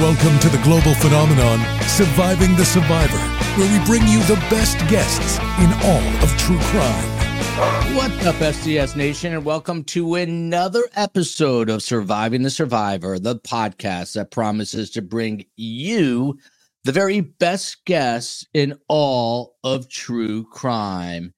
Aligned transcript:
Welcome 0.00 0.40
to 0.40 0.48
the 0.48 0.60
global 0.64 0.92
phenomenon, 0.94 1.60
Surviving 1.82 2.56
the 2.56 2.64
Survivor, 2.64 3.16
where 3.56 3.78
we 3.78 3.86
bring 3.86 4.02
you 4.08 4.18
the 4.24 4.34
best 4.50 4.76
guests 4.88 5.38
in 5.62 5.72
all 5.84 6.02
of 6.20 6.36
true 6.36 6.58
crime. 6.62 7.94
What's 7.94 8.26
up, 8.26 8.34
STS 8.54 8.96
Nation, 8.96 9.34
and 9.34 9.44
welcome 9.44 9.84
to 9.84 10.16
another 10.16 10.82
episode 10.96 11.70
of 11.70 11.80
Surviving 11.80 12.42
the 12.42 12.50
Survivor, 12.50 13.20
the 13.20 13.36
podcast 13.36 14.14
that 14.14 14.32
promises 14.32 14.90
to 14.90 15.00
bring 15.00 15.44
you 15.54 16.40
the 16.82 16.90
very 16.90 17.20
best 17.20 17.84
guests 17.84 18.44
in 18.52 18.76
all 18.88 19.54
of 19.62 19.88
true 19.88 20.42
crime. 20.46 21.32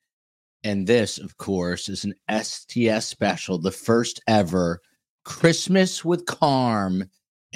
And 0.64 0.86
this, 0.86 1.18
of 1.18 1.36
course, 1.36 1.90
is 1.90 2.06
an 2.06 2.14
STS 2.42 3.04
special, 3.04 3.58
the 3.58 3.70
first 3.70 4.22
ever 4.26 4.80
Christmas 5.26 6.02
with 6.06 6.24
Carm 6.24 7.04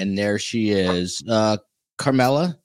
and 0.01 0.17
there 0.17 0.39
she 0.39 0.71
is. 0.71 1.23
Uh, 1.29 1.59
Carmela, 1.99 2.59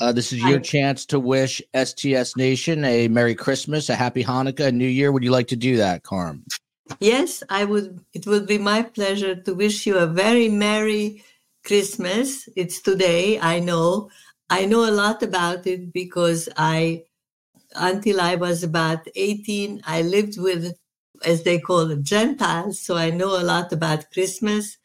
uh, 0.00 0.12
this 0.12 0.32
is 0.32 0.42
your 0.42 0.60
chance 0.60 1.04
to 1.06 1.20
wish 1.20 1.60
STS 1.74 2.36
Nation 2.36 2.84
a 2.84 3.08
Merry 3.08 3.34
Christmas, 3.34 3.88
a 3.88 3.94
Happy 3.94 4.24
Hanukkah, 4.24 4.68
a 4.68 4.72
New 4.72 4.88
Year. 4.88 5.12
Would 5.12 5.24
you 5.24 5.30
like 5.30 5.48
to 5.48 5.56
do 5.56 5.76
that, 5.76 6.02
Carm? 6.02 6.44
Yes, 7.00 7.42
I 7.50 7.64
would. 7.64 8.00
It 8.14 8.26
would 8.26 8.46
be 8.46 8.58
my 8.58 8.82
pleasure 8.82 9.34
to 9.34 9.54
wish 9.54 9.86
you 9.86 9.98
a 9.98 10.06
very 10.06 10.48
Merry 10.48 11.22
Christmas. 11.64 12.48
It's 12.56 12.80
today, 12.80 13.38
I 13.38 13.60
know. 13.60 14.10
I 14.48 14.64
know 14.64 14.88
a 14.88 14.94
lot 14.94 15.22
about 15.22 15.66
it 15.66 15.92
because 15.92 16.48
I, 16.56 17.04
until 17.74 18.20
I 18.20 18.36
was 18.36 18.62
about 18.62 19.06
18, 19.14 19.82
I 19.86 20.00
lived 20.00 20.40
with, 20.40 20.74
as 21.26 21.42
they 21.42 21.58
call 21.58 21.90
it, 21.90 22.02
Gentiles. 22.02 22.80
So 22.80 22.96
I 22.96 23.10
know 23.10 23.38
a 23.38 23.44
lot 23.44 23.72
about 23.72 24.10
Christmas. 24.10 24.78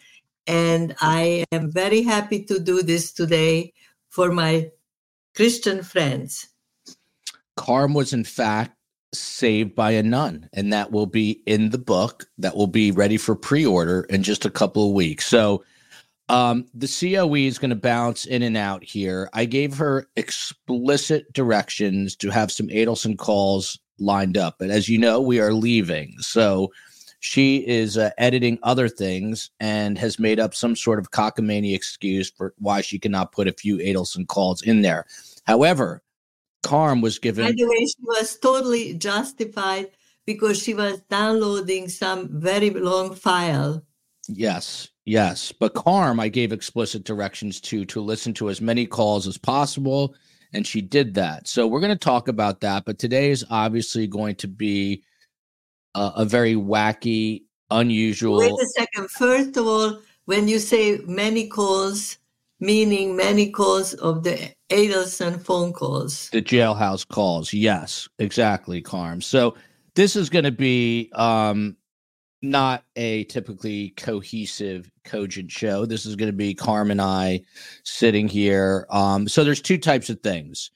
And 0.48 0.96
I 1.00 1.46
am 1.52 1.72
very 1.72 2.02
happy 2.02 2.44
to 2.46 2.60
do 2.60 2.82
this 2.82 3.12
today 3.12 3.74
for 4.10 4.32
my 4.32 4.72
Christian 5.36 5.84
friends. 5.84 6.50
Carm 7.56 7.94
was, 7.94 8.14
in 8.14 8.24
fact, 8.24 8.76
saved 9.14 9.76
by 9.76 9.92
a 9.92 10.04
nun, 10.04 10.50
and 10.54 10.74
that 10.74 10.92
will 10.92 11.06
be 11.06 11.42
in 11.46 11.70
the 11.70 11.78
book 11.78 12.26
that 12.38 12.56
will 12.56 12.68
be 12.68 12.92
ready 12.92 13.18
for 13.18 13.36
pre 13.36 13.66
order 13.66 14.02
in 14.10 14.24
just 14.24 14.46
a 14.46 14.50
couple 14.50 14.88
of 14.88 14.94
weeks. 14.94 15.28
So, 15.28 15.64
um, 16.30 16.66
the 16.74 16.88
COE 16.88 17.36
is 17.36 17.60
going 17.60 17.70
to 17.70 17.76
bounce 17.76 18.26
in 18.26 18.44
and 18.44 18.58
out 18.58 18.84
here. 18.84 19.30
I 19.34 19.46
gave 19.46 19.78
her 19.78 20.08
explicit 20.16 21.32
directions 21.34 22.16
to 22.18 22.30
have 22.30 22.52
some 22.52 22.68
Adelson 22.68 23.18
calls 23.18 23.78
lined 24.00 24.38
up. 24.38 24.56
But 24.58 24.70
as 24.70 24.90
you 24.90 24.98
know, 24.98 25.22
we 25.22 25.40
are 25.40 25.54
leaving. 25.54 26.16
So, 26.20 26.72
she 27.24 27.66
is 27.66 27.98
uh, 27.98 28.10
editing 28.18 28.60
other 28.64 28.90
things 28.90 29.50
and 29.62 29.98
has 29.98 30.20
made 30.20 30.42
up 30.42 30.54
some 30.54 30.76
sort 30.76 31.00
of 31.00 31.12
cockamamie 31.12 31.74
excuse 31.74 32.30
for 32.30 32.54
why 32.58 32.82
she 32.82 33.00
cannot 33.00 33.32
put 33.32 33.48
a 33.48 33.54
few 33.54 33.78
Adelson 33.78 34.28
calls 34.28 34.62
in 34.62 34.82
there. 34.82 35.06
However, 35.46 36.04
Carm 36.64 37.00
was 37.00 37.20
given. 37.20 37.46
By 37.46 37.54
the 37.54 37.66
way, 37.66 37.86
she 37.86 38.04
was 38.04 38.38
totally 38.40 38.94
justified 38.96 39.92
because 40.26 40.62
she 40.62 40.74
was 40.74 41.00
downloading 41.10 41.88
some 41.88 42.28
very 42.42 42.72
long 42.72 43.16
file. 43.16 43.82
Yes, 44.28 44.90
yes. 45.06 45.54
But 45.54 45.76
Carm, 45.76 46.20
I 46.20 46.28
gave 46.28 46.52
explicit 46.52 47.06
directions 47.06 47.62
to 47.62 47.86
to 47.86 48.02
listen 48.02 48.34
to 48.34 48.50
as 48.50 48.60
many 48.60 48.86
calls 48.86 49.28
as 49.28 49.38
possible, 49.38 50.14
and 50.52 50.68
she 50.68 50.82
did 50.82 51.14
that. 51.14 51.48
So 51.48 51.68
we're 51.68 51.80
going 51.80 51.98
to 51.98 52.06
talk 52.06 52.28
about 52.28 52.60
that. 52.62 52.84
But 52.84 53.00
today 53.00 53.32
is 53.32 53.46
obviously 53.50 54.08
going 54.08 54.36
to 54.36 54.48
be 54.50 55.04
uh, 55.96 56.12
a 56.16 56.26
very 56.26 56.56
wacky, 56.56 57.44
unusual. 57.72 58.40
Wait 58.40 58.52
a 58.52 58.68
second. 58.68 59.10
First 59.10 59.58
of 59.58 59.68
all, 59.68 60.00
when 60.26 60.48
you 60.48 60.60
say 60.60 61.00
many 61.06 61.48
calls, 61.48 62.18
meaning 62.60 63.16
many 63.16 63.50
calls 63.50 63.94
of 63.96 64.24
the 64.24 64.54
Adelson 64.70 65.42
phone 65.42 65.74
calls, 65.74 66.30
the 66.30 66.42
jailhouse 66.42 67.08
calls. 67.08 67.54
Yes, 67.54 68.08
exactly, 68.20 68.82
Carm. 68.82 69.22
So 69.22 69.56
this 69.96 70.16
is 70.16 70.30
going 70.30 70.46
to 70.46 70.52
be 70.52 71.12
um, 71.14 71.76
not 72.42 72.84
a 72.96 73.24
typically 73.26 73.90
cohesive, 73.92 74.90
cogent 75.06 75.52
show. 75.52 75.86
This 75.86 76.06
is 76.06 76.16
going 76.16 76.32
to 76.32 76.38
be 76.38 76.54
Carm 76.54 76.92
and 76.92 77.02
I 77.02 77.42
sitting 77.84 78.28
here. 78.28 78.86
Um, 78.90 79.28
so 79.28 79.44
there's 79.44 79.62
two 79.62 79.78
types 79.78 80.10
of 80.10 80.20
things. 80.22 80.72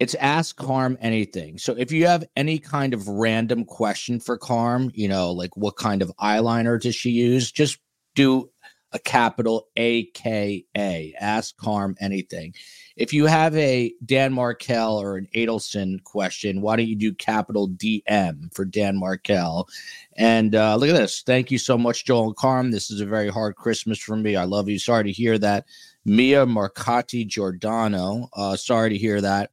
It's 0.00 0.14
ask 0.16 0.56
Carm 0.56 0.98
anything. 1.00 1.58
So 1.58 1.74
if 1.78 1.92
you 1.92 2.06
have 2.06 2.24
any 2.36 2.58
kind 2.58 2.94
of 2.94 3.06
random 3.06 3.64
question 3.64 4.18
for 4.18 4.36
Carm, 4.36 4.90
you 4.94 5.08
know, 5.08 5.30
like 5.30 5.56
what 5.56 5.76
kind 5.76 6.02
of 6.02 6.12
eyeliner 6.20 6.80
does 6.80 6.96
she 6.96 7.10
use? 7.10 7.52
Just 7.52 7.78
do 8.14 8.50
a 8.94 8.98
capital 9.00 9.68
AKA. 9.76 11.14
Ask 11.18 11.56
Carm 11.56 11.96
anything. 12.00 12.54
If 12.96 13.12
you 13.12 13.26
have 13.26 13.56
a 13.56 13.92
Dan 14.04 14.32
Markel 14.32 14.96
or 14.96 15.16
an 15.16 15.26
Adelson 15.34 16.02
question, 16.04 16.60
why 16.60 16.76
don't 16.76 16.86
you 16.86 16.94
do 16.94 17.12
capital 17.12 17.68
DM 17.68 18.54
for 18.54 18.64
Dan 18.64 18.96
Markel? 18.96 19.68
And 20.16 20.54
uh, 20.54 20.76
look 20.76 20.88
at 20.88 20.96
this. 20.96 21.22
Thank 21.22 21.50
you 21.50 21.58
so 21.58 21.76
much, 21.76 22.04
Joel 22.04 22.28
and 22.28 22.36
Carm. 22.36 22.70
This 22.70 22.92
is 22.92 23.00
a 23.00 23.06
very 23.06 23.28
hard 23.28 23.56
Christmas 23.56 23.98
for 23.98 24.16
me. 24.16 24.36
I 24.36 24.44
love 24.44 24.68
you. 24.68 24.78
Sorry 24.78 25.04
to 25.04 25.12
hear 25.12 25.38
that. 25.38 25.66
Mia 26.04 26.46
Marcotti 26.46 27.26
Giordano. 27.26 28.28
Uh, 28.32 28.56
sorry 28.56 28.90
to 28.90 28.98
hear 28.98 29.20
that. 29.20 29.50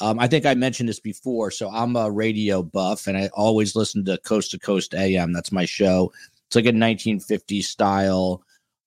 Um, 0.00 0.18
I 0.18 0.28
think 0.28 0.46
I 0.46 0.54
mentioned 0.54 0.88
this 0.88 1.00
before. 1.00 1.50
So 1.50 1.70
I'm 1.70 1.96
a 1.96 2.10
radio 2.10 2.62
buff 2.62 3.06
and 3.06 3.16
I 3.16 3.28
always 3.34 3.74
listen 3.74 4.04
to 4.04 4.18
Coast 4.18 4.50
to 4.52 4.58
Coast 4.58 4.94
AM. 4.94 5.32
That's 5.32 5.52
my 5.52 5.64
show. 5.64 6.12
It's 6.46 6.56
like 6.56 6.66
a 6.66 6.72
1950s 6.72 7.64
style 7.64 8.42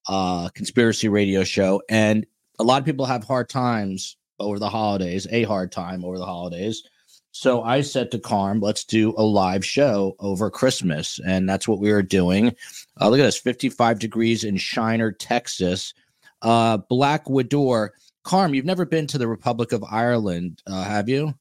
uh, 0.07 0.49
conspiracy 0.49 1.09
radio 1.09 1.43
show. 1.43 1.81
And 1.89 2.25
a 2.59 2.63
lot 2.63 2.81
of 2.81 2.85
people 2.85 3.05
have 3.05 3.23
hard 3.23 3.49
times 3.49 4.17
over 4.39 4.57
the 4.57 4.69
holidays, 4.69 5.27
a 5.29 5.43
hard 5.43 5.71
time 5.71 6.03
over 6.03 6.17
the 6.17 6.25
holidays. 6.25 6.83
So 7.31 7.63
I 7.63 7.81
said 7.81 8.11
to 8.11 8.19
Carm, 8.19 8.59
let's 8.59 8.83
do 8.83 9.13
a 9.17 9.23
live 9.23 9.65
show 9.65 10.15
over 10.19 10.49
Christmas. 10.49 11.19
And 11.25 11.47
that's 11.47 11.67
what 11.67 11.79
we 11.79 11.91
are 11.91 12.01
doing. 12.01 12.55
Uh, 12.99 13.09
look 13.09 13.19
at 13.19 13.23
this 13.23 13.37
55 13.37 13.99
degrees 13.99 14.43
in 14.43 14.57
Shiner, 14.57 15.11
Texas. 15.11 15.93
Uh, 16.41 16.77
Black 16.77 17.29
Widow 17.29 17.89
Carm, 18.23 18.53
you've 18.53 18.65
never 18.65 18.85
been 18.85 19.07
to 19.07 19.17
the 19.17 19.27
Republic 19.27 19.71
of 19.71 19.83
Ireland, 19.83 20.61
uh, 20.67 20.83
have 20.83 21.09
you? 21.09 21.33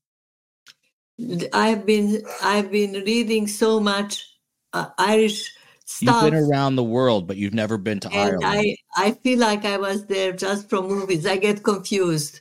I've 1.53 1.85
been 1.85 2.23
I've 2.43 2.71
been 2.71 2.93
reading 2.93 3.47
so 3.47 3.81
much 3.81 4.27
uh, 4.73 4.87
Irish 4.99 5.55
stuff. 5.85 6.23
You've 6.23 6.33
been 6.33 6.51
around 6.51 6.77
the 6.77 6.85
world, 6.85 7.27
but 7.27 7.37
you've 7.37 7.55
never 7.55 7.77
been 7.77 8.01
to 8.01 8.09
and 8.09 8.19
Ireland. 8.19 8.45
I 8.45 8.77
I 8.97 9.11
feel 9.13 9.39
like 9.39 9.65
I 9.65 9.77
was 9.77 10.07
there 10.07 10.33
just 10.33 10.71
from 10.71 10.89
movies. 10.89 11.27
I 11.27 11.37
get 11.37 11.63
confused. 11.63 12.41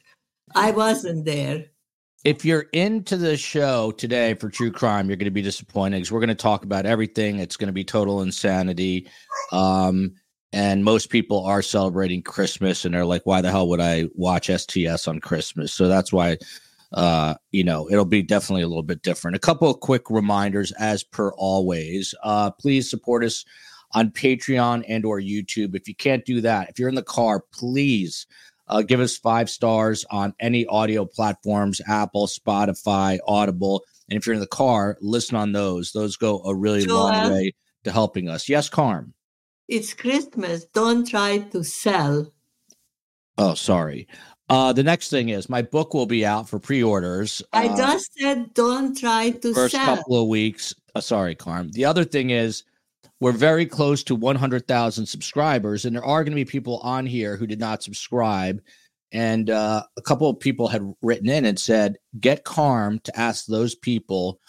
I 0.56 0.72
wasn't 0.72 1.26
there. 1.26 1.66
If 2.26 2.44
you're 2.44 2.68
into 2.74 3.16
the 3.16 3.38
show 3.38 3.92
today 3.92 4.34
for 4.34 4.50
true 4.50 4.72
crime, 4.72 5.08
you're 5.08 5.16
going 5.18 5.26
to 5.26 5.32
be 5.32 5.42
disappointed 5.42 5.98
because 5.98 6.12
we're 6.12 6.20
going 6.20 6.30
to 6.30 6.36
talk 6.36 6.66
about 6.66 6.86
everything. 6.86 7.40
It's 7.40 7.56
going 7.56 7.68
to 7.68 7.74
be 7.74 7.86
total 7.86 8.22
insanity. 8.22 9.08
Um, 9.54 10.16
and 10.52 10.84
most 10.84 11.10
people 11.10 11.46
are 11.46 11.62
celebrating 11.62 12.22
Christmas 12.22 12.86
and 12.86 12.94
they're 12.94 13.06
like, 13.06 13.26
why 13.26 13.42
the 13.42 13.52
hell 13.52 13.70
would 13.70 13.82
I 13.82 14.06
watch 14.16 14.48
STS 14.48 15.08
on 15.08 15.20
Christmas? 15.20 15.74
So 15.74 15.88
that's 15.88 16.12
why, 16.12 16.38
uh, 16.92 17.36
you 17.52 17.64
know, 17.64 17.90
it'll 17.90 18.06
be 18.06 18.24
definitely 18.24 18.64
a 18.64 18.68
little 18.68 18.84
bit 18.84 19.04
different. 19.04 19.36
A 19.36 19.40
couple 19.40 19.70
of 19.70 19.80
quick 19.80 20.10
reminders, 20.10 20.72
as 20.74 21.04
per 21.04 21.32
always. 21.34 22.16
Uh, 22.24 22.50
please 22.50 22.90
support 22.90 23.24
us 23.24 23.46
on 23.94 24.10
Patreon 24.10 24.84
and 24.88 25.06
or 25.06 25.20
YouTube. 25.20 25.76
If 25.76 25.88
you 25.88 25.96
can't 25.96 26.26
do 26.26 26.42
that, 26.42 26.70
if 26.70 26.80
you're 26.80 26.90
in 26.90 26.96
the 26.96 27.04
car, 27.04 27.44
please 27.52 28.26
uh, 28.68 28.82
give 28.82 29.00
us 29.00 29.18
five 29.18 29.50
stars 29.50 30.06
on 30.10 30.34
any 30.40 30.66
audio 30.66 31.06
platforms, 31.06 31.82
Apple, 31.88 32.28
Spotify, 32.28 33.20
Audible. 33.28 33.84
And 34.10 34.18
if 34.18 34.26
you're 34.26 34.36
in 34.36 34.40
the 34.40 34.48
car, 34.48 34.98
listen 35.02 35.36
on 35.36 35.52
those. 35.52 35.92
Those 35.92 36.18
go 36.18 36.42
a 36.44 36.56
really 36.56 36.86
long 36.86 37.32
way 37.32 37.54
to 37.84 37.92
helping 37.92 38.30
us. 38.30 38.50
Yes, 38.50 38.68
Carm. 38.70 39.14
It's 39.70 39.94
Christmas. 39.94 40.66
Don't 40.66 41.08
try 41.08 41.38
to 41.38 41.64
sell. 41.64 42.34
Oh, 43.38 43.54
sorry. 43.54 44.08
Uh, 44.50 44.74
the 44.74 44.82
next 44.82 45.12
thing 45.12 45.30
is 45.30 45.48
my 45.48 45.62
book 45.62 45.94
will 45.94 46.08
be 46.08 46.26
out 46.26 46.50
for 46.50 46.58
pre-orders. 46.58 47.44
I 47.54 47.68
uh, 47.68 47.78
just 47.78 48.12
said 48.18 48.52
don't 48.56 48.98
try 48.98 49.30
to 49.30 49.54
first 49.54 49.76
sell. 49.76 49.98
couple 49.98 50.24
of 50.24 50.28
weeks. 50.28 50.74
Uh, 50.96 51.02
sorry, 51.02 51.36
Carm. 51.36 51.70
The 51.72 51.86
other 51.86 52.04
thing 52.04 52.32
is 52.32 52.64
we're 53.20 53.32
very 53.32 53.68
close 53.68 54.04
to 54.06 54.16
100,000 54.16 55.06
subscribers, 55.06 55.86
and 55.86 55.96
there 55.96 56.04
are 56.04 56.24
going 56.24 56.32
to 56.32 56.44
be 56.44 56.46
people 56.46 56.80
on 56.80 57.06
here 57.06 57.38
who 57.38 57.46
did 57.46 57.60
not 57.60 57.84
subscribe. 57.84 58.60
And 59.12 59.52
uh, 59.52 59.84
a 59.98 60.02
couple 60.02 60.30
of 60.32 60.40
people 60.40 60.68
had 60.68 60.94
written 61.04 61.30
in 61.30 61.46
and 61.46 61.60
said, 61.60 61.98
"Get 62.20 62.44
Carm 62.44 63.00
to 63.04 63.20
ask 63.20 63.46
those 63.46 63.76
people 63.76 64.40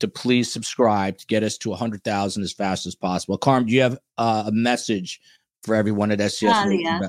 to 0.00 0.08
please 0.08 0.52
subscribe 0.52 1.18
to 1.18 1.26
get 1.26 1.42
us 1.42 1.56
to 1.58 1.70
100,000 1.70 2.42
as 2.42 2.52
fast 2.52 2.86
as 2.86 2.94
possible. 2.94 3.38
Carm, 3.38 3.66
do 3.66 3.72
you 3.72 3.82
have 3.82 3.98
uh, 4.18 4.44
a 4.46 4.52
message 4.52 5.20
for 5.62 5.74
everyone 5.74 6.10
at 6.10 6.20
STS? 6.20 6.42
yeah. 6.42 7.00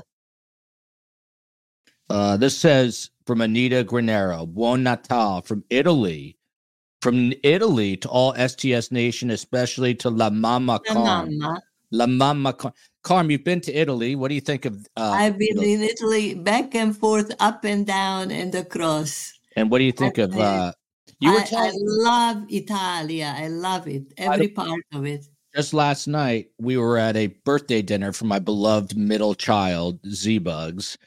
Uh, 2.10 2.36
this 2.36 2.56
says 2.56 3.10
from 3.26 3.40
Anita 3.40 3.84
Granero, 3.84 4.46
Buon 4.46 4.82
Natal 4.82 5.40
from 5.42 5.64
Italy. 5.70 6.36
From 7.00 7.32
Italy 7.42 7.96
to 7.96 8.08
all 8.08 8.34
STS 8.34 8.92
Nation, 8.92 9.30
especially 9.30 9.94
to 9.96 10.10
La 10.10 10.30
Mama 10.30 10.78
Carm. 10.86 11.30
La 11.90 12.06
Mamma 12.06 12.52
Car- 12.52 12.72
Carm, 13.02 13.30
you've 13.30 13.44
been 13.44 13.60
to 13.62 13.72
Italy. 13.72 14.14
What 14.14 14.28
do 14.28 14.34
you 14.34 14.40
think 14.40 14.64
of 14.64 14.86
uh, 14.96 15.10
I've 15.10 15.36
been 15.36 15.48
Italy? 15.58 15.72
in 15.74 15.82
Italy 15.82 16.34
back 16.34 16.74
and 16.74 16.96
forth, 16.96 17.34
up 17.40 17.64
and 17.64 17.86
down, 17.86 18.30
and 18.30 18.54
across. 18.54 19.32
And 19.56 19.70
what 19.70 19.78
do 19.78 19.84
you 19.84 19.92
think 19.92 20.18
of 20.18 20.36
I- 20.36 20.40
uh 20.40 20.72
you 21.20 21.32
were 21.32 21.40
I, 21.40 21.46
I 21.52 21.70
love 21.74 22.44
Italia. 22.48 23.34
I 23.36 23.48
love 23.48 23.86
it. 23.88 24.12
Every 24.16 24.48
part 24.48 24.80
of 24.92 25.06
it. 25.06 25.26
just 25.54 25.74
last 25.74 26.06
night 26.06 26.48
we 26.58 26.76
were 26.76 26.98
at 26.98 27.16
a 27.16 27.28
birthday 27.44 27.82
dinner 27.82 28.12
for 28.12 28.24
my 28.24 28.38
beloved 28.38 28.96
middle 28.96 29.34
child, 29.34 29.98
Z 30.08 30.38
Bugs. 30.38 30.98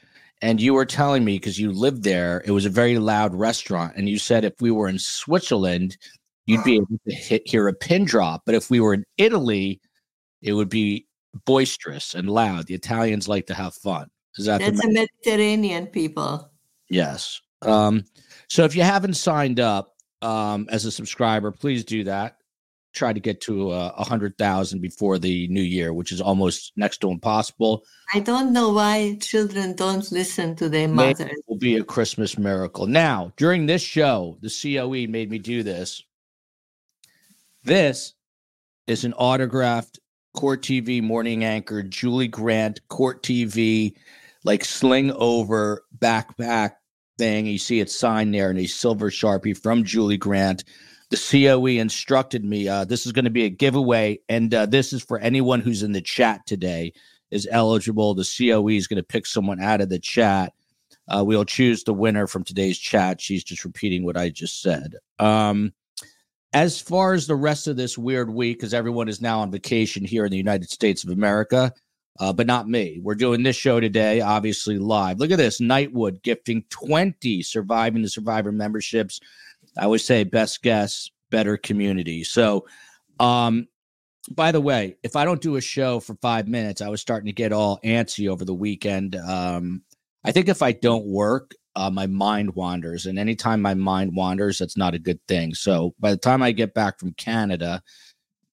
And 0.42 0.60
you 0.60 0.74
were 0.74 0.84
telling 0.84 1.24
me 1.24 1.36
because 1.36 1.58
you 1.58 1.72
lived 1.72 2.02
there, 2.02 2.42
it 2.44 2.50
was 2.50 2.66
a 2.66 2.70
very 2.70 2.98
loud 2.98 3.34
restaurant. 3.34 3.94
And 3.96 4.08
you 4.08 4.18
said 4.18 4.44
if 4.44 4.60
we 4.60 4.70
were 4.70 4.88
in 4.88 4.98
Switzerland, 4.98 5.96
you'd 6.44 6.64
be 6.64 6.76
able 6.76 7.00
to 7.08 7.14
hit, 7.14 7.42
hear 7.46 7.68
a 7.68 7.72
pin 7.72 8.04
drop. 8.04 8.42
But 8.44 8.54
if 8.54 8.70
we 8.70 8.80
were 8.80 8.94
in 8.94 9.04
Italy, 9.16 9.80
it 10.42 10.52
would 10.52 10.68
be 10.68 11.06
boisterous 11.44 12.14
and 12.14 12.28
loud. 12.28 12.66
The 12.66 12.74
Italians 12.74 13.28
like 13.28 13.46
to 13.46 13.54
have 13.54 13.74
fun. 13.74 14.08
Is 14.36 14.46
that 14.46 14.58
the 14.58 14.70
That's 14.70 14.84
a 14.84 14.88
Mediterranean 14.88 15.86
people. 15.86 16.50
Yes. 16.88 17.40
Um, 17.62 18.04
so 18.48 18.64
if 18.64 18.76
you 18.76 18.82
haven't 18.82 19.14
signed 19.14 19.60
up 19.60 19.94
um, 20.22 20.66
as 20.70 20.84
a 20.84 20.92
subscriber, 20.92 21.50
please 21.50 21.84
do 21.84 22.04
that. 22.04 22.36
Try 22.94 23.12
to 23.12 23.20
get 23.20 23.42
to 23.42 23.70
uh, 23.70 23.92
a 23.96 24.04
hundred 24.04 24.38
thousand 24.38 24.80
before 24.80 25.18
the 25.18 25.48
new 25.48 25.62
year, 25.62 25.92
which 25.92 26.12
is 26.12 26.20
almost 26.20 26.72
next 26.76 26.98
to 27.02 27.10
impossible. 27.10 27.84
I 28.14 28.20
don't 28.20 28.52
know 28.54 28.72
why 28.72 29.18
children 29.20 29.76
don't 29.76 30.10
listen 30.10 30.56
to 30.56 30.68
their 30.70 30.88
Maybe 30.88 31.24
mothers. 31.24 31.42
will 31.46 31.58
be 31.58 31.76
a 31.76 31.84
Christmas 31.84 32.38
miracle. 32.38 32.86
Now, 32.86 33.32
during 33.36 33.66
this 33.66 33.82
show, 33.82 34.38
the 34.40 34.48
COE 34.48 35.10
made 35.10 35.30
me 35.30 35.38
do 35.38 35.62
this. 35.62 36.02
This 37.64 38.14
is 38.86 39.04
an 39.04 39.12
autographed 39.14 39.98
Court 40.34 40.62
TV 40.62 41.02
morning 41.02 41.44
anchor, 41.44 41.82
Julie 41.82 42.28
Grant, 42.28 42.80
Court 42.88 43.22
TV, 43.22 43.94
like 44.44 44.64
sling 44.64 45.10
over 45.12 45.84
backpack 45.98 46.72
thing. 47.18 47.46
You 47.46 47.58
see 47.58 47.80
it 47.80 47.90
signed 47.90 48.34
there 48.34 48.50
in 48.50 48.58
a 48.58 48.66
silver 48.66 49.10
sharpie 49.10 49.56
from 49.56 49.84
Julie 49.84 50.16
Grant. 50.16 50.64
The 51.10 51.16
COE 51.16 51.80
instructed 51.80 52.44
me 52.44 52.68
uh, 52.68 52.84
this 52.84 53.06
is 53.06 53.12
going 53.12 53.26
to 53.26 53.30
be 53.30 53.44
a 53.44 53.50
giveaway, 53.50 54.18
and 54.28 54.52
uh, 54.52 54.66
this 54.66 54.92
is 54.92 55.02
for 55.02 55.18
anyone 55.18 55.60
who's 55.60 55.82
in 55.82 55.92
the 55.92 56.00
chat 56.00 56.46
today 56.46 56.92
is 57.30 57.48
eligible. 57.50 58.14
The 58.14 58.28
COE 58.38 58.68
is 58.68 58.86
going 58.86 58.96
to 58.96 59.04
pick 59.04 59.26
someone 59.26 59.60
out 59.60 59.80
of 59.80 59.88
the 59.88 59.98
chat. 59.98 60.52
Uh, 61.08 61.22
we'll 61.24 61.44
choose 61.44 61.84
the 61.84 61.94
winner 61.94 62.26
from 62.26 62.42
today's 62.42 62.78
chat. 62.78 63.20
She's 63.20 63.44
just 63.44 63.64
repeating 63.64 64.04
what 64.04 64.16
I 64.16 64.28
just 64.28 64.60
said. 64.60 64.94
Um, 65.18 65.72
as 66.52 66.80
far 66.80 67.12
as 67.12 67.26
the 67.26 67.36
rest 67.36 67.68
of 67.68 67.76
this 67.76 67.98
weird 67.98 68.30
week, 68.30 68.58
because 68.58 68.74
everyone 68.74 69.08
is 69.08 69.20
now 69.20 69.40
on 69.40 69.50
vacation 69.50 70.04
here 70.04 70.24
in 70.24 70.30
the 70.30 70.36
United 70.36 70.70
States 70.70 71.04
of 71.04 71.10
America, 71.10 71.72
uh, 72.18 72.32
but 72.32 72.46
not 72.46 72.68
me. 72.68 73.00
We're 73.02 73.14
doing 73.14 73.42
this 73.42 73.56
show 73.56 73.80
today, 73.80 74.20
obviously 74.20 74.78
live. 74.78 75.18
Look 75.18 75.30
at 75.30 75.38
this 75.38 75.60
Nightwood 75.60 76.22
gifting 76.22 76.64
20 76.70 77.42
surviving 77.42 78.02
the 78.02 78.08
survivor 78.08 78.52
memberships. 78.52 79.20
I 79.76 79.84
always 79.84 80.04
say 80.04 80.24
best 80.24 80.62
guess, 80.62 81.10
better 81.30 81.56
community. 81.56 82.24
So, 82.24 82.66
um, 83.20 83.68
by 84.30 84.52
the 84.52 84.60
way, 84.60 84.96
if 85.02 85.14
I 85.14 85.24
don't 85.24 85.40
do 85.40 85.56
a 85.56 85.60
show 85.60 86.00
for 86.00 86.14
five 86.16 86.48
minutes, 86.48 86.80
I 86.80 86.88
was 86.88 87.00
starting 87.00 87.26
to 87.26 87.32
get 87.32 87.52
all 87.52 87.78
antsy 87.84 88.28
over 88.28 88.44
the 88.44 88.54
weekend. 88.54 89.14
Um, 89.14 89.82
I 90.24 90.32
think 90.32 90.48
if 90.48 90.62
I 90.62 90.72
don't 90.72 91.06
work, 91.06 91.52
uh, 91.76 91.90
my 91.90 92.06
mind 92.06 92.54
wanders. 92.54 93.06
And 93.06 93.18
anytime 93.18 93.62
my 93.62 93.74
mind 93.74 94.16
wanders, 94.16 94.58
that's 94.58 94.76
not 94.76 94.94
a 94.94 94.98
good 94.98 95.20
thing. 95.28 95.54
So 95.54 95.94
by 96.00 96.10
the 96.10 96.16
time 96.16 96.42
I 96.42 96.50
get 96.52 96.74
back 96.74 96.98
from 96.98 97.12
Canada, 97.12 97.82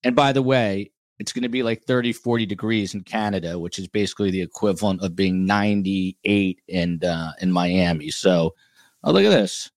and 0.04 0.15
by 0.15 0.33
the 0.33 0.42
way, 0.42 0.92
it's 1.24 1.31
going 1.31 1.44
to 1.44 1.50
be 1.50 1.64
like 1.64 1.84
30, 1.84 2.12
40 2.12 2.46
degrees 2.46 2.94
in 2.94 3.02
Canada, 3.02 3.58
which 3.58 3.80
is 3.80 3.88
basically 3.88 4.30
the 4.30 4.42
equivalent 4.42 5.02
of 5.02 5.16
being 5.16 5.46
98 5.46 6.62
in, 6.68 7.04
uh, 7.04 7.31
in 7.40 7.50
Miami. 7.50 8.12
So 8.12 8.54
oh, 9.06 9.12
look 9.12 9.24
at 9.24 9.30
this. 9.30 9.72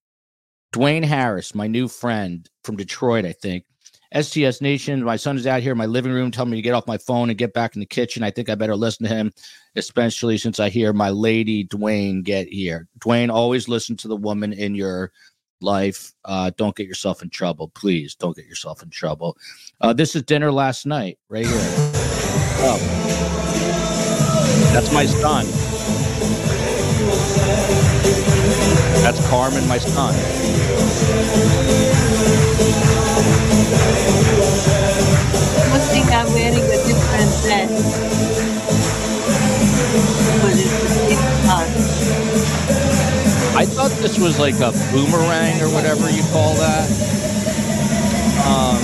Dwayne 0.72 1.04
Harris, 1.04 1.54
my 1.54 1.68
new 1.68 1.86
friend 1.86 2.50
from 2.64 2.76
Detroit, 2.76 3.24
I 3.24 3.32
think. 3.32 3.64
STS 4.20 4.60
Nation, 4.60 5.04
my 5.04 5.14
son 5.14 5.36
is 5.36 5.46
out 5.46 5.62
here 5.62 5.72
in 5.72 5.78
my 5.78 5.86
living 5.86 6.12
room 6.12 6.32
telling 6.32 6.50
me 6.50 6.58
to 6.58 6.62
get 6.62 6.74
off 6.74 6.86
my 6.88 6.98
phone 6.98 7.30
and 7.30 7.38
get 7.38 7.54
back 7.54 7.76
in 7.76 7.80
the 7.80 7.86
kitchen. 7.86 8.24
I 8.24 8.30
think 8.32 8.50
I 8.50 8.56
better 8.56 8.76
listen 8.76 9.06
to 9.06 9.14
him, 9.14 9.32
especially 9.76 10.38
since 10.38 10.58
I 10.58 10.68
hear 10.68 10.92
my 10.92 11.10
lady 11.10 11.64
Dwayne 11.64 12.24
get 12.24 12.48
here. 12.48 12.88
Dwayne, 12.98 13.32
always 13.32 13.68
listen 13.68 13.96
to 13.98 14.08
the 14.08 14.16
woman 14.16 14.52
in 14.52 14.74
your 14.74 15.12
life. 15.60 16.12
Uh, 16.24 16.50
don't 16.56 16.76
get 16.76 16.86
yourself 16.86 17.22
in 17.22 17.30
trouble. 17.30 17.68
Please 17.68 18.14
don't 18.14 18.36
get 18.36 18.46
yourself 18.46 18.82
in 18.82 18.90
trouble. 18.90 19.36
Uh, 19.80 19.92
this 19.92 20.16
is 20.16 20.22
dinner 20.22 20.52
last 20.52 20.86
night, 20.86 21.18
right 21.28 21.46
here. 21.46 21.54
Oh, 22.58 22.78
that's 24.72 24.92
my 24.92 25.06
son. 25.06 25.46
That's 29.02 29.28
Carmen, 29.28 29.66
my 29.68 29.78
son. 29.78 30.14
Thought 43.88 44.02
this 44.02 44.18
was 44.18 44.38
like 44.38 44.54
a 44.54 44.72
boomerang 44.92 45.60
or 45.62 45.68
whatever 45.70 46.10
you 46.10 46.22
call 46.32 46.54
that. 46.54 46.90
Um, 48.46 48.76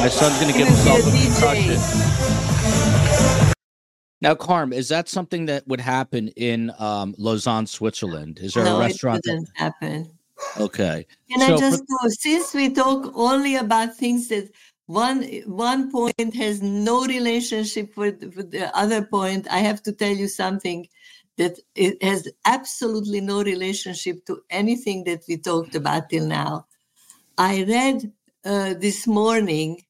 my 0.00 0.08
son's 0.08 0.38
gonna 0.40 0.52
give 0.52 0.68
Gonna 0.68 1.10
be 1.10 1.18
a 1.18 1.24
himself 1.24 1.50
a 1.50 1.60
concussion. 1.60 1.78
Now, 4.20 4.34
Carm, 4.34 4.72
is 4.72 4.88
that 4.88 5.08
something 5.08 5.46
that 5.46 5.66
would 5.66 5.80
happen 5.80 6.28
in 6.36 6.72
um, 6.78 7.14
Lausanne, 7.18 7.66
Switzerland? 7.66 8.38
Is 8.40 8.54
there 8.54 8.64
no, 8.64 8.76
a 8.76 8.80
restaurant? 8.80 9.18
it 9.24 9.30
didn't 9.30 9.50
happen. 9.54 10.10
Okay. 10.58 11.06
Can 11.30 11.40
So 11.40 11.46
I 11.46 11.48
for- 11.50 11.58
just 11.58 11.82
go? 11.86 12.08
Since 12.08 12.54
we 12.54 12.70
talk 12.70 13.12
only 13.14 13.56
about 13.56 13.96
things 13.96 14.28
that 14.28 14.48
one 14.86 15.24
one 15.46 15.90
point 15.90 16.34
has 16.34 16.60
no 16.62 17.06
relationship 17.06 17.96
with, 17.96 18.34
with 18.36 18.50
the 18.50 18.76
other 18.76 19.04
point, 19.04 19.46
I 19.50 19.58
have 19.58 19.82
to 19.84 19.92
tell 19.92 20.12
you 20.12 20.28
something 20.28 20.88
that 21.38 21.58
it 21.74 22.02
has 22.02 22.28
absolutely 22.44 23.20
no 23.20 23.42
relationship 23.42 24.24
to 24.26 24.42
anything 24.50 25.04
that 25.04 25.22
we 25.28 25.36
talked 25.38 25.74
about 25.74 26.10
till 26.10 26.26
now. 26.26 26.66
I 27.38 27.64
read 27.64 28.12
uh, 28.44 28.74
this 28.74 29.06
morning. 29.06 29.82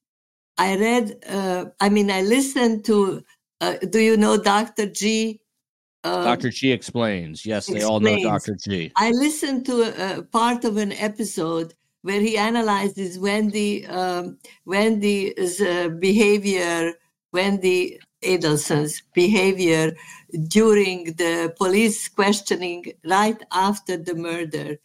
I 0.57 0.77
read. 0.77 1.23
Uh, 1.27 1.65
I 1.79 1.89
mean, 1.89 2.11
I 2.11 2.21
listened 2.21 2.85
to. 2.85 3.23
Uh, 3.59 3.75
do 3.89 3.99
you 3.99 4.17
know 4.17 4.37
Dr. 4.37 4.87
G? 4.87 5.41
Uh, 6.03 6.23
Dr. 6.23 6.49
G 6.49 6.71
explains. 6.71 7.45
Yes, 7.45 7.67
they 7.67 7.81
all 7.81 7.99
know 7.99 8.21
Dr. 8.21 8.55
G. 8.55 8.91
I 8.95 9.09
listened 9.11 9.65
to 9.65 9.83
a, 9.83 10.19
a 10.19 10.21
part 10.23 10.65
of 10.65 10.77
an 10.77 10.91
episode 10.93 11.73
where 12.03 12.21
he 12.21 12.37
analyzes 12.37 13.17
Wendi 13.17 13.89
um, 13.89 14.37
Wendi's 14.67 15.59
uh, 15.59 15.89
behavior, 15.89 16.93
Wendi 17.33 17.97
Adelson's 18.23 19.01
behavior 19.13 19.95
during 20.47 21.05
the 21.15 21.53
police 21.57 22.07
questioning 22.07 22.93
right 23.05 23.41
after 23.51 23.97
the 23.97 24.15
murder. 24.15 24.77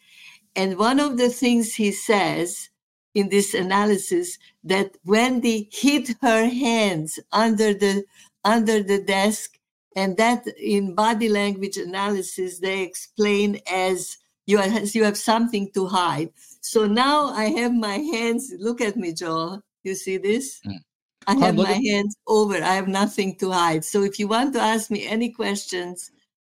And 0.57 0.79
one 0.79 0.99
of 1.01 1.19
the 1.19 1.29
things 1.29 1.75
he 1.75 1.93
says 1.93 2.71
in 3.15 3.29
this 3.29 3.53
analysis 3.53 4.39
that 4.65 4.97
Wendi 5.05 5.69
hid 5.73 6.17
her 6.23 6.49
hands 6.49 7.19
under 7.33 7.75
the 7.75 8.05
under 8.45 8.83
the 8.83 9.03
desk 9.03 9.59
and 9.97 10.17
that 10.17 10.47
in 10.57 10.95
body 10.95 11.29
language 11.29 11.77
analysis 11.77 12.61
they 12.61 12.83
explain 12.83 13.61
as 13.71 14.19
you 14.47 14.59
have, 14.59 14.95
you 14.95 15.05
have 15.05 15.19
something 15.19 15.71
to 15.75 15.87
hide 15.87 16.31
so 16.61 16.87
now 16.87 17.27
i 17.35 17.45
have 17.45 17.73
my 17.75 17.99
hands 17.99 18.53
look 18.59 18.81
at 18.81 18.97
me 18.97 19.13
joel 19.13 19.63
you 19.85 19.95
see 19.95 20.17
this 20.19 20.61
Mm. 20.67 20.79
i 21.27 21.35
have 21.35 21.57
my 21.57 21.71
at- 21.71 21.83
hands 21.85 22.17
over 22.27 22.55
i 22.57 22.75
have 22.75 22.89
nothing 22.89 23.37
to 23.37 23.51
hide 23.53 23.85
so 23.85 24.03
if 24.03 24.19
you 24.19 24.29
want 24.29 24.53
to 24.55 24.61
ask 24.61 24.91
me 24.91 25.07
any 25.07 25.31
questions 25.31 26.11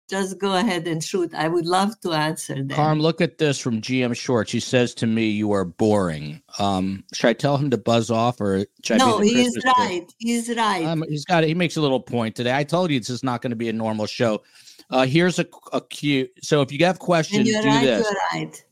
just 0.10 0.40
go 0.40 0.56
ahead 0.56 0.88
and 0.88 1.04
shoot 1.04 1.34
i 1.36 1.48
would 1.48 1.66
love 1.68 2.00
to 2.02 2.14
answer 2.14 2.56
them 2.56 2.70
Carm, 2.70 3.00
look 3.00 3.22
at 3.22 3.38
this 3.38 3.60
from 3.60 3.80
GM 3.80 4.16
Shorts. 4.16 4.52
He 4.52 4.60
says 4.60 4.96
to 4.96 5.06
me, 5.06 5.30
"You 5.30 5.52
are 5.52 5.66
boring." 5.66 6.42
Um, 6.58 7.04
should 7.14 7.28
I 7.30 7.34
tell 7.34 7.58
him 7.58 7.70
to 7.70 7.78
buzz 7.78 8.10
off, 8.10 8.42
or 8.42 8.66
should 8.84 9.00
I 9.02 9.06
no 9.06 9.20
be 9.20 9.28
the 9.28 9.34
he 9.36 9.42
is 9.46 9.54
Christmas 9.54 9.64
kid? 9.76 9.82
right 9.84 10.14
he's 10.18 10.50
right 10.58 10.86
Um, 10.88 11.04
he's 11.08 11.26
got. 11.26 11.44
He 11.44 11.54
makes 11.54 11.78
a 11.78 11.82
little 11.82 12.00
point 12.00 12.36
today. 12.36 12.56
I 12.58 12.64
told 12.64 12.90
you 12.90 12.98
this 13.00 13.12
is 13.12 13.24
not 13.24 13.44
going 13.44 13.52
to 13.52 13.56
be 13.56 13.70
a 13.70 13.74
normal 13.74 14.08
show. 14.08 14.42
Uh, 14.90 15.06
here's 15.06 15.38
a, 15.38 15.46
a 15.74 15.82
cue. 15.82 16.28
So 16.42 16.62
if 16.64 16.72
you 16.72 16.84
have 16.86 16.98
questions, 16.98 17.48
do 17.48 17.56
right 17.60 17.84
this. 17.86 18.16
right 18.34 18.64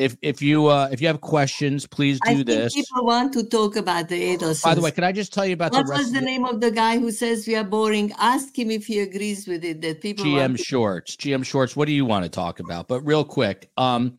If 0.00 0.16
if 0.22 0.40
you 0.40 0.66
uh, 0.66 0.88
if 0.90 1.00
you 1.02 1.06
have 1.08 1.20
questions, 1.20 1.86
please 1.86 2.18
i 2.24 2.30
do 2.30 2.36
think 2.36 2.46
this. 2.46 2.74
people 2.74 3.04
want 3.04 3.34
to 3.34 3.44
talk 3.44 3.76
about 3.76 4.08
the 4.08 4.36
Adelsons. 4.36 4.64
By 4.64 4.74
the 4.74 4.80
way, 4.80 4.90
can 4.90 5.04
I 5.04 5.12
just 5.12 5.32
tell 5.32 5.44
you 5.44 5.52
about 5.52 5.72
What 5.72 5.86
the 5.86 5.90
rest 5.90 6.02
was 6.04 6.12
the 6.12 6.20
the 6.20 6.24
name 6.24 6.44
of 6.46 6.60
the 6.60 6.70
guy 6.70 6.98
who 6.98 7.10
says 7.10 7.46
we 7.46 7.54
are 7.54 7.64
boring? 7.64 8.10
Ask 8.18 8.58
him 8.58 8.70
if 8.70 8.86
he 8.86 9.00
agrees 9.00 9.46
with 9.46 9.62
it. 9.62 9.82
That 9.82 10.00
people 10.00 10.24
GM 10.24 10.56
to- 10.56 10.62
Shorts? 10.62 11.16
GM 11.16 11.44
Shorts. 11.44 11.76
What 11.76 11.86
do 11.86 11.92
you 11.92 12.06
want 12.06 12.24
to 12.24 12.30
talk 12.30 12.60
about? 12.60 12.88
But 12.88 13.02
real 13.02 13.24
quick, 13.24 13.70
um, 13.76 14.16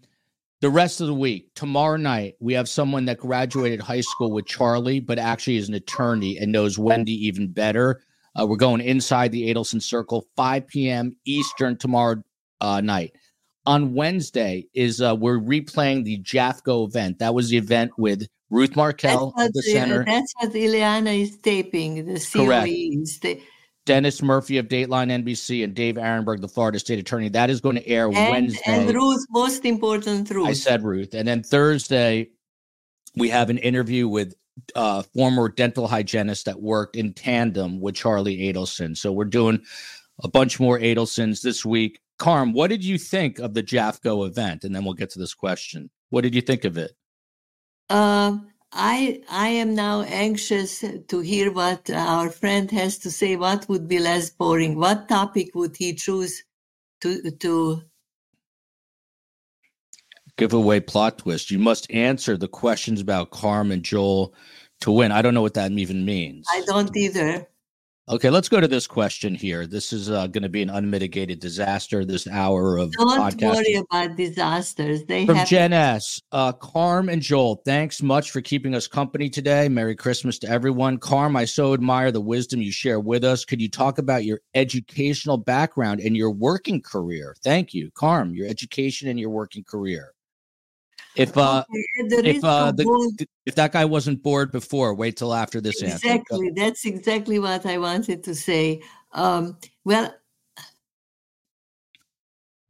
the 0.62 0.70
rest 0.70 1.02
of 1.02 1.08
the 1.08 1.16
week, 1.16 1.50
tomorrow 1.56 1.98
night, 1.98 2.36
we 2.40 2.54
have 2.54 2.70
someone 2.70 3.06
that 3.06 3.18
graduated 3.18 3.82
high 3.82 4.02
school 4.02 4.32
with 4.32 4.46
Charlie, 4.46 5.00
but 5.00 5.18
actually 5.18 5.58
is 5.58 5.68
an 5.68 5.74
attorney 5.74 6.38
and 6.38 6.52
knows 6.52 6.78
Wendi 6.78 7.10
even 7.10 7.52
better. 7.52 8.04
Uh, 8.40 8.46
we're 8.46 8.58
going 8.58 8.82
inside 8.82 9.32
the 9.32 9.52
Adelson 9.52 9.82
Circle, 9.82 10.28
5 10.36 10.68
p.m. 10.68 11.16
Eastern 11.26 11.78
tomorrow 11.78 12.22
uh, 12.62 12.80
night. 12.80 13.16
On 13.66 13.94
Wednesday 13.94 14.68
is 14.74 15.02
uh, 15.02 15.16
we're 15.16 15.38
replaying 15.38 16.04
the 16.04 16.20
JAFCO 16.20 16.88
event. 16.88 17.20
That 17.20 17.36
was 17.36 17.50
the 17.50 17.58
event 17.58 17.92
with 17.98 18.28
Ruth 18.50 18.76
Markel 18.76 19.34
at 19.38 19.54
the 19.54 19.62
center. 19.62 20.04
That's 20.04 20.34
what 20.40 20.52
Ileana 20.52 21.22
is 21.22 21.38
taping. 21.38 22.06
The 22.06 22.20
COE 22.20 22.46
Correct. 22.46 22.66
the, 23.22 23.42
Dennis 23.86 24.22
Murphy 24.22 24.58
of 24.58 24.68
Dateline 24.68 25.24
NBC 25.24 25.64
and 25.64 25.74
Dave 25.74 25.96
Aronberg, 25.96 26.42
the 26.42 26.48
Florida 26.48 26.78
State 26.80 27.00
Attorney. 27.00 27.30
That 27.30 27.50
is 27.50 27.62
going 27.62 27.76
to 27.76 27.88
air 27.88 28.06
and, 28.08 28.16
Wednesday. 28.16 28.62
and 28.66 28.94
Ruth, 28.94 29.26
most 29.30 29.66
important 29.66 30.30
Ruth. 30.30 30.48
I 30.48 30.54
said 30.54 30.84
Ruth. 30.84 31.14
And 31.14 31.28
then 31.28 31.42
Thursday, 31.44 32.30
we 33.16 33.30
have 33.30 33.50
an 33.50 33.58
interview 33.58 34.08
with 34.08 34.36
uh, 34.76 35.02
former 35.14 35.50
dental 35.50 35.88
hygienist 35.88 36.46
that 36.46 36.62
worked 36.62 36.96
in 36.96 37.14
tandem 37.14 37.80
with 37.80 37.96
Charlie 37.96 38.38
Adelson. 38.38 38.96
So 38.96 39.12
we're 39.12 39.26
doing 39.26 39.64
a 40.24 40.28
bunch 40.28 40.60
more 40.60 40.78
Adelsons 40.80 41.42
this 41.42 41.66
week. 41.66 42.00
Carm, 42.22 42.54
what 42.54 42.70
did 42.70 42.86
you 42.86 43.00
think 43.00 43.40
of 43.40 43.56
the 43.56 43.64
JAFCO 43.64 44.28
event? 44.28 44.64
And 44.64 44.76
then 44.76 44.86
we'll 44.86 44.94
get 44.94 45.10
to 45.10 45.20
this 45.20 45.34
question. 45.34 45.90
What 46.12 46.22
did 46.22 46.36
you 46.36 46.42
think 46.42 46.66
of 46.66 46.78
it? 46.78 46.92
Um, 47.90 48.52
I 48.72 49.24
I 49.28 49.48
am 49.48 49.74
now 49.74 50.04
anxious 50.04 50.86
to 51.08 51.20
hear 51.20 51.52
what 51.52 51.90
our 51.90 52.30
friend 52.30 52.70
has 52.70 53.00
to 53.00 53.10
say. 53.10 53.36
What 53.38 53.68
would 53.70 53.88
be 53.88 53.98
less 53.98 54.30
boring? 54.30 54.78
What 54.78 55.10
topic 55.10 55.56
would 55.56 55.76
he 55.76 55.96
choose 55.96 56.44
to 57.02 57.32
to? 57.32 57.82
give 60.38 60.54
away 60.54 60.80
plot 60.80 61.18
twist. 61.18 61.52
You 61.52 61.60
must 61.60 61.92
answer 61.92 62.38
the 62.38 62.48
questions 62.48 63.02
about 63.02 63.32
Carm 63.32 63.72
and 63.72 63.84
Joel 63.84 64.34
to 64.82 64.92
win. 64.92 65.12
I 65.12 65.22
don't 65.22 65.34
know 65.34 65.42
what 65.42 65.56
that 65.56 65.72
even 65.72 66.06
means. 66.06 66.46
I 66.52 66.62
don't 66.66 66.96
either. 66.96 67.48
Okay, 68.10 68.32
let's 68.32 68.50
go 68.50 68.60
to 68.60 68.68
this 68.68 68.88
question 68.88 69.36
here. 69.36 69.68
This 69.68 69.94
is 69.94 70.10
uh, 70.10 70.26
going 70.26 70.42
to 70.42 70.50
be 70.50 70.64
an 70.64 70.72
unmitigated 70.72 71.40
disaster. 71.40 72.04
This 72.04 72.28
hour 72.28 72.78
of 72.78 72.92
Don't 72.94 73.20
podcasting. 73.20 73.54
worry 73.54 73.76
about 73.76 74.18
disasters. 74.18 75.06
They 75.06 75.28
From 75.28 75.36
have 75.36 75.48
Jen 75.48 75.72
S. 75.72 76.20
Uh, 76.32 76.52
Carm 76.52 77.10
and 77.10 77.22
Joel, 77.22 77.62
thanks 77.64 78.02
much 78.02 78.32
for 78.32 78.42
keeping 78.42 78.74
us 78.74 78.88
company 78.88 79.30
today. 79.30 79.70
Merry 79.70 79.96
Christmas 79.96 80.40
to 80.40 80.50
everyone. 80.50 80.98
Carm, 80.98 81.36
I 81.36 81.46
so 81.46 81.74
admire 81.76 82.12
the 82.12 82.22
wisdom 82.22 82.60
you 82.60 82.72
share 82.72 83.00
with 83.00 83.24
us. 83.24 83.46
Could 83.46 83.62
you 83.62 83.70
talk 83.70 84.00
about 84.00 84.26
your 84.26 84.42
educational 84.56 85.38
background 85.38 86.00
and 86.02 86.18
your 86.18 86.32
working 86.32 86.82
career? 86.82 87.36
Thank 87.44 87.72
you, 87.72 87.92
Carm. 87.94 88.34
Your 88.34 88.48
education 88.48 89.10
and 89.10 89.20
your 89.20 89.30
working 89.30 89.64
career. 89.64 90.14
If 91.16 91.38
uh, 91.38 91.64
Okay, 91.70 92.30
if 92.30 92.44
uh, 92.44 92.72
the, 92.72 92.84
both- 92.86 93.28
if 93.46 93.56
that 93.56 93.74
guy 93.74 93.86
wasn't 93.86 94.24
bored 94.24 94.52
before, 94.52 94.94
wait 94.94 95.18
till 95.18 95.34
after 95.34 95.60
this 95.60 95.84
answer. 95.84 95.96
Exactly 95.96 96.52
that's 96.56 96.86
exactly 96.86 97.40
what 97.40 97.66
I 97.66 97.78
wanted 97.78 98.24
to 98.24 98.36
say. 98.36 98.82
Um, 99.14 99.58
well, 99.84 100.14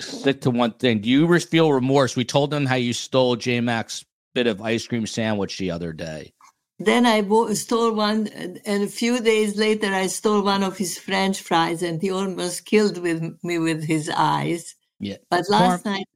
Stick 0.02 0.42
to 0.42 0.50
one 0.50 0.72
thing. 0.74 1.00
Do 1.00 1.10
you 1.10 1.40
feel 1.40 1.72
remorse? 1.72 2.16
We 2.16 2.26
told 2.26 2.50
them 2.50 2.66
how 2.66 2.76
you 2.76 2.94
stole 2.94 3.36
J 3.36 3.62
Mac's 3.62 4.04
bit 4.34 4.48
of 4.48 4.62
ice 4.62 4.88
cream 4.88 5.06
sandwich 5.06 5.58
the 5.58 5.72
other 5.72 5.94
day. 5.94 6.34
Then 6.80 7.06
I 7.06 7.22
stole 7.54 7.94
one, 7.94 8.28
and 8.28 8.60
and 8.66 8.84
a 8.84 8.88
few 8.88 9.20
days 9.20 9.56
later, 9.56 9.94
I 9.94 10.08
stole 10.08 10.42
one 10.42 10.64
of 10.64 10.78
his 10.78 10.98
French 10.98 11.42
fries, 11.42 11.84
and 11.84 12.02
he 12.02 12.10
almost 12.10 12.66
killed 12.66 12.98
with 12.98 13.38
me 13.44 13.60
with 13.60 13.84
his 13.84 14.10
eyes. 14.10 14.76
Yeah. 15.00 15.18
But 15.30 15.48
last 15.50 15.86
night, 15.86 16.08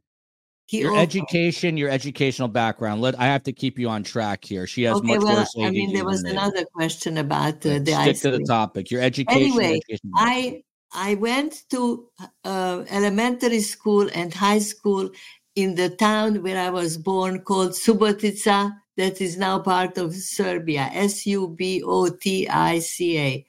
he 0.65 0.79
Your 0.79 0.95
al- 0.95 1.01
education, 1.01 1.77
your 1.77 1.89
educational 1.89 2.47
background. 2.47 3.01
Let 3.01 3.19
I 3.19 3.25
have 3.25 3.43
to 3.43 3.53
keep 3.53 3.77
you 3.77 3.89
on 3.89 4.03
track 4.03 4.43
here. 4.43 4.65
She 4.65 4.83
has 4.83 4.97
Okay, 4.97 5.07
much 5.07 5.21
well, 5.21 5.37
worse 5.37 5.55
I 5.61 5.69
mean, 5.69 5.93
there 5.93 6.05
was 6.05 6.23
another 6.23 6.65
question 6.65 7.17
about 7.19 7.65
uh, 7.65 7.79
the 7.79 7.93
Stick 8.01 8.19
to 8.21 8.31
the 8.31 8.43
topic. 8.45 8.89
Your 8.89 9.01
education. 9.01 9.41
Anyway, 9.41 9.75
education 9.75 10.11
I 10.15 10.63
I 10.91 11.15
went 11.15 11.63
to 11.69 12.07
uh, 12.43 12.83
elementary 12.89 13.61
school 13.61 14.09
and 14.13 14.33
high 14.33 14.59
school 14.59 15.09
in 15.55 15.75
the 15.75 15.89
town 15.89 16.41
where 16.43 16.59
I 16.59 16.69
was 16.69 16.97
born, 16.97 17.41
called 17.41 17.71
Subotica, 17.71 18.75
that 18.97 19.21
is 19.21 19.37
now 19.37 19.59
part 19.59 19.97
of 19.97 20.15
Serbia. 20.15 20.89
S 20.93 21.25
U 21.25 21.49
B 21.49 21.83
O 21.85 22.09
T 22.09 22.47
I 22.47 22.79
C 22.79 23.19
A. 23.19 23.45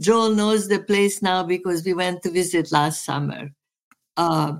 Joel 0.00 0.34
knows 0.34 0.68
the 0.68 0.78
place 0.78 1.20
now 1.20 1.42
because 1.42 1.84
we 1.84 1.94
went 1.94 2.22
to 2.22 2.30
visit 2.30 2.72
last 2.72 3.04
summer. 3.04 3.50
Uh, 4.16 4.54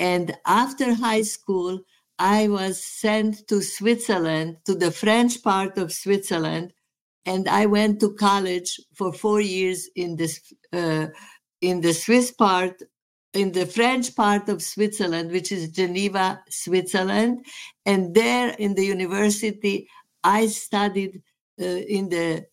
and 0.00 0.34
after 0.46 0.94
high 0.94 1.22
school, 1.22 1.80
I 2.18 2.48
was 2.48 2.82
sent 2.82 3.46
to 3.48 3.62
Switzerland, 3.62 4.56
to 4.64 4.74
the 4.74 4.90
French 4.90 5.42
part 5.42 5.78
of 5.78 5.92
Switzerland, 5.92 6.72
and 7.26 7.46
I 7.48 7.66
went 7.66 8.00
to 8.00 8.14
college 8.14 8.80
for 8.94 9.12
four 9.12 9.40
years 9.40 9.88
in 9.94 10.16
this 10.16 10.40
uh, 10.72 11.08
in 11.60 11.82
the 11.82 11.92
Swiss 11.92 12.30
part, 12.30 12.82
in 13.34 13.52
the 13.52 13.66
French 13.66 14.16
part 14.16 14.48
of 14.48 14.62
Switzerland, 14.62 15.30
which 15.30 15.52
is 15.52 15.68
Geneva, 15.68 16.42
Switzerland, 16.48 17.44
and 17.84 18.14
there 18.14 18.54
in 18.58 18.74
the 18.74 18.86
university 18.86 19.86
I 20.24 20.46
studied 20.46 21.22
uh, 21.60 21.64
in 21.64 22.08
the 22.08 22.46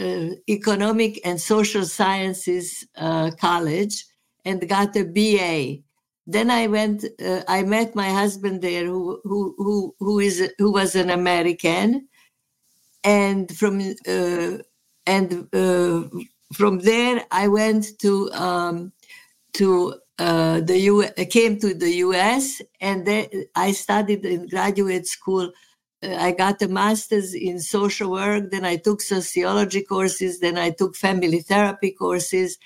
uh, 0.00 0.34
economic 0.48 1.20
and 1.26 1.38
social 1.38 1.84
sciences 1.84 2.86
uh, 2.96 3.30
college 3.38 4.06
and 4.44 4.66
got 4.68 4.96
a 4.96 5.04
BA. 5.04 5.82
Then 6.30 6.50
I 6.50 6.66
went. 6.66 7.06
Uh, 7.24 7.42
I 7.48 7.62
met 7.62 7.96
my 7.96 8.10
husband 8.10 8.60
there, 8.60 8.84
who 8.84 9.18
who 9.24 9.54
who 9.56 9.94
who 9.98 10.18
is 10.18 10.52
who 10.58 10.70
was 10.72 10.94
an 10.94 11.08
American, 11.08 12.06
and 13.02 13.50
from 13.56 13.80
uh, 14.06 14.58
and 15.06 15.48
uh, 15.54 16.02
from 16.52 16.80
there 16.80 17.24
I 17.30 17.48
went 17.48 17.98
to 18.00 18.30
um, 18.32 18.92
to 19.54 19.94
uh, 20.18 20.60
the 20.60 20.78
U. 20.80 21.04
Came 21.30 21.58
to 21.60 21.72
the 21.72 21.92
U.S. 22.08 22.60
and 22.78 23.06
then 23.06 23.28
I 23.56 23.72
studied 23.72 24.26
in 24.26 24.48
graduate 24.48 25.06
school. 25.06 25.50
Uh, 26.02 26.14
I 26.14 26.32
got 26.32 26.60
a 26.60 26.68
master's 26.68 27.32
in 27.32 27.58
social 27.58 28.10
work. 28.10 28.50
Then 28.50 28.66
I 28.66 28.76
took 28.76 29.00
sociology 29.00 29.82
courses. 29.82 30.40
Then 30.40 30.58
I 30.58 30.72
took 30.72 30.94
family 30.94 31.40
therapy 31.40 31.92
courses, 31.92 32.58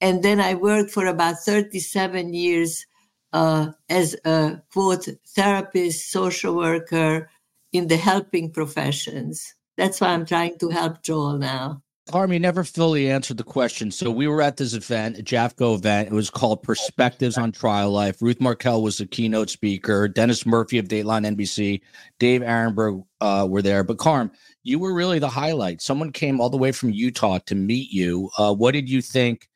and 0.00 0.22
then 0.22 0.40
I 0.40 0.54
worked 0.54 0.92
for 0.92 1.06
about 1.06 1.38
thirty-seven 1.44 2.32
years 2.32 2.86
uh, 3.32 3.72
as 3.88 4.16
a 4.24 4.62
quote 4.72 5.08
therapist, 5.28 6.10
social 6.10 6.56
worker 6.56 7.30
in 7.72 7.88
the 7.88 7.96
helping 7.96 8.50
professions. 8.50 9.54
That's 9.76 10.00
why 10.00 10.08
I'm 10.08 10.26
trying 10.26 10.58
to 10.58 10.70
help 10.70 11.02
Joel 11.02 11.38
now. 11.38 11.82
Carm, 12.10 12.32
you 12.32 12.40
never 12.40 12.64
fully 12.64 13.10
answered 13.10 13.36
the 13.36 13.44
question. 13.44 13.90
So 13.90 14.10
we 14.10 14.26
were 14.26 14.40
at 14.40 14.56
this 14.56 14.72
event, 14.72 15.18
a 15.18 15.22
JAFCO 15.22 15.74
event. 15.74 16.08
It 16.08 16.14
was 16.14 16.30
called 16.30 16.62
Perspectives 16.62 17.36
on 17.36 17.52
Trial 17.52 17.90
Life. 17.90 18.22
Ruth 18.22 18.40
Markel 18.40 18.82
was 18.82 18.96
the 18.96 19.06
keynote 19.06 19.50
speaker. 19.50 20.08
Dennis 20.08 20.46
Murphy 20.46 20.78
of 20.78 20.88
Dateline 20.88 21.36
NBC, 21.36 21.82
Dave 22.18 22.40
Aronberg 22.40 23.04
uh, 23.20 23.46
were 23.48 23.60
there. 23.60 23.84
But 23.84 23.98
Carm, 23.98 24.32
you 24.62 24.78
were 24.78 24.94
really 24.94 25.18
the 25.18 25.28
highlight. 25.28 25.82
Someone 25.82 26.10
came 26.10 26.40
all 26.40 26.48
the 26.48 26.56
way 26.56 26.72
from 26.72 26.90
Utah 26.90 27.40
to 27.44 27.54
meet 27.54 27.90
you. 27.90 28.30
Uh, 28.38 28.54
what 28.54 28.72
did 28.72 28.88
you 28.88 29.02
think 29.02 29.48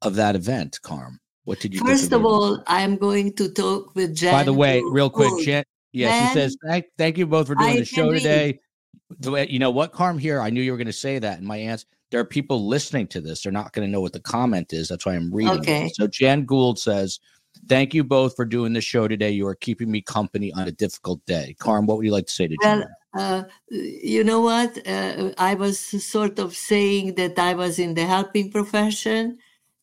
of 0.00 0.14
that 0.14 0.36
event, 0.36 0.78
Carm? 0.82 1.18
What 1.44 1.60
did 1.60 1.74
you 1.74 1.80
First 1.80 2.10
think 2.10 2.12
of 2.12 2.22
it? 2.22 2.26
all, 2.26 2.62
I'm 2.66 2.96
going 2.96 3.32
to 3.34 3.48
talk 3.48 3.94
with 3.94 4.14
Jen. 4.14 4.32
By 4.32 4.44
the 4.44 4.52
way, 4.52 4.82
real 4.90 5.10
quick, 5.10 5.32
Jen, 5.44 5.64
yeah, 5.92 6.12
she 6.12 6.26
says, 6.26 6.56
thank, 6.64 6.86
thank 6.98 7.18
you 7.18 7.26
both 7.26 7.46
for 7.46 7.54
doing 7.54 7.76
I 7.76 7.76
the 7.76 7.84
show 7.84 8.02
can 8.02 8.10
read. 8.10 8.22
today. 8.22 8.60
The 9.18 9.46
you 9.50 9.58
know 9.58 9.70
what, 9.70 9.92
Carm, 9.92 10.18
here, 10.18 10.40
I 10.40 10.50
knew 10.50 10.62
you 10.62 10.70
were 10.72 10.78
going 10.78 10.86
to 10.86 10.92
say 10.92 11.18
that. 11.18 11.38
And 11.38 11.46
my 11.46 11.56
answer, 11.56 11.86
there 12.10 12.20
are 12.20 12.24
people 12.24 12.68
listening 12.68 13.06
to 13.08 13.20
this. 13.20 13.42
They're 13.42 13.52
not 13.52 13.72
going 13.72 13.86
to 13.86 13.90
know 13.90 14.00
what 14.00 14.12
the 14.12 14.20
comment 14.20 14.72
is. 14.72 14.88
That's 14.88 15.06
why 15.06 15.14
I'm 15.14 15.32
reading 15.32 15.60
Okay. 15.60 15.86
it. 15.86 15.96
So 15.96 16.06
Jan 16.06 16.44
Gould 16.44 16.78
says, 16.78 17.18
thank 17.68 17.94
you 17.94 18.04
both 18.04 18.36
for 18.36 18.44
doing 18.44 18.72
the 18.72 18.80
show 18.80 19.08
today. 19.08 19.30
You 19.30 19.46
are 19.46 19.54
keeping 19.54 19.90
me 19.90 20.00
company 20.02 20.52
on 20.52 20.68
a 20.68 20.72
difficult 20.72 21.24
day. 21.26 21.56
Carm, 21.58 21.86
what 21.86 21.96
would 21.96 22.06
you 22.06 22.12
like 22.12 22.26
to 22.26 22.32
say 22.32 22.46
to 22.46 22.56
Well, 22.62 22.80
Jen? 22.80 22.88
uh, 23.18 23.44
you 23.70 24.22
know 24.22 24.40
what? 24.40 24.86
Uh, 24.86 25.32
I 25.38 25.54
was 25.54 25.78
sort 25.78 26.38
of 26.38 26.54
saying 26.56 27.14
that 27.16 27.38
I 27.38 27.54
was 27.54 27.78
in 27.78 27.94
the 27.94 28.06
helping 28.06 28.50
profession, 28.52 29.38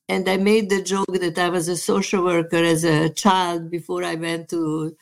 and 0.10 0.28
I 0.30 0.38
made 0.38 0.70
the 0.70 0.82
joke 0.82 1.12
that 1.14 1.38
I 1.38 1.50
was 1.50 1.68
a 1.68 1.78
social 1.78 2.24
worker 2.24 2.64
as 2.64 2.84
a 2.84 3.10
child 3.10 3.70
before 3.70 4.04
I 4.04 4.16
went 4.16 4.50
to 4.50 4.96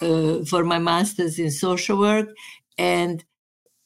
uh, 0.00 0.44
for 0.44 0.64
my 0.64 0.78
master's 0.78 1.38
in 1.38 1.50
social 1.50 1.98
work, 1.98 2.28
and 2.78 3.24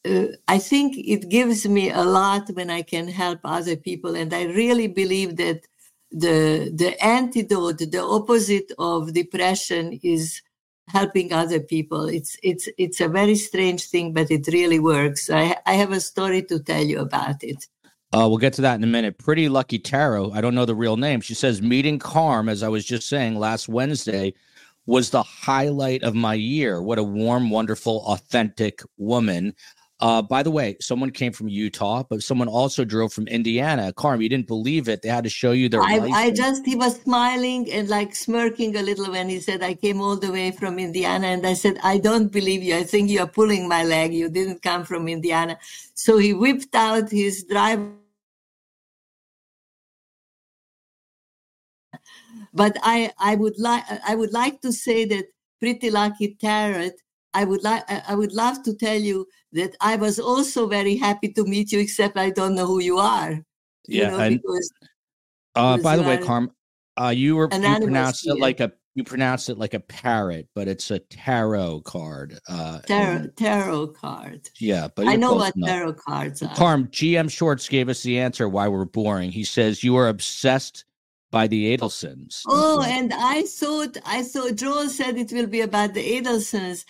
uh, 0.09 0.27
I 0.47 0.59
think 0.59 0.97
it 0.97 1.29
gives 1.29 1.67
me 1.67 1.91
a 1.91 2.03
lot 2.03 2.51
when 2.51 2.71
I 2.71 2.83
can 2.83 3.09
help 3.09 3.41
other 3.45 3.77
people, 3.77 4.15
and 4.15 4.33
I 4.33 4.45
really 4.45 4.89
believe 4.89 5.37
that 5.37 5.67
the 6.11 6.71
the 6.75 6.97
antidote, 7.05 7.79
the 7.79 8.03
opposite 8.03 8.73
of 8.79 9.13
depression, 9.13 9.99
is 10.03 10.41
helping 10.89 11.33
other 11.33 11.61
people. 11.61 12.09
It's 12.09 12.37
it's 12.43 12.69
it's 12.79 13.01
a 13.01 13.09
very 13.09 13.35
strange 13.35 13.89
thing, 13.89 14.13
but 14.13 14.31
it 14.31 14.47
really 14.49 14.79
works. 14.79 15.31
I 15.31 15.57
I 15.67 15.75
have 15.75 15.93
a 15.93 16.01
story 16.01 16.43
to 16.45 16.61
tell 16.61 16.83
you 16.83 17.01
about 17.01 17.43
it. 17.43 17.67
Uh, 18.13 18.27
we'll 18.29 18.39
get 18.39 18.55
to 18.55 18.63
that 18.63 18.77
in 18.77 18.85
a 18.85 18.87
minute. 18.87 19.19
Pretty 19.19 19.49
Lucky 19.49 19.79
Tarot, 19.79 20.33
I 20.33 20.41
don't 20.41 20.55
know 20.55 20.65
the 20.65 20.75
real 20.75 20.97
name. 20.97 21.21
She 21.21 21.35
says, 21.35 21.61
meeting 21.61 21.99
Carm, 21.99 22.49
as 22.49 22.63
I 22.63 22.69
was 22.69 22.85
just 22.85 23.09
saying 23.09 23.39
last 23.39 23.69
Wednesday, 23.69 24.33
was 24.87 25.11
the 25.11 25.23
highlight 25.23 26.03
of 26.03 26.15
my 26.15 26.33
year. 26.33 26.81
What 26.81 26.99
a 26.99 27.03
warm, 27.03 27.51
wonderful, 27.51 28.03
authentic 28.07 28.81
woman. 28.97 29.55
Uh, 30.01 30.23
by 30.23 30.45
the 30.45 30.51
way, 30.51 30.77
someone 30.81 31.11
came 31.11 31.33
from 31.33 31.49
Utah, 31.49 32.05
but 32.09 32.23
someone 32.23 32.47
also 32.47 32.85
drove 32.85 33.13
from 33.13 33.27
Indiana. 33.27 33.93
Carm, 33.93 34.23
you 34.23 34.29
didn't 34.29 34.47
believe 34.47 34.89
it. 34.89 35.03
They 35.03 35.09
had 35.09 35.25
to 35.25 35.31
show 35.31 35.51
you 35.51 35.69
their. 35.69 35.83
I, 35.83 35.99
I, 36.15 36.31
just 36.31 36.65
he 36.65 36.77
was 36.77 37.01
smiling 37.03 37.71
and 37.73 37.89
like 37.89 38.15
smirking 38.15 38.77
a 38.77 38.83
little 38.83 39.11
when 39.11 39.29
he 39.29 39.41
said, 39.41 39.61
"I 39.61 39.75
came 39.75 40.01
all 40.01 40.17
the 40.17 40.31
way 40.31 40.53
from 40.53 40.79
Indiana," 40.79 41.27
and 41.27 41.45
I 41.45 41.55
said, 41.55 41.79
"I 41.83 41.99
don't 41.99 42.31
believe 42.31 42.63
you. 42.63 42.77
I 42.77 42.85
think 42.85 43.11
you 43.11 43.21
are 43.21 43.27
pulling 43.27 43.69
my 43.69 43.83
leg. 43.83 44.15
You 44.15 44.29
didn't 44.29 44.63
come 44.63 44.85
from 44.85 45.09
Indiana." 45.09 45.59
So 45.95 46.17
he 46.19 46.33
whipped 46.33 46.77
out 46.77 47.11
his 47.11 47.43
driver. 47.43 47.98
But 52.53 52.77
I, 52.83 53.13
I 53.19 53.35
would 53.35 53.59
like, 53.59 53.85
I 54.07 54.15
would 54.15 54.33
like 54.33 54.61
to 54.63 54.73
say 54.73 55.05
that 55.07 55.27
Pretty 55.61 55.91
Lucky 55.91 56.37
Tarot 56.41 56.91
I 57.35 57.45
would 57.45 57.63
like 57.63 57.85
I 57.89 58.15
would 58.15 58.33
love 58.33 58.63
to 58.65 58.75
tell 58.75 58.99
you 58.99 59.27
that 59.53 59.77
I 59.81 59.97
was 59.97 60.19
also 60.19 60.67
very 60.67 60.97
happy 60.97 61.29
to 61.33 61.45
meet 61.45 61.73
you, 61.73 61.79
except 61.81 62.17
I 62.17 62.31
don't 62.31 62.55
know 62.55 62.67
who 62.67 62.81
you 62.81 62.99
are. 62.99 63.33
You 63.87 64.03
yeah, 64.03 64.11
know, 64.11 64.19
and, 64.19 64.41
because, 64.43 64.73
uh, 65.55 65.79
by 65.79 65.97
the 65.97 66.03
way, 66.03 66.19
Carm, 66.19 66.51
uh, 67.01 67.09
you 67.09 67.37
were 67.37 67.49
you 67.53 67.81
pronounced 67.81 68.27
it 68.27 68.39
like 68.39 68.61
a 68.61 68.73
you 68.95 69.05
pronounced 69.05 69.49
it 69.51 69.59
like 69.59 69.75
a 69.75 69.81
parrot, 69.81 70.49
but 70.55 70.67
it's 70.69 70.91
a 70.91 70.99
tarot 70.99 71.83
card. 71.83 72.39
Uh, 72.49 72.81
tarot 72.81 73.29
tarot 73.37 73.89
card. 73.89 74.49
Yeah, 74.59 74.89
but 74.95 75.07
I 75.07 75.15
know 75.15 75.35
what 75.35 75.55
enough. 75.55 75.69
tarot 75.69 75.93
cards 75.95 76.43
are. 76.43 76.55
Carm, 76.55 76.89
GM 76.89 77.31
Shorts 77.31 77.69
gave 77.69 77.89
us 77.89 78.03
the 78.03 78.19
answer 78.19 78.49
why 78.49 78.69
we're 78.69 78.85
boring. 78.85 79.31
He 79.31 79.45
says 79.45 79.85
you 79.85 79.97
are 79.97 80.09
obsessed 80.09 80.85
by 81.31 81.47
the 81.47 81.77
Adelsons. 81.77 82.43
Oh, 82.47 82.83
and 82.83 83.13
I 83.13 83.43
thought 83.43 83.97
I 84.05 84.23
thought 84.23 84.57
Joel 84.57 84.89
said 84.89 85.19
it 85.19 85.33
will 85.33 85.47
be 85.47 85.61
about 85.61 85.95
the 85.95 86.21
Adelsons. 86.21 86.85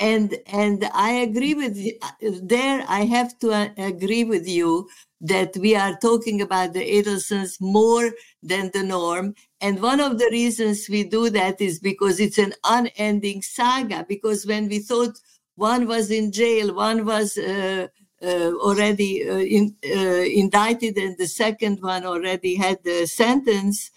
And 0.00 0.38
and 0.46 0.88
i 0.94 1.10
agree 1.10 1.54
with 1.54 1.76
you 1.76 1.98
there 2.40 2.84
i 2.88 3.00
have 3.00 3.36
to 3.40 3.50
uh, 3.50 3.68
agree 3.78 4.22
with 4.22 4.46
you 4.46 4.88
that 5.20 5.56
we 5.56 5.74
are 5.74 5.98
talking 5.98 6.40
about 6.40 6.72
the 6.72 7.02
Adelsons 7.02 7.60
more 7.60 8.12
than 8.42 8.70
the 8.72 8.84
norm. 8.84 9.34
And 9.60 9.82
one 9.82 10.00
of 10.00 10.18
the 10.18 10.28
reasons 10.30 10.86
we 10.88 11.02
do 11.02 11.28
that 11.30 11.60
is 11.60 11.80
because 11.80 12.20
it's 12.20 12.38
an 12.38 12.54
unending 12.64 13.42
saga 13.42 14.06
because 14.08 14.46
when 14.46 14.68
we 14.68 14.78
thought 14.78 15.18
one 15.56 15.88
was 15.88 16.12
in 16.12 16.30
jail 16.30 16.72
one 16.72 17.04
was 17.04 17.36
uh, 17.36 17.88
uh, 17.88 17.88
already 18.22 19.28
uh, 19.28 19.36
in, 19.36 19.76
uh, 19.84 20.24
indicted 20.42 20.96
and 20.96 21.16
the 21.18 21.26
second 21.26 21.80
one 21.80 22.04
already 22.04 22.56
had 22.56 22.82
the 22.84 23.06
sentence 23.06 23.90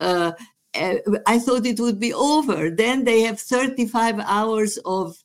uh, 0.00 0.32
I 1.26 1.38
thought 1.38 1.66
it 1.66 1.80
would 1.80 1.98
be 1.98 2.12
over. 2.12 2.70
Then 2.70 3.04
they 3.04 3.22
have 3.22 3.40
35 3.40 4.20
hours 4.20 4.78
of 4.84 5.16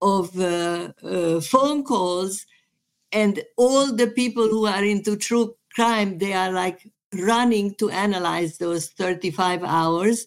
of 0.00 0.38
uh, 0.38 0.92
uh, 1.04 1.40
phone 1.40 1.84
calls 1.84 2.44
and 3.12 3.42
all 3.56 3.94
the 3.94 4.08
people 4.08 4.48
who 4.48 4.66
are 4.66 4.82
into 4.84 5.16
true 5.16 5.54
crime 5.74 6.18
they 6.18 6.32
are 6.32 6.50
like 6.50 6.90
running 7.14 7.72
to 7.76 7.88
analyze 7.88 8.58
those 8.58 8.88
35 8.88 9.62
hours 9.62 10.26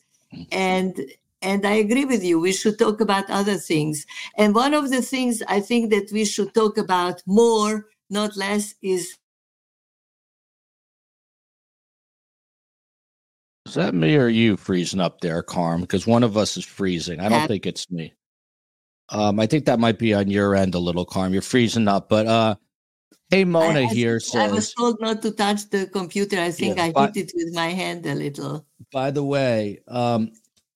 and 0.51 1.01
and 1.41 1.65
i 1.65 1.73
agree 1.73 2.05
with 2.05 2.23
you 2.23 2.39
we 2.39 2.53
should 2.53 2.77
talk 2.77 3.01
about 3.01 3.29
other 3.29 3.55
things 3.55 4.05
and 4.37 4.55
one 4.55 4.73
of 4.73 4.89
the 4.89 5.01
things 5.01 5.41
i 5.47 5.59
think 5.59 5.89
that 5.89 6.09
we 6.11 6.25
should 6.25 6.53
talk 6.53 6.77
about 6.77 7.21
more 7.25 7.87
not 8.09 8.35
less 8.35 8.75
is 8.81 9.17
is 13.65 13.73
that 13.73 13.95
me 13.95 14.15
or 14.15 14.27
you 14.27 14.55
freezing 14.55 14.99
up 14.99 15.21
there 15.21 15.41
carm 15.41 15.81
because 15.81 16.05
one 16.05 16.23
of 16.23 16.37
us 16.37 16.57
is 16.57 16.65
freezing 16.65 17.19
i 17.19 17.29
don't 17.29 17.47
think 17.47 17.65
it's 17.65 17.89
me 17.91 18.13
um, 19.09 19.39
I 19.39 19.45
think 19.45 19.65
that 19.65 19.79
might 19.79 19.99
be 19.99 20.13
on 20.13 20.29
your 20.29 20.55
end 20.55 20.75
a 20.75 20.79
little, 20.79 21.05
Carm. 21.05 21.33
You're 21.33 21.41
freezing 21.41 21.87
up, 21.87 22.09
but 22.09 22.25
uh, 22.25 22.55
hey, 23.29 23.45
Mona 23.45 23.81
I, 23.81 23.83
I 23.83 23.93
here 23.93 24.19
says 24.19 24.51
I 24.51 24.53
was 24.53 24.73
told 24.73 24.99
not 24.99 25.21
to 25.21 25.31
touch 25.31 25.69
the 25.69 25.87
computer. 25.87 26.39
I 26.39 26.51
think 26.51 26.77
yeah, 26.77 26.85
I 26.85 26.91
but, 26.91 27.15
hit 27.15 27.29
it 27.29 27.33
with 27.35 27.53
my 27.53 27.69
hand 27.69 28.05
a 28.05 28.15
little. 28.15 28.65
By 28.91 29.11
the 29.11 29.23
way, 29.23 29.81
um, 29.87 30.31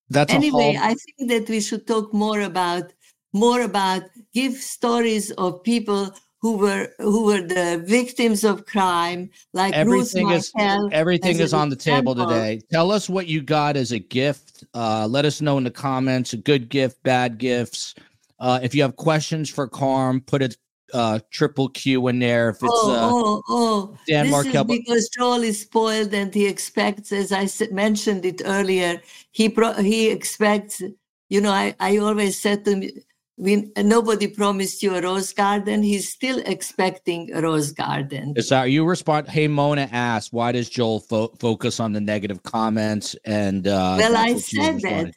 that's 0.10 0.34
anyway. 0.34 0.78
I 0.80 0.96
think 0.96 1.30
that 1.30 1.50
we 1.50 1.62
should 1.62 1.88
talk 1.88 2.14
more 2.14 2.42
about 2.42 2.92
more 3.34 3.62
about 3.62 4.04
give 4.34 4.54
stories 4.54 5.32
of 5.32 5.64
people 5.64 6.14
who 6.42 6.58
were 6.58 6.90
who 7.00 7.26
were 7.26 7.42
the 7.42 7.84
victims 7.86 8.44
of 8.44 8.66
crime 8.66 9.30
like 9.54 9.74
everything 9.74 10.28
Ruth 10.28 10.38
is 10.38 10.54
everything 10.92 11.40
is 11.40 11.54
on 11.54 11.70
the 11.70 11.76
table 11.76 12.16
today. 12.16 12.62
Tell 12.72 12.92
us 12.92 13.10
what 13.10 13.28
you 13.28 13.42
got 13.42 13.76
as 13.76 13.92
a 13.92 14.00
gift. 14.00 14.64
Uh, 14.74 15.06
let 15.08 15.26
us 15.26 15.42
know 15.42 15.58
in 15.58 15.64
the 15.64 15.72
comments 15.72 16.34
a 16.34 16.38
good 16.38 16.70
gift 16.70 17.02
bad 17.04 17.38
gifts. 17.38 17.96
Uh, 18.40 18.60
if 18.64 18.74
you 18.74 18.82
have 18.82 18.96
questions 18.96 19.50
for 19.50 19.68
Carm, 19.68 20.22
put 20.22 20.42
a 20.42 20.50
uh, 20.94 21.20
triple 21.32 21.70
Q 21.70 22.08
in 22.08 22.20
there. 22.20 22.50
If 22.50 22.58
it's 22.58 22.66
oh, 22.66 22.92
uh, 22.92 23.10
oh, 23.12 23.44
oh. 23.50 23.98
Dan 24.08 24.26
this 24.26 24.32
Markel. 24.32 24.72
is 24.72 24.78
because 24.80 25.10
Joel 25.10 25.44
is 25.44 25.62
spoiled 25.62 26.14
and 26.14 26.34
he 26.34 26.48
expects, 26.48 27.12
as 27.12 27.32
I 27.32 27.48
mentioned 27.72 28.26
it 28.26 28.42
earlier, 28.46 29.02
he 29.32 29.50
pro- 29.50 29.74
he 29.74 30.10
expects. 30.10 30.82
You 31.30 31.42
know, 31.42 31.52
I, 31.52 31.76
I 31.80 31.98
always 31.98 32.40
said 32.40 32.66
to 32.66 32.72
him, 32.72 32.90
we, 33.38 33.72
nobody 33.78 34.28
promised 34.28 34.84
you 34.84 34.96
a 34.96 35.02
rose 35.02 35.32
garden. 35.32 35.82
He's 35.82 36.10
still 36.10 36.40
expecting 36.46 37.32
a 37.34 37.42
rose 37.42 37.72
garden. 37.72 38.34
Is 38.36 38.50
that 38.50 38.66
you 38.66 38.84
respond? 38.84 39.30
Hey, 39.30 39.48
Mona 39.48 39.88
asked, 39.92 40.34
why 40.34 40.52
does 40.52 40.70
Joel 40.70 41.00
fo- 41.00 41.34
focus 41.40 41.80
on 41.80 41.94
the 41.94 42.02
negative 42.02 42.44
comments? 42.44 43.16
And 43.26 43.66
uh, 43.66 43.96
well, 43.98 44.18
I 44.18 44.36
said 44.38 44.82
that 44.82 45.14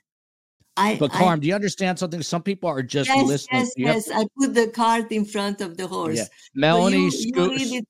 I, 0.76 0.96
but 0.98 1.12
Carm, 1.12 1.38
I, 1.38 1.40
do 1.40 1.48
you 1.48 1.54
understand 1.54 1.98
something? 1.98 2.22
Some 2.22 2.42
people 2.42 2.68
are 2.68 2.82
just 2.82 3.08
yes, 3.08 3.26
listening. 3.26 3.68
Yes, 3.76 4.08
yes. 4.08 4.10
I 4.10 4.24
put 4.38 4.54
the 4.54 4.68
cart 4.68 5.12
in 5.12 5.24
front 5.24 5.60
of 5.60 5.76
the 5.76 5.86
horse. 5.86 6.16
Yeah. 6.16 6.24
Melanie, 6.54 7.10
so 7.10 7.52
you, 7.52 7.52
you 7.52 7.82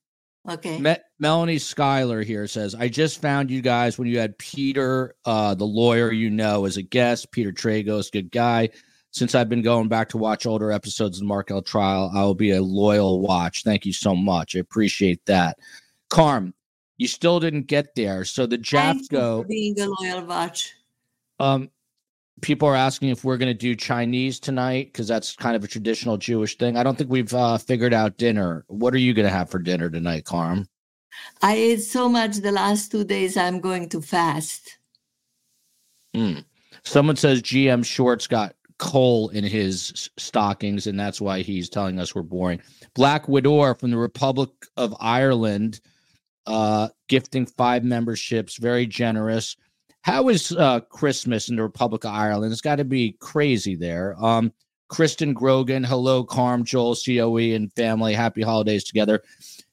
okay. 0.50 0.78
Me- 0.78 0.96
Melanie 1.20 1.58
Schuyler 1.58 2.22
here 2.22 2.48
says, 2.48 2.74
"I 2.74 2.88
just 2.88 3.20
found 3.20 3.50
you 3.50 3.62
guys 3.62 3.98
when 3.98 4.08
you 4.08 4.18
had 4.18 4.36
Peter, 4.38 5.14
uh, 5.24 5.54
the 5.54 5.64
lawyer 5.64 6.10
you 6.10 6.28
know, 6.28 6.64
as 6.64 6.76
a 6.76 6.82
guest. 6.82 7.30
Peter 7.30 7.52
Tragos, 7.52 8.10
good 8.10 8.32
guy. 8.32 8.68
Since 9.12 9.34
I've 9.34 9.48
been 9.48 9.62
going 9.62 9.88
back 9.88 10.08
to 10.10 10.18
watch 10.18 10.46
older 10.46 10.72
episodes 10.72 11.18
of 11.18 11.20
the 11.20 11.26
Markel 11.26 11.60
trial, 11.60 12.10
I 12.14 12.22
will 12.22 12.34
be 12.34 12.52
a 12.52 12.62
loyal 12.62 13.20
watch. 13.20 13.62
Thank 13.62 13.84
you 13.84 13.92
so 13.92 14.16
much. 14.16 14.56
I 14.56 14.60
appreciate 14.60 15.24
that. 15.26 15.58
Carm, 16.08 16.54
you 16.96 17.06
still 17.06 17.38
didn't 17.38 17.66
get 17.66 17.94
there, 17.94 18.24
so 18.24 18.46
the 18.46 18.56
JAFCO 18.56 19.46
being 19.46 19.78
a 19.78 19.86
loyal 19.86 20.24
watch. 20.24 20.72
Um, 21.38 21.70
people 22.42 22.68
are 22.68 22.76
asking 22.76 23.08
if 23.08 23.24
we're 23.24 23.38
going 23.38 23.50
to 23.50 23.58
do 23.58 23.74
Chinese 23.74 24.38
tonight 24.38 24.92
because 24.92 25.08
that's 25.08 25.34
kind 25.34 25.56
of 25.56 25.64
a 25.64 25.68
traditional 25.68 26.18
Jewish 26.18 26.58
thing. 26.58 26.76
I 26.76 26.82
don't 26.82 26.98
think 26.98 27.08
we've 27.08 27.32
uh, 27.32 27.56
figured 27.56 27.94
out 27.94 28.18
dinner. 28.18 28.64
What 28.66 28.92
are 28.92 28.98
you 28.98 29.14
going 29.14 29.26
to 29.26 29.32
have 29.32 29.48
for 29.48 29.58
dinner 29.58 29.88
tonight, 29.88 30.26
Carm? 30.26 30.68
I 31.40 31.54
ate 31.54 31.82
so 31.82 32.08
much 32.08 32.36
the 32.36 32.52
last 32.52 32.90
two 32.90 33.04
days. 33.04 33.36
I'm 33.36 33.60
going 33.60 33.88
to 33.90 34.02
fast. 34.02 34.78
Mm. 36.14 36.44
Someone 36.84 37.16
says 37.16 37.42
GM 37.42 37.84
Shorts 37.84 38.26
got 38.26 38.54
coal 38.78 39.28
in 39.30 39.44
his 39.44 40.10
stockings, 40.18 40.86
and 40.86 40.98
that's 40.98 41.20
why 41.20 41.42
he's 41.42 41.68
telling 41.68 41.98
us 42.00 42.14
we're 42.14 42.22
boring. 42.22 42.60
Black 42.94 43.28
Widow 43.28 43.74
from 43.74 43.90
the 43.92 43.96
Republic 43.96 44.50
of 44.76 44.94
Ireland, 45.00 45.80
uh, 46.46 46.88
gifting 47.08 47.46
five 47.46 47.84
memberships, 47.84 48.56
very 48.56 48.86
generous. 48.86 49.56
How 50.02 50.28
is 50.28 50.52
uh, 50.52 50.80
Christmas 50.80 51.48
in 51.48 51.56
the 51.56 51.62
Republic 51.62 52.04
of 52.04 52.12
Ireland? 52.12 52.52
It's 52.52 52.60
got 52.60 52.76
to 52.76 52.84
be 52.84 53.16
crazy 53.20 53.76
there. 53.76 54.16
Um, 54.22 54.52
Kristen 54.88 55.32
Grogan, 55.32 55.84
hello, 55.84 56.24
Carm, 56.24 56.64
Joel, 56.64 56.96
COE, 56.96 57.54
and 57.54 57.72
family. 57.72 58.12
Happy 58.12 58.42
holidays 58.42 58.84
together. 58.84 59.22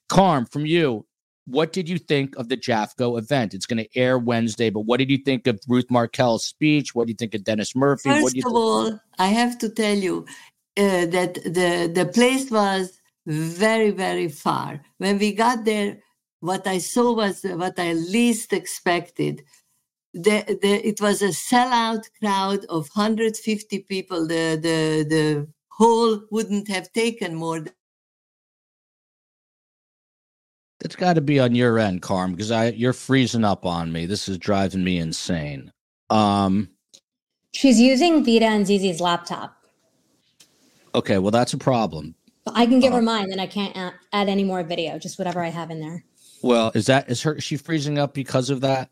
Carm, 0.08 0.46
from 0.46 0.66
you, 0.66 1.06
what 1.46 1.74
did 1.74 1.90
you 1.90 1.98
think 1.98 2.38
of 2.38 2.48
the 2.48 2.56
JAFCO 2.56 3.18
event? 3.18 3.54
It's 3.54 3.66
going 3.66 3.84
to 3.84 3.98
air 3.98 4.20
Wednesday, 4.20 4.70
but 4.70 4.82
what 4.82 4.98
did 4.98 5.10
you 5.10 5.18
think 5.18 5.48
of 5.48 5.60
Ruth 5.68 5.90
Markel's 5.90 6.46
speech? 6.46 6.94
What 6.94 7.08
do 7.08 7.12
you 7.12 7.18
think 7.18 7.34
of 7.34 7.44
Dennis 7.44 7.76
Murphy? 7.76 8.10
First 8.10 8.38
of 8.38 8.54
all, 8.54 9.00
I 9.18 9.28
have 9.28 9.58
to 9.60 9.70
tell 9.70 9.96
you 9.96 10.26
uh, 10.78 11.08
that 11.08 11.36
the 11.44 11.92
the 11.94 12.10
place 12.14 12.52
was 12.52 13.02
very 13.26 13.90
very 13.90 14.28
far. 14.28 14.82
When 15.00 15.18
we 15.18 15.34
got 15.34 15.66
there, 15.66 15.98
what 16.40 16.68
I 16.68 16.78
saw 16.78 17.14
was 17.14 17.44
what 17.44 17.80
I 17.80 17.94
least 17.94 18.54
expected 18.54 19.44
the, 20.14 20.58
the, 20.62 20.88
it 20.88 21.02
was 21.02 21.22
a 21.22 21.30
sellout 21.30 22.10
crowd 22.20 22.66
of 22.66 22.90
150 22.94 23.80
people. 23.80 24.28
The, 24.28 24.60
the, 24.62 25.06
the 25.08 25.48
hall 25.70 26.22
wouldn't 26.32 26.68
have 26.68 26.92
taken 26.94 27.36
more. 27.36 27.62
Than- 27.62 27.74
That's 30.80 30.96
got 30.96 31.14
to 31.14 31.22
be 31.22 31.40
on 31.40 31.56
your 31.56 31.78
end, 31.78 32.02
Carm, 32.02 32.32
because 32.32 32.52
I 32.52 32.70
you're 32.70 32.94
freezing 32.94 33.44
up 33.44 33.66
on 33.66 33.92
me. 33.92 34.06
This 34.06 34.30
is 34.30 34.38
driving 34.38 34.84
me 34.84 34.98
insane. 34.98 35.72
Um, 36.10 36.70
She's 37.54 37.80
using 37.80 38.24
Vita 38.24 38.46
and 38.46 38.66
Zizi's 38.66 39.02
laptop. 39.02 39.58
Okay, 40.96 41.18
well 41.18 41.32
that's 41.32 41.54
a 41.54 41.58
problem. 41.58 42.16
I 42.48 42.66
can 42.66 42.80
give 42.80 42.94
uh, 42.94 42.98
her 42.98 43.02
mine, 43.02 43.30
then 43.30 43.40
I 43.40 43.46
can't 43.46 43.76
add 43.76 44.30
any 44.30 44.44
more 44.44 44.64
video. 44.64 44.98
Just 44.98 45.20
whatever 45.20 45.44
I 45.44 45.50
have 45.50 45.70
in 45.70 45.80
there. 45.80 46.04
Well, 46.42 46.72
is 46.74 46.86
that 46.88 47.10
is 47.10 47.22
her? 47.24 47.36
Is 47.36 47.44
she 47.44 47.58
freezing 47.58 48.00
up 48.00 48.14
because 48.14 48.50
of 48.50 48.62
that? 48.62 48.90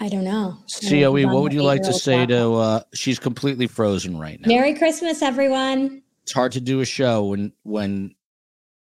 I 0.00 0.08
don't 0.08 0.24
know. 0.24 0.56
COE, 0.88 1.26
what 1.26 1.42
would 1.42 1.52
you 1.52 1.62
like 1.62 1.82
to 1.82 1.92
say 1.92 2.24
to 2.26 2.52
uh 2.54 2.80
she's 2.94 3.18
completely 3.18 3.66
frozen 3.66 4.18
right 4.18 4.40
now. 4.40 4.48
Merry 4.48 4.74
Christmas, 4.74 5.22
everyone. 5.22 6.02
It's 6.22 6.32
hard 6.32 6.52
to 6.52 6.60
do 6.60 6.80
a 6.80 6.84
show 6.84 7.24
when 7.24 7.52
when 7.64 8.14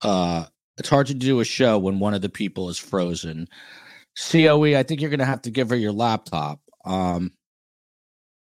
uh 0.01 0.45
it's 0.77 0.89
hard 0.89 1.07
to 1.07 1.15
do 1.15 1.39
a 1.39 1.45
show 1.45 1.79
when 1.79 1.99
one 1.99 2.13
of 2.13 2.21
the 2.21 2.29
people 2.29 2.69
is 2.69 2.77
frozen. 2.77 3.47
COE, 4.31 4.77
I 4.77 4.83
think 4.83 5.01
you're 5.01 5.09
gonna 5.09 5.25
have 5.25 5.41
to 5.43 5.51
give 5.51 5.69
her 5.69 5.75
your 5.75 5.91
laptop. 5.91 6.59
Um 6.85 7.33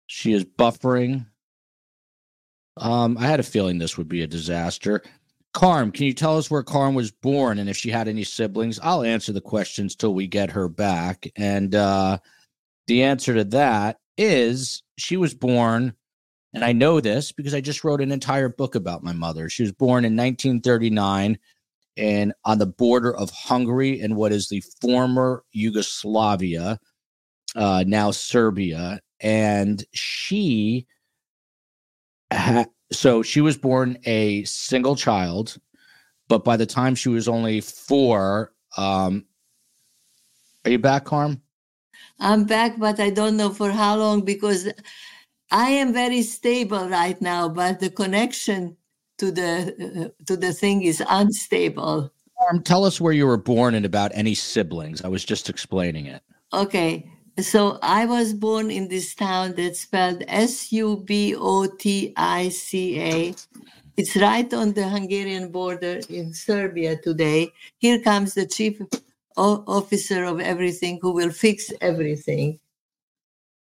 she 0.08 0.34
is 0.34 0.46
buffering. 0.46 1.26
Um, 2.78 3.18
I 3.18 3.28
had 3.28 3.40
a 3.40 3.44
feeling 3.44 3.78
this 3.78 3.98
would 3.98 4.10
be 4.10 4.24
a 4.24 4.28
disaster. 4.28 5.02
Carm, 5.54 5.92
can 5.92 6.06
you 6.06 6.14
tell 6.14 6.38
us 6.38 6.50
where 6.50 6.64
Carm 6.64 6.96
was 6.96 7.12
born 7.12 7.60
and 7.60 7.70
if 7.70 7.78
she 7.78 7.90
had 7.90 8.08
any 8.08 8.24
siblings? 8.24 8.80
I'll 8.82 9.04
answer 9.04 9.32
the 9.32 9.42
questions 9.42 9.96
till 9.96 10.14
we 10.14 10.28
get 10.28 10.52
her 10.52 10.68
back. 10.68 11.28
And 11.36 11.76
uh 11.76 12.18
the 12.88 13.04
answer 13.04 13.34
to 13.34 13.44
that 13.46 13.98
is 14.18 14.84
she 14.98 15.18
was 15.18 15.34
born, 15.34 15.94
and 16.54 16.64
I 16.64 16.72
know 16.72 17.00
this 17.00 17.32
because 17.32 17.54
I 17.54 17.62
just 17.62 17.84
wrote 17.84 18.02
an 18.02 18.12
entire 18.12 18.50
book 18.50 18.76
about 18.76 19.04
my 19.04 19.14
mother. 19.14 19.50
She 19.50 19.64
was 19.64 19.72
born 19.72 20.06
in 20.06 20.16
1939 20.16 21.38
and 21.98 22.34
on 22.46 22.58
the 22.58 22.66
border 22.66 23.16
of 23.16 23.30
Hungary 23.30 24.02
and 24.02 24.16
what 24.16 24.32
is 24.32 24.50
the 24.50 24.64
former 24.82 25.44
Yugoslavia, 25.52 26.80
uh, 27.56 27.84
now 27.86 28.12
Serbia. 28.12 29.00
And 29.20 29.84
she, 29.94 30.88
ha- 32.32 32.66
so 32.92 33.22
she 33.22 33.42
was 33.42 33.58
born 33.58 33.98
a 34.06 34.44
single 34.44 34.96
child, 34.96 35.58
but 36.28 36.44
by 36.44 36.58
the 36.58 36.66
time 36.66 36.96
she 36.96 37.10
was 37.10 37.28
only 37.28 37.62
four, 37.62 38.54
um, 38.76 39.26
are 40.66 40.72
you 40.72 40.80
back, 40.80 41.06
Carm? 41.06 41.43
I'm 42.20 42.46
back, 42.46 42.80
but 42.80 43.00
I 43.00 43.10
don't 43.10 43.38
know 43.38 43.50
for 43.50 43.72
how 43.72 43.98
long 43.98 44.22
because 44.22 44.72
I 45.52 45.70
am 45.70 45.94
very 45.94 46.22
stable 46.24 46.90
right 46.90 47.22
now, 47.22 47.50
but 47.50 47.80
the 47.80 47.90
connection 47.90 48.78
to 49.18 49.32
the 49.32 50.10
uh, 50.10 50.26
to 50.26 50.38
the 50.38 50.54
thing 50.54 50.84
is 50.84 51.04
unstable. 51.08 52.12
Um, 52.50 52.64
tell 52.64 52.86
us 52.86 53.00
where 53.00 53.14
you 53.14 53.28
were 53.28 53.38
born 53.38 53.76
and 53.76 53.86
about 53.86 54.12
any 54.14 54.34
siblings. 54.34 55.04
I 55.04 55.08
was 55.08 55.24
just 55.24 55.50
explaining 55.50 56.08
it. 56.08 56.22
Okay, 56.52 57.10
so 57.40 57.80
I 57.82 58.06
was 58.06 58.34
born 58.34 58.72
in 58.72 58.88
this 58.90 59.16
town 59.16 59.54
that's 59.56 59.82
spelled 59.82 60.24
S 60.28 60.72
U 60.72 61.04
B 61.06 61.36
O 61.36 61.68
T 61.68 62.14
I 62.18 62.50
C 62.50 63.00
A. 63.00 63.36
It's 63.96 64.16
right 64.16 64.52
on 64.54 64.74
the 64.74 64.90
Hungarian 64.90 65.52
border 65.52 66.00
in 66.10 66.34
Serbia 66.34 66.98
today. 66.98 67.52
Here 67.78 68.00
comes 68.00 68.34
the 68.34 68.48
chief 68.48 68.82
officer 69.38 70.24
of 70.24 70.40
everything 70.40 71.00
who 71.02 71.14
will 71.14 71.32
fix 71.32 71.72
everything. 71.82 72.60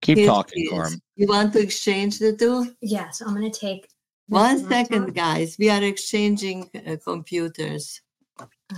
Keep 0.01 0.17
Here 0.17 0.27
talking, 0.27 0.63
she 0.65 0.97
You 1.15 1.27
want 1.27 1.53
to 1.53 1.59
exchange 1.61 2.19
the 2.19 2.35
two? 2.35 2.73
Yes, 2.81 3.21
I'm 3.21 3.33
gonna 3.33 3.49
take 3.49 3.83
this 3.83 3.91
One 4.27 4.69
laptop. 4.69 5.13
guys. 5.13 5.57
We 5.59 5.69
are 5.69 5.83
exchanging 5.83 6.69
uh, 6.87 6.95
computers. 7.03 8.01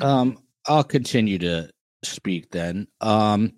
Um, 0.02 0.40
I'll 0.68 0.84
continue 0.84 1.38
to 1.40 1.70
speak 2.04 2.52
then. 2.52 2.88
Um, 3.02 3.54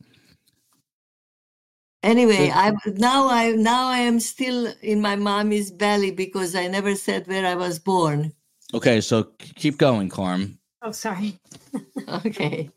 Anyway, 2.03 2.47
Good. 2.47 2.51
I 2.51 2.71
now 2.85 3.29
I 3.29 3.51
now 3.51 3.87
I 3.87 3.99
am 3.99 4.19
still 4.19 4.73
in 4.81 4.99
my 4.99 5.15
mommy's 5.15 5.71
belly 5.71 6.11
because 6.11 6.53
I 6.53 6.67
never 6.67 6.95
said 6.95 7.27
where 7.27 7.45
I 7.45 7.55
was 7.55 7.79
born. 7.79 8.33
okay, 8.73 8.99
so 8.99 9.23
keep 9.55 9.77
going, 9.77 10.09
Carm. 10.09 10.59
Oh, 10.81 10.91
sorry. 10.91 11.39
Okay. 12.25 12.69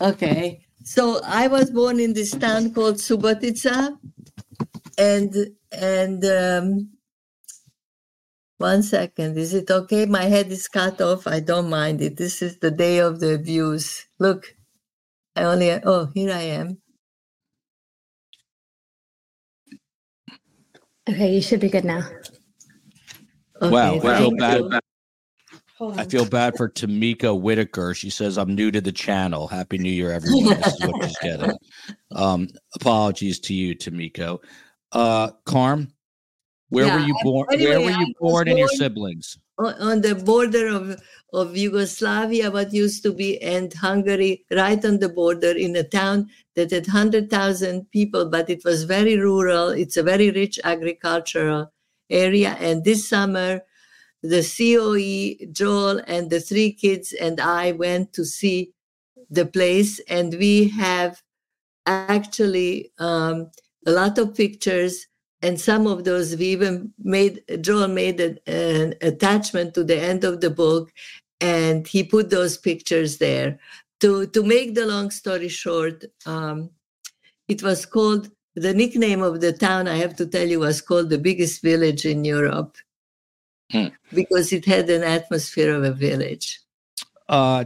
Okay. 0.00 0.64
So 0.84 1.20
I 1.24 1.48
was 1.48 1.70
born 1.70 2.00
in 2.00 2.14
this 2.14 2.30
town 2.30 2.72
called 2.72 2.96
Subotica, 2.96 3.98
and 4.96 5.34
and 5.72 6.24
um, 6.24 6.90
one 8.58 8.82
second, 8.82 9.36
is 9.36 9.54
it 9.54 9.70
okay? 9.70 10.06
My 10.06 10.24
head 10.24 10.50
is 10.50 10.66
cut 10.68 11.00
off. 11.00 11.26
I 11.26 11.40
don't 11.40 11.68
mind 11.68 12.00
it. 12.00 12.16
This 12.16 12.42
is 12.42 12.58
the 12.58 12.70
day 12.70 12.98
of 12.98 13.20
the 13.20 13.34
abuse. 13.34 14.06
Look, 14.18 14.54
I 15.36 15.44
only 15.44 15.70
oh 15.72 16.10
here 16.14 16.32
I 16.32 16.42
am. 16.42 16.78
Okay, 21.08 21.34
you 21.34 21.42
should 21.42 21.60
be 21.60 21.70
good 21.70 21.84
now. 21.84 22.08
Okay, 23.60 23.70
wow, 23.70 23.94
I 23.94 23.98
feel 23.98 24.30
thank 24.38 24.70
bad. 24.70 24.80
You. 25.80 25.86
Hold 25.86 25.98
I 26.00 26.04
feel 26.04 26.24
bad 26.24 26.56
for 26.56 26.68
Tamika 26.68 27.38
Whitaker. 27.38 27.94
She 27.94 28.10
says, 28.10 28.36
I'm 28.38 28.54
new 28.54 28.70
to 28.70 28.80
the 28.80 28.92
channel. 28.92 29.48
Happy 29.48 29.78
New 29.78 29.90
Year, 29.90 30.12
everyone. 30.12 30.56
This 30.58 30.74
is 30.74 30.86
what 30.86 31.04
she's 31.04 31.18
getting. 31.18 31.52
Um, 32.10 32.48
apologies 32.74 33.38
to 33.40 33.54
you, 33.54 33.74
Tamiko. 33.76 34.38
Uh, 34.92 35.30
Carm, 35.44 35.92
where 36.70 36.86
Yeah, 36.86 36.96
were 36.96 37.06
you 37.06 37.14
born? 37.22 37.46
anyway, 37.52 37.70
where 37.70 37.80
were 37.80 37.90
you 37.90 37.98
was 37.98 38.14
born 38.18 38.48
and 38.48 38.58
your 38.58 38.68
siblings? 38.68 39.38
on 39.58 39.74
on 39.74 40.00
the 40.00 40.14
border 40.14 40.68
of, 40.68 41.00
of 41.34 41.56
Yugoslavia, 41.56 42.50
what 42.50 42.72
used 42.72 43.02
to 43.02 43.12
be, 43.12 43.40
and 43.42 43.72
Hungary, 43.74 44.44
right 44.50 44.82
on 44.84 44.98
the 45.00 45.08
border 45.08 45.50
in 45.52 45.76
a 45.76 45.84
town 45.84 46.28
that 46.56 46.70
had 46.70 46.86
100,000 46.86 47.90
people, 47.90 48.30
but 48.30 48.48
it 48.48 48.64
was 48.64 48.84
very 48.84 49.18
rural. 49.18 49.68
It's 49.68 49.96
a 49.98 50.02
very 50.02 50.30
rich 50.30 50.58
agricultural 50.64 51.70
area. 52.08 52.56
And 52.60 52.84
this 52.84 53.06
summer, 53.08 53.60
the 54.22 54.42
COE, 54.42 55.46
Joel, 55.52 56.00
and 56.06 56.30
the 56.30 56.40
three 56.40 56.72
kids 56.72 57.12
and 57.12 57.40
I 57.40 57.72
went 57.72 58.12
to 58.14 58.24
see 58.24 58.72
the 59.30 59.46
place, 59.46 60.00
and 60.08 60.34
we 60.34 60.68
have 60.70 61.22
actually 61.86 62.92
um, 62.98 63.50
a 63.86 63.90
lot 63.90 64.18
of 64.18 64.34
pictures 64.34 65.06
and 65.42 65.60
some 65.60 65.86
of 65.86 66.04
those 66.04 66.36
we 66.36 66.46
even 66.46 66.92
made 66.98 67.42
joel 67.60 67.88
made 67.88 68.20
a- 68.20 68.36
an 68.50 68.94
attachment 69.00 69.74
to 69.74 69.84
the 69.84 69.96
end 69.96 70.24
of 70.24 70.40
the 70.40 70.50
book 70.50 70.90
and 71.40 71.86
he 71.86 72.02
put 72.02 72.30
those 72.30 72.58
pictures 72.58 73.18
there. 73.18 73.58
To 74.00 74.26
to 74.26 74.42
make 74.44 74.74
the 74.74 74.86
long 74.86 75.10
story 75.10 75.48
short 75.48 76.04
um, 76.26 76.70
it 77.48 77.62
was 77.62 77.86
called 77.86 78.30
the 78.54 78.74
nickname 78.74 79.22
of 79.22 79.40
the 79.40 79.52
town 79.52 79.88
i 79.88 79.96
have 79.96 80.14
to 80.16 80.26
tell 80.26 80.46
you 80.46 80.60
was 80.60 80.80
called 80.80 81.10
the 81.10 81.18
biggest 81.18 81.62
village 81.62 82.04
in 82.04 82.24
europe 82.24 82.76
Hmm. 83.70 83.88
because 84.14 84.52
it 84.52 84.64
had 84.64 84.88
an 84.88 85.02
atmosphere 85.02 85.74
of 85.74 85.84
a 85.84 85.92
village. 85.92 86.60
Uh, 87.28 87.64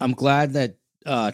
I'm 0.00 0.12
glad 0.12 0.52
that 0.54 0.74
uh, 1.04 1.30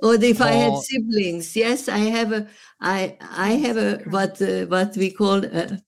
or 0.00 0.14
if 0.14 0.40
i 0.40 0.52
had 0.52 0.76
siblings 0.78 1.56
yes 1.56 1.88
i 1.88 1.98
have 1.98 2.32
a 2.32 2.46
i 2.80 3.16
i 3.20 3.50
have 3.50 3.76
a 3.76 3.98
what 4.10 4.40
uh, 4.40 4.64
what 4.66 4.96
we 4.96 5.10
call 5.10 5.44
a, 5.44 5.80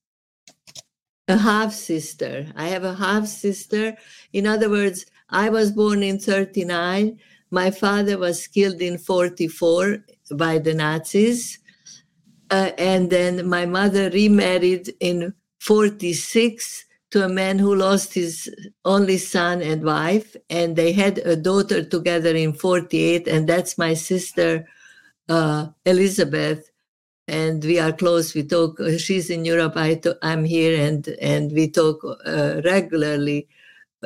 a 1.28 1.36
half 1.36 1.72
sister. 1.72 2.46
I 2.56 2.66
have 2.68 2.82
a 2.82 2.94
half 2.94 3.26
sister. 3.26 3.96
In 4.32 4.46
other 4.46 4.68
words 4.68 5.06
i 5.28 5.48
was 5.48 5.70
born 5.70 6.02
in 6.02 6.18
39 6.18 7.18
my 7.50 7.70
father 7.70 8.18
was 8.18 8.46
killed 8.46 8.80
in 8.80 8.98
44 8.98 9.98
by 10.36 10.58
the 10.58 10.74
nazis. 10.74 11.58
Uh, 12.50 12.70
and 12.78 13.10
then 13.10 13.48
my 13.48 13.64
mother 13.64 14.10
remarried 14.10 14.92
in 14.98 15.34
46 15.60 16.84
to 17.10 17.24
a 17.24 17.28
man 17.28 17.58
who 17.58 17.74
lost 17.74 18.14
his 18.14 18.48
only 18.84 19.18
son 19.18 19.62
and 19.62 19.84
wife 19.84 20.36
and 20.48 20.76
they 20.76 20.92
had 20.92 21.18
a 21.18 21.36
daughter 21.36 21.82
together 21.82 22.34
in 22.34 22.52
48 22.52 23.26
and 23.26 23.48
that's 23.48 23.76
my 23.78 23.94
sister 23.94 24.66
uh, 25.28 25.66
elizabeth 25.84 26.70
and 27.28 27.64
we 27.64 27.78
are 27.78 27.92
close 27.92 28.34
we 28.34 28.42
talk 28.42 28.78
uh, 28.80 28.96
she's 28.96 29.30
in 29.30 29.44
europe 29.44 29.76
I 29.76 29.96
to, 29.96 30.16
i'm 30.22 30.44
here 30.44 30.80
and 30.80 31.06
and 31.20 31.52
we 31.52 31.68
talk 31.68 32.04
uh, 32.04 32.60
regularly 32.64 33.48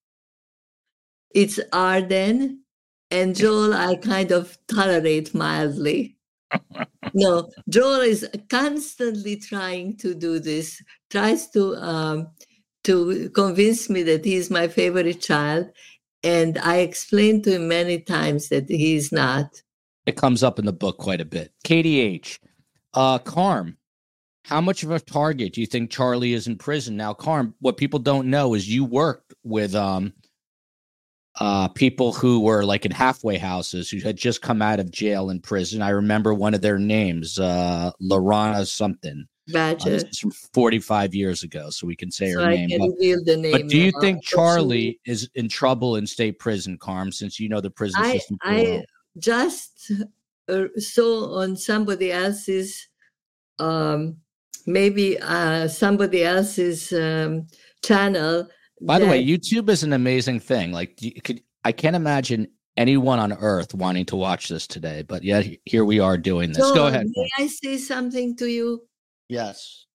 It's 1.33 1.59
Arden 1.71 2.63
and 3.11 3.35
Joel 3.35 3.73
I 3.73 3.95
kind 3.95 4.31
of 4.31 4.57
tolerate 4.67 5.33
mildly. 5.33 6.17
no, 7.13 7.49
Joel 7.69 8.01
is 8.01 8.27
constantly 8.49 9.35
trying 9.35 9.97
to 9.97 10.13
do 10.13 10.39
this, 10.39 10.81
tries 11.09 11.49
to 11.51 11.75
um, 11.75 12.27
to 12.85 13.29
convince 13.31 13.89
me 13.89 14.03
that 14.03 14.23
he's 14.23 14.49
my 14.49 14.67
favorite 14.67 15.21
child. 15.21 15.69
And 16.23 16.57
I 16.59 16.77
explained 16.77 17.43
to 17.43 17.55
him 17.55 17.67
many 17.67 17.99
times 17.99 18.49
that 18.49 18.69
he's 18.69 19.11
not. 19.11 19.61
It 20.05 20.15
comes 20.15 20.41
up 20.41 20.57
in 20.57 20.65
the 20.65 20.73
book 20.73 20.97
quite 20.97 21.21
a 21.21 21.25
bit. 21.25 21.51
KDH, 21.65 22.39
uh, 22.93 23.19
Carm, 23.19 23.77
how 24.47 24.61
much 24.61 24.83
of 24.83 24.91
a 24.91 24.99
target 24.99 25.53
do 25.53 25.59
you 25.59 25.67
think 25.67 25.91
Charlie 25.91 26.33
is 26.33 26.47
in 26.47 26.57
prison 26.57 26.95
now? 26.95 27.13
Carm, 27.13 27.53
what 27.59 27.75
people 27.75 27.99
don't 27.99 28.29
know 28.29 28.53
is 28.53 28.69
you 28.69 28.85
worked 28.85 29.33
with 29.43 29.75
um, 29.75 30.13
uh, 31.41 31.67
people 31.67 32.13
who 32.13 32.39
were 32.39 32.63
like 32.63 32.85
in 32.85 32.91
halfway 32.91 33.37
houses 33.37 33.89
who 33.89 33.99
had 33.99 34.15
just 34.15 34.41
come 34.41 34.61
out 34.61 34.79
of 34.79 34.89
jail 34.89 35.31
and 35.31 35.43
prison. 35.43 35.81
I 35.81 35.89
remember 35.89 36.33
one 36.33 36.53
of 36.53 36.61
their 36.61 36.79
names, 36.79 37.37
uh, 37.37 37.91
Lorana 38.01 38.65
something. 38.65 39.25
Uh, 39.49 39.53
Badger. 39.53 39.89
this 39.89 40.03
is 40.03 40.19
from 40.19 40.31
45 40.31 41.13
years 41.13 41.43
ago, 41.43 41.69
so 41.69 41.85
we 41.85 41.95
can 41.95 42.09
say 42.09 42.31
so 42.31 42.39
her 42.39 42.47
I 42.47 42.55
name. 42.55 42.69
can 42.69 42.79
But, 42.79 43.25
the 43.25 43.37
name. 43.37 43.51
but 43.51 43.67
do 43.67 43.77
you 43.77 43.91
think 43.99 44.23
Charlie 44.23 44.99
is 45.05 45.29
in 45.35 45.49
trouble 45.49 45.97
in 45.97 46.07
state 46.07 46.39
prison, 46.39 46.77
Carm, 46.77 47.11
since 47.11 47.37
you 47.37 47.49
know 47.49 47.59
the 47.59 47.69
prison 47.69 48.01
I, 48.01 48.13
system? 48.13 48.37
I 48.43 48.63
well? 48.63 48.83
just 49.19 49.91
uh, 50.47 50.67
saw 50.77 51.41
on 51.41 51.57
somebody 51.57 52.13
else's, 52.13 52.87
um, 53.59 54.17
maybe 54.67 55.19
uh, 55.19 55.67
somebody 55.67 56.23
else's 56.23 56.93
um, 56.93 57.47
channel. 57.83 58.47
By 58.81 58.99
the 58.99 59.07
way, 59.07 59.25
YouTube 59.25 59.69
is 59.69 59.81
an 59.81 59.93
amazing 59.93 60.39
thing. 60.39 60.71
Like, 60.71 61.01
you 61.01 61.19
could 61.21 61.41
I 61.63 61.71
can't 61.71 61.95
imagine 61.95 62.47
anyone 62.77 63.19
on 63.19 63.33
earth 63.33 63.73
wanting 63.73 64.05
to 64.05 64.15
watch 64.15 64.49
this 64.49 64.67
today, 64.67 65.01
but 65.01 65.23
yet 65.23 65.45
here 65.65 65.83
we 65.83 65.99
are 65.99 66.17
doing 66.17 66.51
this. 66.51 66.71
Go 66.71 66.87
ahead. 66.87 67.07
May 67.07 67.29
I 67.39 67.47
say 67.47 67.77
something 67.77 68.35
to 68.37 68.45
you? 68.45 68.83
Yes. 69.27 69.85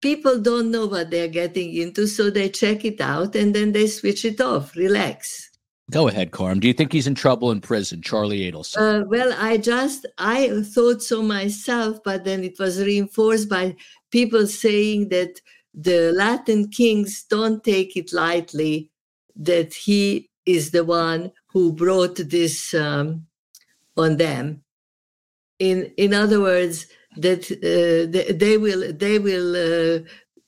People 0.00 0.40
don't 0.40 0.70
know 0.70 0.86
what 0.86 1.10
they're 1.10 1.28
getting 1.28 1.74
into, 1.74 2.06
so 2.06 2.30
they 2.30 2.48
check 2.48 2.84
it 2.84 3.00
out 3.00 3.34
and 3.34 3.54
then 3.54 3.72
they 3.72 3.86
switch 3.86 4.24
it 4.24 4.40
off. 4.40 4.76
Relax. 4.76 5.50
Go 5.90 6.08
ahead, 6.08 6.30
Carm. 6.30 6.60
Do 6.60 6.66
you 6.66 6.72
think 6.72 6.92
he's 6.92 7.06
in 7.06 7.14
trouble 7.14 7.50
in 7.50 7.60
prison, 7.60 8.00
Charlie 8.00 8.50
Adelson? 8.50 8.78
Uh, 8.78 9.04
well, 9.06 9.34
I 9.38 9.58
just 9.58 10.06
I 10.16 10.62
thought 10.62 11.02
so 11.02 11.22
myself, 11.22 11.98
but 12.02 12.24
then 12.24 12.42
it 12.42 12.58
was 12.58 12.82
reinforced 12.82 13.50
by 13.50 13.76
people 14.10 14.46
saying 14.46 15.10
that 15.10 15.40
the 15.74 16.12
Latin 16.12 16.68
kings 16.68 17.24
don't 17.24 17.62
take 17.62 17.96
it 17.96 18.12
lightly 18.12 18.90
that 19.36 19.74
he 19.74 20.30
is 20.46 20.70
the 20.70 20.84
one 20.84 21.32
who 21.48 21.72
brought 21.72 22.16
this 22.16 22.72
um, 22.72 23.26
on 23.96 24.16
them. 24.16 24.62
In 25.58 25.92
in 25.96 26.14
other 26.14 26.40
words, 26.40 26.86
that 27.18 27.50
uh, 27.50 28.10
they, 28.10 28.32
they 28.32 28.56
will 28.56 28.92
they 28.92 29.18
will 29.18 29.54
uh, 29.54 29.98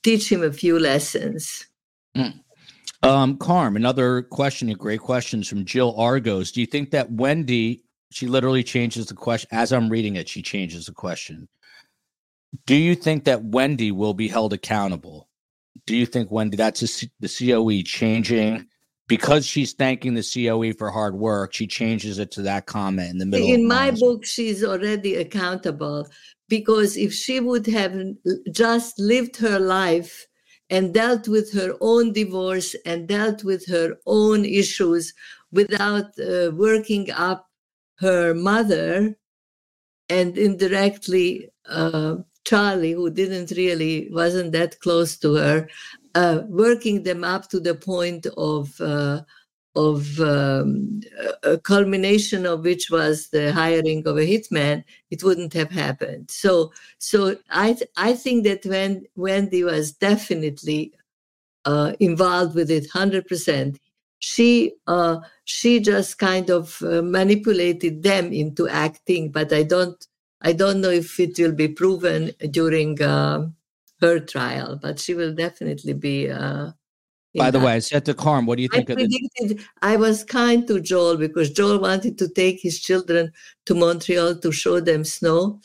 teach 0.02 0.32
him 0.32 0.42
a 0.42 0.52
few 0.52 0.78
lessons. 0.78 1.66
Um, 3.06 3.36
Carm, 3.38 3.76
another 3.76 4.22
question, 4.22 4.68
a 4.68 4.74
great 4.74 4.98
questions 4.98 5.46
from 5.46 5.64
Jill 5.64 5.94
Argos. 5.96 6.50
Do 6.50 6.60
you 6.60 6.66
think 6.66 6.90
that 6.90 7.12
Wendi, 7.12 7.82
she 8.10 8.26
literally 8.26 8.64
changes 8.64 9.06
the 9.06 9.14
question 9.14 9.48
as 9.52 9.72
I'm 9.72 9.88
reading 9.88 10.16
it, 10.16 10.28
she 10.28 10.42
changes 10.42 10.86
the 10.86 10.92
question. 10.92 11.46
Do 12.66 12.74
you 12.74 12.96
think 12.96 13.24
that 13.24 13.44
Wendi 13.44 13.92
will 13.92 14.14
be 14.14 14.26
held 14.26 14.52
accountable? 14.52 15.28
Do 15.86 15.96
you 15.96 16.04
think 16.04 16.30
Wendi, 16.30 16.56
that's 16.56 16.82
a 16.82 16.88
C- 16.88 17.12
the 17.20 17.28
COE 17.28 17.82
changing 17.84 18.66
because 19.06 19.46
she's 19.46 19.72
thanking 19.72 20.14
the 20.14 20.24
COE 20.24 20.72
for 20.72 20.90
hard 20.90 21.14
work? 21.14 21.52
She 21.52 21.68
changes 21.68 22.18
it 22.18 22.32
to 22.32 22.42
that 22.42 22.66
comment 22.66 23.10
in 23.10 23.18
the 23.18 23.26
middle. 23.26 23.46
in 23.46 23.68
my 23.68 23.92
book 23.92 24.24
she's 24.24 24.64
already 24.64 25.14
accountable 25.14 26.08
because 26.48 26.96
if 26.96 27.12
she 27.12 27.38
would 27.38 27.68
have 27.68 27.94
just 28.50 28.98
lived 28.98 29.36
her 29.36 29.60
life 29.60 30.26
and 30.70 30.92
dealt 30.92 31.28
with 31.28 31.52
her 31.52 31.74
own 31.80 32.12
divorce 32.12 32.74
and 32.84 33.08
dealt 33.08 33.44
with 33.44 33.66
her 33.66 33.96
own 34.06 34.44
issues 34.44 35.12
without 35.52 36.06
uh, 36.18 36.50
working 36.54 37.10
up 37.12 37.48
her 37.98 38.34
mother 38.34 39.16
and 40.08 40.36
indirectly 40.36 41.48
uh, 41.68 42.16
charlie 42.44 42.92
who 42.92 43.10
didn't 43.10 43.50
really 43.56 44.08
wasn't 44.12 44.52
that 44.52 44.78
close 44.80 45.16
to 45.16 45.34
her 45.34 45.68
uh, 46.14 46.42
working 46.48 47.02
them 47.02 47.22
up 47.24 47.48
to 47.48 47.60
the 47.60 47.74
point 47.74 48.26
of 48.36 48.80
uh, 48.80 49.20
of 49.76 50.18
um, 50.20 51.00
a 51.42 51.58
culmination 51.58 52.46
of 52.46 52.64
which 52.64 52.90
was 52.90 53.28
the 53.28 53.52
hiring 53.52 54.06
of 54.06 54.16
a 54.16 54.22
hitman, 54.26 54.84
it 55.10 55.22
wouldn't 55.22 55.52
have 55.52 55.70
happened. 55.70 56.30
So, 56.30 56.72
so 56.98 57.36
I 57.50 57.74
th- 57.74 57.90
I 57.96 58.14
think 58.14 58.44
that 58.44 58.64
when 58.64 59.06
Wendi 59.16 59.64
was 59.64 59.92
definitely 59.92 60.92
uh, 61.64 61.92
involved 62.00 62.54
with 62.54 62.70
it, 62.70 62.90
hundred 62.90 63.26
percent. 63.26 63.78
She 64.18 64.72
uh, 64.86 65.18
she 65.44 65.80
just 65.80 66.18
kind 66.18 66.50
of 66.50 66.80
uh, 66.82 67.02
manipulated 67.02 68.02
them 68.02 68.32
into 68.32 68.68
acting, 68.68 69.30
but 69.30 69.52
I 69.52 69.62
don't 69.62 70.04
I 70.40 70.52
don't 70.52 70.80
know 70.80 70.90
if 70.90 71.20
it 71.20 71.38
will 71.38 71.52
be 71.52 71.68
proven 71.68 72.32
during 72.50 73.02
um 73.02 73.56
her 74.00 74.20
trial, 74.20 74.78
but 74.80 74.98
she 75.00 75.14
will 75.14 75.34
definitely 75.34 75.94
be. 75.94 76.30
By 77.36 77.50
the 77.50 77.60
way, 77.60 77.72
I 77.72 77.78
said 77.78 78.04
to 78.06 78.14
Carm, 78.14 78.46
what 78.46 78.56
do 78.56 78.62
you 78.62 78.68
I 78.72 78.76
think 78.76 78.90
of 78.90 78.96
the 78.98 79.08
predicted 79.08 79.66
I 79.82 79.96
was 79.96 80.24
kind 80.24 80.66
to 80.68 80.80
Joel 80.80 81.16
because 81.16 81.50
Joel 81.50 81.78
wanted 81.80 82.18
to 82.18 82.28
take 82.28 82.60
his 82.60 82.80
children 82.80 83.32
to 83.66 83.74
Montreal 83.74 84.36
to 84.36 84.52
show 84.52 84.80
them 84.80 85.04
snow. 85.04 85.60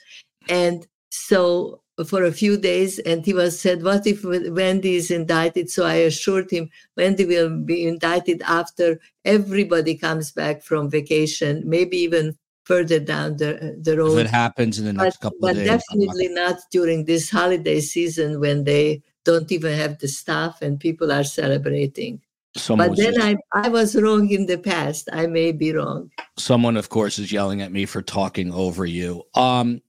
And 0.49 0.87
so 1.09 1.81
for 2.05 2.23
a 2.23 2.31
few 2.31 2.57
days, 2.57 2.99
and 2.99 3.25
he 3.25 3.33
was 3.33 3.59
said, 3.59 3.83
What 3.83 4.07
if 4.07 4.23
Wendi 4.23 4.95
is 4.95 5.11
indicted? 5.11 5.69
So 5.69 5.85
I 5.85 5.95
assured 5.95 6.49
him 6.51 6.69
Wendi 6.97 7.27
will 7.27 7.49
be 7.49 7.87
indicted 7.87 8.41
after 8.43 8.99
everybody 9.25 9.95
comes 9.97 10.31
back 10.31 10.63
from 10.63 10.89
vacation, 10.89 11.63
maybe 11.65 11.97
even 11.97 12.37
further 12.63 12.99
down 12.99 13.37
the, 13.37 13.77
the 13.81 13.97
road. 13.97 14.17
if 14.17 14.25
it 14.25 14.29
happens 14.29 14.79
in 14.79 14.85
the 14.85 14.93
but, 14.93 15.03
next 15.03 15.17
couple 15.17 15.39
but 15.41 15.51
of 15.51 15.57
days? 15.57 15.69
I'm 15.69 15.77
definitely 15.77 16.29
not 16.29 16.57
during 16.71 17.05
this 17.05 17.29
holiday 17.29 17.81
season 17.81 18.39
when 18.39 18.63
they 18.63 19.01
don't 19.23 19.51
even 19.51 19.77
have 19.77 19.99
the 19.99 20.07
staff 20.07 20.61
and 20.61 20.79
people 20.79 21.11
are 21.11 21.23
celebrating. 21.23 22.21
someone 22.55 22.89
But 22.89 22.97
then 22.97 23.21
I, 23.21 23.37
I 23.53 23.69
was 23.69 23.95
wrong 23.95 24.29
in 24.29 24.45
the 24.45 24.57
past. 24.57 25.09
I 25.13 25.27
may 25.27 25.51
be 25.51 25.73
wrong. 25.73 26.11
someone 26.37 26.77
of 26.77 26.89
course 26.89 27.19
is 27.19 27.31
yelling 27.31 27.61
at 27.61 27.71
me 27.71 27.85
for 27.85 28.01
talking 28.01 28.51
over 28.53 28.85
you 28.85 29.23
um 29.35 29.81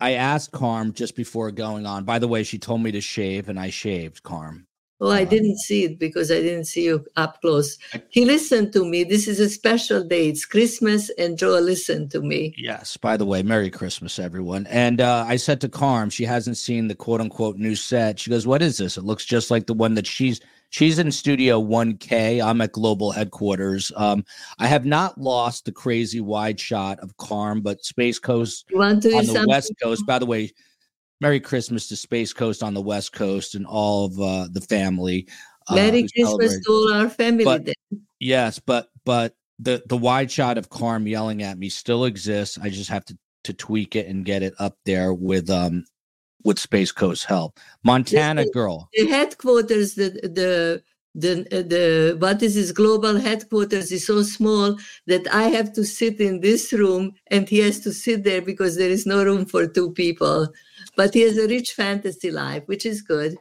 i 0.00 0.12
asked 0.14 0.52
carm 0.52 0.92
just 0.92 1.14
before 1.14 1.50
going 1.50 1.86
on 1.86 2.04
by 2.04 2.18
the 2.18 2.28
way 2.28 2.42
she 2.42 2.58
told 2.58 2.80
me 2.82 2.90
to 2.90 3.00
shave 3.00 3.48
and 3.48 3.58
i 3.60 3.68
shaved 3.70 4.22
carm 4.22 4.66
Oh, 5.02 5.08
I 5.10 5.22
Uh, 5.22 5.24
didn't 5.24 5.58
see 5.58 5.84
it 5.84 5.98
because 5.98 6.30
I 6.30 6.40
didn't 6.40 6.66
see 6.66 6.84
you 6.84 7.04
up 7.16 7.40
close. 7.40 7.78
He 8.10 8.24
listened 8.24 8.72
to 8.74 8.84
me. 8.84 9.02
This 9.04 9.26
is 9.28 9.40
a 9.40 9.48
special 9.48 10.04
day. 10.04 10.28
It's 10.28 10.44
Christmas, 10.44 11.10
and 11.18 11.38
Joe 11.38 11.58
listened 11.58 12.10
to 12.12 12.20
me. 12.20 12.54
yes 12.58 12.96
by 12.96 13.16
the 13.16 13.24
way 13.24 13.42
merry 13.42 13.70
christmas 13.70 14.18
everyone 14.18 14.66
and 14.68 15.00
uh, 15.00 15.24
i 15.26 15.36
said 15.36 15.60
to 15.60 15.68
carm 15.68 16.10
she 16.10 16.24
hasn't 16.24 16.56
seen 16.56 16.88
the 16.88 16.94
quote 16.94 17.20
unquote 17.20 17.56
new 17.56 17.74
set 17.74 18.18
she 18.18 18.28
goes 18.30 18.46
what 18.46 18.60
is 18.62 18.76
this 18.78 18.96
it 18.98 19.04
looks 19.04 19.24
just 19.24 19.50
like 19.50 19.66
the 19.66 19.74
one 19.74 19.94
that 19.94 20.06
she's 20.06 20.40
She's 20.72 21.00
in 21.00 21.10
Studio 21.10 21.60
1K. 21.60 22.40
I'm 22.40 22.60
at 22.60 22.70
Global 22.70 23.10
Headquarters. 23.10 23.90
Um, 23.96 24.24
I 24.60 24.68
have 24.68 24.84
not 24.86 25.18
lost 25.20 25.64
the 25.64 25.72
crazy 25.72 26.20
wide 26.20 26.60
shot 26.60 27.00
of 27.00 27.16
Carm, 27.16 27.60
but 27.60 27.84
Space 27.84 28.20
Coast 28.20 28.66
on 28.72 29.00
the 29.00 29.10
something? 29.24 29.46
West 29.48 29.72
Coast. 29.82 30.06
By 30.06 30.20
the 30.20 30.26
way, 30.26 30.52
Merry 31.20 31.40
Christmas 31.40 31.88
to 31.88 31.96
Space 31.96 32.32
Coast 32.32 32.62
on 32.62 32.74
the 32.74 32.80
West 32.80 33.12
Coast 33.12 33.54
and 33.54 33.66
all 33.66 34.06
of 34.06 34.20
uh, 34.20 34.48
the 34.50 34.60
family. 34.60 35.28
Uh, 35.68 35.74
Merry 35.74 36.06
Christmas 36.14 36.58
to 36.64 36.72
all 36.72 36.92
our 36.92 37.10
family. 37.10 37.44
But, 37.44 37.68
yes, 38.18 38.58
but 38.58 38.88
but 39.04 39.34
the 39.58 39.82
the 39.86 39.96
wide 39.96 40.30
shot 40.30 40.58
of 40.58 40.70
Carm 40.70 41.06
yelling 41.06 41.42
at 41.42 41.58
me 41.58 41.68
still 41.68 42.04
exists. 42.04 42.58
I 42.58 42.70
just 42.70 42.90
have 42.90 43.04
to 43.06 43.18
to 43.44 43.52
tweak 43.52 43.96
it 43.96 44.06
and 44.06 44.24
get 44.24 44.42
it 44.42 44.54
up 44.58 44.76
there 44.84 45.12
with 45.12 45.50
um 45.50 45.84
with 46.44 46.58
Space 46.58 46.92
Coast 46.92 47.24
help. 47.24 47.58
Montana 47.84 48.44
the, 48.44 48.50
girl. 48.50 48.88
The 48.94 49.06
headquarters, 49.06 49.94
the 49.94 50.10
the 50.22 50.82
the 51.14 51.44
the 51.50 52.16
what 52.18 52.42
is 52.42 52.54
his 52.54 52.72
global 52.72 53.16
headquarters 53.16 53.90
is 53.90 54.06
so 54.06 54.22
small 54.22 54.78
that 55.06 55.26
I 55.32 55.44
have 55.44 55.72
to 55.74 55.84
sit 55.84 56.20
in 56.20 56.40
this 56.40 56.72
room 56.72 57.12
and 57.28 57.48
he 57.48 57.58
has 57.58 57.80
to 57.80 57.92
sit 57.92 58.24
there 58.24 58.42
because 58.42 58.76
there 58.76 58.90
is 58.90 59.06
no 59.06 59.24
room 59.24 59.44
for 59.44 59.66
two 59.66 59.90
people. 59.92 60.48
But 60.96 61.14
he 61.14 61.22
has 61.22 61.36
a 61.36 61.48
rich 61.48 61.72
fantasy 61.72 62.30
life, 62.30 62.62
which 62.66 62.86
is 62.86 63.02
good. 63.02 63.36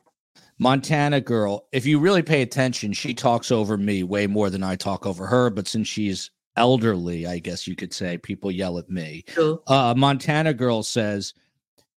Montana 0.57 1.21
girl, 1.21 1.67
if 1.71 1.85
you 1.85 1.99
really 1.99 2.21
pay 2.21 2.41
attention, 2.41 2.91
she 2.91 3.13
talks 3.13 3.49
over 3.51 3.77
me 3.77 4.03
way 4.03 4.27
more 4.27 4.49
than 4.49 4.63
I 4.63 4.75
talk 4.75 5.05
over 5.05 5.25
her. 5.25 5.49
But 5.49 5.67
since 5.67 5.87
she's 5.87 6.31
elderly, 6.57 7.25
I 7.25 7.39
guess 7.39 7.65
you 7.65 7.75
could 7.75 7.93
say 7.93 8.17
people 8.17 8.51
yell 8.51 8.77
at 8.77 8.89
me. 8.89 9.23
True. 9.27 9.61
Uh, 9.67 9.93
Montana 9.95 10.53
girl 10.53 10.83
says, 10.83 11.33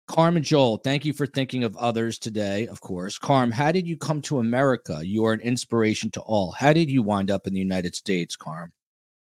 Carmen 0.07 0.43
Joel, 0.43 0.77
thank 0.77 1.05
you 1.05 1.13
for 1.13 1.25
thinking 1.25 1.63
of 1.63 1.75
others 1.77 2.19
today, 2.19 2.67
of 2.67 2.81
course. 2.81 3.17
Carm, 3.17 3.51
how 3.51 3.71
did 3.71 3.87
you 3.87 3.97
come 3.97 4.21
to 4.23 4.39
America? 4.39 5.01
You 5.03 5.25
are 5.25 5.33
an 5.33 5.39
inspiration 5.41 6.11
to 6.11 6.21
all. 6.21 6.51
How 6.51 6.73
did 6.73 6.89
you 6.89 7.01
wind 7.01 7.31
up 7.31 7.47
in 7.47 7.53
the 7.53 7.59
United 7.59 7.95
States, 7.95 8.35
Carm? 8.35 8.73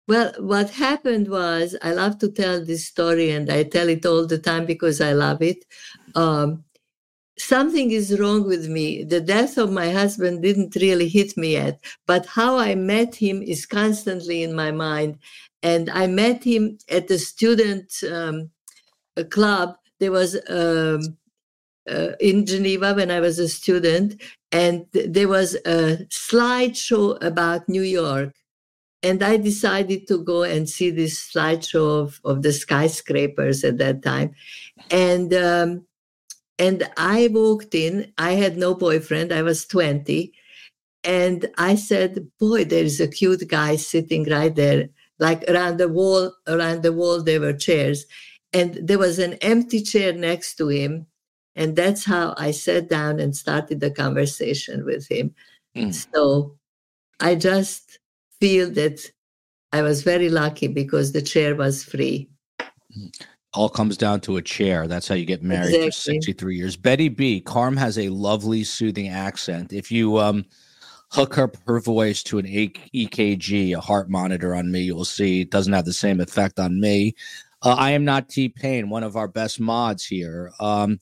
Well, 0.08 0.34
what 0.40 0.72
happened 0.72 1.28
was 1.28 1.76
I 1.84 1.92
love 1.92 2.18
to 2.20 2.32
tell 2.32 2.66
this 2.66 2.88
story 2.88 3.30
and 3.30 3.52
I 3.52 3.64
tell 3.64 3.90
it 3.90 4.06
all 4.08 4.26
the 4.26 4.40
time 4.40 4.66
because 4.66 5.02
I 5.02 5.14
love 5.14 5.44
it. 5.44 5.66
Um, 6.16 6.64
something 7.38 7.92
is 7.92 8.20
wrong 8.20 8.48
with 8.48 8.68
me. 8.68 9.04
The 9.04 9.22
death 9.22 9.60
of 9.60 9.72
my 9.72 9.92
husband 9.92 10.42
didn't 10.42 10.76
really 10.76 11.08
hit 11.08 11.38
me 11.38 11.54
yet, 11.54 11.80
but 12.08 12.26
how 12.26 12.58
I 12.58 12.74
met 12.74 13.14
him 13.14 13.44
is 13.44 13.68
constantly 13.68 14.42
in 14.42 14.56
my 14.56 14.72
mind. 14.72 15.20
And 15.62 15.92
I 15.92 16.08
met 16.08 16.44
him 16.44 16.80
at 16.90 17.08
the 17.08 17.20
student 17.20 17.94
um, 18.12 18.50
club 19.30 19.76
there 20.00 20.12
was 20.12 20.36
um, 20.50 21.18
uh, 21.90 22.12
in 22.20 22.46
Geneva 22.46 22.94
when 22.94 23.12
I 23.12 23.20
was 23.20 23.40
a 23.40 23.48
student, 23.48 24.22
and 24.52 24.86
there 24.92 25.28
was 25.28 25.56
a 25.66 26.06
slideshow 26.10 27.22
about 27.24 27.70
New 27.70 27.84
York. 27.84 28.34
And 29.02 29.24
I 29.24 29.38
decided 29.38 30.08
to 30.10 30.22
go 30.24 30.44
and 30.44 30.70
see 30.70 30.90
this 30.90 31.32
slideshow 31.32 32.02
of, 32.02 32.20
of 32.26 32.42
the 32.42 32.52
skyscrapers 32.52 33.64
at 33.64 33.78
that 33.78 34.04
time. 34.04 34.36
And 34.92 35.34
um, 35.34 35.86
and 36.60 36.90
I 36.98 37.30
walked 37.32 37.74
in. 37.74 38.12
I 38.18 38.34
had 38.34 38.58
no 38.58 38.76
boyfriend. 38.76 39.32
I 39.32 39.42
was 39.42 39.66
20. 39.66 40.34
And 41.06 41.50
I 41.58 41.76
said, 41.76 42.28
boy, 42.38 42.66
there 42.66 42.84
is 42.84 43.00
a 43.00 43.08
cute 43.08 43.48
guy 43.48 43.78
sitting 43.78 44.26
right 44.26 44.54
there. 44.54 44.90
Like 45.18 45.50
around 45.50 45.78
the 45.78 45.88
wall, 45.88 46.34
around 46.48 46.84
the 46.84 46.92
wall, 46.92 47.24
there 47.24 47.40
were 47.40 47.54
chairs 47.54 48.06
and 48.54 48.80
there 48.82 48.98
was 48.98 49.20
an 49.20 49.34
empty 49.36 49.82
chair 49.82 50.14
next 50.14 50.56
to 50.56 50.70
him. 50.70 51.06
And 51.56 51.76
that's 51.76 52.06
how 52.06 52.36
i 52.38 52.52
sat 52.52 52.90
down 52.90 53.20
and 53.20 53.36
started 53.36 53.80
the 53.80 53.92
conversation 53.92 54.86
with 54.86 55.08
him. 55.10 55.34
Mm. 55.76 55.94
so 55.94 56.58
i 57.20 57.36
just 57.36 58.00
feel 58.42 58.72
that 58.72 59.00
i 59.72 59.84
was 59.84 60.02
very 60.02 60.30
lucky 60.30 60.68
because 60.68 61.12
the 61.12 61.22
chair 61.22 61.56
was 61.56 61.84
free. 61.84 62.30
Mm. 62.98 63.12
all 63.54 63.70
comes 63.70 63.98
down 63.98 64.22
to 64.22 64.38
a 64.38 64.42
chair. 64.42 64.88
That's 64.88 65.08
how 65.08 65.16
you 65.16 65.26
get 65.26 65.44
married 65.44 65.76
exactly. 65.76 65.88
for 65.88 66.24
63 66.24 66.56
years. 66.56 66.76
Betty 66.78 67.10
b 67.10 67.42
carm 67.42 67.76
has 67.78 67.98
a 67.98 68.10
lovely 68.10 68.64
soothing 68.64 69.10
accent. 69.10 69.74
If 69.74 69.92
you 69.92 70.18
um 70.18 70.46
hook 71.12 71.38
up 71.38 71.58
her 71.66 71.80
voice 71.80 72.22
to 72.24 72.38
an 72.38 72.46
ekg 72.46 73.74
a 73.74 73.80
heart 73.82 74.10
monitor 74.10 74.54
on 74.54 74.72
me 74.72 74.82
you'll 74.82 75.06
see 75.06 75.42
it 75.42 75.50
doesn't 75.50 75.74
have 75.74 75.86
the 75.86 75.94
same 75.94 76.20
effect 76.20 76.60
on 76.60 76.80
me 76.80 77.16
uh, 77.62 77.76
I 77.78 77.92
am 77.92 78.06
not 78.06 78.30
T 78.30 78.50
Pain, 78.50 78.90
one 78.90 79.04
of 79.04 79.16
our 79.16 79.28
best 79.28 79.60
mods 79.60 80.06
here. 80.06 80.52
Um, 80.60 81.00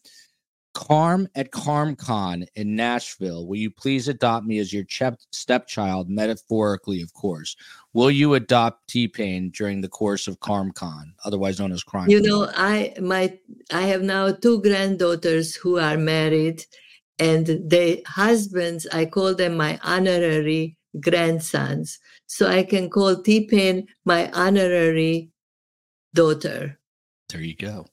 Carm 0.77 1.27
at 1.33 1.49
CarmCon 1.49 2.45
in 2.55 2.75
Nashville. 2.75 3.47
Will 3.47 3.57
you 3.57 3.71
please 3.71 4.07
adopt 4.07 4.45
me 4.45 4.59
as 4.59 4.71
your 4.71 4.83
chep- 4.83 5.19
stepchild, 5.31 6.07
metaphorically, 6.07 7.01
of 7.01 7.11
course? 7.13 7.55
Will 7.93 8.11
you 8.11 8.35
adopt 8.35 8.87
T 8.87 9.07
Pain 9.07 9.49
during 9.49 9.81
the 9.81 9.87
course 9.87 10.27
of 10.27 10.39
CarmCon, 10.39 11.05
otherwise 11.25 11.59
known 11.59 11.71
as 11.71 11.81
Crime? 11.81 12.11
You 12.11 12.21
know, 12.21 12.47
I 12.55 12.93
my 13.01 13.39
I 13.71 13.81
have 13.87 14.03
now 14.03 14.31
two 14.31 14.61
granddaughters 14.61 15.55
who 15.55 15.79
are 15.79 15.97
married, 15.97 16.63
and 17.17 17.47
the 17.47 18.03
husbands 18.05 18.85
I 18.93 19.05
call 19.05 19.33
them 19.33 19.57
my 19.57 19.79
honorary 19.83 20.77
grandsons. 20.99 21.97
So 22.27 22.47
I 22.47 22.61
can 22.61 22.91
call 22.91 23.23
T 23.23 23.47
Pain 23.47 23.87
my 24.05 24.29
honorary 24.31 25.31
daughter. 26.17 26.77
There 27.30 27.41
you 27.41 27.56
go. 27.56 27.86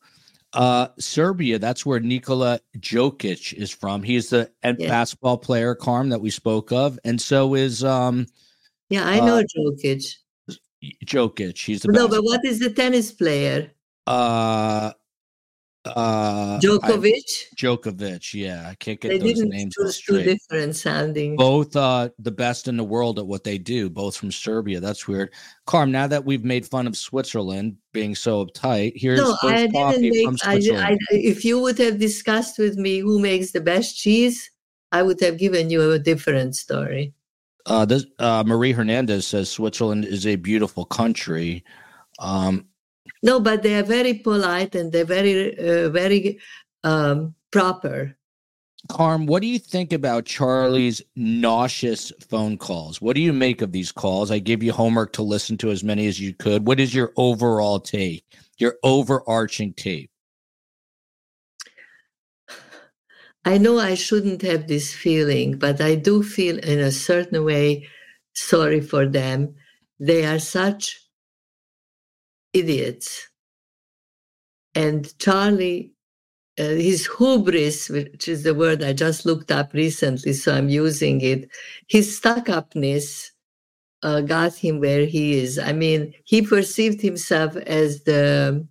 Uh, 0.54 0.88
Serbia, 0.98 1.58
that's 1.58 1.84
where 1.84 2.00
Nikola 2.00 2.60
Jokic 2.78 3.52
is 3.52 3.70
from. 3.70 4.02
He's 4.02 4.30
the 4.30 4.50
yeah. 4.62 4.88
basketball 4.88 5.36
player, 5.36 5.74
Carm, 5.74 6.08
that 6.10 6.20
we 6.20 6.30
spoke 6.30 6.72
of. 6.72 6.98
And 7.04 7.20
so 7.20 7.54
is 7.54 7.82
um 7.82 8.26
Yeah, 8.88 9.04
I 9.06 9.20
know 9.20 9.38
uh, 9.38 9.42
Jokic. 9.42 10.04
Jokic. 11.04 11.58
He's 11.58 11.82
the 11.82 11.92
No, 11.92 12.08
but 12.08 12.22
what 12.22 12.40
is 12.44 12.60
the 12.60 12.70
tennis 12.70 13.10
player? 13.10 13.70
Uh 14.06 14.92
uh 15.84 16.58
Djokovic. 16.60 17.12
I, 17.12 17.54
Djokovic, 17.56 18.32
yeah. 18.34 18.68
I 18.70 18.74
can't 18.74 19.00
get 19.00 19.08
they 19.08 19.18
those 19.18 19.42
names 19.42 19.74
straight. 19.90 20.24
Different 20.24 20.76
sounding. 20.76 21.36
Both 21.36 21.76
uh 21.76 22.08
the 22.18 22.30
best 22.30 22.68
in 22.68 22.76
the 22.76 22.84
world 22.84 23.18
at 23.18 23.26
what 23.26 23.44
they 23.44 23.58
do, 23.58 23.90
both 23.90 24.16
from 24.16 24.32
Serbia. 24.32 24.80
That's 24.80 25.06
weird. 25.06 25.32
Carm, 25.66 25.92
now 25.92 26.06
that 26.06 26.24
we've 26.24 26.44
made 26.44 26.66
fun 26.66 26.86
of 26.86 26.96
Switzerland 26.96 27.76
being 27.92 28.14
so 28.14 28.44
uptight, 28.44 28.92
here's 28.96 29.20
no, 29.20 29.36
I 29.42 29.66
didn't 29.66 30.00
make, 30.00 30.28
I, 30.44 30.56
I, 30.56 30.96
if 31.10 31.44
you 31.44 31.60
would 31.60 31.78
have 31.78 31.98
discussed 31.98 32.58
with 32.58 32.76
me 32.76 32.98
who 32.98 33.18
makes 33.18 33.52
the 33.52 33.60
best 33.60 33.98
cheese, 33.98 34.50
I 34.92 35.02
would 35.02 35.20
have 35.20 35.38
given 35.38 35.70
you 35.70 35.90
a 35.90 35.98
different 35.98 36.56
story. 36.56 37.14
Uh, 37.66 37.84
this 37.84 38.06
uh, 38.18 38.44
Marie 38.46 38.72
Hernandez 38.72 39.26
says 39.26 39.50
Switzerland 39.50 40.04
is 40.04 40.26
a 40.26 40.36
beautiful 40.36 40.84
country. 40.84 41.64
Um, 42.18 42.66
no, 43.24 43.40
but 43.40 43.62
they 43.62 43.74
are 43.74 43.82
very 43.82 44.12
polite 44.12 44.74
and 44.74 44.92
they're 44.92 45.06
very, 45.06 45.58
uh, 45.58 45.88
very 45.88 46.38
um, 46.84 47.34
proper. 47.50 48.14
Carm, 48.90 49.24
what 49.24 49.40
do 49.40 49.48
you 49.48 49.58
think 49.58 49.94
about 49.94 50.26
Charlie's 50.26 51.00
nauseous 51.16 52.12
phone 52.28 52.58
calls? 52.58 53.00
What 53.00 53.16
do 53.16 53.22
you 53.22 53.32
make 53.32 53.62
of 53.62 53.72
these 53.72 53.90
calls? 53.90 54.30
I 54.30 54.40
give 54.40 54.62
you 54.62 54.74
homework 54.74 55.14
to 55.14 55.22
listen 55.22 55.56
to 55.58 55.70
as 55.70 55.82
many 55.82 56.06
as 56.06 56.20
you 56.20 56.34
could. 56.34 56.66
What 56.66 56.78
is 56.78 56.94
your 56.94 57.14
overall 57.16 57.80
take, 57.80 58.26
your 58.58 58.76
overarching 58.82 59.72
take? 59.72 60.10
I 63.46 63.56
know 63.56 63.78
I 63.78 63.94
shouldn't 63.94 64.42
have 64.42 64.68
this 64.68 64.92
feeling, 64.92 65.56
but 65.56 65.80
I 65.80 65.94
do 65.94 66.22
feel 66.22 66.58
in 66.58 66.78
a 66.78 66.92
certain 66.92 67.42
way 67.42 67.88
sorry 68.34 68.82
for 68.82 69.06
them. 69.06 69.54
They 69.98 70.26
are 70.26 70.38
such 70.38 71.03
idiots. 72.54 73.28
And 74.74 75.16
Charlie, 75.18 75.92
uh, 76.58 76.62
his 76.62 77.08
hubris, 77.18 77.88
which 77.88 78.28
is 78.28 78.44
the 78.44 78.54
word 78.54 78.82
I 78.82 78.92
just 78.92 79.26
looked 79.26 79.50
up 79.50 79.72
recently, 79.72 80.32
so 80.32 80.54
I'm 80.54 80.68
using 80.68 81.20
it, 81.20 81.48
his 81.88 82.16
stuck 82.16 82.48
upness 82.48 83.32
uh, 84.04 84.20
got 84.20 84.54
him 84.54 84.80
where 84.80 85.06
he 85.06 85.38
is. 85.38 85.58
I 85.58 85.72
mean, 85.72 86.14
he 86.24 86.42
perceived 86.42 87.00
himself 87.00 87.56
as 87.56 88.04
the 88.04 88.66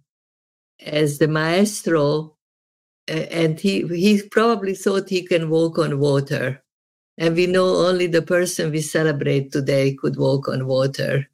as 0.86 1.18
the 1.18 1.28
maestro, 1.28 2.38
and 3.08 3.60
he 3.60 3.88
he 3.88 4.22
probably 4.30 4.76
thought 4.76 5.10
he 5.10 5.24
can 5.24 5.50
walk 5.50 5.78
on 5.80 6.00
water. 6.00 6.64
And 7.18 7.36
we 7.36 7.48
know 7.48 7.76
only 7.88 8.08
the 8.08 8.22
person 8.22 8.72
we 8.72 8.82
celebrate 8.82 9.52
today 9.52 9.94
could 9.94 10.18
walk 10.18 10.48
on 10.48 10.68
water. 10.68 11.28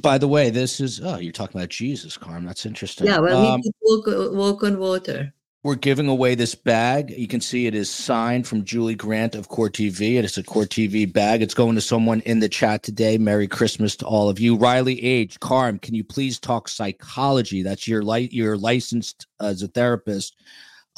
By 0.00 0.16
the 0.16 0.28
way, 0.28 0.50
this 0.50 0.80
is 0.80 1.00
oh, 1.02 1.18
you're 1.18 1.32
talking 1.32 1.60
about 1.60 1.70
Jesus, 1.70 2.16
Carm. 2.16 2.44
That's 2.44 2.64
interesting. 2.64 3.06
Yeah, 3.06 3.18
well, 3.18 3.44
um, 3.44 3.62
we 3.64 3.72
walk, 3.82 4.32
walk 4.32 4.62
on 4.62 4.78
water. 4.78 5.34
We're 5.64 5.74
giving 5.74 6.06
away 6.06 6.36
this 6.36 6.54
bag. 6.54 7.10
You 7.10 7.26
can 7.26 7.40
see 7.40 7.66
it 7.66 7.74
is 7.74 7.90
signed 7.90 8.46
from 8.46 8.64
Julie 8.64 8.94
Grant 8.94 9.34
of 9.34 9.48
Court 9.48 9.72
TV. 9.74 10.16
It 10.16 10.24
is 10.24 10.38
a 10.38 10.44
Court 10.44 10.68
TV 10.68 11.12
bag. 11.12 11.42
It's 11.42 11.52
going 11.52 11.74
to 11.74 11.80
someone 11.80 12.20
in 12.20 12.38
the 12.38 12.48
chat 12.48 12.84
today. 12.84 13.18
Merry 13.18 13.48
Christmas 13.48 13.96
to 13.96 14.06
all 14.06 14.28
of 14.28 14.38
you. 14.38 14.54
Riley 14.54 15.02
Age, 15.02 15.40
Carm, 15.40 15.80
can 15.80 15.96
you 15.96 16.04
please 16.04 16.38
talk 16.38 16.68
psychology? 16.68 17.62
That's 17.62 17.88
your 17.88 18.02
light. 18.02 18.32
You're 18.32 18.56
licensed 18.56 19.26
as 19.40 19.62
a 19.62 19.68
therapist. 19.68 20.36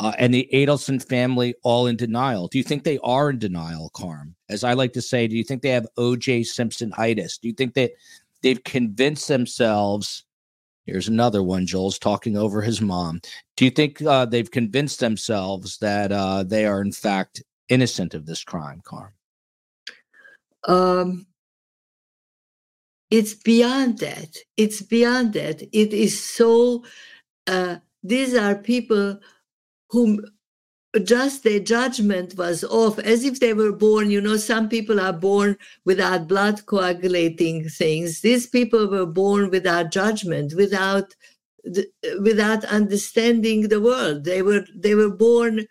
uh, 0.01 0.12
and 0.18 0.32
the 0.32 0.48
Adelson 0.53 1.03
family 1.03 1.55
all 1.62 1.86
in 1.86 1.94
denial. 1.96 2.48
Do 2.48 2.57
you 2.57 2.64
think 2.64 2.84
they 2.84 2.98
are 3.05 3.30
in 3.30 3.38
denial, 3.38 3.90
Carm? 3.90 4.34
As 4.48 4.64
I 4.64 4.72
like 4.72 4.94
to 4.94 5.03
say, 5.03 5.28
do 5.28 5.36
you 5.36 5.44
think 5.44 5.61
they 5.61 5.70
have 5.70 5.86
OJ 5.98 6.46
Simpson 6.46 6.92
itis? 6.96 7.36
Do 7.36 7.48
you 7.48 7.55
think 7.55 7.74
that 7.74 7.92
they've 8.43 8.62
convinced 8.62 9.28
themselves? 9.28 10.24
Here's 10.86 11.09
another 11.09 11.43
one. 11.43 11.66
Joel's 11.66 11.99
talking 11.99 12.36
over 12.36 12.62
his 12.62 12.80
mom. 12.80 13.20
Do 13.57 13.64
you 13.64 13.70
think 13.70 14.03
uh, 14.03 14.24
they've 14.24 14.51
convinced 14.51 15.01
themselves 15.01 15.78
that 15.78 16.11
uh, 16.11 16.43
they 16.43 16.66
are 16.66 16.80
in 16.80 16.93
fact 16.93 17.43
innocent 17.68 18.14
of 18.14 18.26
this 18.26 18.43
crime, 18.43 18.80
Carm? 18.84 19.12
Um, 20.66 21.26
it's 23.11 23.34
beyond 23.34 23.99
that. 23.99 24.36
It's 24.57 24.82
beyond 24.82 25.32
that. 25.34 25.62
It 25.62 25.93
is 25.93 26.22
so. 26.22 26.84
Uh, 27.47 27.76
these 28.03 28.34
are 28.34 28.55
people 28.55 29.18
whom 29.91 30.24
just 31.05 31.45
their 31.45 31.61
judgment 31.61 32.36
was 32.36 32.64
off 32.64 32.99
as 32.99 33.24
if 33.24 33.38
they 33.38 33.55
were 33.55 33.70
born 33.70 34.11
you 34.11 34.20
know 34.20 34.36
some 34.36 34.68
people 34.68 34.99
are 34.99 35.12
born 35.12 35.57
without 35.84 36.26
blood 36.26 36.66
coagulating 36.66 37.68
things. 37.68 38.20
These 38.20 38.49
people 38.49 38.88
were 38.88 39.07
born 39.07 39.51
without 39.51 39.93
judgment 39.93 40.55
without 40.55 41.14
without 42.20 42.64
understanding 42.64 43.68
the 43.68 43.80
world. 43.80 44.24
They 44.24 44.43
were 44.43 44.64
they 44.74 44.95
were 44.95 45.11
born 45.11 45.66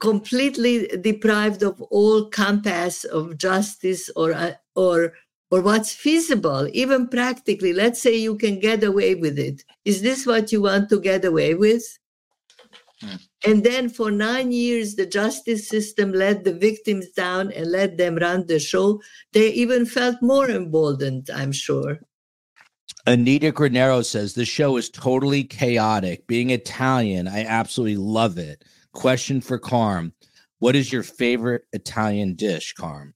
completely 0.00 0.86
deprived 1.00 1.62
of 1.62 1.80
all 1.82 2.28
compass 2.30 3.04
of 3.04 3.38
justice 3.38 4.10
or 4.16 4.56
or 4.74 5.14
or 5.50 5.60
what's 5.60 5.92
feasible 5.92 6.68
even 6.72 7.08
practically. 7.08 7.72
Let's 7.72 8.00
say 8.00 8.16
you 8.16 8.36
can 8.36 8.60
get 8.60 8.82
away 8.82 9.14
with 9.14 9.38
it. 9.38 9.64
Is 9.84 10.02
this 10.02 10.26
what 10.26 10.52
you 10.52 10.62
want 10.62 10.90
to 10.90 11.00
get 11.00 11.24
away 11.24 11.54
with 11.54 11.98
Hmm. 13.04 13.16
And 13.46 13.64
then 13.64 13.88
for 13.88 14.10
nine 14.10 14.52
years, 14.52 14.94
the 14.94 15.06
justice 15.06 15.68
system 15.68 16.12
let 16.12 16.44
the 16.44 16.54
victims 16.54 17.10
down 17.10 17.52
and 17.52 17.70
let 17.70 17.98
them 17.98 18.16
run 18.16 18.46
the 18.46 18.58
show. 18.58 19.02
They 19.32 19.50
even 19.50 19.84
felt 19.84 20.22
more 20.22 20.48
emboldened, 20.48 21.28
I'm 21.32 21.52
sure. 21.52 22.00
Anita 23.06 23.52
Granero 23.52 24.04
says 24.04 24.32
the 24.32 24.46
show 24.46 24.78
is 24.78 24.88
totally 24.88 25.44
chaotic. 25.44 26.26
Being 26.26 26.50
Italian, 26.50 27.28
I 27.28 27.44
absolutely 27.44 27.98
love 27.98 28.38
it. 28.38 28.64
Question 28.92 29.42
for 29.42 29.58
Carm 29.58 30.14
What 30.60 30.74
is 30.74 30.90
your 30.90 31.02
favorite 31.02 31.64
Italian 31.72 32.34
dish, 32.34 32.72
Carm? 32.72 33.14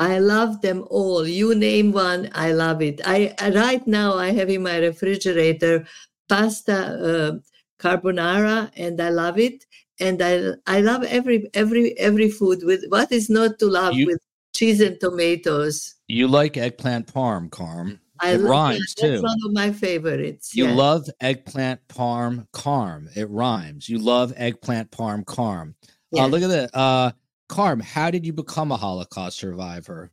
I 0.00 0.18
love 0.18 0.60
them 0.62 0.84
all. 0.90 1.24
You 1.24 1.54
name 1.54 1.92
one, 1.92 2.30
I 2.34 2.52
love 2.52 2.82
it. 2.82 3.00
I 3.04 3.34
right 3.54 3.86
now 3.86 4.14
I 4.14 4.32
have 4.32 4.50
in 4.50 4.64
my 4.64 4.78
refrigerator 4.78 5.86
pasta 6.28 6.74
uh, 6.74 7.38
carbonara 7.84 8.70
and 8.76 9.00
I 9.00 9.10
love 9.10 9.38
it. 9.38 9.64
And 10.00 10.20
I 10.22 10.54
I 10.66 10.80
love 10.80 11.04
every 11.04 11.48
every 11.54 11.96
every 11.98 12.30
food 12.30 12.64
with 12.64 12.84
what 12.88 13.12
is 13.12 13.30
not 13.30 13.58
to 13.60 13.66
love 13.66 13.94
you, 13.94 14.06
with 14.06 14.20
cheese 14.54 14.80
and 14.80 14.98
tomatoes. 14.98 15.94
You 16.08 16.26
like 16.26 16.56
eggplant 16.56 17.12
parm, 17.12 17.50
Carm. 17.50 18.00
I 18.20 18.32
it 18.34 18.40
rhymes 18.40 18.94
that. 18.96 19.02
too. 19.02 19.10
That's 19.10 19.22
one 19.22 19.38
of 19.44 19.52
my 19.52 19.72
favorites. 19.72 20.54
You 20.54 20.66
yeah. 20.66 20.74
love 20.74 21.08
eggplant 21.20 21.86
parm 21.88 22.46
carm. 22.52 23.08
It 23.14 23.28
rhymes. 23.28 23.88
You 23.88 23.98
love 23.98 24.32
eggplant 24.36 24.90
parm 24.90 25.26
carm. 25.26 25.74
Uh, 26.16 26.26
look 26.26 26.42
at 26.42 26.48
that. 26.48 26.74
Uh, 26.74 27.12
Carm, 27.48 27.80
how 27.80 28.10
did 28.10 28.24
you 28.24 28.32
become 28.32 28.72
a 28.72 28.76
Holocaust 28.76 29.36
survivor? 29.38 30.10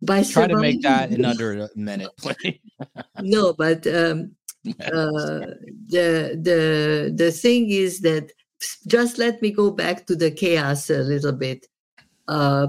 By 0.00 0.22
try 0.22 0.46
to 0.46 0.56
make 0.56 0.82
that 0.82 1.10
in 1.10 1.24
under 1.24 1.64
a 1.64 1.68
minute, 1.74 2.10
please. 2.18 2.60
no, 3.20 3.52
but 3.52 3.86
um, 3.86 4.36
uh, 4.66 5.54
the 5.86 6.38
the 6.40 7.12
the 7.14 7.30
thing 7.30 7.70
is 7.70 8.00
that 8.00 8.32
just 8.86 9.18
let 9.18 9.40
me 9.40 9.50
go 9.50 9.70
back 9.70 10.06
to 10.06 10.16
the 10.16 10.30
chaos 10.30 10.90
a 10.90 10.98
little 10.98 11.32
bit. 11.32 11.66
Uh, 12.26 12.68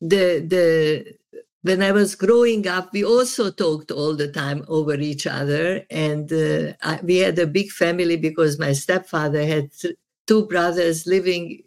the 0.00 0.40
the 0.40 1.16
when 1.62 1.82
I 1.82 1.92
was 1.92 2.14
growing 2.14 2.68
up, 2.68 2.92
we 2.92 3.04
also 3.04 3.50
talked 3.50 3.90
all 3.90 4.14
the 4.14 4.30
time 4.30 4.64
over 4.68 4.94
each 4.94 5.26
other, 5.26 5.82
and 5.90 6.30
uh, 6.30 6.74
I, 6.82 7.00
we 7.02 7.16
had 7.16 7.38
a 7.38 7.46
big 7.46 7.70
family 7.70 8.18
because 8.18 8.58
my 8.58 8.72
stepfather 8.72 9.46
had 9.46 9.72
th- 9.72 9.96
two 10.26 10.46
brothers 10.46 11.06
living. 11.06 11.62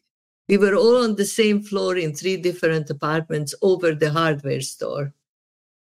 We 0.48 0.58
were 0.58 0.76
all 0.76 1.04
on 1.04 1.16
the 1.16 1.26
same 1.26 1.62
floor 1.64 1.98
in 1.98 2.14
three 2.14 2.38
different 2.38 2.90
apartments 2.92 3.56
over 3.64 3.96
the 3.96 4.12
hardware 4.12 4.62
store, 4.62 5.14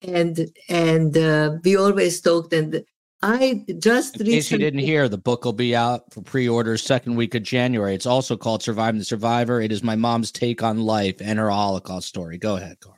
and 0.01 0.51
and 0.67 1.17
uh, 1.17 1.57
we 1.63 1.77
always 1.77 2.19
talked. 2.19 2.51
And 2.51 2.83
I 3.23 3.63
just 3.79 4.19
in 4.19 4.27
case 4.27 4.51
you 4.51 4.57
didn't 4.57 4.81
hear, 4.81 5.07
the 5.07 5.17
book 5.17 5.45
will 5.45 5.53
be 5.53 5.73
out 5.73 6.11
for 6.13 6.21
pre-order 6.21 6.77
second 6.77 7.15
week 7.15 7.35
of 7.35 7.43
January. 7.43 7.95
It's 7.95 8.05
also 8.05 8.35
called 8.35 8.61
"Surviving 8.61 8.99
the 8.99 9.05
Survivor." 9.05 9.61
It 9.61 9.71
is 9.71 9.81
my 9.81 9.95
mom's 9.95 10.29
take 10.29 10.61
on 10.61 10.81
life 10.81 11.21
and 11.21 11.39
her 11.39 11.49
Holocaust 11.49 12.09
story. 12.09 12.37
Go 12.37 12.57
ahead, 12.57 12.81
Carl. 12.81 12.97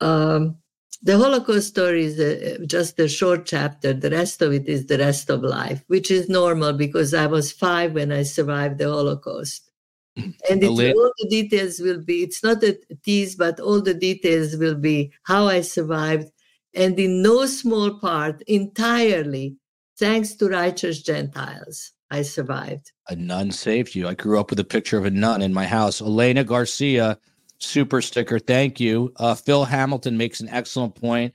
Um, 0.00 0.58
the 1.02 1.18
Holocaust 1.18 1.66
story 1.66 2.04
is 2.04 2.20
a, 2.20 2.64
just 2.66 3.00
a 3.00 3.08
short 3.08 3.44
chapter. 3.44 3.92
The 3.92 4.10
rest 4.10 4.42
of 4.42 4.52
it 4.52 4.68
is 4.68 4.86
the 4.86 4.98
rest 4.98 5.28
of 5.28 5.42
life, 5.42 5.82
which 5.88 6.12
is 6.12 6.28
normal 6.28 6.72
because 6.72 7.12
I 7.12 7.26
was 7.26 7.50
five 7.50 7.94
when 7.94 8.12
I 8.12 8.22
survived 8.22 8.78
the 8.78 8.88
Holocaust. 8.88 9.72
And 10.16 10.62
all 10.62 10.76
the 10.76 11.26
details 11.28 11.80
will 11.80 12.00
be, 12.00 12.22
it's 12.22 12.44
not 12.44 12.62
a 12.62 12.78
tease, 13.02 13.34
but 13.34 13.58
all 13.58 13.80
the 13.80 13.94
details 13.94 14.56
will 14.56 14.76
be 14.76 15.10
how 15.24 15.48
I 15.48 15.62
survived 15.62 16.30
and 16.74 16.98
in 16.98 17.22
no 17.22 17.46
small 17.46 17.98
part, 17.98 18.42
entirely 18.42 19.56
thanks 19.98 20.34
to 20.34 20.48
righteous 20.48 21.02
Gentiles. 21.02 21.92
I 22.10 22.22
survived. 22.22 22.92
A 23.08 23.16
nun 23.16 23.50
saved 23.50 23.94
you. 23.94 24.06
I 24.06 24.14
grew 24.14 24.38
up 24.38 24.50
with 24.50 24.60
a 24.60 24.64
picture 24.64 24.98
of 24.98 25.06
a 25.06 25.10
nun 25.10 25.40
in 25.40 25.54
my 25.54 25.64
house. 25.64 26.02
Elena 26.02 26.44
Garcia, 26.44 27.18
super 27.58 28.02
sticker. 28.02 28.38
Thank 28.38 28.80
you. 28.80 29.12
Uh, 29.16 29.34
Phil 29.34 29.64
Hamilton 29.64 30.18
makes 30.18 30.40
an 30.40 30.48
excellent 30.50 30.94
point. 30.94 31.34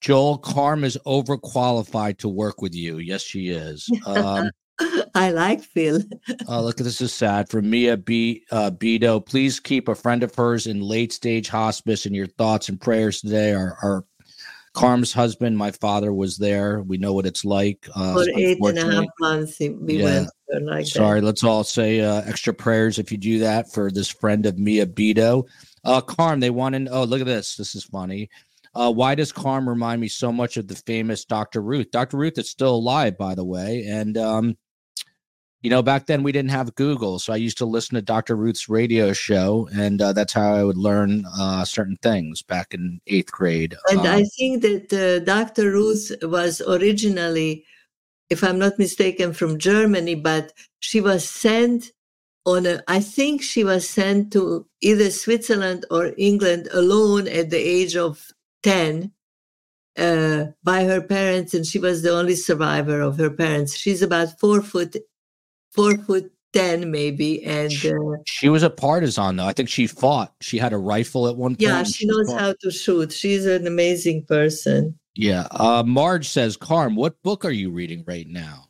Joel 0.00 0.38
Carm 0.38 0.84
is 0.84 0.98
overqualified 1.06 2.18
to 2.18 2.28
work 2.28 2.60
with 2.60 2.74
you. 2.74 2.98
Yes, 2.98 3.22
she 3.22 3.48
is. 3.48 3.88
Um, 4.06 4.50
I 5.14 5.30
like 5.30 5.62
Phil. 5.62 6.02
uh, 6.48 6.60
look, 6.60 6.78
at 6.78 6.84
this 6.84 7.00
is 7.00 7.12
sad 7.12 7.48
for 7.48 7.62
Mia 7.62 7.96
B. 7.96 8.44
Uh, 8.50 8.70
Bido. 8.70 9.24
Please 9.24 9.58
keep 9.58 9.88
a 9.88 9.94
friend 9.94 10.22
of 10.22 10.34
hers 10.34 10.66
in 10.66 10.80
late 10.80 11.12
stage 11.12 11.48
hospice, 11.48 12.06
and 12.06 12.14
your 12.14 12.26
thoughts 12.26 12.68
and 12.68 12.80
prayers 12.80 13.20
today 13.20 13.52
are, 13.52 13.76
are 13.82 14.04
Carm's 14.78 15.12
husband, 15.12 15.58
my 15.58 15.72
father, 15.72 16.12
was 16.12 16.36
there. 16.36 16.82
We 16.82 16.98
know 16.98 17.12
what 17.12 17.26
it's 17.26 17.44
like. 17.44 17.88
Uh, 17.96 18.14
For 18.14 18.30
eight 18.36 18.58
and 18.60 18.78
a 18.78 18.92
half 18.92 19.06
months, 19.18 19.58
we 19.58 19.98
yeah. 19.98 20.04
went 20.04 20.30
like 20.62 20.86
Sorry, 20.86 21.20
that. 21.20 21.26
let's 21.26 21.42
all 21.42 21.64
say 21.64 22.00
uh, 22.00 22.22
extra 22.22 22.54
prayers 22.54 23.00
if 23.00 23.10
you 23.10 23.18
do 23.18 23.40
that 23.40 23.72
for 23.72 23.90
this 23.90 24.08
friend 24.08 24.46
of 24.46 24.56
Mia 24.56 24.86
Bido. 24.86 25.48
Uh, 25.84 26.00
Carm, 26.00 26.38
they 26.38 26.50
want 26.50 26.76
to. 26.76 26.86
Oh, 26.92 27.04
look 27.04 27.20
at 27.20 27.26
this. 27.26 27.56
This 27.56 27.74
is 27.74 27.84
funny. 27.84 28.30
Uh, 28.72 28.92
why 28.92 29.16
does 29.16 29.32
Carm 29.32 29.68
remind 29.68 30.00
me 30.00 30.06
so 30.06 30.30
much 30.30 30.56
of 30.56 30.68
the 30.68 30.76
famous 30.76 31.24
Dr. 31.24 31.60
Ruth? 31.60 31.90
Dr. 31.90 32.16
Ruth 32.16 32.38
is 32.38 32.48
still 32.48 32.76
alive, 32.76 33.18
by 33.18 33.34
the 33.34 33.44
way, 33.44 33.84
and 33.88 34.16
um, 34.16 34.56
you 35.62 35.70
know, 35.70 35.82
back 35.82 36.06
then 36.06 36.22
we 36.22 36.30
didn't 36.30 36.52
have 36.52 36.74
Google, 36.76 37.18
so 37.18 37.32
I 37.32 37.36
used 37.36 37.58
to 37.58 37.66
listen 37.66 37.96
to 37.96 38.02
Dr. 38.02 38.36
Ruth's 38.36 38.68
radio 38.68 39.12
show, 39.12 39.68
and 39.72 40.00
uh, 40.00 40.12
that's 40.12 40.32
how 40.32 40.54
I 40.54 40.62
would 40.62 40.76
learn 40.76 41.24
uh, 41.36 41.64
certain 41.64 41.96
things 42.00 42.42
back 42.42 42.74
in 42.74 43.00
eighth 43.08 43.32
grade. 43.32 43.74
And 43.90 44.00
um, 44.00 44.06
I 44.06 44.24
think 44.38 44.62
that 44.62 44.92
uh, 44.92 45.24
Dr. 45.24 45.72
Ruth 45.72 46.12
was 46.22 46.60
originally, 46.60 47.64
if 48.30 48.44
I'm 48.44 48.58
not 48.58 48.78
mistaken, 48.78 49.32
from 49.32 49.58
Germany, 49.58 50.14
but 50.14 50.52
she 50.78 51.00
was 51.00 51.28
sent 51.28 51.90
on 52.46 52.64
a, 52.64 52.80
I 52.86 53.00
think 53.00 53.42
she 53.42 53.64
was 53.64 53.88
sent 53.88 54.32
to 54.34 54.64
either 54.80 55.10
Switzerland 55.10 55.86
or 55.90 56.12
England 56.16 56.68
alone 56.72 57.26
at 57.26 57.50
the 57.50 57.58
age 57.58 57.96
of 57.96 58.30
10 58.62 59.10
uh, 59.98 60.44
by 60.62 60.84
her 60.84 61.00
parents, 61.00 61.52
and 61.52 61.66
she 61.66 61.80
was 61.80 62.02
the 62.02 62.12
only 62.12 62.36
survivor 62.36 63.00
of 63.00 63.18
her 63.18 63.30
parents. 63.30 63.76
She's 63.76 64.02
about 64.02 64.38
four 64.38 64.62
foot 64.62 64.96
four 65.78 65.96
foot 65.98 66.32
ten 66.52 66.90
maybe 66.90 67.44
and 67.44 67.70
she, 67.70 67.92
uh, 67.92 67.96
she, 68.26 68.48
was 68.48 68.62
a 68.62 68.70
partisan 68.70 69.36
though. 69.36 69.46
I 69.46 69.52
think 69.52 69.68
she 69.68 69.86
fought. 69.86 70.34
She 70.40 70.58
had 70.58 70.72
a 70.72 70.78
rifle 70.78 71.28
at 71.28 71.36
one 71.36 71.52
point 71.52 71.60
yeah 71.60 71.82
she, 71.82 71.92
she 71.92 72.06
knows 72.06 72.30
fought. 72.30 72.40
how 72.40 72.54
to 72.60 72.70
shoot. 72.70 73.12
She's 73.12 73.46
an 73.46 73.66
amazing 73.66 74.24
person. 74.24 74.98
Yeah 75.14 75.46
uh 75.50 75.82
marge 75.86 76.28
says 76.28 76.56
carm 76.56 76.96
what 76.96 77.22
book 77.22 77.44
are 77.44 77.50
you 77.50 77.70
reading 77.70 78.04
right 78.06 78.26
now? 78.26 78.64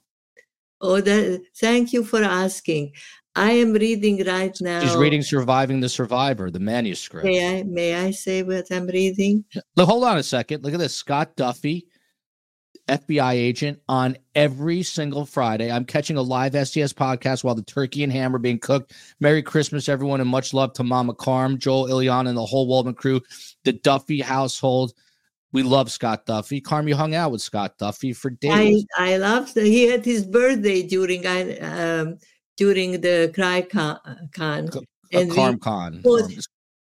Oh 0.80 1.00
that 1.00 1.42
thank 1.56 1.92
you 1.92 2.04
for 2.04 2.22
asking. 2.22 2.92
I 3.34 3.52
am 3.52 3.72
reading 3.72 4.24
right 4.26 4.56
now 4.60 4.80
she's 4.80 4.96
reading 4.96 5.22
surviving 5.22 5.78
the 5.80 5.88
survivor 5.88 6.50
the 6.50 6.58
manuscript. 6.60 7.24
May 7.24 7.60
i 7.60 7.62
may 7.62 7.94
i 7.94 8.10
say 8.10 8.42
what 8.42 8.66
i'm 8.72 8.86
reading? 8.86 9.44
Look 9.76 9.88
hold 9.88 10.04
on 10.04 10.18
a 10.18 10.22
second. 10.22 10.64
Look 10.64 10.74
at 10.74 10.80
this. 10.80 10.96
Scott 10.96 11.36
duffy 11.36 11.86
FBI 12.88 13.32
agent 13.34 13.80
on 13.88 14.16
every 14.34 14.82
single 14.82 15.26
Friday. 15.26 15.70
I'm 15.70 15.84
catching 15.84 16.16
a 16.16 16.22
live 16.22 16.52
STS 16.52 16.92
podcast 16.92 17.44
while 17.44 17.54
the 17.54 17.62
turkey 17.62 18.02
and 18.02 18.12
ham 18.12 18.34
are 18.34 18.38
being 18.40 18.58
cooked. 18.58 18.92
Merry 19.20 19.42
Christmas, 19.42 19.88
everyone, 19.88 20.20
and 20.20 20.28
much 20.28 20.52
love 20.54 20.72
to 20.74 20.84
Mama 20.84 21.14
Carm, 21.14 21.58
Joel, 21.58 21.88
Ileana, 21.88 22.28
and 22.28 22.36
the 22.36 22.44
whole 22.44 22.66
Waldman 22.66 22.94
crew, 22.94 23.20
the 23.64 23.72
Duffy 23.72 24.20
household. 24.20 24.92
We 25.52 25.62
love 25.62 25.90
Scott 25.90 26.26
Duffy. 26.26 26.60
Carm, 26.60 26.88
you 26.88 26.96
hung 26.96 27.14
out 27.14 27.30
with 27.30 27.40
Scott 27.40 27.78
Duffy 27.78 28.12
for 28.12 28.30
I 28.30 28.34
days. 28.34 28.86
I 28.96 29.16
loved. 29.16 29.56
He 29.56 29.84
had 29.84 30.04
his 30.04 30.26
birthday 30.26 30.82
during 30.82 31.26
um, 31.62 32.18
during 32.56 33.00
the 33.00 33.30
Cry 33.34 33.62
Con, 33.62 33.98
and 35.12 35.32
Carm 35.32 35.58
Con. 35.58 36.02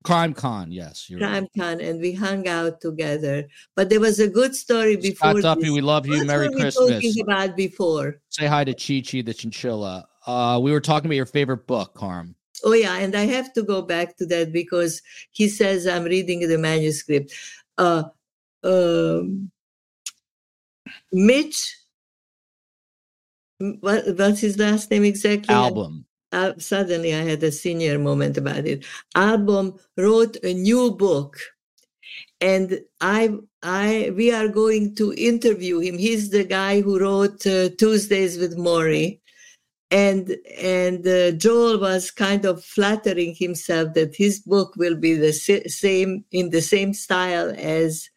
Crime 0.04 0.34
Con, 0.34 0.72
yes. 0.72 1.10
You're 1.10 1.20
right. 1.20 1.30
Crime 1.30 1.48
Con, 1.58 1.82
and 1.82 2.02
we 2.02 2.14
hung 2.14 2.48
out 2.48 2.82
together. 2.82 3.48
But 3.76 3.90
there 3.90 4.00
was 4.00 4.20
a 4.20 4.28
good 4.28 4.56
story 4.56 4.96
before. 4.96 5.32
Scott 5.32 5.42
Duffy, 5.42 5.62
this. 5.62 5.72
we 5.72 5.82
love 5.82 6.08
you. 6.08 6.18
What 6.18 6.28
Merry 6.28 6.50
were 6.50 6.56
we 6.56 6.72
talking 6.72 7.22
about 7.22 7.56
before? 7.56 8.20
Say 8.30 8.48
hi 8.48 8.64
to 8.64 8.74
Chi 8.74 9.02
Chi 9.02 9.22
the 9.22 9.34
chinchilla. 9.34 10.08
Uh, 10.26 10.60
we 10.62 10.72
were 10.72 10.82
talking 10.82 11.08
about 11.08 11.16
your 11.16 11.26
favorite 11.26 11.68
book, 11.68 11.94
Carm. 11.94 12.36
Oh 12.64 12.74
yeah, 12.74 12.98
and 12.98 13.16
I 13.16 13.26
have 13.26 13.54
to 13.54 13.64
go 13.64 13.82
back 13.82 14.18
to 14.18 14.26
that 14.28 14.52
because 14.52 15.02
he 15.32 15.48
says 15.48 15.88
I'm 15.88 16.04
reading 16.04 16.48
the 16.48 16.58
manuscript. 16.58 17.34
Uh, 17.78 18.04
um, 18.64 19.52
Mitch, 21.12 21.76
what, 23.58 24.04
what's 24.16 24.42
his 24.42 24.58
last 24.58 24.92
name 24.92 25.04
exactly? 25.04 25.54
Albom. 25.54 26.06
Uh, 26.32 26.54
suddenly, 26.58 27.14
I 27.14 27.24
had 27.24 27.44
a 27.44 27.52
senior 27.52 28.00
moment 28.00 28.38
about 28.38 28.66
it. 28.66 28.86
Albom 29.16 29.78
wrote 29.98 30.38
a 30.44 30.54
new 30.54 30.92
book, 30.92 31.38
and 32.40 32.80
I, 33.02 33.36
I, 33.62 34.14
we 34.16 34.32
are 34.32 34.48
going 34.48 34.96
to 34.96 35.14
interview 35.14 35.80
him. 35.80 35.98
He's 35.98 36.30
the 36.30 36.46
guy 36.46 36.82
who 36.82 37.00
wrote 37.00 37.46
uh, 37.46 37.70
Tuesdays 37.78 38.38
with 38.38 38.58
Morrie 38.58 39.22
and 39.92 40.38
and 40.58 41.06
uh, 41.06 41.32
Joel 41.32 41.80
was 41.80 42.12
kind 42.12 42.46
of 42.46 42.64
flattering 42.64 43.36
himself 43.36 43.94
that 43.94 44.16
his 44.16 44.40
book 44.40 44.74
will 44.78 44.96
be 44.96 45.16
the 45.16 45.34
sa- 45.34 45.68
same 45.68 46.24
in 46.32 46.50
the 46.50 46.62
same 46.62 46.94
style 46.94 47.54
as 47.58 48.10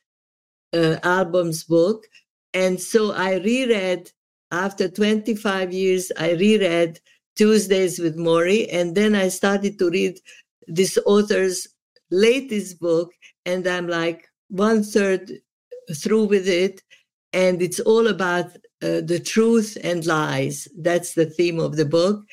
uh, 0.73 0.97
Albom's 1.03 1.65
book, 1.65 2.07
and 2.55 2.81
so 2.81 3.13
I 3.13 3.39
reread 3.39 4.13
after 4.53 4.89
25 4.89 5.73
years. 5.73 6.13
I 6.17 6.33
reread 6.33 7.01
Tuesdays 7.37 7.99
with 7.99 8.17
Morrie, 8.17 8.69
and 8.73 8.95
then 8.95 9.15
I 9.15 9.29
started 9.29 9.79
to 9.79 9.91
read 9.91 10.19
this 10.67 10.99
author's 11.05 11.69
latest 12.11 12.81
book, 12.81 13.11
and 13.45 13.67
I'm 13.67 13.89
like 13.89 14.29
one 14.49 14.83
third 14.83 15.33
through 15.97 16.25
with 16.25 16.49
it, 16.49 16.83
and 17.33 17.61
it's 17.61 17.81
all 17.81 18.07
about 18.07 18.47
uh, 18.83 19.01
the 19.03 19.21
truth 19.25 19.77
and 19.83 20.07
lies. 20.07 20.69
That's 20.79 21.15
the 21.15 21.27
theme 21.27 21.59
of 21.59 21.77
the 21.77 21.85
book, 21.85 22.25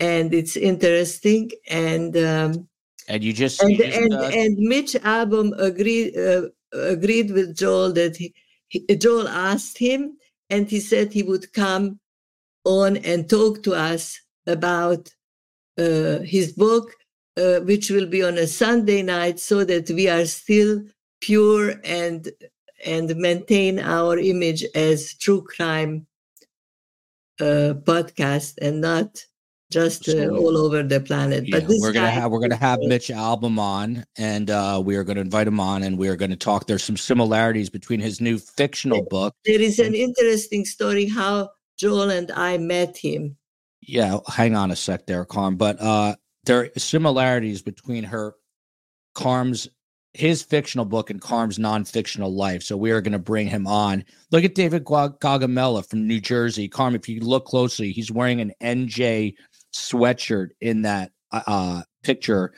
and 0.00 0.32
it's 0.32 0.56
interesting. 0.56 1.50
And 1.68 2.16
um, 2.16 2.68
And 3.08 3.22
you 3.22 3.32
just, 3.32 3.62
and 3.62 3.72
you 3.72 3.78
just, 3.78 3.96
and, 3.96 4.14
uh, 4.14 4.30
and 4.32 4.56
Mitch 4.58 4.94
Albom 4.94 5.52
agreed 5.58 6.16
uh, 6.16 6.48
agreed 6.72 7.30
with 7.30 7.56
Joel 7.56 7.92
that 7.92 8.16
he, 8.16 8.34
he, 8.68 8.84
Joel 8.96 9.28
asked 9.28 9.78
him, 9.78 10.16
and 10.50 10.68
he 10.68 10.80
said 10.80 11.12
he 11.12 11.22
would 11.22 11.52
come 11.52 12.00
on 12.64 12.96
and 12.98 13.30
talk 13.30 13.62
to 13.62 13.74
us 13.74 14.20
about 14.46 15.10
uh, 15.78 16.18
his 16.20 16.52
book, 16.52 16.92
uh, 17.36 17.60
which 17.60 17.90
will 17.90 18.06
be 18.06 18.22
on 18.22 18.38
a 18.38 18.46
Sunday 18.46 19.02
night, 19.02 19.38
so 19.40 19.64
that 19.64 19.90
we 19.90 20.08
are 20.08 20.24
still 20.26 20.82
pure 21.20 21.74
and 21.84 22.30
and 22.84 23.16
maintain 23.16 23.78
our 23.78 24.18
image 24.18 24.64
as 24.74 25.14
true 25.14 25.42
crime 25.42 26.06
uh, 27.40 27.74
podcast 27.84 28.54
and 28.60 28.80
not 28.80 29.24
just 29.70 30.08
uh, 30.08 30.28
all 30.28 30.56
over 30.56 30.82
the 30.82 31.00
planet. 31.00 31.46
yeah, 31.46 31.58
but 31.58 31.68
this 31.68 31.80
we're 31.80 31.92
gonna 31.92 32.10
have 32.10 32.30
we're 32.30 32.40
gonna 32.40 32.54
have 32.54 32.78
Mitch 32.80 33.08
Albom 33.08 33.58
on, 33.58 34.04
and 34.16 34.50
uh, 34.50 34.80
we 34.84 34.96
are 34.96 35.04
going 35.04 35.16
to 35.16 35.22
invite 35.22 35.48
him 35.48 35.58
on, 35.58 35.82
and 35.82 35.98
we 35.98 36.08
are 36.08 36.16
going 36.16 36.30
to 36.30 36.36
talk. 36.36 36.66
There's 36.66 36.84
some 36.84 36.96
similarities 36.96 37.68
between 37.68 38.00
his 38.00 38.20
new 38.20 38.38
fictional 38.38 39.02
book. 39.02 39.34
There 39.44 39.60
is 39.60 39.78
an 39.78 39.94
interesting 39.94 40.64
story 40.64 41.06
how 41.08 41.50
Joel 41.76 42.10
and 42.10 42.30
I 42.30 42.58
met 42.58 42.96
him. 42.96 43.36
Yeah, 43.86 44.18
hang 44.26 44.56
on 44.56 44.72
a 44.72 44.76
sec 44.76 45.06
there, 45.06 45.24
Carm. 45.24 45.56
But 45.56 45.80
uh, 45.80 46.16
there 46.44 46.60
are 46.60 46.68
similarities 46.76 47.62
between 47.62 48.04
her, 48.04 48.34
Carm's, 49.14 49.68
his 50.12 50.42
fictional 50.42 50.84
book 50.84 51.10
and 51.10 51.20
Carm's 51.20 51.58
non-fictional 51.58 52.34
life. 52.34 52.62
So 52.62 52.76
we 52.76 52.90
are 52.90 53.00
going 53.00 53.12
to 53.12 53.18
bring 53.18 53.46
him 53.46 53.66
on. 53.66 54.04
Look 54.32 54.44
at 54.44 54.54
David 54.54 54.84
Gagamella 54.84 55.88
from 55.88 56.06
New 56.06 56.20
Jersey. 56.20 56.68
Carm, 56.68 56.94
if 56.94 57.08
you 57.08 57.20
look 57.20 57.44
closely, 57.44 57.92
he's 57.92 58.10
wearing 58.10 58.40
an 58.40 58.52
NJ 58.60 59.34
sweatshirt 59.72 60.48
in 60.60 60.82
that 60.82 61.12
uh, 61.30 61.42
uh, 61.46 61.82
picture. 62.02 62.52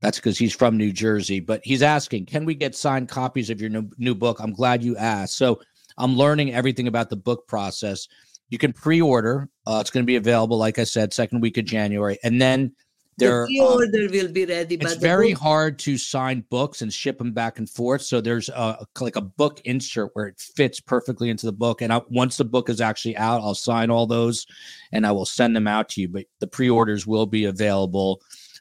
That's 0.00 0.18
because 0.18 0.38
he's 0.38 0.54
from 0.54 0.78
New 0.78 0.92
Jersey. 0.92 1.40
But 1.40 1.60
he's 1.64 1.82
asking, 1.82 2.26
can 2.26 2.44
we 2.44 2.54
get 2.54 2.74
signed 2.74 3.08
copies 3.08 3.50
of 3.50 3.60
your 3.60 3.70
new, 3.70 3.90
new 3.98 4.14
book? 4.14 4.38
I'm 4.40 4.52
glad 4.52 4.82
you 4.82 4.96
asked. 4.96 5.36
So 5.36 5.60
I'm 5.98 6.16
learning 6.16 6.54
everything 6.54 6.88
about 6.88 7.10
the 7.10 7.16
book 7.16 7.46
process. 7.48 8.08
You 8.50 8.58
can 8.58 8.72
pre-order. 8.72 9.48
Uh, 9.66 9.78
it's 9.80 9.90
going 9.90 10.02
to 10.04 10.06
be 10.06 10.16
available, 10.16 10.58
like 10.58 10.78
I 10.78 10.84
said, 10.84 11.12
second 11.12 11.40
week 11.40 11.56
of 11.56 11.64
January, 11.64 12.18
and 12.22 12.40
then 12.40 12.74
there. 13.16 13.46
the 13.48 13.60
um, 13.60 13.76
pre-order 13.76 14.08
will 14.10 14.32
be 14.32 14.44
ready. 14.44 14.76
it's 14.76 14.96
very 14.96 15.32
book- 15.32 15.42
hard 15.42 15.78
to 15.80 15.96
sign 15.96 16.44
books 16.50 16.82
and 16.82 16.92
ship 16.92 17.18
them 17.18 17.32
back 17.32 17.58
and 17.58 17.68
forth. 17.68 18.02
So 18.02 18.20
there's 18.20 18.48
a 18.48 18.84
like 19.00 19.16
a 19.16 19.20
book 19.20 19.60
insert 19.64 20.10
where 20.14 20.26
it 20.26 20.38
fits 20.38 20.80
perfectly 20.80 21.30
into 21.30 21.46
the 21.46 21.52
book. 21.52 21.82
And 21.82 21.92
I, 21.92 22.00
once 22.08 22.36
the 22.36 22.44
book 22.44 22.68
is 22.68 22.80
actually 22.80 23.16
out, 23.16 23.40
I'll 23.40 23.54
sign 23.54 23.90
all 23.90 24.06
those 24.06 24.46
and 24.92 25.06
I 25.06 25.12
will 25.12 25.26
send 25.26 25.54
them 25.54 25.68
out 25.68 25.88
to 25.90 26.00
you. 26.00 26.08
But 26.08 26.24
the 26.40 26.46
pre-orders 26.46 27.06
will 27.06 27.26
be 27.26 27.44
available 27.44 28.20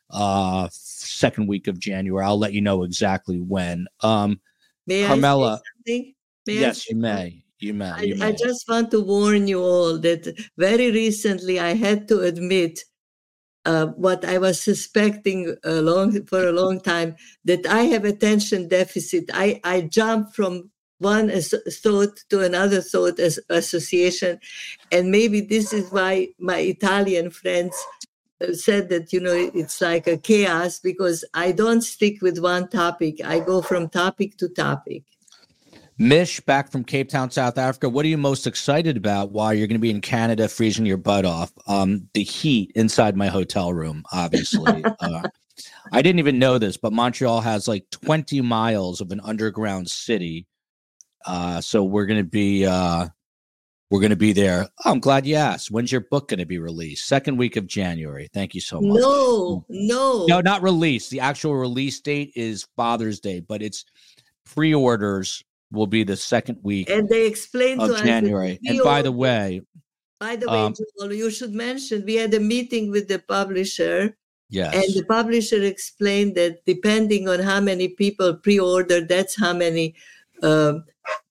uh 0.10 0.68
second 0.72 1.48
week 1.48 1.68
of 1.68 1.80
January. 1.80 2.24
I'll 2.24 2.38
let 2.38 2.54
you 2.54 2.62
know 2.62 2.84
exactly 2.84 3.40
when. 3.40 3.88
Um 4.02 4.40
May 4.86 5.08
Carmela? 5.08 5.62
May 5.86 6.16
yes, 6.46 6.86
say 6.86 7.43
you 7.64 7.74
may. 7.74 8.06
You 8.06 8.16
may. 8.16 8.26
I, 8.26 8.30
I 8.30 8.32
just 8.32 8.68
want 8.68 8.92
to 8.92 9.00
warn 9.00 9.48
you 9.48 9.62
all 9.62 9.98
that 10.00 10.24
very 10.58 10.92
recently 10.92 11.60
I 11.60 11.74
had 11.74 12.08
to 12.10 12.20
admit 12.22 12.80
uh, 13.66 13.88
what 14.06 14.26
I 14.26 14.38
was 14.38 14.62
suspecting 14.62 15.56
a 15.64 15.82
long, 15.82 16.26
for 16.26 16.46
a 16.48 16.52
long 16.52 16.82
time 16.82 17.16
that 17.46 17.66
I 17.66 17.84
have 17.94 18.06
attention 18.06 18.68
deficit. 18.68 19.26
I, 19.34 19.62
I 19.64 19.82
jump 19.82 20.36
from 20.36 20.72
one 21.00 21.30
as- 21.30 21.56
thought 21.82 22.20
to 22.30 22.42
another 22.42 22.82
thought 22.82 23.20
as 23.20 23.40
association. 23.50 24.40
And 24.92 25.12
maybe 25.12 25.42
this 25.42 25.72
is 25.74 25.92
why 25.92 26.30
my 26.40 26.60
Italian 26.60 27.30
friends 27.30 27.76
uh, 28.42 28.54
said 28.54 28.90
that, 28.90 29.14
you 29.14 29.22
know, 29.22 29.52
it's 29.54 29.80
like 29.82 30.08
a 30.08 30.18
chaos 30.18 30.80
because 30.80 31.24
I 31.34 31.52
don't 31.52 31.82
stick 31.82 32.22
with 32.22 32.40
one 32.40 32.68
topic. 32.70 33.24
I 33.24 33.40
go 33.40 33.62
from 33.62 33.90
topic 33.90 34.38
to 34.38 34.50
topic. 34.50 35.04
Mish, 35.98 36.40
back 36.42 36.72
from 36.72 36.84
Cape 36.84 37.10
Town, 37.10 37.30
South 37.30 37.58
Africa. 37.58 37.88
What 37.88 38.06
are 38.06 38.10
you 38.10 38.18
most 38.18 38.48
excited 38.48 38.98
about 38.98 39.32
while 39.32 39.54
you're 39.54 39.68
going 39.68 39.78
to 39.78 39.82
be 39.82 39.92
in 39.92 40.02
Canada 40.02 40.48
freezing 40.48 40.86
your 40.86 40.98
butt 40.98 41.26
off? 41.26 41.54
Um, 41.68 42.10
the 42.14 42.24
heat 42.24 42.72
inside 42.76 43.16
my 43.16 43.28
hotel 43.28 43.74
room, 43.74 44.04
obviously. 44.12 44.84
uh, 45.00 45.22
I 45.92 46.02
didn't 46.02 46.20
even 46.20 46.40
know 46.40 46.58
this, 46.58 46.78
but 46.78 46.94
Montreal 46.94 47.42
has 47.42 47.68
like 47.68 47.90
20 47.92 48.42
miles 48.42 49.02
of 49.02 49.12
an 49.12 49.22
underground 49.24 49.90
city. 49.90 50.48
Uh, 51.26 51.62
so 51.62 51.84
we're 51.84 52.08
going 52.08 52.24
to 52.24 52.30
be 52.30 52.66
uh, 52.66 53.08
we're 53.92 54.00
going 54.00 54.10
to 54.10 54.16
be 54.16 54.34
there. 54.34 54.68
Oh, 54.84 54.92
I'm 54.92 55.00
glad 55.00 55.28
you 55.28 55.36
asked. 55.36 55.70
When's 55.70 55.92
your 55.92 56.02
book 56.02 56.28
going 56.28 56.40
to 56.40 56.48
be 56.48 56.58
released? 56.58 57.08
Second 57.08 57.38
week 57.38 57.56
of 57.56 57.68
January. 57.68 58.28
Thank 58.34 58.56
you 58.56 58.62
so 58.62 58.82
much. 58.82 59.00
No, 59.00 59.64
no. 59.70 60.26
No, 60.26 60.42
not 60.42 60.64
release. 60.64 61.10
The 61.10 61.20
actual 61.20 61.56
release 61.56 62.00
date 62.02 62.32
is 62.36 62.68
Father's 62.76 63.20
Day, 63.20 63.40
but 63.40 63.62
it's 63.62 63.86
pre-orders 64.46 65.44
will 65.74 65.88
be 65.88 66.04
the 66.04 66.16
second 66.16 66.60
week 66.62 66.90
And 66.90 67.10
they 67.10 67.26
explained 67.26 67.82
of 67.82 67.98
January. 67.98 68.60
And 68.64 68.80
by 68.84 69.02
the 69.02 69.12
way, 69.12 69.62
by 70.20 70.38
the 70.38 70.48
way, 70.48 70.56
um, 70.56 71.12
you 71.12 71.30
should 71.30 71.54
mention 71.54 72.06
we 72.06 72.16
had 72.16 72.34
a 72.34 72.40
meeting 72.40 72.92
with 72.92 73.10
the 73.10 73.20
publisher, 73.20 74.16
yes, 74.50 74.74
and 74.74 74.96
the 74.96 75.04
publisher 75.06 75.62
explained 75.62 76.36
that 76.36 76.64
depending 76.66 77.28
on 77.28 77.40
how 77.40 77.60
many 77.60 77.90
people 77.90 78.34
pre-order, 78.36 79.02
that's 79.02 79.38
how 79.38 79.52
many. 79.52 79.96
Um, 80.42 80.86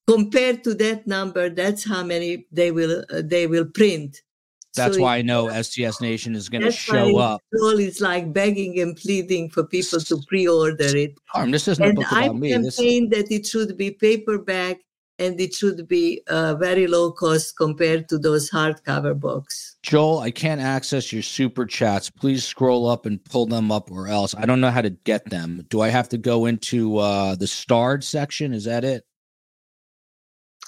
compared 0.07 0.65
to 0.65 0.75
that 0.75 1.07
number, 1.07 1.49
that's 1.49 1.85
how 1.85 2.03
many 2.03 2.47
they 2.53 2.71
will 2.71 3.05
uh, 3.09 3.23
they 3.25 3.47
will 3.47 3.65
print. 3.65 4.21
That's 4.75 4.97
So 4.97 5.03
why 5.03 5.19
I 5.19 5.23
know 5.23 5.49
STS 5.63 6.01
Nation 6.01 6.35
is 6.35 6.49
going 6.49 6.63
to 6.63 6.73
show 6.73 7.19
up. 7.19 7.43
Joel 7.55 7.79
is 7.79 8.01
like 8.01 8.33
begging 8.33 8.81
and 8.81 8.97
pleading 8.97 9.51
for 9.51 9.65
people 9.65 10.01
to 10.01 10.23
pre-order 10.27 10.97
it. 10.97 11.15
Harm, 11.27 11.51
this 11.51 11.69
isn't 11.69 11.85
a 11.85 11.89
and 11.89 11.97
book 11.97 12.13
I 12.13 12.25
about 12.25 12.37
me. 12.37 12.55
This 12.55 12.77
campaigned 12.77 13.13
that 13.13 13.31
it 13.31 13.47
should 13.47 13.77
be 13.77 13.91
paperback 13.91 14.79
and 15.19 15.41
it 15.41 15.55
should 15.55 15.87
be 15.89 16.23
uh, 16.29 16.55
very 16.55 16.87
low 16.87 17.13
cost 17.13 17.57
compared 17.57 18.09
to 18.09 18.19
those 18.19 18.51
hardcover 18.51 19.19
books. 19.19 19.77
Joel, 19.83 20.21
I 20.21 20.31
can't 20.31 20.61
access 20.61 21.13
your 21.13 21.23
super 21.23 21.67
chats. 21.67 22.09
Please 22.09 22.45
scroll 22.45 22.89
up 22.89 23.07
and 23.07 23.23
pull 23.25 23.47
them 23.47 23.71
up, 23.71 23.91
or 23.91 24.09
else 24.09 24.35
I 24.35 24.47
don't 24.47 24.61
know 24.61 24.71
how 24.71 24.83
to 24.83 24.91
get 24.91 25.29
them. 25.29 25.65
Do 25.69 25.81
I 25.81 25.89
have 25.89 26.09
to 26.11 26.19
go 26.19 26.47
into 26.47 26.99
uh, 26.99 27.37
the 27.37 27.47
starred 27.47 28.03
section? 28.03 28.53
Is 28.53 28.65
that 28.65 28.85
it? 28.85 29.05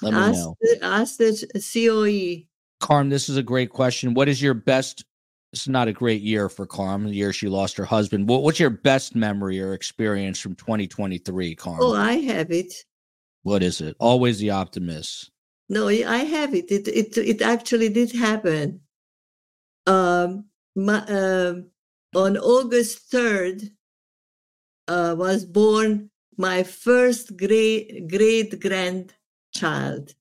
Let 0.01 0.13
me 0.13 0.19
ask, 0.19 0.33
know. 0.33 0.55
the, 0.61 0.79
ask 0.83 1.17
the 1.17 1.63
COE. 1.73 2.45
Carm, 2.85 3.09
this 3.09 3.29
is 3.29 3.37
a 3.37 3.41
great 3.41 3.71
question. 3.71 4.13
What 4.13 4.29
is 4.29 4.39
your 4.39 4.53
best? 4.53 5.05
It's 5.51 5.67
not 5.67 5.87
a 5.87 5.91
great 5.93 6.21
year 6.21 6.49
for 6.49 6.67
Carm. 6.67 7.05
The 7.05 7.15
year 7.15 7.33
she 7.33 7.47
lost 7.47 7.77
her 7.77 7.83
husband. 7.83 8.29
What, 8.29 8.43
what's 8.43 8.59
your 8.59 8.69
best 8.69 9.15
memory 9.15 9.59
or 9.59 9.73
experience 9.73 10.39
from 10.39 10.53
2023, 10.53 11.55
Carm? 11.55 11.79
Oh, 11.81 11.95
I 11.95 12.13
have 12.17 12.51
it. 12.51 12.71
What 13.41 13.63
is 13.63 13.81
it? 13.81 13.95
Always 13.99 14.37
the 14.37 14.51
optimist. 14.51 15.31
No, 15.67 15.87
I 15.87 16.17
have 16.17 16.53
it. 16.53 16.71
It 16.71 16.87
it 16.87 17.17
it 17.17 17.41
actually 17.41 17.89
did 17.89 18.11
happen. 18.11 18.81
Um, 19.87 20.45
my, 20.75 20.99
uh, 21.07 21.55
on 22.13 22.37
August 22.37 22.99
third, 23.09 23.63
uh, 24.87 25.15
was 25.17 25.43
born 25.43 26.11
my 26.37 26.61
first 26.61 27.35
great 27.35 28.07
great 28.07 28.59
grandchild. 28.61 30.13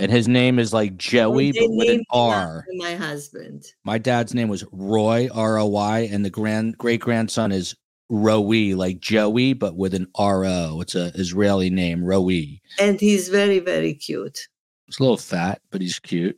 And 0.00 0.10
his 0.10 0.26
name 0.28 0.58
is 0.58 0.72
like 0.72 0.96
Joey, 0.96 1.52
but 1.52 1.70
with 1.70 1.90
an 1.90 2.04
R. 2.10 2.64
My 2.76 2.94
husband. 2.94 3.66
My 3.84 3.98
dad's 3.98 4.34
name 4.34 4.48
was 4.48 4.64
Roy, 4.72 5.28
R 5.32 5.58
O 5.58 5.66
Y, 5.66 6.08
and 6.10 6.24
the 6.24 6.30
grand 6.30 6.78
great 6.78 7.00
grandson 7.00 7.52
is 7.52 7.74
Roe, 8.08 8.40
like 8.40 9.00
Joey, 9.00 9.52
but 9.52 9.76
with 9.76 9.94
an 9.94 10.08
R 10.14 10.44
O. 10.44 10.80
It's 10.80 10.94
a 10.94 11.12
Israeli 11.14 11.70
name, 11.70 12.02
Roe. 12.02 12.28
And 12.78 13.00
he's 13.00 13.28
very, 13.28 13.58
very 13.58 13.94
cute. 13.94 14.48
He's 14.86 14.98
a 14.98 15.02
little 15.02 15.16
fat, 15.16 15.60
but 15.70 15.80
he's 15.80 15.98
cute. 15.98 16.36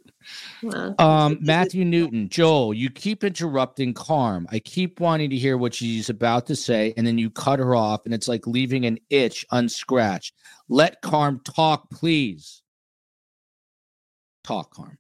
Well, 0.63 0.95
Um, 0.99 1.39
Matthew 1.41 1.85
Newton, 1.85 2.29
Joel, 2.29 2.75
you 2.75 2.91
keep 2.91 3.25
interrupting 3.25 3.95
Carm. 3.95 4.47
I 4.53 4.59
keep 4.59 5.01
wanting 5.01 5.31
to 5.31 5.37
hear 5.37 5.57
what 5.57 5.75
she's 5.75 6.09
about 6.09 6.47
to 6.47 6.57
say, 6.57 6.95
and 6.97 7.07
then 7.07 7.19
you 7.19 7.31
cut 7.31 7.59
her 7.59 7.75
off, 7.75 8.05
and 8.05 8.15
it's 8.15 8.29
like 8.29 8.47
leaving 8.47 8.85
an 8.85 8.99
itch 9.11 9.45
unscratched. 9.51 10.35
Let 10.69 11.01
Carm 11.03 11.41
talk, 11.45 11.91
please. 11.91 12.62
Talk, 14.45 14.75
Carm. 14.75 14.99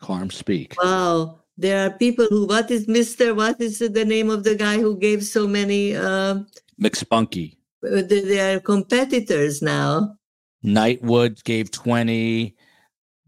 Carm, 0.00 0.30
speak. 0.30 0.74
Wow. 0.82 1.40
There 1.56 1.86
are 1.86 1.90
people 1.90 2.26
who, 2.28 2.46
what 2.46 2.70
is 2.70 2.86
Mr. 2.86 3.36
What 3.36 3.60
is 3.60 3.78
the 3.78 4.04
name 4.04 4.30
of 4.30 4.42
the 4.42 4.54
guy 4.56 4.78
who 4.78 4.98
gave 4.98 5.22
so 5.24 5.46
many? 5.46 5.94
Um, 5.94 6.46
McSpunky. 6.80 7.56
they 7.82 8.54
are 8.54 8.58
competitors 8.60 9.62
now. 9.62 10.16
Nightwood 10.64 11.44
gave 11.44 11.70
20. 11.70 12.56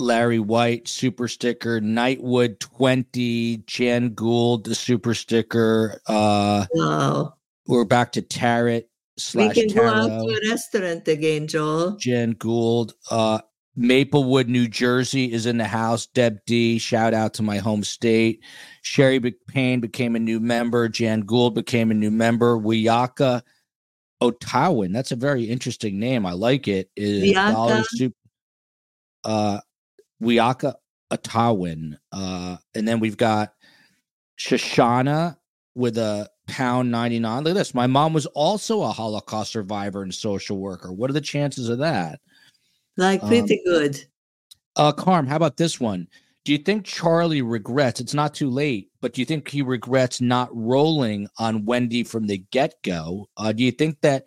Larry 0.01 0.41
White, 0.41 0.89
super 0.89 1.29
sticker. 1.29 1.81
Nightwood, 1.81 2.59
20. 2.59 3.59
Jan 3.67 4.11
Gould, 4.15 4.65
the 4.65 4.75
super 4.75 5.15
sticker. 5.15 6.01
Uh, 6.09 6.67
Wow. 6.75 7.35
we're 7.67 7.85
back 7.85 8.11
to 8.13 8.23
Tarot 8.23 8.83
We 9.35 9.49
can 9.51 9.69
go 9.69 9.87
out 9.87 10.09
to 10.09 10.35
a 10.35 10.51
restaurant 10.51 11.07
again, 11.07 11.47
Joel. 11.47 11.97
Jen 11.97 12.33
Gould. 12.33 12.95
Uh, 13.11 13.41
Maplewood, 13.77 14.49
New 14.49 14.69
Jersey 14.69 15.33
is 15.33 15.47
in 15.47 15.59
the 15.59 15.67
house. 15.67 16.07
Deb 16.07 16.39
D, 16.47 16.79
shout 16.79 17.15
out 17.15 17.35
to 17.35 17.43
my 17.43 17.59
home 17.59 17.83
state. 17.83 18.41
Sherry 18.83 19.21
Payne 19.49 19.81
became 19.81 20.15
a 20.15 20.21
new 20.21 20.41
member. 20.41 20.89
Jan 20.89 21.23
Gould 21.23 21.55
became 21.55 21.91
a 21.91 21.95
new 21.95 22.11
member. 22.11 22.57
Wiyaka 22.57 23.43
Otawin, 24.23 24.93
that's 24.93 25.13
a 25.13 25.17
very 25.17 25.45
interesting 25.45 25.99
name. 25.99 26.25
I 26.25 26.33
like 26.33 26.69
it. 26.69 26.89
Is? 26.97 27.33
Dollar 27.33 27.83
Soup. 27.89 28.15
Uh, 29.25 29.61
Wiyaka 30.23 30.75
Otawin. 31.13 31.99
Uh, 32.13 32.57
and 32.75 32.87
then 32.87 33.01
we've 33.01 33.17
got 33.17 33.55
Shoshana 34.39 35.37
with 35.75 35.99
a 35.99 36.31
pound 36.47 36.91
99. 36.91 37.45
Look 37.45 37.51
at 37.53 37.55
this. 37.55 37.75
My 37.75 37.87
mom 37.87 38.13
was 38.13 38.27
also 38.27 38.83
a 38.83 38.89
Holocaust 38.93 39.53
survivor 39.53 40.03
and 40.03 40.15
social 40.15 40.59
worker. 40.59 40.93
What 40.93 41.11
are 41.11 41.15
the 41.15 41.21
chances 41.21 41.69
of 41.69 41.79
that? 41.79 42.21
Like 42.97 43.23
Um, 43.23 43.29
pretty 43.29 43.61
good. 43.65 44.05
Uh, 44.77 44.93
Carm, 44.93 45.27
how 45.27 45.37
about 45.37 45.57
this 45.57 45.81
one? 45.81 46.09
Do 46.45 46.53
you 46.53 46.59
think 46.59 46.85
Charlie 46.85 47.43
regrets? 47.43 48.01
It's 48.01 48.13
not 48.15 48.35
too 48.35 48.51
late, 48.51 48.91
but 49.01 49.15
do 49.15 49.23
you 49.23 49.25
think 49.25 49.49
he 49.49 49.63
regrets 49.63 50.21
not 50.21 50.51
rolling 50.55 51.27
on 51.39 51.65
Wendy 51.65 52.05
from 52.05 52.27
the 52.27 52.39
get 52.51 52.75
go? 52.83 53.29
Uh, 53.37 53.53
do 53.53 53.65
you 53.65 53.71
think 53.73 54.01
that, 54.03 54.27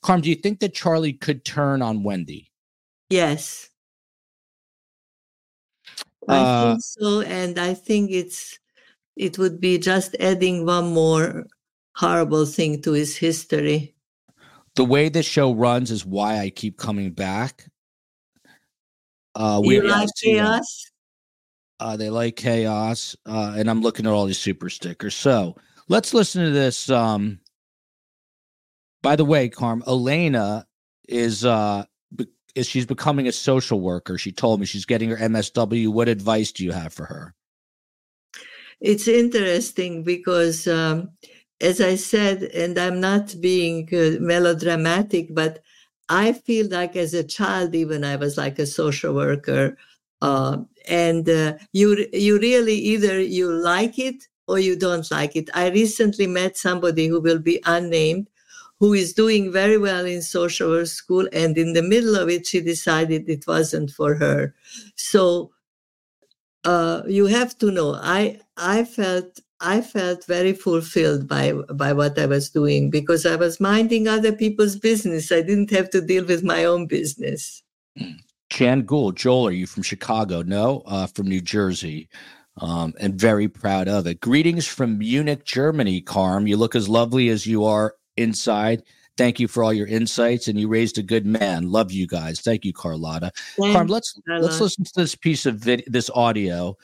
Carm? 0.00 0.20
Do 0.22 0.30
you 0.30 0.34
think 0.36 0.60
that 0.60 0.72
Charlie 0.74 1.12
could 1.12 1.44
turn 1.44 1.82
on 1.82 2.02
Wendy? 2.02 2.50
Yes. 3.10 3.68
I 6.28 6.38
Uh, 6.38 6.70
think 6.70 6.82
so, 6.82 7.20
and 7.22 7.58
I 7.58 7.74
think 7.74 8.10
it's 8.10 8.58
it 9.16 9.36
would 9.38 9.60
be 9.60 9.78
just 9.78 10.14
adding 10.20 10.64
one 10.64 10.92
more 10.94 11.46
horrible 11.98 12.46
thing 12.46 12.80
to 12.80 12.92
his 12.92 13.16
history. 13.16 13.94
The 14.76 14.84
way 14.84 15.08
this 15.08 15.26
show 15.26 15.52
runs 15.52 15.90
is 15.90 16.06
why 16.06 16.38
I 16.38 16.50
keep 16.50 16.78
coming 16.78 17.10
back. 17.10 17.66
Uh, 19.34 19.60
you 19.64 19.82
like 19.82 20.08
chaos? 20.22 20.90
Uh, 21.80 21.96
they 21.96 22.10
like 22.10 22.36
chaos, 22.36 23.16
uh, 23.26 23.54
and 23.56 23.68
I'm 23.68 23.82
looking 23.82 24.06
at 24.06 24.12
all 24.12 24.26
these 24.26 24.38
super 24.38 24.70
stickers. 24.70 25.14
So 25.14 25.56
let's 25.88 26.14
listen 26.14 26.44
to 26.44 26.50
this. 26.50 26.88
Um, 26.88 27.40
by 29.02 29.16
the 29.16 29.24
way, 29.24 29.48
Carm, 29.48 29.82
Elena 29.86 30.66
is 31.08 31.44
uh, 31.44 31.84
be- 32.14 32.28
is 32.54 32.66
she's 32.66 32.86
becoming 32.86 33.26
a 33.26 33.32
social 33.32 33.80
worker. 33.80 34.18
She 34.18 34.32
told 34.32 34.60
me 34.60 34.66
she's 34.66 34.86
getting 34.86 35.10
her 35.10 35.16
MSW. 35.16 35.88
What 35.88 36.08
advice 36.08 36.52
do 36.52 36.64
you 36.64 36.72
have 36.72 36.92
for 36.92 37.06
her? 37.06 37.34
It's 38.80 39.08
interesting 39.08 40.04
because, 40.04 40.68
um, 40.68 41.10
as 41.60 41.80
I 41.80 41.96
said, 41.96 42.42
and 42.42 42.78
I'm 42.78 43.00
not 43.00 43.34
being 43.40 43.88
uh, 43.92 44.20
melodramatic, 44.20 45.34
but 45.34 45.62
I 46.08 46.32
feel 46.32 46.68
like 46.68 46.96
as 46.96 47.14
a 47.14 47.24
child, 47.24 47.74
even 47.74 48.04
I 48.04 48.16
was 48.16 48.36
like 48.36 48.58
a 48.58 48.66
social 48.66 49.14
worker. 49.14 49.76
Uh, 50.22 50.58
and 50.88 51.28
uh, 51.28 51.54
you 51.72 52.06
you 52.12 52.38
really 52.38 52.74
either 52.74 53.20
you 53.20 53.52
like 53.52 53.98
it 53.98 54.26
or 54.46 54.58
you 54.58 54.76
don't 54.76 55.10
like 55.10 55.36
it. 55.36 55.50
I 55.54 55.68
recently 55.70 56.26
met 56.26 56.56
somebody 56.56 57.06
who 57.06 57.20
will 57.20 57.38
be 57.38 57.60
unnamed, 57.66 58.28
who 58.80 58.94
is 58.94 59.12
doing 59.12 59.52
very 59.52 59.78
well 59.78 60.06
in 60.06 60.22
social 60.22 60.70
work 60.70 60.86
school, 60.86 61.28
and 61.32 61.58
in 61.58 61.74
the 61.74 61.82
middle 61.82 62.16
of 62.16 62.28
it, 62.30 62.46
she 62.46 62.60
decided 62.60 63.28
it 63.28 63.46
wasn't 63.46 63.90
for 63.90 64.14
her. 64.14 64.54
So 64.96 65.52
uh, 66.64 67.02
you 67.06 67.26
have 67.26 67.56
to 67.58 67.70
know. 67.70 67.94
I 67.94 68.40
I 68.56 68.84
felt 68.84 69.40
I 69.60 69.80
felt 69.80 70.24
very 70.24 70.52
fulfilled 70.52 71.26
by 71.26 71.52
by 71.52 71.92
what 71.92 72.18
I 72.18 72.26
was 72.26 72.50
doing 72.50 72.90
because 72.90 73.26
I 73.26 73.36
was 73.36 73.60
minding 73.60 74.06
other 74.06 74.32
people's 74.32 74.76
business. 74.76 75.32
I 75.32 75.42
didn't 75.42 75.70
have 75.70 75.90
to 75.90 76.00
deal 76.00 76.24
with 76.24 76.44
my 76.44 76.64
own 76.64 76.86
business. 76.86 77.62
Jan 78.50 78.82
Gould, 78.82 79.16
Joel, 79.16 79.48
are 79.48 79.52
you 79.52 79.66
from 79.66 79.82
Chicago? 79.82 80.42
No, 80.42 80.82
uh, 80.86 81.06
from 81.06 81.28
New 81.28 81.40
Jersey. 81.40 82.08
Um, 82.60 82.94
and 82.98 83.14
very 83.14 83.46
proud 83.46 83.86
of 83.86 84.06
it. 84.08 84.20
Greetings 84.20 84.66
from 84.66 84.98
Munich, 84.98 85.44
Germany, 85.44 86.00
Carm. 86.00 86.48
You 86.48 86.56
look 86.56 86.74
as 86.74 86.88
lovely 86.88 87.28
as 87.28 87.46
you 87.46 87.64
are 87.64 87.94
inside. 88.16 88.82
Thank 89.16 89.38
you 89.38 89.46
for 89.46 89.62
all 89.62 89.72
your 89.72 89.86
insights, 89.86 90.48
and 90.48 90.58
you 90.58 90.68
raised 90.68 90.98
a 90.98 91.02
good 91.02 91.26
man. 91.26 91.70
Love 91.70 91.92
you 91.92 92.06
guys. 92.06 92.40
Thank 92.40 92.64
you, 92.64 92.72
Carlotta. 92.72 93.32
Carm, 93.56 93.88
let's 93.88 94.18
Carla. 94.26 94.44
let's 94.44 94.60
listen 94.60 94.84
to 94.84 94.92
this 94.94 95.14
piece 95.14 95.46
of 95.46 95.56
vid- 95.56 95.84
this 95.86 96.10
audio. 96.14 96.76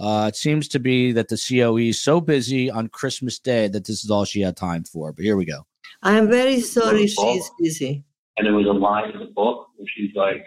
Uh, 0.00 0.26
it 0.28 0.36
seems 0.36 0.68
to 0.68 0.78
be 0.78 1.12
that 1.12 1.28
the 1.28 1.36
COE 1.36 1.76
is 1.76 2.00
so 2.00 2.20
busy 2.20 2.70
on 2.70 2.88
Christmas 2.88 3.38
Day 3.38 3.68
that 3.68 3.86
this 3.86 4.02
is 4.04 4.10
all 4.10 4.24
she 4.24 4.40
had 4.40 4.56
time 4.56 4.84
for. 4.84 5.12
But 5.12 5.24
here 5.24 5.36
we 5.36 5.44
go. 5.44 5.66
I 6.02 6.16
am 6.18 6.28
very 6.28 6.60
sorry 6.60 7.06
she's 7.06 7.50
busy. 7.60 8.04
and 8.36 8.46
there 8.46 8.54
was 8.54 8.66
a 8.66 8.72
line 8.72 9.10
in 9.10 9.20
the 9.20 9.26
book 9.26 9.68
where 9.76 9.86
she's 9.94 10.14
like, 10.14 10.44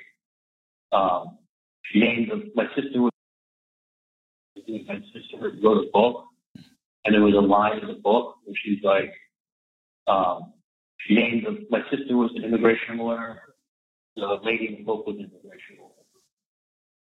um, 0.92 1.38
she 1.84 2.00
named 2.00 2.32
the, 2.32 2.52
my 2.56 2.66
sister 2.76 3.02
was 3.02 3.12
my 4.88 5.00
sister 5.14 5.38
wrote 5.64 5.88
a 5.88 5.92
book, 5.94 6.26
and 7.06 7.14
there 7.14 7.22
was 7.22 7.36
a 7.36 7.40
line 7.40 7.80
in 7.80 7.88
the 7.88 7.94
book 8.02 8.36
where 8.46 8.56
she's 8.64 8.82
like, 8.84 9.14
um, 10.08 10.54
she 11.00 11.16
named 11.16 11.46
the, 11.46 11.66
my 11.70 11.82
sister 11.92 12.16
was 12.18 12.32
an 12.36 12.44
immigration 12.44 12.98
lawyer, 12.98 13.42
the 14.16 14.40
lady 14.44 14.68
in 14.68 14.76
the 14.80 14.84
book 14.84 15.06
was 15.06 15.18
an 15.18 15.30
immigration 15.32 15.78
lawyer. 15.80 15.85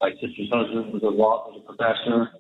My 0.05 0.11
sister's 0.21 0.51
husband 0.53 0.93
was 0.93 1.03
a 1.03 1.07
law 1.07 1.49
was 1.49 1.63
a 1.65 1.73
professor. 1.73 2.31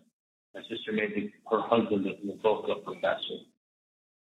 My 0.54 0.60
sister 0.68 0.92
made 0.92 1.32
her 1.50 1.60
husband 1.62 2.04
the 2.04 2.34
book 2.42 2.66
a 2.68 2.76
professor. 2.84 3.38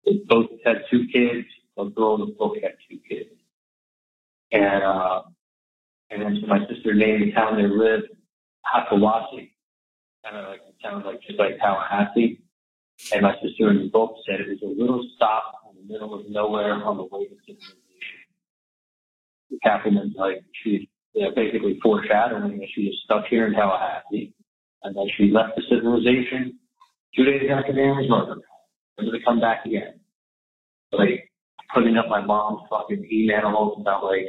They 0.04 0.20
both 0.28 0.50
had 0.64 0.84
two 0.90 1.06
kids. 1.12 1.46
A 1.76 1.86
girl 1.86 2.14
in 2.14 2.20
the 2.20 2.34
book 2.38 2.54
had 2.62 2.76
two 2.88 2.98
kids 3.08 3.30
and 4.52 4.82
uh, 4.82 5.22
and 6.10 6.22
then 6.22 6.38
so 6.40 6.46
my 6.46 6.60
sister 6.72 6.94
named 6.94 7.22
the 7.22 7.32
town 7.32 7.56
they 7.56 7.66
lived 7.66 8.08
Hakawasi, 8.64 9.50
kind 10.24 10.36
of 10.36 10.48
like 10.48 10.60
it 10.68 10.74
sounds 10.82 11.04
like 11.04 11.20
just 11.22 11.38
like 11.38 11.58
Tallahassee. 11.58 12.40
And 13.12 13.22
my 13.22 13.34
sister 13.42 13.72
the 13.72 13.90
book 13.92 14.16
said 14.26 14.40
it 14.40 14.48
was 14.48 14.62
a 14.62 14.80
little 14.80 15.06
stop 15.16 15.52
in 15.70 15.86
the 15.86 15.92
middle 15.92 16.14
of 16.14 16.28
nowhere 16.28 16.74
on 16.74 16.96
the 16.96 17.04
way 17.04 17.26
to 17.26 17.34
civilization. 17.46 17.76
The 19.50 19.58
Kappelman's 19.64 20.16
like 20.16 20.42
she's 21.16 21.24
yeah, 21.24 21.30
basically 21.34 21.78
foreshadowing 21.82 22.58
that 22.58 22.68
she 22.74 22.86
was 22.86 23.00
stuck 23.04 23.24
here 23.30 23.46
in 23.46 23.54
Tallahassee, 23.54 24.34
and 24.82 24.94
then 24.94 25.06
she 25.16 25.30
left 25.32 25.56
the 25.56 25.62
civilization 25.70 26.58
two 27.16 27.24
days 27.24 27.48
after 27.50 27.78
Aaron's 27.78 28.10
murder, 28.10 28.42
never 29.00 29.16
to 29.16 29.24
come 29.24 29.40
back 29.40 29.64
again. 29.64 29.98
Like 30.92 31.30
putting 31.74 31.96
up 31.96 32.08
my 32.08 32.24
mom's 32.24 32.60
fucking 32.68 33.08
emails 33.12 33.80
about 33.80 34.04
like 34.04 34.28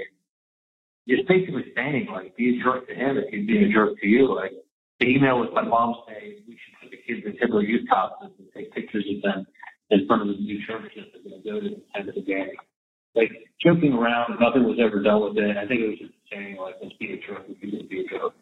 just 1.07 1.27
basically 1.27 1.65
saying 1.75 2.07
like 2.11 2.35
be 2.37 2.59
a 2.59 2.63
jerk 2.63 2.87
to 2.87 2.95
him 2.95 3.17
if 3.17 3.29
he's 3.31 3.45
being 3.45 3.65
a 3.65 3.73
jerk 3.73 3.99
to 3.99 4.07
you. 4.07 4.33
Like 4.33 4.53
the 4.99 5.07
email 5.07 5.39
with 5.39 5.51
my 5.53 5.63
mom 5.63 5.95
saying 6.07 6.43
we 6.47 6.55
should 6.55 6.75
put 6.81 6.91
the 6.91 6.97
kids 7.05 7.25
in 7.25 7.37
Hitler 7.39 7.63
youth 7.63 7.87
costumes 7.89 8.33
and 8.39 8.47
take 8.55 8.73
pictures 8.73 9.05
of 9.15 9.21
them 9.21 9.45
in 9.89 10.07
front 10.07 10.23
of 10.23 10.27
the 10.29 10.41
new 10.41 10.59
churches 10.65 11.05
that 11.11 11.19
are 11.19 11.23
going 11.23 11.43
to 11.43 11.51
go 11.51 11.59
to 11.59 11.67
attend 11.67 12.11
the 12.15 12.21
game. 12.21 12.55
Like 13.15 13.31
joking 13.63 13.93
around, 13.93 14.39
nothing 14.39 14.63
was 14.63 14.79
ever 14.79 15.01
done 15.01 15.23
with 15.23 15.37
it. 15.37 15.57
I 15.57 15.67
think 15.67 15.81
it 15.81 15.89
was 15.89 15.99
just 15.99 16.16
saying 16.31 16.57
like, 16.57 16.75
let's 16.81 16.95
be 16.99 17.13
a 17.13 17.17
joke, 17.17 17.45
we 17.47 17.55
can 17.55 17.71
just 17.71 17.89
be 17.89 18.01
a 18.01 18.09
joke. 18.09 18.33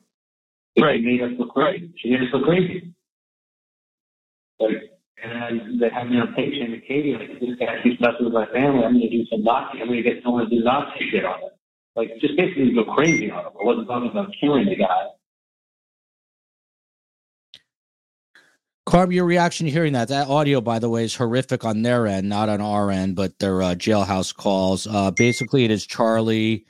Right. 0.77 0.99
She 0.99 1.05
made 1.05 1.21
us 1.21 1.31
look 1.39 1.53
crazy. 1.53 1.93
She 1.97 2.09
made 2.09 2.21
us 2.21 2.27
look 2.33 2.43
crazy. 2.43 2.93
Like, 4.59 4.91
and 5.23 5.81
they 5.81 5.89
had 5.89 6.09
me 6.09 6.17
on 6.19 6.33
saying 6.35 6.71
to 6.71 6.81
Katie, 6.81 7.15
like, 7.17 7.39
this 7.39 7.55
guy 7.59 7.81
keeps 7.83 7.99
messing 7.99 8.25
with 8.25 8.33
my 8.33 8.45
family, 8.47 8.83
I'm 8.83 8.93
going 8.93 9.01
to 9.01 9.09
do 9.09 9.25
some 9.31 9.43
Nazi. 9.43 9.81
I'm 9.81 9.87
going 9.87 10.03
to 10.03 10.09
get 10.09 10.23
someone 10.23 10.49
to 10.49 10.49
do 10.49 10.63
Nazi 10.63 11.09
shit 11.11 11.25
on 11.25 11.39
it. 11.39 11.53
Like, 11.95 12.09
just 12.19 12.35
basically 12.35 12.73
go 12.73 12.83
crazy 12.93 13.31
on 13.31 13.45
him. 13.45 13.53
I 13.59 13.63
wasn't 13.63 13.87
talking 13.87 14.11
about 14.11 14.33
killing 14.39 14.65
the 14.65 14.75
guy. 14.75 15.07
Carm, 18.85 19.11
your 19.11 19.25
reaction 19.25 19.65
to 19.65 19.71
hearing 19.71 19.93
that? 19.93 20.09
That 20.09 20.27
audio, 20.27 20.61
by 20.61 20.77
the 20.79 20.89
way, 20.89 21.05
is 21.05 21.15
horrific 21.15 21.65
on 21.65 21.81
their 21.81 22.05
end, 22.05 22.29
not 22.29 22.49
on 22.49 22.61
our 22.61 22.91
end, 22.91 23.15
but 23.15 23.39
their 23.39 23.61
uh, 23.61 23.75
jailhouse 23.75 24.35
calls. 24.35 24.85
Uh, 24.85 25.09
basically, 25.09 25.63
it 25.63 25.71
is 25.71 25.87
Charlie 25.87 26.65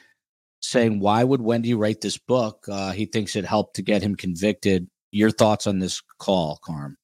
saying, 0.61 0.99
"Why 0.99 1.23
would 1.23 1.41
Wendy 1.41 1.73
write 1.73 2.01
this 2.01 2.17
book?" 2.17 2.65
Uh, 2.69 2.91
he 2.91 3.05
thinks 3.05 3.35
it 3.35 3.45
helped 3.45 3.75
to 3.75 3.81
get 3.81 4.01
him 4.01 4.15
convicted. 4.15 4.87
Your 5.11 5.31
thoughts 5.31 5.67
on 5.67 5.79
this 5.79 6.01
call, 6.19 6.59
Carm? 6.63 6.97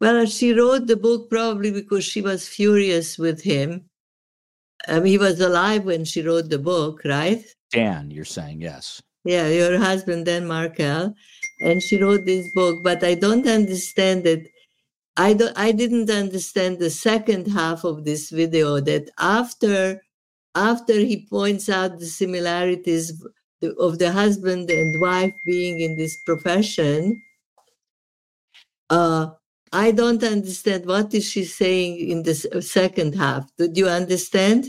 Well, 0.00 0.26
she 0.26 0.52
wrote 0.52 0.86
the 0.86 0.96
book 0.96 1.30
probably 1.30 1.70
because 1.70 2.04
she 2.04 2.20
was 2.20 2.48
furious 2.48 3.18
with 3.18 3.42
him. 3.42 3.88
Um, 4.88 5.04
he 5.04 5.18
was 5.18 5.40
alive 5.40 5.84
when 5.84 6.04
she 6.04 6.22
wrote 6.22 6.48
the 6.48 6.58
book, 6.58 7.02
right? 7.04 7.44
Dan, 7.70 8.10
you're 8.10 8.24
saying 8.24 8.62
yes. 8.62 9.02
Yeah, 9.24 9.48
your 9.48 9.78
husband, 9.78 10.26
Dan 10.26 10.46
Markel. 10.46 11.14
And 11.60 11.82
she 11.82 12.02
wrote 12.02 12.24
this 12.24 12.50
book, 12.54 12.82
but 12.82 13.04
I 13.04 13.14
don't 13.14 13.46
understand 13.46 14.26
it. 14.26 14.48
I 15.16 15.34
don't 15.34 15.56
I 15.58 15.72
didn't 15.72 16.08
understand 16.08 16.78
the 16.78 16.88
second 16.88 17.48
half 17.48 17.84
of 17.84 18.04
this 18.04 18.30
video 18.30 18.80
that 18.80 19.10
after 19.18 20.00
after 20.54 20.94
he 20.94 21.26
points 21.28 21.68
out 21.68 21.98
the 21.98 22.06
similarities 22.06 23.24
of 23.78 23.98
the 23.98 24.12
husband 24.12 24.70
and 24.70 25.00
wife 25.00 25.34
being 25.44 25.80
in 25.80 25.96
this 25.96 26.16
profession, 26.24 27.22
uh, 28.88 29.30
I 29.72 29.92
don't 29.92 30.22
understand 30.24 30.86
what 30.86 31.14
is 31.14 31.24
she 31.24 31.44
saying 31.44 31.98
in 31.98 32.24
the 32.24 32.34
second 32.34 33.14
half. 33.14 33.48
Do 33.56 33.70
you 33.72 33.88
understand? 33.88 34.66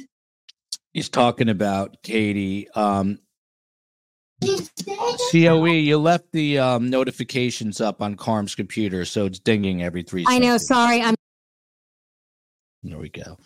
He's 0.93 1.09
talking 1.09 1.49
about 1.49 2.03
Katie. 2.03 2.69
Um, 2.71 3.19
COE, 5.31 5.65
you 5.65 5.97
left 5.97 6.31
the 6.31 6.59
um, 6.59 6.89
notifications 6.89 7.79
up 7.79 8.01
on 8.01 8.15
Carm's 8.15 8.55
computer, 8.55 9.05
so 9.05 9.25
it's 9.25 9.39
dinging 9.39 9.83
every 9.83 10.03
three 10.03 10.25
I 10.27 10.39
know. 10.39 10.57
Sorry, 10.57 11.01
I'm. 11.01 11.15
There 12.83 12.97
we 12.97 13.09
go. 13.09 13.37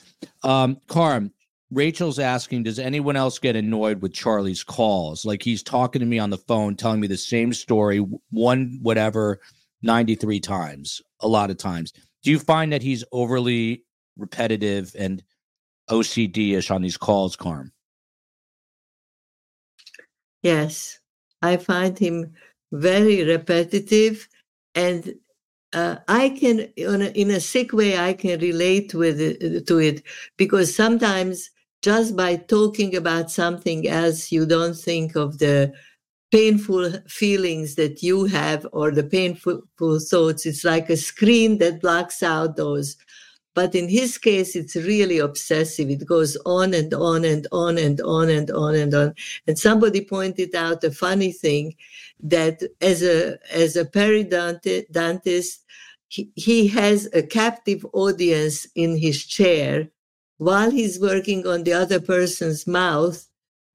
Um, 0.44 0.78
Carm, 0.88 1.32
Rachel's 1.72 2.20
asking, 2.20 2.64
does 2.64 2.80
anyone 2.80 3.16
else 3.16 3.40
get 3.40 3.56
annoyed 3.56 4.02
with 4.02 4.14
Charlie's 4.14 4.64
calls? 4.64 5.26
Like 5.26 5.42
he's 5.42 5.64
talking 5.64 6.00
to 6.00 6.06
me 6.06 6.20
on 6.20 6.30
the 6.30 6.38
phone, 6.38 6.76
telling 6.76 7.00
me 7.00 7.08
the 7.08 7.18
same 7.18 7.54
story, 7.54 8.00
one 8.30 8.80
whatever, 8.82 9.40
93 9.82 10.40
times, 10.40 11.02
a 11.22 11.28
lot 11.28 11.50
of 11.50 11.58
times. 11.58 11.92
Do 12.24 12.32
you 12.32 12.40
find 12.40 12.72
that 12.72 12.82
he's 12.82 13.04
overly 13.12 13.84
repetitive 14.18 14.96
and 14.98 15.24
OCD 15.90 16.58
ish 16.58 16.72
on 16.72 16.82
these 16.82 16.98
calls, 16.98 17.36
Carm? 17.36 17.72
Yes, 20.42 21.00
I 21.42 21.58
find 21.58 21.98
him 21.98 22.34
very 22.72 23.24
repetitive, 23.24 24.28
and 24.76 25.16
uh, 25.74 25.98
I 26.08 26.30
can, 26.30 26.60
in 26.76 27.02
a, 27.02 27.08
in 27.10 27.32
a 27.32 27.40
sick 27.40 27.74
way, 27.74 27.98
I 27.98 28.14
can 28.14 28.40
relate 28.40 28.94
with 28.94 29.20
it, 29.20 29.68
to 29.68 29.80
it 29.80 30.04
because 30.38 30.76
sometimes 30.76 31.50
just 31.86 32.16
by 32.16 32.36
talking 32.36 32.96
about 32.96 33.30
something 33.30 33.88
else, 33.88 34.32
you 34.32 34.44
don't 34.48 34.74
think 34.74 35.16
of 35.16 35.38
the 35.38 35.72
painful 36.32 36.92
feelings 37.08 37.76
that 37.76 38.02
you 38.02 38.26
have 38.26 38.66
or 38.72 38.90
the 38.90 39.04
painful 39.04 39.62
thoughts. 39.78 40.48
It's 40.48 40.64
like 40.64 40.90
a 40.90 40.98
screen 40.98 41.60
that 41.60 41.82
blocks 41.82 42.24
out 42.24 42.56
those. 42.56 42.98
But 43.54 43.76
in 43.76 43.88
his 43.88 44.18
case, 44.18 44.56
it's 44.56 44.76
really 44.76 45.20
obsessive. 45.20 45.92
It 45.92 46.08
goes 46.08 46.36
on 46.44 46.74
and 46.74 46.92
on 46.96 47.24
and 47.24 47.46
on 47.52 47.78
and 47.78 48.02
on 48.02 48.30
and 48.32 48.50
on 48.50 48.74
and 48.74 48.96
on. 48.96 49.14
And 49.46 49.60
somebody 49.60 50.04
pointed 50.04 50.56
out 50.56 50.84
a 50.84 50.90
funny 50.90 51.32
thing 51.32 51.76
that 52.20 52.64
as 52.82 53.04
a 53.04 53.38
as 53.54 53.76
a 53.76 53.86
periodontist, 53.86 55.60
he, 56.08 56.32
he 56.34 56.68
has 56.70 57.08
a 57.14 57.22
captive 57.22 57.86
audience 57.94 58.66
in 58.74 58.98
his 58.98 59.24
chair 59.24 59.92
while 60.38 60.72
he's 60.72 61.00
working 61.00 61.46
on 61.48 61.64
the 61.64 61.74
other 61.74 62.00
person's 62.00 62.68
mouth. 62.68 63.28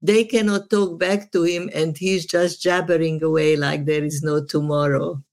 They 0.03 0.23
cannot 0.23 0.71
talk 0.71 0.99
back 0.99 1.31
to 1.31 1.43
him, 1.43 1.69
and 1.75 1.95
he's 1.95 2.25
just 2.25 2.61
jabbering 2.61 3.21
away 3.23 3.55
like 3.55 3.85
there 3.85 4.03
is 4.03 4.23
no 4.23 4.43
tomorrow. 4.43 5.23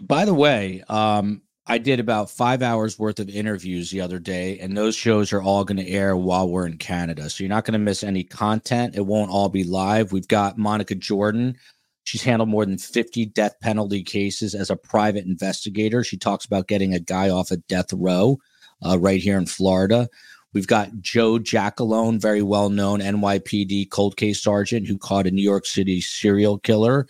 By 0.00 0.24
the 0.24 0.34
way, 0.34 0.82
um, 0.88 1.42
I 1.66 1.78
did 1.78 1.98
about 1.98 2.28
five 2.28 2.60
hours 2.60 2.98
worth 2.98 3.20
of 3.20 3.28
interviews 3.28 3.90
the 3.90 4.00
other 4.00 4.18
day, 4.18 4.58
and 4.58 4.76
those 4.76 4.94
shows 4.94 5.32
are 5.32 5.40
all 5.40 5.64
going 5.64 5.78
to 5.78 5.88
air 5.88 6.16
while 6.16 6.48
we're 6.48 6.66
in 6.66 6.76
Canada. 6.76 7.30
So 7.30 7.42
you're 7.42 7.48
not 7.48 7.64
going 7.64 7.72
to 7.72 7.78
miss 7.78 8.02
any 8.02 8.22
content. 8.22 8.96
It 8.96 9.06
won't 9.06 9.30
all 9.30 9.48
be 9.48 9.64
live. 9.64 10.12
We've 10.12 10.28
got 10.28 10.58
Monica 10.58 10.94
Jordan. 10.94 11.56
She's 12.02 12.22
handled 12.22 12.50
more 12.50 12.66
than 12.66 12.76
50 12.76 13.26
death 13.26 13.58
penalty 13.60 14.02
cases 14.02 14.54
as 14.54 14.68
a 14.68 14.76
private 14.76 15.24
investigator. 15.24 16.04
She 16.04 16.18
talks 16.18 16.44
about 16.44 16.68
getting 16.68 16.92
a 16.92 17.00
guy 17.00 17.30
off 17.30 17.50
a 17.50 17.56
death 17.56 17.92
row 17.94 18.38
uh, 18.84 18.98
right 18.98 19.20
here 19.20 19.38
in 19.38 19.46
Florida. 19.46 20.08
We've 20.54 20.66
got 20.68 21.00
Joe 21.00 21.38
Giacalone, 21.38 22.20
very 22.20 22.40
well 22.42 22.70
known 22.70 23.00
NYPD 23.00 23.90
cold 23.90 24.16
case 24.16 24.40
sergeant 24.40 24.86
who 24.86 24.96
caught 24.96 25.26
a 25.26 25.32
New 25.32 25.42
York 25.42 25.66
City 25.66 26.00
serial 26.00 26.58
killer, 26.58 27.06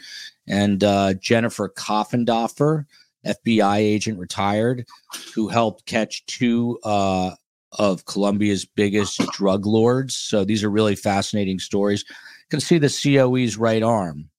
and 0.49 0.83
uh, 0.83 1.15
Jennifer 1.15 1.69
Coffindaffer, 1.69 2.87
FBI 3.27 3.77
agent 3.77 4.19
retired, 4.19 4.87
who 5.35 5.49
helped 5.49 5.85
catch 5.85 6.25
two 6.25 6.79
uh, 6.85 7.33
of 7.79 8.07
Colombia's 8.07 8.65
biggest 8.65 9.21
drug 9.33 9.67
lords. 9.67 10.17
So 10.17 10.45
these 10.45 10.65
are 10.65 10.71
really 10.71 10.97
fascinating 10.97 11.59
stories. 11.59 12.03
You 12.09 12.49
can 12.51 12.61
see 12.61 12.79
the 12.79 12.89
COE's 12.89 13.59
right 13.59 13.83
arm, 13.83 14.31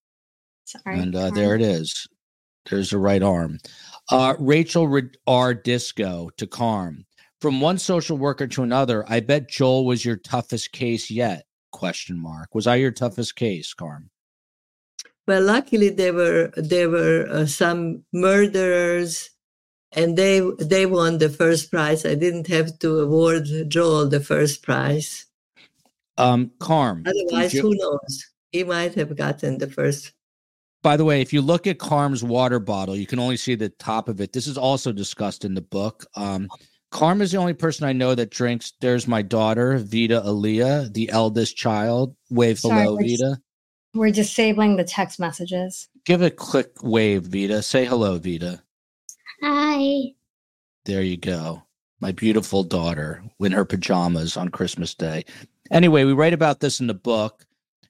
Sorry. 0.66 1.00
and 1.00 1.16
uh, 1.16 1.30
there 1.30 1.56
it 1.56 1.62
is. 1.62 2.08
There's 2.70 2.90
the 2.90 2.98
right 2.98 3.22
arm. 3.22 3.60
Uh, 4.10 4.36
Rachel 4.40 5.02
R. 5.28 5.54
Disco 5.54 6.32
to 6.38 6.48
Carm. 6.48 7.06
From 7.46 7.62
one 7.62 7.78
social 7.78 8.18
worker 8.18 8.48
to 8.48 8.64
another, 8.64 9.06
I 9.08 9.20
bet 9.20 9.48
Joel 9.48 9.86
was 9.86 10.04
your 10.04 10.16
toughest 10.16 10.72
case 10.72 11.12
yet? 11.12 11.46
Question 11.72 12.20
mark. 12.20 12.56
Was 12.56 12.66
I 12.66 12.78
your 12.78 12.90
toughest 12.90 13.36
case, 13.36 13.72
Carm? 13.72 14.10
Well, 15.28 15.44
luckily 15.44 15.90
there 15.92 16.12
were 16.12 16.52
there 16.58 16.90
were 16.90 17.28
uh, 17.30 17.46
some 17.46 18.04
murderers, 18.12 19.30
and 19.92 20.18
they 20.18 20.42
they 20.58 20.88
won 20.88 21.20
the 21.20 21.30
first 21.30 21.70
prize. 21.70 22.04
I 22.04 22.16
didn't 22.16 22.48
have 22.48 22.80
to 22.80 23.02
award 23.02 23.48
Joel 23.68 24.10
the 24.10 24.22
first 24.22 24.64
prize. 24.64 25.28
Um, 26.18 26.50
Carm. 26.58 27.04
Otherwise, 27.06 27.54
you- 27.54 27.62
who 27.62 27.76
knows? 27.76 28.26
He 28.54 28.64
might 28.64 28.96
have 28.96 29.16
gotten 29.16 29.60
the 29.60 29.70
first. 29.70 30.14
By 30.82 30.98
the 30.98 31.06
way, 31.06 31.22
if 31.22 31.32
you 31.32 31.44
look 31.44 31.68
at 31.68 31.78
Carm's 31.78 32.24
water 32.24 32.60
bottle, 32.60 32.96
you 32.96 33.06
can 33.06 33.20
only 33.20 33.38
see 33.38 33.54
the 33.54 33.70
top 33.70 34.10
of 34.10 34.20
it. 34.20 34.34
This 34.34 34.48
is 34.48 34.58
also 34.58 34.92
discussed 34.92 35.46
in 35.46 35.54
the 35.54 35.62
book. 35.62 36.08
Um, 36.16 36.50
Carm 36.96 37.22
is 37.22 37.34
the 37.34 37.38
only 37.38 37.54
person 37.54 37.86
I 37.86 37.92
know 37.92 38.16
that 38.16 38.30
drinks. 38.30 38.72
There's 38.80 39.06
my 39.06 39.22
daughter, 39.22 39.78
Vita 39.80 40.24
Aaliyah, 40.26 40.94
the 40.94 41.10
eldest 41.10 41.58
child. 41.58 42.16
Wave 42.30 42.58
Sorry, 42.58 42.84
hello, 42.84 42.96
we're 42.96 43.04
just- 43.04 43.22
Vita. 43.22 43.42
We're 43.94 44.12
disabling 44.12 44.78
the 44.78 44.86
text 44.86 45.20
messages. 45.20 45.90
Give 46.06 46.22
a 46.22 46.30
quick 46.32 46.82
wave, 46.82 47.24
Vita. 47.24 47.62
Say 47.64 47.84
hello, 47.84 48.18
Vita. 48.18 48.64
Hi. 49.42 50.14
There 50.86 51.02
you 51.02 51.18
go. 51.18 51.64
My 52.00 52.14
beautiful 52.14 52.64
daughter 52.64 53.22
in 53.42 53.52
her 53.52 53.66
pajamas 53.66 54.38
on 54.38 54.48
Christmas 54.48 54.94
Day. 54.94 55.26
Anyway, 55.72 56.06
we 56.06 56.14
write 56.14 56.34
about 56.34 56.62
this 56.62 56.80
in 56.80 56.88
the 56.88 56.94
book. 56.94 57.46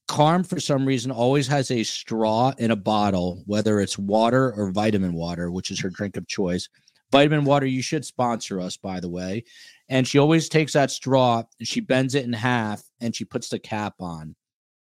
Carm, 0.07 0.43
for 0.43 0.59
some 0.59 0.83
reason, 0.83 1.11
always 1.11 1.45
has 1.45 1.69
a 1.69 1.83
straw 1.83 2.53
in 2.57 2.71
a 2.71 2.75
bottle, 2.75 3.43
whether 3.45 3.79
it's 3.79 3.99
water 3.99 4.51
or 4.53 4.71
vitamin 4.71 5.13
water, 5.13 5.51
which 5.51 5.69
is 5.69 5.79
her 5.79 5.91
drink 5.91 6.17
of 6.17 6.27
choice. 6.27 6.69
Vitamin 7.15 7.45
water, 7.45 7.65
you 7.65 7.81
should 7.81 8.03
sponsor 8.03 8.59
us, 8.59 8.75
by 8.75 8.99
the 8.99 9.07
way. 9.07 9.45
And 9.87 10.05
she 10.05 10.19
always 10.19 10.49
takes 10.49 10.73
that 10.73 10.91
straw, 10.91 11.43
and 11.59 11.67
she 11.67 11.79
bends 11.79 12.13
it 12.13 12.25
in 12.25 12.33
half, 12.33 12.83
and 12.99 13.15
she 13.15 13.23
puts 13.23 13.47
the 13.47 13.57
cap 13.57 13.93
on. 14.01 14.35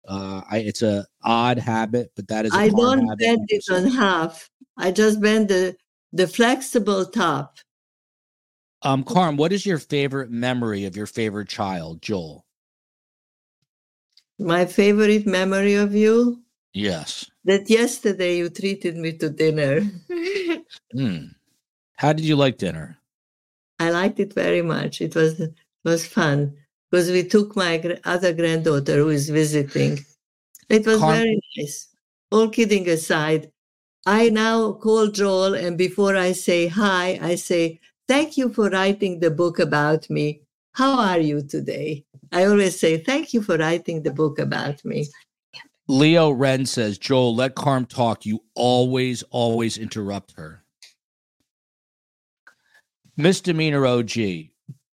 Uh, 0.06 0.42
I, 0.50 0.58
it's 0.58 0.82
a 0.82 1.06
odd 1.24 1.58
habit, 1.58 2.12
but 2.16 2.28
that 2.28 2.44
is. 2.44 2.52
I 2.54 2.64
I 2.64 2.68
don't 2.68 3.16
bend 3.18 3.46
it 3.48 3.64
on 3.72 3.86
half. 3.86 4.50
I 4.76 4.90
just 4.92 5.22
bend 5.22 5.48
the 5.48 5.74
the 6.12 6.26
flexible 6.28 7.06
top. 7.06 7.56
Um, 8.82 9.04
Carm, 9.04 9.36
what 9.38 9.52
is 9.52 9.64
your 9.64 9.78
favorite 9.78 10.30
memory 10.30 10.84
of 10.84 10.96
your 10.96 11.06
favorite 11.06 11.48
child, 11.48 12.02
Joel? 12.02 12.44
My 14.38 14.66
favorite 14.66 15.26
memory 15.26 15.74
of 15.74 15.94
you 15.94 16.42
Yes. 16.74 17.24
that 17.44 17.68
yesterday 17.70 18.36
you 18.36 18.50
treated 18.50 18.96
me 18.96 19.12
to 19.16 19.30
dinner. 19.30 19.80
Hmm. 20.92 21.37
How 21.98 22.12
did 22.12 22.24
you 22.24 22.36
like 22.36 22.58
dinner? 22.58 22.96
I 23.80 23.90
liked 23.90 24.20
it 24.20 24.32
very 24.32 24.62
much. 24.62 25.00
It 25.00 25.16
was 25.16 25.40
it 25.40 25.54
was 25.84 26.06
fun 26.06 26.54
because 26.90 27.10
we 27.10 27.24
took 27.24 27.56
my 27.56 27.98
other 28.04 28.32
granddaughter 28.32 28.98
who 28.98 29.08
is 29.08 29.28
visiting. 29.28 29.98
It 30.68 30.86
was 30.86 31.00
very 31.00 31.40
nice. 31.56 31.88
All 32.30 32.50
kidding 32.50 32.88
aside, 32.88 33.50
I 34.06 34.28
now 34.28 34.72
call 34.72 35.08
Joel, 35.08 35.54
and 35.54 35.76
before 35.76 36.16
I 36.16 36.32
say 36.32 36.68
hi, 36.68 37.18
I 37.20 37.34
say, 37.34 37.80
Thank 38.06 38.36
you 38.36 38.48
for 38.50 38.70
writing 38.70 39.18
the 39.18 39.30
book 39.30 39.58
about 39.58 40.08
me. 40.08 40.42
How 40.72 41.00
are 41.00 41.18
you 41.18 41.42
today? 41.42 42.04
I 42.30 42.44
always 42.44 42.78
say, 42.78 42.98
Thank 42.98 43.34
you 43.34 43.42
for 43.42 43.56
writing 43.56 44.04
the 44.04 44.12
book 44.12 44.38
about 44.38 44.84
me. 44.84 45.08
Leo 45.88 46.30
Wren 46.30 46.64
says, 46.64 46.96
Joel, 46.96 47.34
let 47.34 47.56
Carm 47.56 47.86
talk. 47.86 48.24
You 48.24 48.44
always, 48.54 49.24
always 49.30 49.76
interrupt 49.76 50.36
her. 50.36 50.62
Misdemeanor 53.18 53.84
OG, 53.84 54.12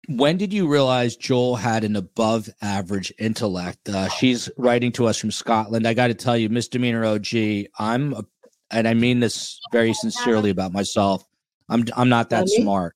when 0.07 0.37
did 0.37 0.53
you 0.53 0.67
realize 0.67 1.15
Joel 1.15 1.55
had 1.55 1.83
an 1.83 1.95
above 1.95 2.49
average 2.61 3.11
intellect? 3.17 3.89
Uh, 3.89 4.09
she's 4.09 4.47
writing 4.57 4.91
to 4.93 5.07
us 5.07 5.17
from 5.17 5.31
Scotland. 5.31 5.87
I 5.87 5.95
got 5.95 6.07
to 6.07 6.13
tell 6.13 6.37
you, 6.37 6.47
Misdemeanor 6.47 7.03
OG, 7.03 7.33
I'm, 7.79 8.13
a, 8.13 8.23
and 8.69 8.87
I 8.87 8.93
mean 8.93 9.21
this 9.21 9.59
very 9.71 9.93
sincerely 9.93 10.51
about 10.51 10.71
myself. 10.71 11.25
I'm, 11.67 11.83
I'm 11.97 12.09
not 12.09 12.29
that 12.29 12.47
smart. 12.47 12.95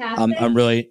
I'm, 0.00 0.32
I'm 0.40 0.56
really, 0.56 0.90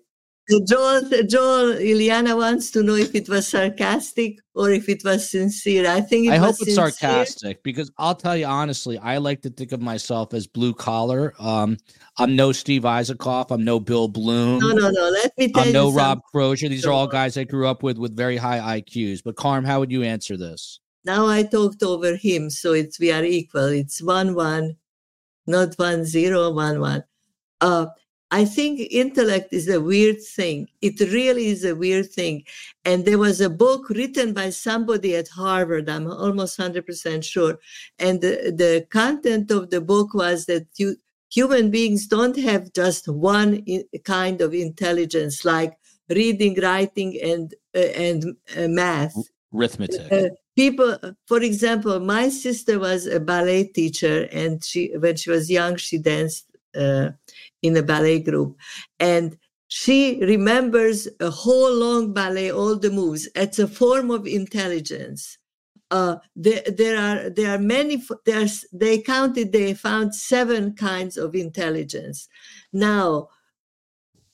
Joel, 0.50 1.02
Joel, 1.26 1.76
Ileana 1.76 2.36
wants 2.36 2.70
to 2.72 2.84
know 2.84 2.96
if 2.96 3.16
it 3.16 3.30
was 3.30 3.48
sarcastic 3.48 4.40
or 4.54 4.72
if 4.72 4.90
it 4.90 5.02
was 5.06 5.30
sincere. 5.30 5.90
I 5.90 6.02
think 6.02 6.28
it 6.28 6.34
I 6.34 6.38
hope 6.38 6.56
it's 6.60 6.76
sincere. 6.76 6.92
sarcastic 6.92 7.64
because 7.64 7.90
I'll 7.98 8.16
tell 8.16 8.36
you 8.36 8.46
honestly, 8.46 8.98
I 8.98 9.20
like 9.20 9.42
to 9.44 9.50
think 9.50 9.72
of 9.72 9.82
myself 9.82 10.34
as 10.34 10.46
blue 10.46 10.74
collar. 10.74 11.34
Um, 11.40 11.78
I'm 12.18 12.36
no 12.36 12.52
Steve 12.52 12.82
Isaacov. 12.82 13.52
I'm 13.52 13.64
no 13.64 13.80
Bill 13.80 14.10
Bloom. 14.10 14.60
No, 14.60 14.72
no, 14.74 14.90
no. 14.90 15.10
Let 15.10 15.32
me 15.38 15.48
tell 15.48 15.64
you. 15.64 15.68
I'm 15.68 15.68
you 15.68 15.74
no 15.74 15.86
something. 15.86 15.98
Rob 15.98 16.22
Crozier. 16.30 16.68
These 16.70 16.86
are 16.86 16.92
all 16.92 17.08
guys 17.08 17.38
I 17.38 17.46
grew 17.46 17.66
up 17.68 17.82
with 17.82 17.98
with 17.98 18.16
very 18.16 18.36
high 18.36 18.82
IQs. 18.82 19.22
But 19.24 19.38
Carm, 19.38 19.64
how 19.64 19.80
would 19.80 19.94
you 19.94 20.04
answer 20.04 20.36
this? 20.36 20.82
Now 21.06 21.26
I 21.26 21.44
talked 21.44 21.84
over 21.84 22.18
him, 22.18 22.50
so 22.50 22.74
it's 22.74 23.00
we 23.00 23.14
are 23.14 23.24
equal. 23.24 23.68
It's 23.68 24.02
one 24.02 24.36
one, 24.36 24.76
not 25.48 25.76
one 25.76 26.04
zero 26.04 26.52
one 26.52 26.82
one. 26.82 27.04
Uh, 27.62 27.88
I 28.40 28.46
think 28.46 28.80
intellect 28.90 29.54
is 29.54 29.70
a 29.70 29.80
weird 29.80 30.20
thing. 30.38 30.68
It 30.82 31.00
really 31.00 31.46
is 31.56 31.64
a 31.64 31.76
weird 31.76 32.12
thing. 32.12 32.46
And 32.84 33.06
there 33.06 33.20
was 33.20 33.40
a 33.40 33.50
book 33.66 33.92
written 33.92 34.34
by 34.34 34.50
somebody 34.50 35.16
at 35.16 35.28
Harvard. 35.28 35.88
I'm 35.88 36.08
almost 36.08 36.58
hundred 36.58 36.88
percent 36.88 37.24
sure. 37.24 37.60
And 38.00 38.22
the, 38.22 38.52
the 38.64 38.88
content 38.90 39.52
of 39.52 39.70
the 39.70 39.82
book 39.82 40.16
was 40.16 40.48
that 40.48 40.66
you 40.80 40.96
human 41.30 41.70
beings 41.70 42.08
don't 42.08 42.40
have 42.50 42.74
just 42.74 43.08
one 43.08 43.52
kind 44.04 44.42
of 44.42 44.52
intelligence, 44.56 45.46
like 45.46 45.78
reading, 46.10 46.60
writing, 46.60 47.12
and 47.32 47.54
uh, 47.76 47.92
and 48.08 48.20
uh, 48.58 48.68
math 48.68 49.16
Arithmetic. 49.54 50.12
uh, 50.12 50.30
people 50.56 50.98
for 51.28 51.40
example 51.42 52.00
my 52.00 52.30
sister 52.30 52.80
was 52.80 53.06
a 53.06 53.20
ballet 53.20 53.64
teacher 53.66 54.28
and 54.32 54.64
she 54.64 54.82
when 54.98 55.16
she 55.16 55.30
was 55.30 55.50
young 55.50 55.76
she 55.76 55.98
danced 56.00 56.46
uh, 56.76 57.10
in 57.64 57.76
a 57.76 57.82
ballet 57.82 58.20
group. 58.20 58.56
And 59.00 59.38
she 59.68 60.24
remembers 60.24 61.08
a 61.20 61.32
whole 61.32 61.74
long 61.74 62.14
ballet 62.14 62.52
all 62.52 62.78
the 62.78 62.92
moves. 62.92 63.28
It's 63.36 63.58
a 63.58 63.68
form 63.68 64.12
of 64.12 64.28
intelligence. 64.28 65.40
Uh, 65.90 66.18
there, 66.36 66.62
there 66.68 66.98
are 66.98 67.30
there 67.30 67.56
are 67.56 67.60
many 67.60 68.04
there's 68.26 68.66
they 68.72 69.00
counted 69.00 69.52
they 69.52 69.74
found 69.74 70.14
seven 70.14 70.76
kinds 70.76 71.18
of 71.18 71.36
intelligence. 71.36 72.28
Now 72.72 73.30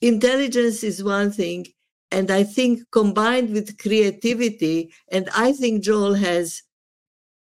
intelligence 0.01 0.83
is 0.83 1.03
one 1.03 1.31
thing 1.31 1.65
and 2.11 2.31
i 2.31 2.43
think 2.43 2.79
combined 2.91 3.51
with 3.51 3.77
creativity 3.77 4.91
and 5.11 5.29
i 5.35 5.51
think 5.51 5.83
joel 5.83 6.13
has 6.13 6.63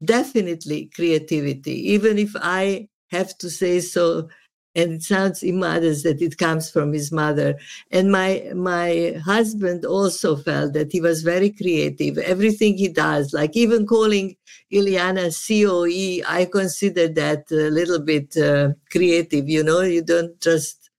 definitely 0.05 0.91
creativity 0.95 1.93
even 1.93 2.19
if 2.19 2.33
i 2.37 2.89
have 3.11 3.37
to 3.39 3.51
say 3.51 3.81
so 3.81 4.29
and 4.75 4.93
it 4.93 5.03
sounds 5.03 5.43
immodest 5.43 6.05
that 6.05 6.21
it 6.21 6.37
comes 6.37 6.71
from 6.71 6.93
his 6.93 7.13
mother. 7.13 7.59
And 7.91 8.11
my 8.11 8.51
my 8.55 9.21
husband 9.25 9.85
also 9.85 10.37
felt 10.37 10.73
that 10.73 10.93
he 10.93 11.01
was 11.01 11.23
very 11.23 11.51
creative. 11.51 12.19
Everything 12.19 12.77
he 12.77 12.89
does 12.89 13.33
like 13.33 13.57
even 13.57 13.87
calling 13.87 14.37
Ileana 14.73 15.31
coe 15.31 16.25
i 16.27 16.45
consider 16.47 17.09
that 17.09 17.51
a 17.53 17.71
little 17.71 18.01
bit 18.01 18.37
uh, 18.37 18.71
creative 18.91 19.49
you 19.49 19.63
know? 19.63 19.83
You 19.83 20.03
don't 20.03 20.41
just 20.41 20.91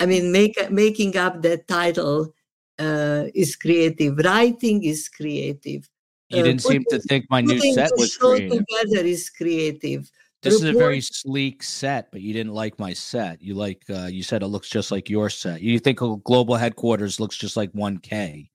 i 0.00 0.06
mean 0.06 0.32
make, 0.32 0.56
making 0.70 1.16
up 1.16 1.42
that 1.42 1.68
title 1.68 2.34
uh, 2.78 3.24
is 3.34 3.54
creative. 3.54 4.18
Writing 4.18 4.82
is 4.82 5.08
creative. 5.08 5.88
You 6.30 6.40
uh, 6.40 6.42
didn't 6.42 6.62
seem 6.62 6.84
to 6.90 6.98
think 6.98 7.26
my 7.30 7.40
new 7.40 7.60
set 7.60 7.92
was 7.96 8.16
creative. 8.16 8.64
together 8.66 9.06
is 9.06 9.30
creative 9.30 10.10
This 10.44 10.54
is 10.54 10.64
a 10.64 10.72
very 10.72 11.00
sleek 11.00 11.62
set, 11.62 12.12
but 12.12 12.20
you 12.20 12.32
didn't 12.32 12.52
like 12.52 12.78
my 12.78 12.92
set. 12.92 13.42
You 13.42 13.54
like 13.54 13.82
uh, 13.90 14.06
you 14.06 14.22
said 14.22 14.42
it 14.42 14.48
looks 14.48 14.68
just 14.68 14.90
like 14.90 15.08
your 15.08 15.30
set. 15.30 15.62
You 15.62 15.78
think 15.78 16.00
a 16.02 16.16
global 16.18 16.56
headquarters 16.56 17.18
looks 17.18 17.36
just 17.36 17.56
like 17.56 17.72
1K. 17.72 18.50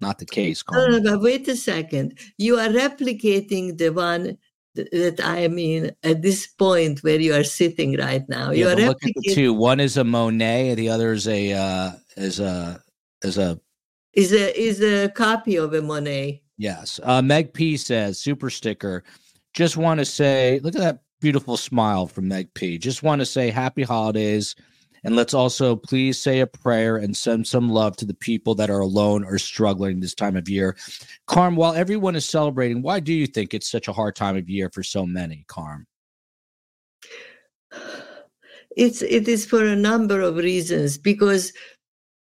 Not 0.00 0.18
the 0.18 0.26
case, 0.26 0.64
No, 0.72 0.88
no, 0.88 1.00
but 1.00 1.20
wait 1.20 1.46
a 1.48 1.56
second. 1.56 2.18
You 2.38 2.56
are 2.58 2.68
replicating 2.68 3.76
the 3.76 3.90
one 3.90 4.38
that 4.74 5.20
I 5.22 5.48
mean 5.48 5.90
at 6.02 6.22
this 6.22 6.46
point 6.46 7.00
where 7.00 7.20
you 7.20 7.34
are 7.34 7.44
sitting 7.44 7.96
right 7.98 8.26
now. 8.28 8.50
You 8.50 8.66
Yeah, 8.66 8.72
are 8.72 8.76
but 8.76 8.84
look 8.84 9.04
at 9.04 9.12
the 9.14 9.30
replicating 9.30 9.34
two. 9.34 9.54
One 9.54 9.78
is 9.78 9.96
a 9.96 10.04
Monet, 10.04 10.70
and 10.70 10.78
the 10.78 10.88
other 10.88 11.12
is 11.12 11.28
a 11.28 11.52
uh, 11.52 11.92
is 12.16 12.40
a 12.40 12.82
is 13.22 13.36
a 13.36 13.60
is 14.14 14.32
a 14.32 14.58
is 14.60 14.80
a 14.82 15.08
copy 15.10 15.56
of 15.56 15.74
a 15.74 15.82
Monet. 15.82 16.42
Yes. 16.56 17.00
Uh, 17.02 17.22
Meg 17.22 17.54
P 17.54 17.76
says, 17.76 18.18
super 18.18 18.50
sticker. 18.50 19.04
Just 19.54 19.78
want 19.78 19.98
to 19.98 20.04
say, 20.04 20.60
look 20.62 20.74
at 20.74 20.80
that 20.80 20.98
beautiful 21.20 21.56
smile 21.56 22.06
from 22.06 22.28
Meg 22.28 22.52
P. 22.54 22.78
Just 22.78 23.02
want 23.02 23.20
to 23.20 23.26
say 23.26 23.50
happy 23.50 23.82
holidays. 23.82 24.54
And 25.02 25.16
let's 25.16 25.32
also 25.32 25.76
please 25.76 26.20
say 26.20 26.40
a 26.40 26.46
prayer 26.46 26.96
and 26.96 27.16
send 27.16 27.46
some 27.46 27.70
love 27.70 27.96
to 27.96 28.04
the 28.04 28.14
people 28.14 28.54
that 28.56 28.70
are 28.70 28.80
alone 28.80 29.24
or 29.24 29.38
struggling 29.38 30.00
this 30.00 30.14
time 30.14 30.36
of 30.36 30.48
year. 30.48 30.76
Carm, 31.26 31.56
while 31.56 31.74
everyone 31.74 32.16
is 32.16 32.28
celebrating, 32.28 32.82
why 32.82 33.00
do 33.00 33.12
you 33.12 33.26
think 33.26 33.54
it's 33.54 33.70
such 33.70 33.88
a 33.88 33.92
hard 33.92 34.14
time 34.14 34.36
of 34.36 34.48
year 34.50 34.70
for 34.72 34.82
so 34.82 35.06
many, 35.06 35.44
Carm? 35.48 35.86
It's 38.76 39.02
it 39.02 39.26
is 39.26 39.46
for 39.46 39.64
a 39.64 39.76
number 39.76 40.20
of 40.20 40.36
reasons 40.36 40.98
because 40.98 41.52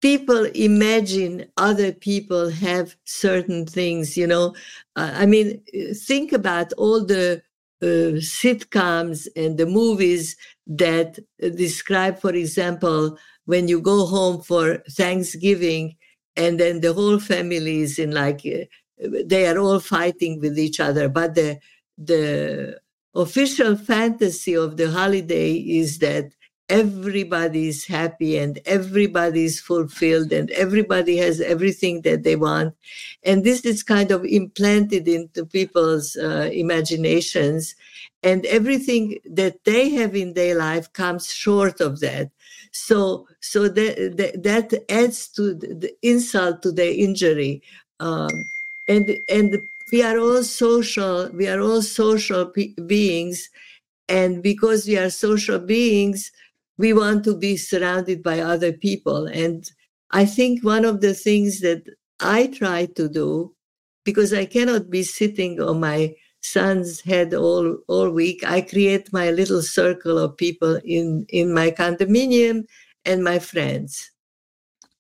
people 0.01 0.45
imagine 0.55 1.47
other 1.57 1.93
people 1.93 2.51
have 2.51 2.97
certain 3.05 3.67
things. 3.67 4.17
You 4.17 4.27
know, 4.27 4.55
uh, 4.97 5.13
I 5.15 5.27
mean, 5.27 5.63
think 5.95 6.33
about 6.33 6.73
all 6.75 7.05
the 7.05 7.43
sitcoms 8.21 9.27
and 9.37 9.59
the 9.59 9.67
movies 9.67 10.37
that 10.67 11.19
uh, 11.43 11.49
describe, 11.49 12.19
for 12.19 12.33
example, 12.33 13.19
when 13.47 13.69
you 13.69 13.81
go 13.81 14.07
home 14.07 14.41
for 14.43 14.79
Thanksgiving 14.91 15.97
and 16.37 16.59
then 16.59 16.81
the 16.81 16.93
whole 16.93 17.19
family 17.19 17.81
is 17.81 17.99
in 17.99 18.13
like 18.13 18.43
uh, 18.47 18.65
they 19.25 19.47
are 19.47 19.59
all 19.59 19.81
fighting 19.81 20.41
with 20.41 20.59
each 20.59 20.81
other, 20.81 21.09
but 21.09 21.35
the 21.35 21.59
the 21.99 22.81
official 23.15 23.77
fantasy 23.77 24.55
of 24.55 24.77
the 24.77 24.91
holiday 24.91 25.53
is 25.55 25.99
that 25.99 26.33
everybody 26.69 27.69
is 27.69 27.85
happy 27.85 28.39
and 28.39 28.59
everybody 28.65 29.45
is 29.45 29.61
fulfilled 29.61 30.33
and 30.33 30.51
everybody 30.53 31.17
has 31.19 31.41
everything 31.41 32.03
that 32.03 32.23
they 32.23 32.37
want. 32.37 32.75
And 33.23 33.45
this 33.45 33.65
is 33.65 33.83
kind 33.83 34.11
of 34.11 34.25
implanted 34.25 35.07
into 35.07 35.45
people's 35.45 36.17
uh, 36.17 36.51
imaginations. 36.53 37.75
And 38.23 38.47
everything 38.47 39.19
that 39.27 39.65
they 39.65 39.91
have 39.91 40.17
in 40.17 40.33
their 40.33 40.57
life 40.57 40.93
comes 40.95 41.33
short 41.33 41.81
of 41.81 42.01
that. 42.01 42.31
So 42.73 43.29
so 43.41 43.69
that 43.69 44.17
that, 44.17 44.43
that 44.43 44.85
adds 44.91 45.29
to 45.29 45.55
the, 45.55 45.75
the 45.75 45.95
insult 46.03 46.63
to 46.63 46.73
their 46.73 46.93
injury. 46.93 47.63
Um, 48.01 48.31
and 48.89 49.19
and 49.29 49.63
we 49.93 50.03
are 50.03 50.19
all 50.19 50.43
social 50.43 51.29
we 51.35 51.47
are 51.47 51.61
all 51.61 51.83
social 51.83 52.47
pe- 52.47 52.75
beings. 52.87 53.51
And 54.09 54.43
because 54.43 54.87
we 54.87 54.99
are 54.99 55.11
social 55.11 55.59
beings 55.59 56.33
we 56.79 56.93
want 56.93 57.25
to 57.25 57.37
be 57.37 57.57
surrounded 57.57 58.23
by 58.23 58.41
other 58.41 58.73
people 58.73 59.27
and 59.27 59.71
i 60.11 60.25
think 60.25 60.63
one 60.65 60.85
of 60.85 61.01
the 61.01 61.15
things 61.15 61.61
that 61.61 61.83
i 62.21 62.47
try 62.49 62.87
to 62.87 63.09
do 63.09 63.55
because 64.05 64.33
i 64.33 64.45
cannot 64.45 64.91
be 64.91 65.03
sitting 65.03 65.61
on 65.61 65.81
my 65.81 66.15
son's 66.43 67.01
head 67.01 67.33
all 67.35 67.77
all 67.89 68.11
week 68.11 68.45
i 68.45 68.61
create 68.61 69.13
my 69.13 69.31
little 69.31 69.63
circle 69.63 70.19
of 70.19 70.37
people 70.37 70.79
in 70.85 71.25
in 71.31 71.53
my 71.55 71.71
condominium 71.71 72.65
and 73.05 73.25
my 73.25 73.39
friends 73.39 74.11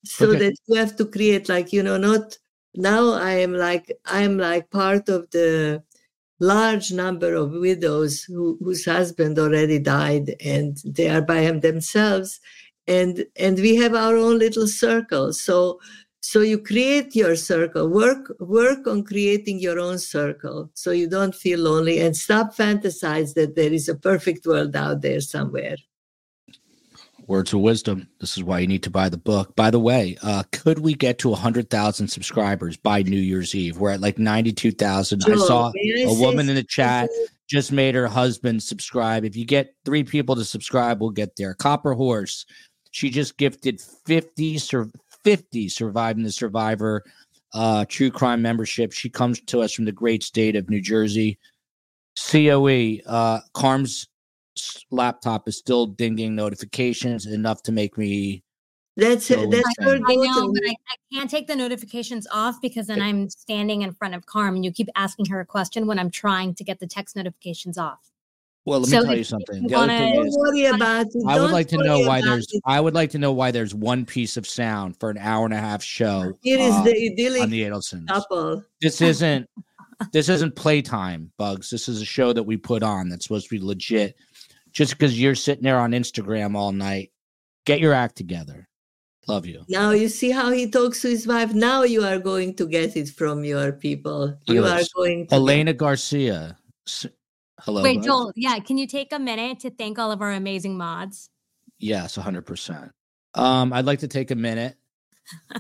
so 0.04 0.34
Okay. 0.34 0.36
that 0.36 0.54
you 0.66 0.76
have 0.76 0.96
to 0.96 1.04
create 1.06 1.48
like 1.48 1.72
you 1.72 1.82
know 1.82 1.96
not 1.96 2.36
now 2.74 3.12
i 3.14 3.32
am 3.32 3.52
like 3.54 3.90
i'm 4.06 4.36
like 4.38 4.70
part 4.70 5.08
of 5.08 5.30
the 5.30 5.82
large 6.40 6.92
number 6.92 7.34
of 7.34 7.52
widows 7.52 8.22
who, 8.22 8.58
whose 8.60 8.84
husband 8.84 9.38
already 9.38 9.78
died 9.78 10.34
and 10.44 10.78
they 10.84 11.08
are 11.08 11.22
by 11.22 11.42
them 11.42 11.60
themselves. 11.60 12.40
And 12.86 13.24
and 13.36 13.58
we 13.58 13.76
have 13.76 13.94
our 13.94 14.16
own 14.16 14.38
little 14.38 14.66
circle. 14.66 15.32
So 15.32 15.80
so 16.20 16.40
you 16.40 16.58
create 16.58 17.14
your 17.14 17.36
circle. 17.36 17.88
Work 17.88 18.34
work 18.40 18.86
on 18.86 19.04
creating 19.04 19.60
your 19.60 19.78
own 19.78 19.98
circle 19.98 20.70
so 20.74 20.90
you 20.90 21.08
don't 21.08 21.34
feel 21.34 21.60
lonely 21.60 22.00
and 22.00 22.16
stop 22.16 22.54
fantasize 22.54 23.34
that 23.34 23.56
there 23.56 23.72
is 23.72 23.88
a 23.88 23.94
perfect 23.94 24.46
world 24.46 24.76
out 24.76 25.02
there 25.02 25.20
somewhere 25.20 25.76
words 27.28 27.52
of 27.52 27.60
wisdom. 27.60 28.08
This 28.20 28.36
is 28.36 28.42
why 28.42 28.58
you 28.60 28.66
need 28.66 28.82
to 28.84 28.90
buy 28.90 29.08
the 29.08 29.16
book. 29.16 29.54
By 29.56 29.70
the 29.70 29.78
way 29.78 30.16
uh 30.22 30.42
could 30.52 30.78
we 30.80 30.94
get 30.94 31.18
to 31.20 31.30
100000 31.30 32.08
subscribers 32.08 32.76
by 32.76 33.02
new 33.02 33.16
year's 33.16 33.54
eve? 33.54 33.78
We're 33.78 33.92
at 33.92 34.00
like 34.00 34.18
92000 34.18 35.22
i 35.26 35.36
saw 35.36 35.72
a 35.74 36.20
woman 36.20 36.48
in 36.48 36.54
the 36.54 36.64
chat 36.64 37.08
just 37.48 37.72
made 37.72 37.94
her 37.94 38.06
husband 38.06 38.62
subscribe. 38.62 39.24
If 39.24 39.36
you 39.36 39.44
get 39.44 39.74
three 39.84 40.04
people 40.04 40.34
to 40.36 40.44
subscribe 40.44 41.00
we'll 41.00 41.10
get 41.10 41.36
there. 41.36 41.54
Copper 41.54 41.94
horse 41.94 42.46
she 42.90 43.10
just 43.10 43.36
gifted 43.36 43.80
50 43.80 44.58
sur- 44.58 44.90
50 45.24 45.68
surviving 45.68 46.22
the 46.22 46.32
survivor 46.32 47.02
uh 47.52 47.84
true 47.88 48.10
crime 48.10 48.42
membership. 48.42 48.92
She 48.92 49.08
comes 49.08 49.40
to 49.40 49.60
us 49.60 49.72
from 49.72 49.84
the 49.84 49.92
great 49.92 50.22
state 50.22 50.56
of 50.56 50.68
new 50.68 50.80
jersey. 50.80 51.38
Coe 52.30 52.68
uh 53.06 53.40
carm's 53.54 54.08
laptop 54.90 55.48
is 55.48 55.56
still 55.58 55.86
dinging 55.86 56.34
notifications 56.34 57.26
enough 57.26 57.62
to 57.64 57.72
make 57.72 57.96
me 57.98 58.42
that's 58.96 59.26
So 59.26 59.34
that's 59.50 59.64
insane. 59.78 59.86
your 59.88 59.96
I 60.08 60.14
know, 60.14 60.52
but 60.52 60.62
I, 60.64 60.70
I 60.70 60.96
can't 61.12 61.28
take 61.28 61.48
the 61.48 61.56
notifications 61.56 62.28
off 62.32 62.60
because 62.62 62.86
then 62.86 63.02
I'm 63.02 63.28
standing 63.28 63.82
in 63.82 63.92
front 63.92 64.14
of 64.14 64.24
Carm 64.26 64.54
and 64.54 64.64
you 64.64 64.70
keep 64.70 64.88
asking 64.94 65.26
her 65.26 65.40
a 65.40 65.44
question 65.46 65.88
when 65.88 65.98
I'm 65.98 66.10
trying 66.10 66.54
to 66.54 66.62
get 66.62 66.78
the 66.78 66.86
text 66.86 67.16
notifications 67.16 67.76
off. 67.76 67.98
well 68.66 68.78
let 68.80 68.90
So 68.90 69.00
me 69.00 69.04
tell 69.04 69.12
you 69.14 69.18
you 69.18 69.24
something 69.24 69.66
the 69.66 69.74
wanna- 69.74 69.98
thing 69.98 70.14
don't 70.14 70.26
is 70.28 70.36
worry 70.38 70.66
about 70.66 71.06
it 71.06 71.24
I 71.26 71.40
would 71.40 71.50
like 71.50 71.66
to 71.68 71.76
know 71.78 72.00
why 72.06 72.20
there's 72.20 72.46
it. 72.52 72.62
I 72.64 72.80
would 72.80 72.94
like 72.94 73.10
to 73.10 73.18
know 73.18 73.32
why 73.32 73.50
there's 73.50 73.74
one 73.74 74.06
piece 74.06 74.36
of 74.36 74.46
sound 74.46 74.96
for 75.00 75.10
an 75.10 75.18
hour 75.18 75.44
and 75.44 75.52
a 75.54 75.58
half 75.58 75.82
show 75.82 76.32
It 76.44 76.60
is 76.60 76.72
uh, 76.72 76.82
the 76.84 76.90
on 76.90 77.12
idyllic 77.12 77.50
the 77.50 77.62
Adelsons. 77.62 78.06
couple 78.06 78.62
This 78.80 79.00
isn't 79.00 79.48
this 80.12 80.28
isn't 80.28 80.54
playtime 80.56 81.30
bugs. 81.36 81.70
This 81.70 81.88
is 81.88 82.00
a 82.02 82.04
show 82.04 82.32
that 82.32 82.42
we 82.42 82.56
put 82.56 82.82
on 82.82 83.08
that's 83.08 83.24
supposed 83.24 83.48
to 83.48 83.58
be 83.58 83.64
legit. 83.64 84.16
Just 84.74 84.92
because 84.92 85.18
you're 85.18 85.36
sitting 85.36 85.62
there 85.62 85.78
on 85.78 85.92
Instagram 85.92 86.56
all 86.56 86.72
night, 86.72 87.12
get 87.64 87.80
your 87.80 87.92
act 87.92 88.16
together. 88.16 88.68
Love 89.26 89.46
you. 89.46 89.64
Now 89.68 89.92
you 89.92 90.08
see 90.08 90.30
how 90.30 90.50
he 90.50 90.68
talks 90.68 91.00
to 91.02 91.08
his 91.08 91.26
wife. 91.26 91.54
Now 91.54 91.82
you 91.84 92.04
are 92.04 92.18
going 92.18 92.54
to 92.56 92.66
get 92.66 92.96
it 92.96 93.08
from 93.08 93.44
your 93.44 93.72
people. 93.72 94.36
You 94.46 94.60
Look 94.60 94.70
at 94.70 94.82
are 94.82 94.86
going 94.94 95.26
to 95.28 95.34
Elena 95.34 95.72
Garcia. 95.72 96.58
Hello. 97.60 97.82
Wait, 97.82 97.98
bud. 97.98 98.04
Joel, 98.04 98.32
yeah, 98.36 98.58
can 98.58 98.76
you 98.76 98.86
take 98.86 99.12
a 99.12 99.18
minute 99.18 99.60
to 99.60 99.70
thank 99.70 99.98
all 99.98 100.12
of 100.12 100.20
our 100.20 100.32
amazing 100.32 100.76
mods? 100.76 101.30
Yes, 101.78 102.18
100%. 102.18 102.90
Um, 103.34 103.72
I'd 103.72 103.86
like 103.86 104.00
to 104.00 104.08
take 104.08 104.30
a 104.30 104.36
minute 104.36 104.76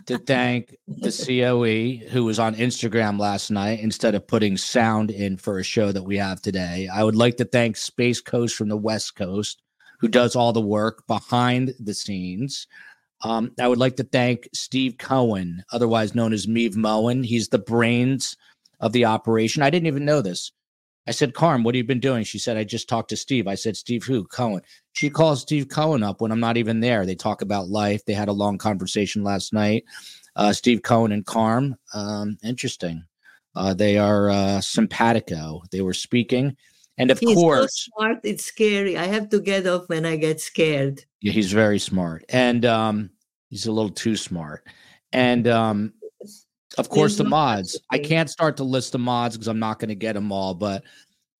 to 0.06 0.18
thank 0.18 0.76
the 0.86 1.10
COE 1.10 2.06
who 2.08 2.24
was 2.24 2.38
on 2.38 2.54
Instagram 2.54 3.18
last 3.18 3.50
night 3.50 3.80
instead 3.80 4.14
of 4.14 4.26
putting 4.26 4.56
sound 4.56 5.10
in 5.10 5.36
for 5.36 5.58
a 5.58 5.64
show 5.64 5.92
that 5.92 6.02
we 6.02 6.16
have 6.18 6.40
today. 6.40 6.88
I 6.92 7.02
would 7.04 7.16
like 7.16 7.36
to 7.38 7.44
thank 7.44 7.76
Space 7.76 8.20
Coast 8.20 8.56
from 8.56 8.68
the 8.68 8.76
West 8.76 9.16
Coast 9.16 9.62
who 10.00 10.08
does 10.08 10.36
all 10.36 10.52
the 10.52 10.60
work 10.60 11.06
behind 11.06 11.74
the 11.80 11.94
scenes. 11.94 12.66
Um, 13.22 13.52
I 13.58 13.68
would 13.68 13.78
like 13.78 13.96
to 13.96 14.04
thank 14.04 14.48
Steve 14.52 14.98
Cohen, 14.98 15.64
otherwise 15.72 16.14
known 16.14 16.32
as 16.32 16.46
Meave 16.46 16.76
Moen. 16.76 17.22
He's 17.22 17.48
the 17.48 17.58
brains 17.58 18.36
of 18.80 18.92
the 18.92 19.06
operation. 19.06 19.62
I 19.62 19.70
didn't 19.70 19.86
even 19.86 20.04
know 20.04 20.20
this. 20.20 20.52
I 21.06 21.10
said, 21.10 21.34
Carm, 21.34 21.62
what 21.62 21.74
have 21.74 21.78
you 21.78 21.86
been 21.86 22.00
doing? 22.00 22.24
She 22.24 22.38
said, 22.38 22.56
I 22.56 22.64
just 22.64 22.88
talked 22.88 23.10
to 23.10 23.16
Steve. 23.16 23.46
I 23.46 23.56
said, 23.56 23.76
Steve 23.76 24.04
who? 24.04 24.24
Cohen. 24.24 24.62
She 24.92 25.10
calls 25.10 25.42
Steve 25.42 25.68
Cohen 25.68 26.02
up 26.02 26.20
when 26.20 26.32
I'm 26.32 26.40
not 26.40 26.56
even 26.56 26.80
there. 26.80 27.04
They 27.04 27.14
talk 27.14 27.42
about 27.42 27.68
life. 27.68 28.04
They 28.04 28.14
had 28.14 28.28
a 28.28 28.32
long 28.32 28.58
conversation 28.58 29.22
last 29.22 29.52
night. 29.52 29.84
Uh, 30.36 30.52
Steve 30.52 30.82
Cohen 30.82 31.12
and 31.12 31.26
Carm. 31.26 31.76
Um, 31.92 32.38
interesting. 32.42 33.04
Uh, 33.54 33.74
they 33.74 33.98
are 33.98 34.30
uh, 34.30 34.60
simpatico. 34.60 35.62
They 35.70 35.80
were 35.80 35.94
speaking. 35.94 36.56
And 36.96 37.10
of 37.10 37.18
He's 37.18 37.36
course, 37.36 37.86
so 37.86 37.90
smart. 37.96 38.20
It's 38.22 38.44
scary. 38.44 38.96
I 38.96 39.06
have 39.06 39.28
to 39.30 39.40
get 39.40 39.66
off 39.66 39.88
when 39.88 40.06
I 40.06 40.16
get 40.16 40.40
scared. 40.40 41.04
Yeah, 41.20 41.32
he's 41.32 41.52
very 41.52 41.78
smart, 41.78 42.24
and 42.28 42.64
um, 42.64 43.10
he's 43.50 43.66
a 43.66 43.72
little 43.72 43.90
too 43.90 44.16
smart. 44.16 44.66
And 45.12 45.48
um, 45.48 45.92
of 46.78 46.88
course, 46.88 47.16
the 47.16 47.24
mods. 47.24 47.78
I 47.90 47.98
can't 47.98 48.28
start 48.30 48.56
to 48.58 48.64
list 48.64 48.92
the 48.92 48.98
mods 48.98 49.36
because 49.36 49.48
I'm 49.48 49.58
not 49.58 49.78
going 49.78 49.88
to 49.88 49.94
get 49.94 50.14
them 50.14 50.32
all. 50.32 50.54
But 50.54 50.82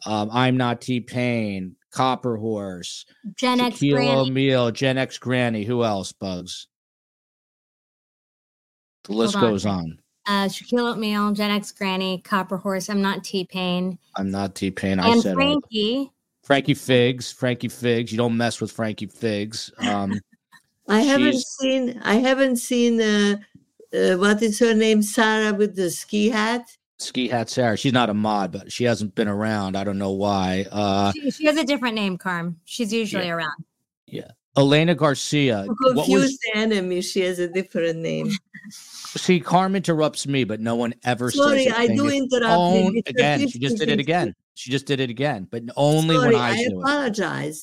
um, 0.07 0.31
I'm 0.33 0.57
not 0.57 0.81
T 0.81 1.01
Pain, 1.01 1.77
Copper 1.91 2.37
Horse, 2.37 3.07
Gen 3.37 3.61
X 3.61 3.79
Shaquille 3.79 3.93
Granny. 3.95 4.11
O'Neal, 4.17 4.71
Gen 4.71 4.99
X 4.99 5.19
Granny. 5.19 5.65
Who 5.65 5.85
else? 5.85 6.13
Bugs. 6.13 6.69
The 9.05 9.13
list 9.13 9.37
on. 9.37 9.43
goes 9.43 9.67
on. 9.67 9.99
Uh, 10.27 10.47
Shaquille 10.47 10.95
O'Neal, 10.95 11.33
Gen 11.33 11.51
X 11.51 11.71
Granny, 11.73 12.23
Copper 12.25 12.57
Horse. 12.57 12.89
I'm 12.89 13.03
not 13.03 13.23
T 13.25 13.45
Pain. 13.45 13.99
I'm 14.17 14.31
not 14.31 14.55
T 14.55 14.71
Pain. 14.71 14.99
I 14.99 15.09
And 15.09 15.23
said 15.23 15.33
it. 15.33 15.35
Frankie. 15.35 16.11
Frankie 16.43 16.75
Figs. 16.75 17.33
Frankie 17.33 17.69
Figs. 17.69 18.13
You 18.13 18.19
don't 18.19 18.37
mess 18.37 18.61
with 18.61 18.73
Frankie 18.73 19.07
Figs. 19.07 19.71
Um, 19.79 20.19
I 20.89 21.01
haven't 21.01 21.39
seen. 21.39 21.99
I 22.05 22.17
haven't 22.17 22.57
seen. 22.57 23.01
Uh, 23.01 23.37
uh, 23.95 24.17
what 24.17 24.43
is 24.43 24.59
her 24.59 24.75
name? 24.75 25.03
Sarah 25.03 25.55
with 25.55 25.77
the 25.77 25.91
ski 25.91 26.29
hat. 26.31 26.67
Ski 26.99 27.29
Hat 27.29 27.51
Sarah. 27.51 27.77
She's 27.77 27.93
not 27.93 28.09
a 28.09 28.15
mod, 28.15 28.53
but 28.53 28.71
she 28.73 28.85
hasn't 28.85 29.15
been 29.15 29.29
around. 29.29 29.77
I 29.77 29.83
don't 29.85 29.99
know 29.99 30.13
why. 30.13 30.65
Uh, 30.71 31.13
She, 31.13 31.31
she 31.33 31.47
has 31.47 31.57
a 31.57 31.65
different 31.65 31.97
name, 31.97 32.17
Carm. 32.17 32.61
She's 32.65 32.93
usually 32.93 33.29
around. 33.29 33.65
Yeah. 34.07 34.31
Elena 34.57 34.95
Garcia. 34.95 35.65
To 35.65 35.69
What 35.69 35.95
confuse 36.07 36.23
was 36.23 36.39
enemy, 36.55 37.03
she 37.03 37.21
has 37.21 37.41
a 37.41 37.49
different 37.49 37.99
name. 37.99 38.31
see? 38.71 39.41
Carm 39.41 39.75
interrupts 39.75 40.27
me, 40.29 40.45
but 40.45 40.61
no 40.61 40.77
one 40.77 40.95
ever 41.05 41.31
Sorry, 41.33 41.65
says. 41.65 41.73
a 41.73 41.79
I 41.79 41.87
thing. 41.89 41.97
do 41.97 42.07
It's 42.07 42.15
interrupt. 42.17 42.73
you. 42.75 42.79
own- 42.87 43.03
again. 43.07 43.49
She 43.49 43.59
just 43.59 43.77
did 43.79 43.89
it 43.91 43.99
again. 43.99 44.35
She 44.55 44.71
just 44.71 44.87
did 44.87 45.01
it 45.01 45.11
again, 45.11 45.49
but 45.51 45.65
only 45.77 46.15
Sorry, 46.15 46.35
when 46.35 46.41
I, 46.41 46.51
I 46.51 46.69
do 46.69 46.83
it. 46.87 47.57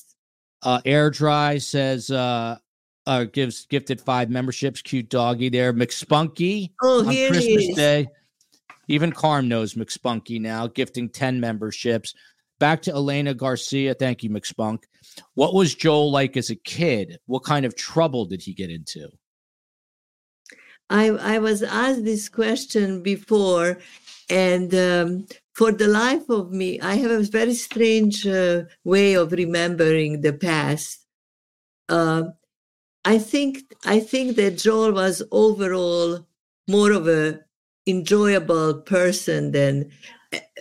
Uh, 0.62 0.80
Air 0.84 1.10
Dry 1.10 1.56
says 1.58 2.10
uh, 2.10 2.58
uh, 3.06 3.24
gives 3.24 3.66
gifted 3.66 4.00
five 4.00 4.30
memberships. 4.30 4.82
Cute 4.82 5.08
doggy 5.08 5.48
there. 5.48 5.72
McSpunky 5.72 6.70
Oh, 6.82 7.00
on 7.00 7.06
Christmas 7.06 7.68
is. 7.68 7.76
Day. 7.76 8.08
Even 8.88 9.12
Carm 9.12 9.48
knows 9.48 9.74
McSpunky 9.74 10.40
now, 10.40 10.66
gifting 10.66 11.08
10 11.08 11.40
memberships. 11.40 12.14
Back 12.58 12.82
to 12.82 12.92
Elena 12.92 13.34
Garcia. 13.34 13.94
Thank 13.94 14.22
you, 14.22 14.30
McSpunk. 14.30 14.84
What 15.34 15.54
was 15.54 15.74
Joel 15.74 16.10
like 16.10 16.36
as 16.36 16.50
a 16.50 16.56
kid? 16.56 17.18
What 17.26 17.44
kind 17.44 17.64
of 17.64 17.76
trouble 17.76 18.24
did 18.26 18.42
he 18.42 18.54
get 18.54 18.70
into? 18.70 19.08
I, 20.90 21.08
I 21.08 21.38
was 21.38 21.62
asked 21.62 22.04
this 22.04 22.28
question 22.28 23.02
before, 23.02 23.78
and 24.28 24.74
um, 24.74 25.26
for 25.54 25.72
the 25.72 25.88
life 25.88 26.28
of 26.28 26.52
me, 26.52 26.80
I 26.80 26.96
have 26.96 27.10
a 27.10 27.22
very 27.22 27.54
strange 27.54 28.26
uh, 28.26 28.64
way 28.84 29.14
of 29.14 29.32
remembering 29.32 30.20
the 30.20 30.32
past. 30.34 31.06
Uh, 31.88 32.24
I 33.04 33.18
think 33.18 33.74
I 33.84 34.00
think 34.00 34.36
that 34.36 34.58
Joel 34.58 34.92
was 34.92 35.22
overall 35.30 36.26
more 36.68 36.92
of 36.92 37.08
a 37.08 37.40
enjoyable 37.86 38.74
person 38.82 39.50
than 39.50 39.90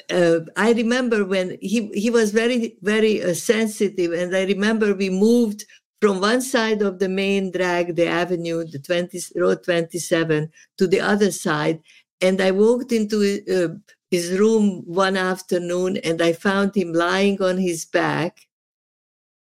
uh, 0.09 0.39
I 0.57 0.73
remember 0.73 1.23
when 1.23 1.57
he 1.61 1.89
he 1.93 2.09
was 2.09 2.31
very 2.31 2.77
very 2.81 3.23
uh, 3.23 3.33
sensitive, 3.33 4.11
and 4.11 4.35
I 4.35 4.43
remember 4.45 4.93
we 4.93 5.09
moved 5.09 5.65
from 6.01 6.19
one 6.19 6.41
side 6.41 6.81
of 6.81 6.99
the 6.99 7.09
main 7.09 7.51
drag, 7.51 7.95
the 7.95 8.07
avenue, 8.07 8.65
the 8.65 8.79
20 8.79 9.19
road 9.35 9.63
27, 9.63 10.49
to 10.79 10.87
the 10.87 10.99
other 10.99 11.31
side, 11.31 11.79
and 12.21 12.41
I 12.41 12.51
walked 12.51 12.91
into 12.91 13.17
uh, 13.49 13.75
his 14.09 14.37
room 14.37 14.83
one 14.85 15.15
afternoon, 15.15 15.97
and 15.97 16.21
I 16.21 16.33
found 16.33 16.75
him 16.75 16.91
lying 16.91 17.41
on 17.41 17.57
his 17.57 17.85
back. 17.85 18.47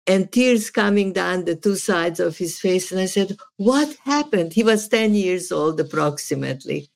And 0.07 0.33
tears 0.33 0.71
coming 0.71 1.13
down 1.13 1.45
the 1.45 1.55
two 1.55 1.77
sides 1.77 2.21
of 2.21 2.37
his 2.39 2.59
face. 2.59 2.91
And 2.91 3.01
I 3.01 3.07
said, 3.07 3.37
What 3.57 3.97
happened? 4.05 4.53
He 4.53 4.63
was 4.63 4.89
10 4.89 5.15
years 5.15 5.53
old, 5.53 5.79
approximately. 5.79 6.89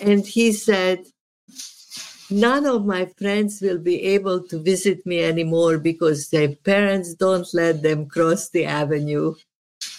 And 0.00 0.26
he 0.26 0.52
said, 0.52 1.04
none 2.30 2.66
of 2.66 2.86
my 2.86 3.06
friends 3.18 3.60
will 3.60 3.78
be 3.78 4.02
able 4.02 4.40
to 4.48 4.58
visit 4.58 5.04
me 5.04 5.22
anymore 5.22 5.78
because 5.78 6.28
their 6.28 6.54
parents 6.54 7.14
don't 7.14 7.52
let 7.52 7.82
them 7.82 8.06
cross 8.06 8.48
the 8.50 8.64
avenue. 8.64 9.34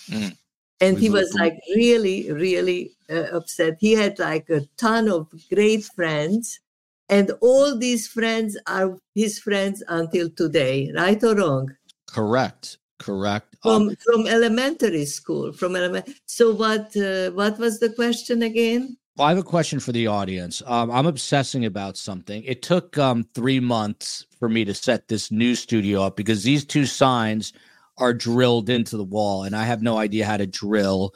Mm. 0.08 0.38
And 0.80 0.98
he 0.98 1.10
was 1.10 1.34
like 1.36 1.60
really, 1.76 2.32
really 2.32 2.92
uh, 3.10 3.38
upset. 3.38 3.78
He 3.80 3.94
had 3.94 4.18
like 4.18 4.50
a 4.50 4.62
ton 4.78 5.10
of 5.10 5.32
great 5.54 5.84
friends, 5.84 6.60
and 7.08 7.32
all 7.42 7.78
these 7.78 8.08
friends 8.08 8.58
are 8.66 8.98
his 9.14 9.38
friends 9.38 9.84
until 9.88 10.30
today, 10.32 10.92
right 10.96 11.24
or 11.24 11.36
wrong? 11.36 11.76
Correct. 12.12 12.78
Correct. 13.00 13.56
Um, 13.64 13.88
From 13.88 13.96
from 13.96 14.28
elementary 14.28 15.06
school, 15.06 15.54
from 15.54 15.76
element. 15.76 16.10
So 16.26 16.54
what? 16.54 16.96
Uh, 16.96 17.32
what 17.32 17.58
was 17.58 17.80
the 17.80 17.90
question 17.90 18.44
again? 18.44 18.98
Well, 19.18 19.28
I 19.28 19.32
have 19.32 19.40
a 19.40 19.44
question 19.44 19.80
for 19.80 19.92
the 19.92 20.08
audience. 20.08 20.62
Um, 20.66 20.90
I'm 20.92 21.06
obsessing 21.06 21.66
about 21.66 21.98
something. 21.98 22.44
It 22.44 22.62
took 22.62 22.98
um, 22.98 23.26
three 23.34 23.60
months 23.60 24.26
for 24.40 24.48
me 24.48 24.64
to 24.66 24.74
set 24.74 25.08
this 25.08 25.32
new 25.32 25.56
studio 25.56 26.04
up 26.04 26.16
because 26.16 26.44
these 26.44 26.64
two 26.64 26.86
signs 26.86 27.54
are 27.98 28.14
drilled 28.14 28.70
into 28.70 28.98
the 28.98 29.04
wall, 29.04 29.44
and 29.44 29.56
I 29.56 29.64
have 29.64 29.82
no 29.82 29.98
idea 29.98 30.26
how 30.26 30.38
to 30.38 30.48
drill. 30.48 31.14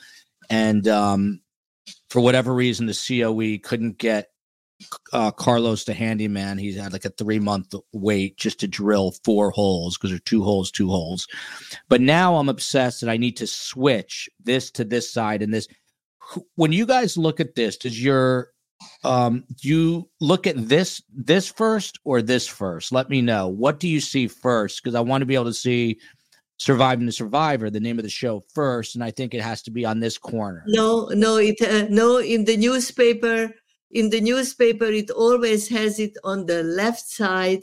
And 0.49 0.87
um, 0.87 1.41
for 2.09 2.19
whatever 2.19 2.53
reason, 2.53 2.85
the 2.85 2.93
COE 2.93 3.59
couldn't 3.67 3.97
get 3.97 4.29
uh, 5.13 5.31
Carlos 5.31 5.83
the 5.83 5.93
handyman. 5.93 6.57
He's 6.57 6.77
had 6.77 6.93
like 6.93 7.05
a 7.05 7.09
three 7.09 7.39
month 7.39 7.73
wait 7.93 8.37
just 8.37 8.59
to 8.59 8.67
drill 8.67 9.13
four 9.23 9.51
holes 9.51 9.97
because 9.97 10.11
there 10.11 10.17
are 10.17 10.19
two 10.19 10.43
holes, 10.43 10.71
two 10.71 10.89
holes. 10.89 11.27
But 11.89 12.01
now 12.01 12.35
I'm 12.35 12.49
obsessed 12.49 13.01
that 13.01 13.09
I 13.09 13.17
need 13.17 13.37
to 13.37 13.47
switch 13.47 14.29
this 14.43 14.71
to 14.71 14.83
this 14.83 15.11
side 15.11 15.41
and 15.41 15.53
this. 15.53 15.67
When 16.55 16.71
you 16.71 16.85
guys 16.85 17.17
look 17.17 17.39
at 17.39 17.55
this, 17.55 17.77
does 17.77 18.01
your 18.01 18.49
um 19.03 19.45
do 19.61 19.69
you 19.69 20.09
look 20.19 20.45
at 20.45 20.67
this 20.67 21.01
this 21.09 21.47
first 21.47 21.99
or 22.03 22.21
this 22.21 22.47
first? 22.47 22.91
Let 22.91 23.09
me 23.09 23.21
know. 23.21 23.47
What 23.47 23.79
do 23.79 23.87
you 23.87 24.01
see 24.01 24.27
first? 24.27 24.83
Because 24.83 24.95
I 24.95 25.01
want 25.01 25.21
to 25.21 25.25
be 25.25 25.35
able 25.35 25.45
to 25.45 25.53
see 25.53 25.99
surviving 26.57 27.05
the 27.05 27.11
survivor 27.11 27.69
the 27.69 27.79
name 27.79 27.99
of 27.99 28.03
the 28.03 28.09
show 28.09 28.41
first 28.53 28.95
and 28.95 29.03
i 29.03 29.11
think 29.11 29.33
it 29.33 29.41
has 29.41 29.61
to 29.61 29.71
be 29.71 29.83
on 29.83 29.99
this 29.99 30.17
corner 30.17 30.63
no 30.67 31.09
no 31.13 31.35
it 31.35 31.61
uh, 31.61 31.85
no 31.89 32.17
in 32.17 32.45
the 32.45 32.55
newspaper 32.55 33.53
in 33.91 34.09
the 34.09 34.21
newspaper 34.21 34.85
it 34.85 35.09
always 35.09 35.67
has 35.69 35.99
it 35.99 36.17
on 36.23 36.45
the 36.45 36.63
left 36.63 37.07
side 37.07 37.61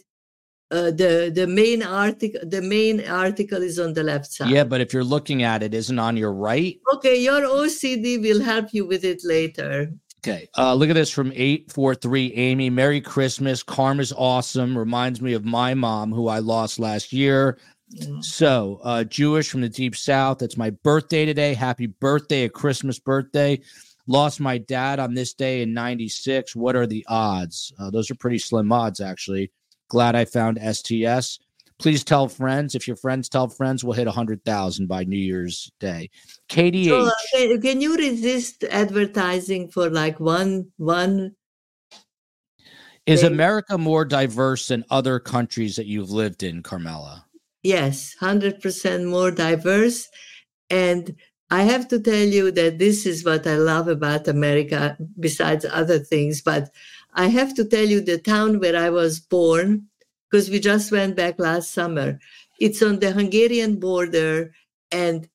uh, 0.72 0.90
the 0.90 1.30
the 1.34 1.46
main 1.46 1.82
article 1.82 2.40
the 2.44 2.62
main 2.62 3.06
article 3.06 3.62
is 3.62 3.78
on 3.78 3.92
the 3.92 4.02
left 4.02 4.32
side. 4.32 4.48
Yeah 4.48 4.64
but 4.64 4.80
if 4.80 4.92
you're 4.92 5.04
looking 5.04 5.42
at 5.42 5.62
it 5.62 5.74
isn't 5.74 5.98
on 5.98 6.16
your 6.16 6.32
right? 6.32 6.78
Okay 6.94 7.16
your 7.16 7.42
ocd 7.42 8.22
will 8.22 8.40
help 8.40 8.72
you 8.72 8.86
with 8.86 9.04
it 9.04 9.20
later. 9.22 9.92
Okay 10.24 10.48
uh, 10.56 10.72
look 10.72 10.88
at 10.88 10.94
this 10.94 11.10
from 11.10 11.30
843 11.32 12.32
amy. 12.34 12.70
Merry 12.70 13.02
christmas. 13.02 13.62
Karma's 13.62 14.14
awesome. 14.16 14.76
Reminds 14.76 15.20
me 15.20 15.34
of 15.34 15.44
my 15.44 15.74
mom 15.74 16.10
who 16.10 16.28
i 16.28 16.38
lost 16.38 16.78
last 16.78 17.12
year. 17.12 17.58
So 18.22 18.80
uh 18.82 19.04
jewish 19.04 19.50
from 19.50 19.60
the 19.60 19.68
deep 19.68 19.94
south 19.94 20.38
that's 20.38 20.56
my 20.56 20.70
birthday 20.70 21.26
today. 21.26 21.52
Happy 21.52 21.86
birthday 21.86 22.44
a 22.44 22.48
christmas 22.48 22.98
birthday 22.98 23.60
Lost 24.06 24.40
my 24.40 24.58
dad 24.58 24.98
on 24.98 25.14
this 25.14 25.32
day 25.32 25.62
in 25.62 25.72
96. 25.72 26.56
What 26.56 26.74
are 26.74 26.86
the 26.86 27.04
odds? 27.08 27.72
Uh, 27.78 27.90
those 27.90 28.10
are 28.10 28.16
pretty 28.16 28.38
slim 28.38 28.72
odds, 28.72 29.00
actually. 29.00 29.52
Glad 29.88 30.16
I 30.16 30.24
found 30.24 30.58
STS. 30.58 31.38
Please 31.78 32.02
tell 32.04 32.28
friends. 32.28 32.74
If 32.74 32.86
your 32.86 32.96
friends 32.96 33.28
tell 33.28 33.48
friends, 33.48 33.84
we'll 33.84 33.92
hit 33.92 34.06
100,000 34.06 34.86
by 34.86 35.04
New 35.04 35.18
Year's 35.18 35.70
Day. 35.80 36.10
KDH. 36.48 36.88
So, 36.88 37.06
uh, 37.06 37.60
can 37.60 37.80
you 37.80 37.96
resist 37.96 38.64
advertising 38.64 39.68
for 39.68 39.90
like 39.90 40.18
one, 40.18 40.72
one? 40.76 41.36
Is 43.04 43.24
America 43.24 43.76
more 43.76 44.04
diverse 44.04 44.68
than 44.68 44.84
other 44.90 45.18
countries 45.18 45.74
that 45.76 45.86
you've 45.86 46.10
lived 46.10 46.44
in, 46.44 46.62
Carmela? 46.62 47.26
Yes, 47.62 48.14
100% 48.20 49.08
more 49.08 49.32
diverse. 49.32 50.08
And 50.70 51.16
I 51.52 51.64
have 51.64 51.86
to 51.88 52.00
tell 52.00 52.28
you 52.38 52.50
that 52.52 52.78
this 52.78 53.04
is 53.04 53.26
what 53.26 53.46
I 53.46 53.56
love 53.56 53.86
about 53.86 54.26
America, 54.26 54.96
besides 55.20 55.66
other 55.68 55.98
things. 55.98 56.40
But 56.40 56.70
I 57.12 57.26
have 57.26 57.52
to 57.56 57.64
tell 57.66 57.84
you 57.84 58.00
the 58.00 58.16
town 58.16 58.58
where 58.58 58.74
I 58.74 58.88
was 58.88 59.20
born, 59.20 59.86
because 60.30 60.48
we 60.48 60.58
just 60.60 60.90
went 60.90 61.14
back 61.14 61.38
last 61.38 61.74
summer. 61.74 62.18
It's 62.58 62.82
on 62.82 63.00
the 63.00 63.12
Hungarian 63.12 63.78
border, 63.78 64.54
and 64.90 65.28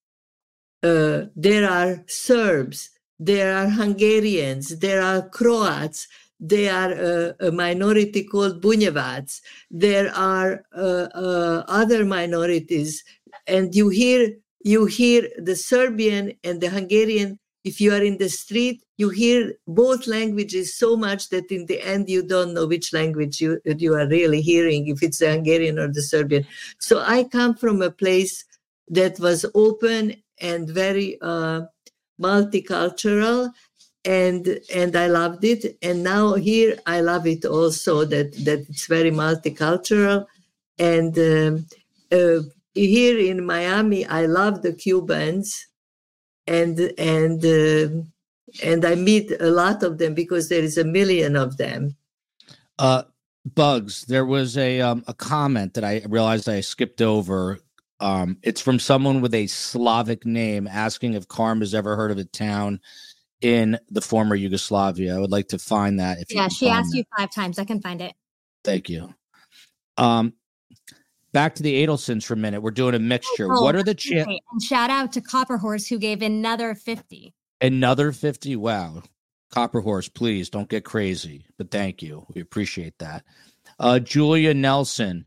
uh, 0.81 1.25
there 1.35 1.69
are 1.69 2.03
Serbs, 2.07 2.89
there 3.19 3.55
are 3.55 3.69
Hungarians, 3.69 4.79
there 4.79 5.03
are 5.03 5.29
Croats, 5.29 6.07
there 6.39 6.73
are 6.73 6.93
uh, 6.93 7.33
a 7.47 7.51
minority 7.51 8.23
called 8.23 8.63
Bunyevacs, 8.63 9.41
there 9.69 10.11
are 10.15 10.63
uh, 10.75 11.09
uh, 11.13 11.63
other 11.67 12.05
minorities, 12.05 13.03
and 13.45 13.75
you 13.75 13.89
hear 13.89 14.33
you 14.61 14.85
hear 14.85 15.29
the 15.37 15.55
Serbian 15.55 16.33
and 16.43 16.61
the 16.61 16.69
Hungarian. 16.69 17.39
If 17.63 17.81
you 17.81 17.91
are 17.93 18.03
in 18.03 18.17
the 18.17 18.29
street, 18.29 18.83
you 18.97 19.09
hear 19.09 19.53
both 19.67 20.07
languages 20.07 20.77
so 20.77 20.95
much 20.95 21.29
that 21.29 21.51
in 21.51 21.65
the 21.65 21.81
end 21.81 22.09
you 22.09 22.23
don't 22.23 22.53
know 22.53 22.65
which 22.65 22.93
language 22.93 23.41
you, 23.41 23.59
you 23.65 23.93
are 23.93 24.07
really 24.07 24.41
hearing, 24.41 24.87
if 24.87 25.03
it's 25.03 25.19
the 25.19 25.31
Hungarian 25.31 25.77
or 25.77 25.87
the 25.87 26.01
Serbian. 26.01 26.45
So 26.79 26.99
I 26.99 27.25
come 27.25 27.55
from 27.55 27.81
a 27.81 27.91
place 27.91 28.45
that 28.89 29.19
was 29.19 29.45
open 29.53 30.15
and 30.39 30.69
very 30.69 31.17
uh, 31.21 31.61
multicultural 32.21 33.51
and 34.05 34.59
and 34.73 34.95
I 34.95 35.07
loved 35.07 35.43
it. 35.43 35.77
And 35.81 36.03
now 36.03 36.35
here 36.35 36.77
I 36.85 37.01
love 37.01 37.27
it 37.27 37.45
also 37.45 38.05
that 38.05 38.33
that 38.45 38.65
it's 38.69 38.87
very 38.87 39.11
multicultural. 39.11 40.25
And 40.79 41.17
um, 41.19 41.65
uh, 42.11 42.41
here 42.85 43.17
in 43.17 43.45
Miami, 43.45 44.05
I 44.05 44.25
love 44.25 44.61
the 44.61 44.73
Cubans, 44.73 45.67
and 46.45 46.79
and 46.97 47.43
uh, 47.43 48.03
and 48.63 48.85
I 48.85 48.95
meet 48.95 49.31
a 49.39 49.49
lot 49.49 49.83
of 49.83 49.97
them 49.97 50.13
because 50.13 50.49
there 50.49 50.63
is 50.63 50.77
a 50.77 50.83
million 50.83 51.35
of 51.35 51.57
them. 51.57 51.95
Uh, 52.79 53.03
Bugs, 53.45 54.05
there 54.05 54.25
was 54.25 54.57
a 54.57 54.81
um, 54.81 55.03
a 55.07 55.13
comment 55.13 55.73
that 55.73 55.83
I 55.83 56.03
realized 56.07 56.49
I 56.49 56.61
skipped 56.61 57.01
over. 57.01 57.59
Um, 57.99 58.37
it's 58.43 58.61
from 58.61 58.79
someone 58.79 59.21
with 59.21 59.33
a 59.33 59.47
Slavic 59.47 60.25
name 60.25 60.67
asking 60.67 61.13
if 61.13 61.27
Carm 61.27 61.61
has 61.61 61.73
ever 61.73 61.95
heard 61.95 62.11
of 62.11 62.17
a 62.17 62.25
town 62.25 62.79
in 63.41 63.79
the 63.89 64.01
former 64.01 64.35
Yugoslavia. 64.35 65.15
I 65.15 65.19
would 65.19 65.31
like 65.31 65.47
to 65.49 65.59
find 65.59 65.99
that. 65.99 66.19
If 66.19 66.33
yeah, 66.33 66.47
she 66.47 66.69
asked 66.69 66.91
that. 66.91 66.97
you 66.97 67.03
five 67.17 67.31
times. 67.31 67.57
I 67.57 67.65
can 67.65 67.81
find 67.81 68.01
it. 68.01 68.13
Thank 68.63 68.89
you. 68.89 69.13
Um, 69.97 70.33
back 71.31 71.55
to 71.55 71.63
the 71.63 71.85
Adelsons 71.85 72.23
for 72.23 72.33
a 72.33 72.37
minute. 72.37 72.61
We're 72.61 72.71
doing 72.71 72.95
a 72.95 72.99
mixture. 72.99 73.47
Oh, 73.51 73.61
what 73.61 73.75
are 73.75 73.83
the 73.83 73.95
chances? 73.95 74.39
And 74.51 74.61
shout 74.61 74.89
out 74.89 75.11
to 75.13 75.21
Copper 75.21 75.57
Horse 75.57 75.87
who 75.87 75.99
gave 75.99 76.21
another 76.21 76.75
50. 76.75 77.33
Another 77.61 78.11
50? 78.11 78.55
Wow. 78.55 79.03
Copper 79.51 79.81
Horse, 79.81 80.09
please 80.09 80.49
don't 80.49 80.69
get 80.69 80.83
crazy. 80.83 81.45
But 81.57 81.71
thank 81.71 82.01
you. 82.01 82.25
We 82.33 82.41
appreciate 82.41 82.97
that. 82.99 83.23
Uh, 83.79 83.99
Julia 83.99 84.53
Nelson. 84.53 85.25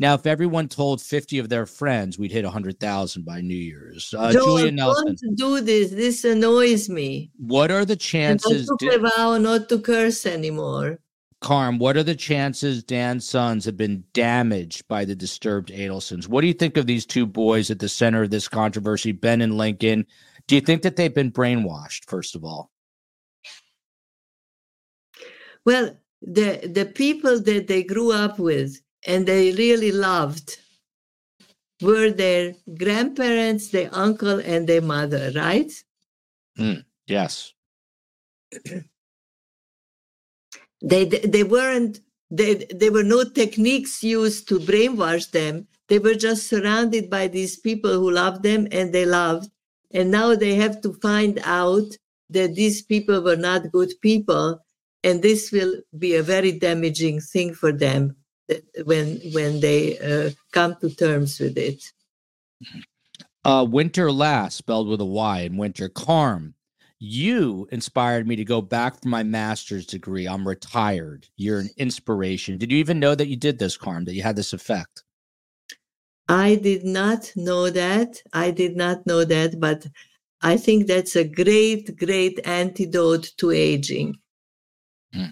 Now, 0.00 0.14
if 0.14 0.26
everyone 0.26 0.68
told 0.68 1.02
50 1.02 1.40
of 1.40 1.48
their 1.48 1.66
friends, 1.66 2.18
we'd 2.18 2.30
hit 2.30 2.44
100,000 2.44 3.24
by 3.24 3.40
New 3.40 3.56
Year's. 3.56 4.14
Uh, 4.16 4.30
don't, 4.30 4.44
Julia 4.44 4.70
Nelson. 4.70 5.16
Don't 5.36 5.36
do 5.36 5.60
this. 5.60 5.90
This 5.90 6.24
annoys 6.24 6.88
me. 6.88 7.32
What 7.36 7.72
are 7.72 7.84
the 7.84 7.96
chances? 7.96 8.68
Not 8.68 8.78
to 8.78 8.98
vow 8.98 9.38
not 9.38 9.68
to 9.70 9.80
curse 9.80 10.24
anymore. 10.24 11.00
Carm, 11.40 11.78
what 11.78 11.96
are 11.96 12.02
the 12.02 12.16
chances 12.16 12.82
Dan's 12.82 13.28
sons 13.28 13.64
have 13.64 13.76
been 13.76 14.02
damaged 14.12 14.88
by 14.88 15.04
the 15.04 15.14
disturbed 15.14 15.70
Adelsons? 15.70 16.26
What 16.26 16.40
do 16.40 16.48
you 16.48 16.52
think 16.52 16.76
of 16.76 16.86
these 16.86 17.06
two 17.06 17.26
boys 17.26 17.70
at 17.70 17.78
the 17.78 17.88
center 17.88 18.24
of 18.24 18.30
this 18.30 18.48
controversy, 18.48 19.12
Ben 19.12 19.40
and 19.40 19.56
Lincoln? 19.56 20.04
Do 20.48 20.56
you 20.56 20.60
think 20.60 20.82
that 20.82 20.96
they've 20.96 21.14
been 21.14 21.30
brainwashed, 21.30 22.06
first 22.06 22.34
of 22.34 22.44
all? 22.44 22.70
Well, 25.64 25.96
the 26.22 26.66
the 26.66 26.86
people 26.86 27.40
that 27.40 27.68
they 27.68 27.84
grew 27.84 28.10
up 28.10 28.38
with 28.38 28.80
and 29.06 29.26
they 29.26 29.52
really 29.52 29.92
loved 29.92 30.58
were 31.80 32.10
their 32.10 32.54
grandparents, 32.76 33.68
their 33.68 33.90
uncle, 33.92 34.40
and 34.40 34.66
their 34.68 34.82
mother, 34.82 35.30
right? 35.36 35.70
Mm, 36.58 36.84
yes. 37.06 37.52
They 40.80 41.04
they 41.06 41.44
weren't 41.44 42.00
they 42.30 42.66
there 42.70 42.92
were 42.92 43.04
no 43.04 43.24
techniques 43.24 44.02
used 44.02 44.48
to 44.48 44.58
brainwash 44.58 45.30
them. 45.30 45.66
They 45.88 45.98
were 45.98 46.14
just 46.14 46.46
surrounded 46.48 47.08
by 47.08 47.28
these 47.28 47.56
people 47.56 47.92
who 47.92 48.10
loved 48.10 48.42
them 48.42 48.68
and 48.70 48.92
they 48.92 49.06
loved. 49.06 49.50
And 49.90 50.10
now 50.10 50.34
they 50.34 50.54
have 50.56 50.82
to 50.82 50.92
find 50.94 51.40
out 51.44 51.96
that 52.30 52.54
these 52.54 52.82
people 52.82 53.22
were 53.22 53.36
not 53.36 53.72
good 53.72 53.92
people. 54.02 54.60
And 55.02 55.22
this 55.22 55.50
will 55.50 55.80
be 55.98 56.16
a 56.16 56.22
very 56.22 56.52
damaging 56.52 57.20
thing 57.20 57.54
for 57.54 57.72
them 57.72 58.16
when 58.84 59.20
when 59.32 59.60
they 59.60 59.98
uh, 59.98 60.30
come 60.52 60.76
to 60.80 60.90
terms 60.90 61.40
with 61.40 61.56
it. 61.56 61.82
Uh, 63.44 63.64
winter 63.64 64.12
last, 64.12 64.56
spelled 64.56 64.88
with 64.88 65.00
a 65.00 65.06
Y, 65.06 65.40
and 65.40 65.58
winter 65.58 65.88
Carm 65.88 66.54
you 66.98 67.68
inspired 67.70 68.26
me 68.26 68.36
to 68.36 68.44
go 68.44 68.60
back 68.60 69.00
for 69.00 69.08
my 69.08 69.22
master's 69.22 69.86
degree. 69.86 70.26
I'm 70.26 70.46
retired. 70.46 71.28
You're 71.36 71.60
an 71.60 71.70
inspiration. 71.76 72.58
Did 72.58 72.72
you 72.72 72.78
even 72.78 72.98
know 72.98 73.14
that 73.14 73.28
you 73.28 73.36
did 73.36 73.58
this, 73.58 73.76
Carm, 73.76 74.04
that 74.04 74.14
you 74.14 74.22
had 74.22 74.36
this 74.36 74.52
effect? 74.52 75.04
I 76.28 76.56
did 76.56 76.84
not 76.84 77.32
know 77.36 77.70
that. 77.70 78.22
I 78.32 78.50
did 78.50 78.76
not 78.76 79.06
know 79.06 79.24
that, 79.24 79.58
but 79.58 79.86
I 80.42 80.56
think 80.56 80.86
that's 80.86 81.16
a 81.16 81.24
great, 81.24 81.96
great 81.96 82.40
antidote 82.44 83.32
to 83.38 83.50
aging. 83.50 84.16
Hmm. 85.12 85.30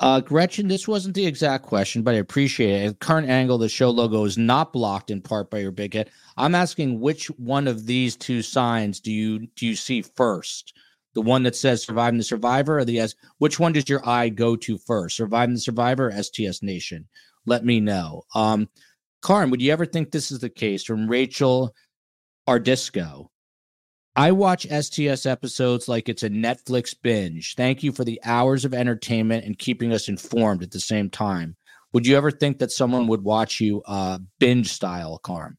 Uh, 0.00 0.20
Gretchen, 0.20 0.68
this 0.68 0.86
wasn't 0.86 1.14
the 1.14 1.26
exact 1.26 1.64
question, 1.64 2.02
but 2.02 2.14
I 2.14 2.18
appreciate 2.18 2.82
it. 2.82 2.86
At 2.86 3.00
current 3.00 3.28
angle, 3.28 3.58
the 3.58 3.68
show 3.68 3.90
logo 3.90 4.24
is 4.24 4.38
not 4.38 4.72
blocked 4.72 5.10
in 5.10 5.20
part 5.20 5.50
by 5.50 5.58
your 5.58 5.72
big 5.72 5.94
head. 5.94 6.10
I'm 6.36 6.54
asking 6.54 7.00
which 7.00 7.26
one 7.30 7.66
of 7.66 7.84
these 7.86 8.14
two 8.14 8.42
signs 8.42 9.00
do 9.00 9.10
you 9.10 9.48
do 9.56 9.66
you 9.66 9.74
see 9.74 10.02
first? 10.02 10.72
The 11.14 11.22
one 11.22 11.42
that 11.42 11.56
says 11.56 11.82
"Surviving 11.82 12.18
the 12.18 12.24
Survivor" 12.24 12.78
or 12.78 12.84
the 12.84 13.00
S? 13.00 13.16
Which 13.38 13.58
one 13.58 13.72
does 13.72 13.88
your 13.88 14.06
eye 14.08 14.28
go 14.28 14.54
to 14.54 14.78
first? 14.78 15.16
Surviving 15.16 15.54
the 15.54 15.60
Survivor, 15.60 16.12
STS 16.12 16.62
Nation? 16.62 17.08
Let 17.44 17.64
me 17.64 17.80
know. 17.80 18.22
Um, 18.36 18.68
Carm, 19.20 19.50
would 19.50 19.60
you 19.60 19.72
ever 19.72 19.84
think 19.84 20.12
this 20.12 20.30
is 20.30 20.38
the 20.38 20.50
case? 20.50 20.84
From 20.84 21.08
Rachel 21.08 21.74
Ardisco. 22.48 23.30
I 24.18 24.32
watch 24.32 24.66
STS 24.66 25.26
episodes 25.26 25.86
like 25.86 26.08
it's 26.08 26.24
a 26.24 26.28
Netflix 26.28 26.92
binge. 27.00 27.54
Thank 27.54 27.84
you 27.84 27.92
for 27.92 28.02
the 28.02 28.20
hours 28.24 28.64
of 28.64 28.74
entertainment 28.74 29.44
and 29.44 29.56
keeping 29.56 29.92
us 29.92 30.08
informed 30.08 30.60
at 30.64 30.72
the 30.72 30.80
same 30.80 31.08
time. 31.08 31.54
Would 31.92 32.04
you 32.04 32.16
ever 32.16 32.32
think 32.32 32.58
that 32.58 32.72
someone 32.72 33.06
would 33.06 33.22
watch 33.22 33.60
you 33.60 33.80
uh, 33.86 34.18
binge 34.40 34.72
style, 34.72 35.20
Carm? 35.22 35.56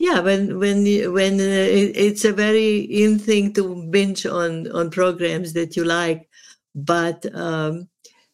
Yeah, 0.00 0.18
when 0.18 0.58
when 0.58 0.82
when 1.12 1.34
uh, 1.38 1.44
it, 1.44 1.96
it's 1.96 2.24
a 2.24 2.32
very 2.32 2.78
in 2.80 3.20
thing 3.20 3.52
to 3.52 3.86
binge 3.88 4.26
on 4.26 4.68
on 4.72 4.90
programs 4.90 5.52
that 5.52 5.76
you 5.76 5.84
like, 5.84 6.28
but 6.74 7.24
um, 7.32 7.88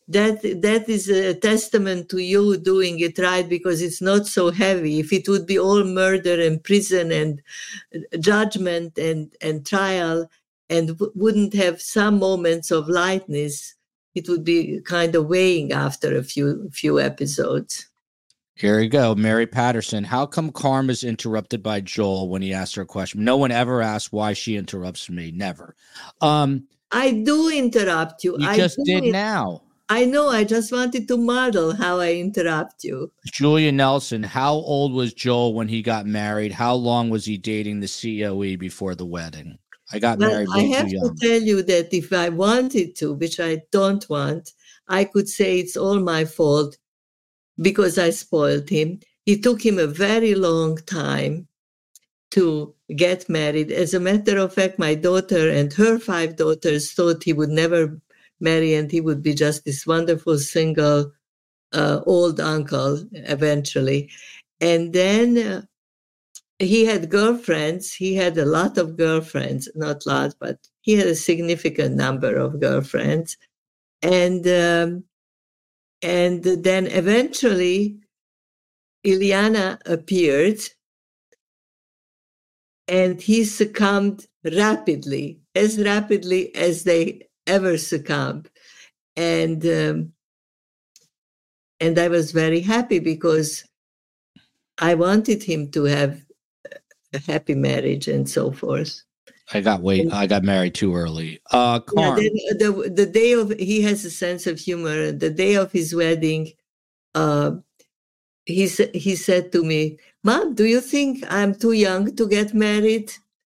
that 0.08 0.40
that 0.62 0.88
is 0.88 1.08
a 1.08 1.34
testament 1.34 2.08
to 2.10 2.18
you 2.18 2.56
doing 2.56 3.00
it 3.00 3.18
right 3.18 3.48
because 3.48 3.82
it's 3.82 4.00
not 4.00 4.26
so 4.26 4.50
heavy. 4.50 5.00
If 5.00 5.12
it 5.12 5.28
would 5.28 5.46
be 5.46 5.58
all 5.58 5.82
murder 5.84 6.40
and 6.40 6.62
prison 6.62 7.10
and 7.10 7.42
uh, 7.94 8.16
judgment 8.18 8.98
and 8.98 9.34
and 9.40 9.66
trial 9.66 10.30
and 10.70 10.98
wouldn't 11.14 11.54
have 11.54 11.80
some 11.80 12.18
moments 12.18 12.70
of 12.70 12.88
lightness, 12.88 13.74
it 14.14 14.28
would 14.28 14.44
be 14.44 14.80
kind 14.84 15.14
of 15.14 15.26
weighing 15.26 15.72
after 15.72 16.16
a 16.16 16.22
few 16.22 16.70
few 16.70 17.00
episodes. 17.00 17.86
Here 18.54 18.78
we 18.78 18.88
go. 18.88 19.14
Mary 19.14 19.46
Patterson. 19.46 20.02
How 20.02 20.24
come 20.24 20.50
karma 20.50 20.92
is 20.92 21.04
interrupted 21.04 21.62
by 21.62 21.80
Joel 21.80 22.30
when 22.30 22.40
he 22.40 22.54
asks 22.54 22.76
her 22.76 22.82
a 22.82 22.86
question? 22.86 23.22
No 23.22 23.36
one 23.36 23.50
ever 23.50 23.82
asks 23.82 24.10
why 24.10 24.32
she 24.32 24.56
interrupts 24.56 25.10
me. 25.10 25.30
Never. 25.30 25.74
Um, 26.22 26.66
I 26.90 27.10
do 27.10 27.50
interrupt 27.50 28.24
you. 28.24 28.34
you 28.38 28.48
I 28.48 28.56
just 28.56 28.78
did 28.84 29.04
it- 29.04 29.12
now. 29.12 29.62
I 29.88 30.04
know. 30.04 30.28
I 30.28 30.44
just 30.44 30.72
wanted 30.72 31.06
to 31.08 31.16
model 31.16 31.74
how 31.74 32.00
I 32.00 32.14
interrupt 32.14 32.82
you. 32.82 33.12
Julia 33.26 33.70
Nelson. 33.70 34.22
How 34.22 34.54
old 34.54 34.92
was 34.92 35.14
Joel 35.14 35.54
when 35.54 35.68
he 35.68 35.80
got 35.82 36.06
married? 36.06 36.52
How 36.52 36.74
long 36.74 37.08
was 37.08 37.24
he 37.24 37.38
dating 37.38 37.80
the 37.80 37.86
COE 37.88 38.56
before 38.56 38.94
the 38.94 39.06
wedding? 39.06 39.58
I 39.92 40.00
got 40.00 40.18
Well, 40.18 40.30
married 40.30 40.48
I 40.52 40.62
have 40.76 40.90
too 40.90 40.98
to 40.98 41.14
tell 41.20 41.40
you 41.40 41.62
that 41.62 41.94
if 41.94 42.12
I 42.12 42.28
wanted 42.30 42.96
to, 42.96 43.14
which 43.14 43.38
I 43.38 43.62
don't 43.70 44.08
want, 44.10 44.52
I 44.88 45.04
could 45.04 45.28
say 45.28 45.60
it's 45.60 45.76
all 45.76 46.00
my 46.00 46.24
fault 46.24 46.76
because 47.60 47.96
I 47.96 48.10
spoiled 48.10 48.68
him. 48.68 49.00
It 49.24 49.42
took 49.42 49.64
him 49.64 49.78
a 49.78 49.86
very 49.86 50.34
long 50.34 50.78
time 50.78 51.46
to 52.32 52.74
get 52.94 53.28
married. 53.28 53.70
As 53.70 53.94
a 53.94 54.00
matter 54.00 54.38
of 54.38 54.52
fact, 54.54 54.78
my 54.78 54.94
daughter 54.94 55.48
and 55.48 55.72
her 55.74 55.98
five 55.98 56.36
daughters 56.36 56.92
thought 56.92 57.22
he 57.22 57.32
would 57.32 57.48
never 57.48 58.00
marry 58.40 58.74
and 58.74 58.90
he 58.90 59.00
would 59.00 59.22
be 59.22 59.34
just 59.34 59.64
this 59.64 59.86
wonderful 59.86 60.38
single 60.38 61.12
uh, 61.72 62.00
old 62.06 62.40
uncle 62.40 63.04
eventually. 63.12 64.10
And 64.60 64.92
then 64.92 65.38
uh, 65.38 65.62
he 66.58 66.86
had 66.86 67.10
girlfriends. 67.10 67.92
He 67.92 68.14
had 68.14 68.38
a 68.38 68.46
lot 68.46 68.78
of 68.78 68.96
girlfriends, 68.96 69.68
not 69.74 70.06
lot, 70.06 70.34
but 70.40 70.58
he 70.80 70.94
had 70.94 71.06
a 71.06 71.14
significant 71.14 71.94
number 71.96 72.36
of 72.36 72.60
girlfriends. 72.60 73.36
And 74.02 74.46
um, 74.46 75.04
and 76.02 76.42
then 76.42 76.86
eventually, 76.86 77.98
Ilyana 79.04 79.78
appeared, 79.86 80.60
and 82.86 83.20
he 83.20 83.44
succumbed 83.44 84.26
rapidly, 84.44 85.40
as 85.54 85.82
rapidly 85.82 86.54
as 86.54 86.84
they 86.84 87.25
ever 87.46 87.78
succumb. 87.78 88.44
And 89.16 89.64
um, 89.66 90.12
and 91.80 91.98
I 91.98 92.08
was 92.08 92.32
very 92.32 92.60
happy 92.60 92.98
because 92.98 93.64
I 94.78 94.94
wanted 94.94 95.42
him 95.42 95.70
to 95.70 95.84
have 95.84 96.20
a 97.12 97.18
happy 97.18 97.54
marriage 97.54 98.08
and 98.08 98.28
so 98.28 98.50
forth. 98.52 99.02
I 99.52 99.60
got 99.60 99.80
wait. 99.80 100.12
I 100.12 100.26
got 100.26 100.42
married 100.42 100.74
too 100.74 100.94
early. 100.94 101.40
Uh, 101.50 101.80
Yeah, 101.94 102.02
Carm. 102.02 102.16
then 102.16 102.32
the 102.58 102.92
the 102.94 103.06
day 103.06 103.32
of 103.32 103.50
he 103.58 103.80
has 103.82 104.04
a 104.04 104.10
sense 104.10 104.46
of 104.46 104.58
humor. 104.58 105.12
The 105.12 105.30
day 105.30 105.54
of 105.54 105.70
his 105.72 105.94
wedding, 105.94 106.52
uh, 107.14 107.52
he 108.44 108.66
he 108.92 109.14
said 109.16 109.52
to 109.52 109.62
me, 109.62 109.98
"Mom, 110.24 110.54
do 110.54 110.64
you 110.64 110.80
think 110.80 111.24
I'm 111.30 111.54
too 111.54 111.72
young 111.72 112.14
to 112.16 112.28
get 112.28 112.54
married?" 112.54 113.12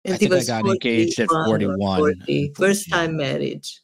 I 0.08 0.18
think 0.18 0.34
I 0.34 0.44
got 0.44 0.66
engaged 0.66 1.20
at 1.20 1.30
41 1.30 1.78
40, 1.80 2.54
First 2.56 2.90
time 2.90 3.18
marriage. 3.18 3.82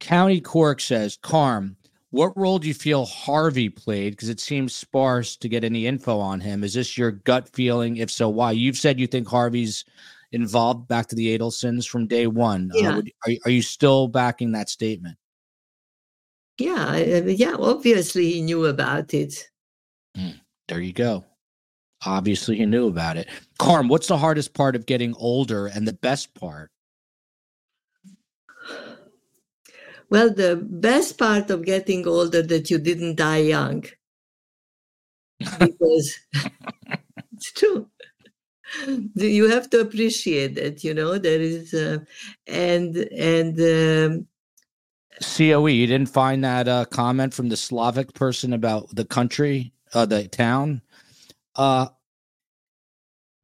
County 0.00 0.40
Cork 0.40 0.80
says, 0.80 1.16
Carm, 1.22 1.76
what 2.10 2.36
role 2.36 2.58
do 2.58 2.68
you 2.68 2.74
feel 2.74 3.06
Harvey 3.06 3.68
played? 3.68 4.10
Because 4.12 4.28
it 4.28 4.40
seems 4.40 4.74
sparse 4.74 5.36
to 5.36 5.48
get 5.48 5.64
any 5.64 5.86
info 5.86 6.18
on 6.18 6.40
him. 6.40 6.62
Is 6.64 6.74
this 6.74 6.98
your 6.98 7.12
gut 7.12 7.48
feeling? 7.54 7.96
If 7.96 8.10
so, 8.10 8.28
why? 8.28 8.52
You've 8.52 8.76
said 8.76 8.98
you 9.00 9.06
think 9.06 9.28
Harvey's 9.28 9.84
involved 10.32 10.88
back 10.88 11.06
to 11.08 11.14
the 11.14 11.36
Adelsons 11.38 11.88
from 11.88 12.06
day 12.06 12.26
one. 12.26 12.70
Uh, 12.74 12.78
Yeah. 12.78 12.96
would- 12.96 13.12
are, 13.26 13.32
are 13.46 13.50
you 13.50 13.62
still 13.62 14.08
backing 14.08 14.52
that 14.52 14.68
statement? 14.68 15.16
Yeah, 16.58 16.96
yeah. 16.96 17.54
Obviously, 17.58 18.30
he 18.32 18.42
knew 18.42 18.66
about 18.66 19.12
it. 19.14 19.48
There 20.68 20.80
you 20.80 20.92
go. 20.92 21.24
Obviously, 22.06 22.58
you 22.58 22.66
knew 22.66 22.88
about 22.88 23.16
it. 23.16 23.28
Carm, 23.58 23.88
what's 23.88 24.08
the 24.08 24.18
hardest 24.18 24.54
part 24.54 24.76
of 24.76 24.86
getting 24.86 25.14
older 25.16 25.66
and 25.66 25.86
the 25.88 25.92
best 25.92 26.34
part? 26.34 26.70
Well, 30.10 30.32
the 30.32 30.56
best 30.56 31.18
part 31.18 31.50
of 31.50 31.64
getting 31.64 32.06
older 32.06 32.42
that 32.42 32.70
you 32.70 32.78
didn't 32.78 33.16
die 33.16 33.38
young, 33.38 33.84
because 35.58 36.18
it's 37.32 37.52
true. 37.52 37.88
You 39.14 39.48
have 39.48 39.70
to 39.70 39.80
appreciate 39.80 40.56
that, 40.56 40.84
you 40.84 40.94
know. 40.94 41.18
There 41.18 41.40
is, 41.40 41.74
uh, 41.74 41.98
and 42.46 42.96
and 42.96 43.60
um, 43.60 44.26
COE, 45.22 45.66
you 45.66 45.86
didn't 45.86 46.08
find 46.08 46.44
that 46.44 46.68
uh, 46.68 46.84
comment 46.86 47.34
from 47.34 47.48
the 47.48 47.56
Slavic 47.56 48.14
person 48.14 48.52
about 48.52 48.94
the 48.94 49.04
country, 49.04 49.72
uh, 49.92 50.06
the 50.06 50.28
town? 50.28 50.82
Uh, 51.56 51.88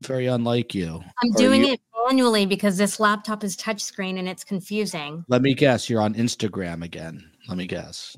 very 0.03 0.27
unlike 0.27 0.75
you. 0.75 1.03
I'm 1.23 1.31
Are 1.35 1.39
doing 1.39 1.65
you- 1.65 1.75
it 1.75 1.81
manually 2.09 2.47
because 2.47 2.77
this 2.77 2.99
laptop 2.99 3.45
is 3.45 3.57
touchscreen 3.57 4.19
and 4.19 4.29
it's 4.29 4.45
confusing. 4.45 5.25
Let 5.29 5.43
me 5.43 5.55
guess, 5.55 5.89
you're 5.89 6.01
on 6.01 6.15
Instagram 6.15 6.83
again. 6.83 7.31
Let 7.49 7.59
me 7.59 7.67
guess. 7.67 8.17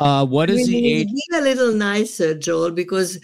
Uh, 0.00 0.24
what 0.24 0.48
I 0.48 0.54
the 0.54 0.92
age? 0.92 1.08
Be 1.08 1.36
a 1.36 1.40
little 1.40 1.72
nicer, 1.72 2.32
Joel, 2.32 2.70
because 2.70 3.18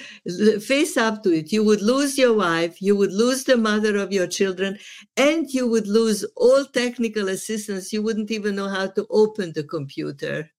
face 0.61 0.97
up 0.97 1.23
to 1.23 1.31
it. 1.31 1.53
You 1.53 1.62
would 1.62 1.83
lose 1.83 2.19
your 2.19 2.35
wife, 2.35 2.83
you 2.83 2.97
would 2.97 3.12
lose 3.12 3.45
the 3.45 3.57
mother 3.57 3.97
of 3.97 4.12
your 4.12 4.27
children, 4.27 4.77
and 5.16 5.49
you 5.51 5.69
would 5.69 5.87
lose 5.87 6.25
all 6.37 6.65
technical 6.65 7.29
assistance. 7.29 7.93
You 7.93 8.03
wouldn't 8.03 8.33
even 8.33 8.57
know 8.57 8.69
how 8.69 8.89
to 8.89 9.07
open 9.11 9.53
the 9.55 9.62
computer. 9.62 10.51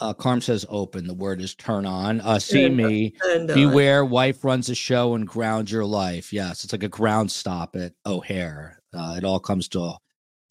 Uh, 0.00 0.14
Carm 0.14 0.40
says 0.40 0.64
open. 0.70 1.06
The 1.06 1.14
word 1.14 1.42
is 1.42 1.54
turn 1.54 1.84
on. 1.84 2.22
Uh, 2.22 2.38
see 2.38 2.62
Turn 2.62 2.76
me. 2.76 3.12
On. 3.24 3.46
Beware, 3.46 4.04
wife 4.04 4.42
runs 4.44 4.70
a 4.70 4.74
show 4.74 5.14
and 5.14 5.26
ground 5.26 5.70
your 5.70 5.84
life. 5.84 6.32
Yes, 6.32 6.64
it's 6.64 6.72
like 6.72 6.82
a 6.82 6.88
ground 6.88 7.30
stop 7.30 7.76
at 7.76 7.92
O'Hare. 8.06 8.82
Uh, 8.94 9.14
it 9.18 9.24
all 9.24 9.38
comes 9.38 9.68
to 9.68 9.80
a 9.80 9.98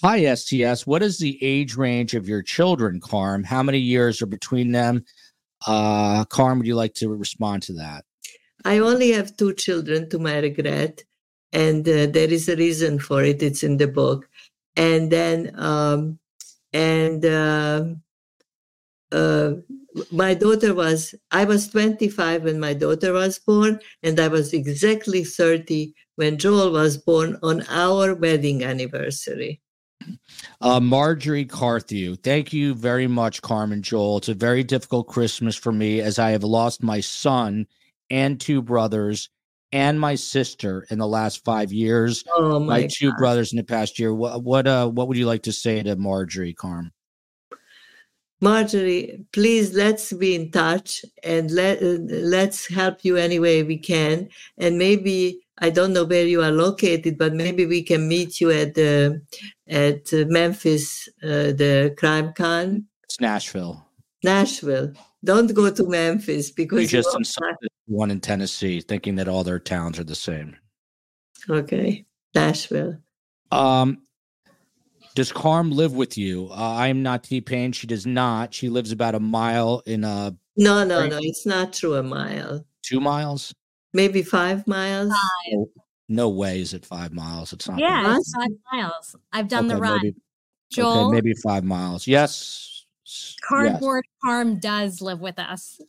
hi 0.02 0.34
STS. 0.36 0.86
What 0.86 1.02
is 1.02 1.18
the 1.18 1.44
age 1.44 1.76
range 1.76 2.14
of 2.14 2.30
your 2.30 2.44
children, 2.44 3.02
Carm? 3.02 3.44
How 3.44 3.64
many 3.64 3.80
years 3.80 4.22
are 4.22 4.28
between 4.28 4.72
them? 4.72 5.04
Uh, 5.66 6.26
Carm, 6.26 6.60
would 6.60 6.68
you 6.68 6.76
like 6.76 6.94
to 6.96 7.10
respond 7.10 7.64
to 7.64 7.74
that? 7.74 8.06
I 8.66 8.78
only 8.78 9.12
have 9.12 9.36
two 9.36 9.54
children 9.54 10.10
to 10.10 10.20
my 10.20 10.38
regret, 10.38 11.04
and 11.52 11.88
uh, 11.90 12.06
there 12.06 12.30
is 12.30 12.48
a 12.48 12.56
reason 12.56 13.00
for 13.00 13.24
it. 13.24 13.42
It's 13.42 13.64
in 13.64 13.78
the 13.78 13.88
book. 13.88 14.30
And 14.76 15.12
then, 15.12 15.54
um, 15.60 16.20
and 16.72 17.26
um 17.26 18.04
uh, 19.12 19.54
my 20.12 20.34
daughter 20.34 20.74
was, 20.74 21.16
I 21.32 21.46
was 21.46 21.68
25 21.70 22.44
when 22.44 22.60
my 22.60 22.74
daughter 22.74 23.14
was 23.14 23.40
born, 23.40 23.80
and 24.04 24.20
I 24.20 24.28
was 24.28 24.54
exactly 24.54 25.24
30 25.24 25.94
when 26.16 26.38
Joel 26.38 26.72
was 26.72 26.98
born 26.98 27.38
on 27.42 27.64
our 27.70 28.14
wedding 28.14 28.64
anniversary. 28.64 29.62
Uh, 30.62 30.80
Marjorie 30.80 31.46
Carthew, 31.46 32.16
thank 32.16 32.54
you 32.54 32.74
very 32.74 33.08
much, 33.08 33.42
Carmen 33.42 33.82
Joel. 33.82 34.18
It's 34.18 34.30
a 34.30 34.34
very 34.34 34.64
difficult 34.64 35.08
Christmas 35.08 35.56
for 35.56 35.72
me 35.72 36.02
as 36.02 36.20
I 36.20 36.32
have 36.32 36.44
lost 36.44 36.84
my 36.84 37.00
son 37.00 37.68
and 38.10 38.40
two 38.40 38.62
brothers 38.62 39.30
and 39.72 40.00
my 40.00 40.16
sister 40.16 40.86
in 40.90 41.00
the 41.00 41.08
last 41.08 41.44
five 41.46 41.72
years. 41.72 42.24
Oh 42.36 42.60
My, 42.60 42.82
my, 42.82 42.88
two 42.92 43.14
brothers 43.14 43.52
in 43.52 43.58
the 43.58 43.64
past 43.64 44.00
year. 44.00 44.14
What 44.14 44.44
what 44.44 44.68
uh 44.68 44.88
what 44.88 45.08
would 45.08 45.18
you 45.18 45.26
like 45.26 45.44
to 45.44 45.54
say 45.54 45.82
to 45.84 45.96
Marjorie, 45.96 46.54
Carm? 46.54 46.92
Marjorie, 48.42 49.26
please 49.34 49.74
let's 49.74 50.14
be 50.14 50.34
in 50.36 50.52
touch 50.52 51.04
and 51.24 51.52
let 51.52 51.82
let's 51.82 52.68
help 52.74 53.04
you 53.04 53.18
any 53.18 53.40
way 53.40 53.64
we 53.64 53.78
can. 53.78 54.30
And 54.58 54.78
maybe 54.78 55.40
I 55.58 55.70
don't 55.70 55.92
know 55.94 56.06
where 56.06 56.26
you 56.26 56.42
are 56.42 56.52
located, 56.52 57.18
but 57.18 57.34
maybe 57.34 57.66
we 57.66 57.84
can 57.84 58.08
meet 58.08 58.40
you 58.40 58.50
at 58.52 58.76
the 58.76 59.22
at 59.68 60.12
Memphis, 60.30 61.10
uh, 61.22 61.52
the 61.52 61.94
Crime 61.98 62.32
Con, 62.34 62.86
It's 63.04 63.20
Nashville. 63.20 63.86
Nashville. 64.24 64.94
don't 65.24 65.54
go 65.54 65.70
to 65.70 65.88
Memphis 65.88 66.52
because 66.52 66.92
you 66.92 67.00
are 67.00 67.18
insulted 67.18 67.70
one 67.88 68.12
in 68.12 68.22
Tennessee, 68.22 68.80
thinking 68.82 69.16
that 69.16 69.28
all 69.28 69.44
their 69.44 69.60
towns 69.60 70.00
are 70.00 70.04
the 70.06 70.16
same. 70.16 70.56
okay. 71.50 72.06
Nashville. 72.36 72.98
Um, 73.52 74.04
does 75.20 75.34
Carm 75.34 75.70
live 75.72 75.92
with 75.94 76.18
you? 76.18 76.48
Uh, 76.50 76.54
I 76.54 76.88
am 76.88 77.04
not 77.04 77.26
T 77.26 77.42
Pain. 77.42 77.74
She 77.74 77.88
does 77.88 78.06
not. 78.06 78.54
She 78.54 78.70
lives 78.70 78.94
about 78.94 79.16
a 79.16 79.20
mile 79.20 79.84
in 79.86 80.06
uh 80.06 80.32
No, 80.56 80.86
no, 80.86 81.06
no. 81.08 81.20
It's 81.22 81.46
not 81.46 81.74
true 81.74 81.96
a 81.96 82.04
mile. 82.04 82.66
two 82.84 83.02
miles. 83.02 83.54
Maybe 83.94 84.22
five 84.24 84.66
miles. 84.66 85.10
Five. 85.12 85.66
No 86.08 86.30
way 86.30 86.62
is 86.62 86.74
it 86.74 86.86
five 86.86 87.12
miles. 87.12 87.52
It's 87.52 87.68
not. 87.68 87.80
Yeah, 87.80 88.16
it's 88.18 88.34
five 88.34 88.48
miles. 88.72 89.14
I've 89.34 89.50
done 89.50 89.68
the 89.68 89.76
run. 89.76 90.00
maybe- 90.02 90.16
Joel, 90.72 91.08
Okay, 91.08 91.16
maybe 91.16 91.34
five 91.34 91.66
miles. 91.66 92.08
Yes. 92.08 92.32
s- 92.32 92.86
Yes. 93.04 93.36
cardboard 93.46 94.06
farm 94.24 94.60
does 94.60 95.02
live 95.02 95.20
with 95.20 95.38
us. 95.38 95.82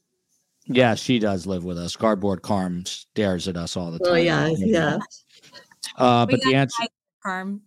Yeah, 0.67 0.97
she 0.97 1.21
does 1.21 1.47
live 1.47 1.63
with 1.65 1.79
us. 1.79 1.95
Cardboard 1.95 2.43
Carm 2.43 2.85
stares 2.85 3.47
at 3.47 3.57
us 3.57 3.77
all 3.77 3.93
the 3.93 3.99
time. 4.01 4.13
Oh 4.13 4.17
yeah, 4.17 4.49
yeah. 4.57 4.99
Uh, 5.97 6.27
but 6.27 6.41
the 6.43 6.55
answer, 6.57 6.83
Carm. 7.23 7.63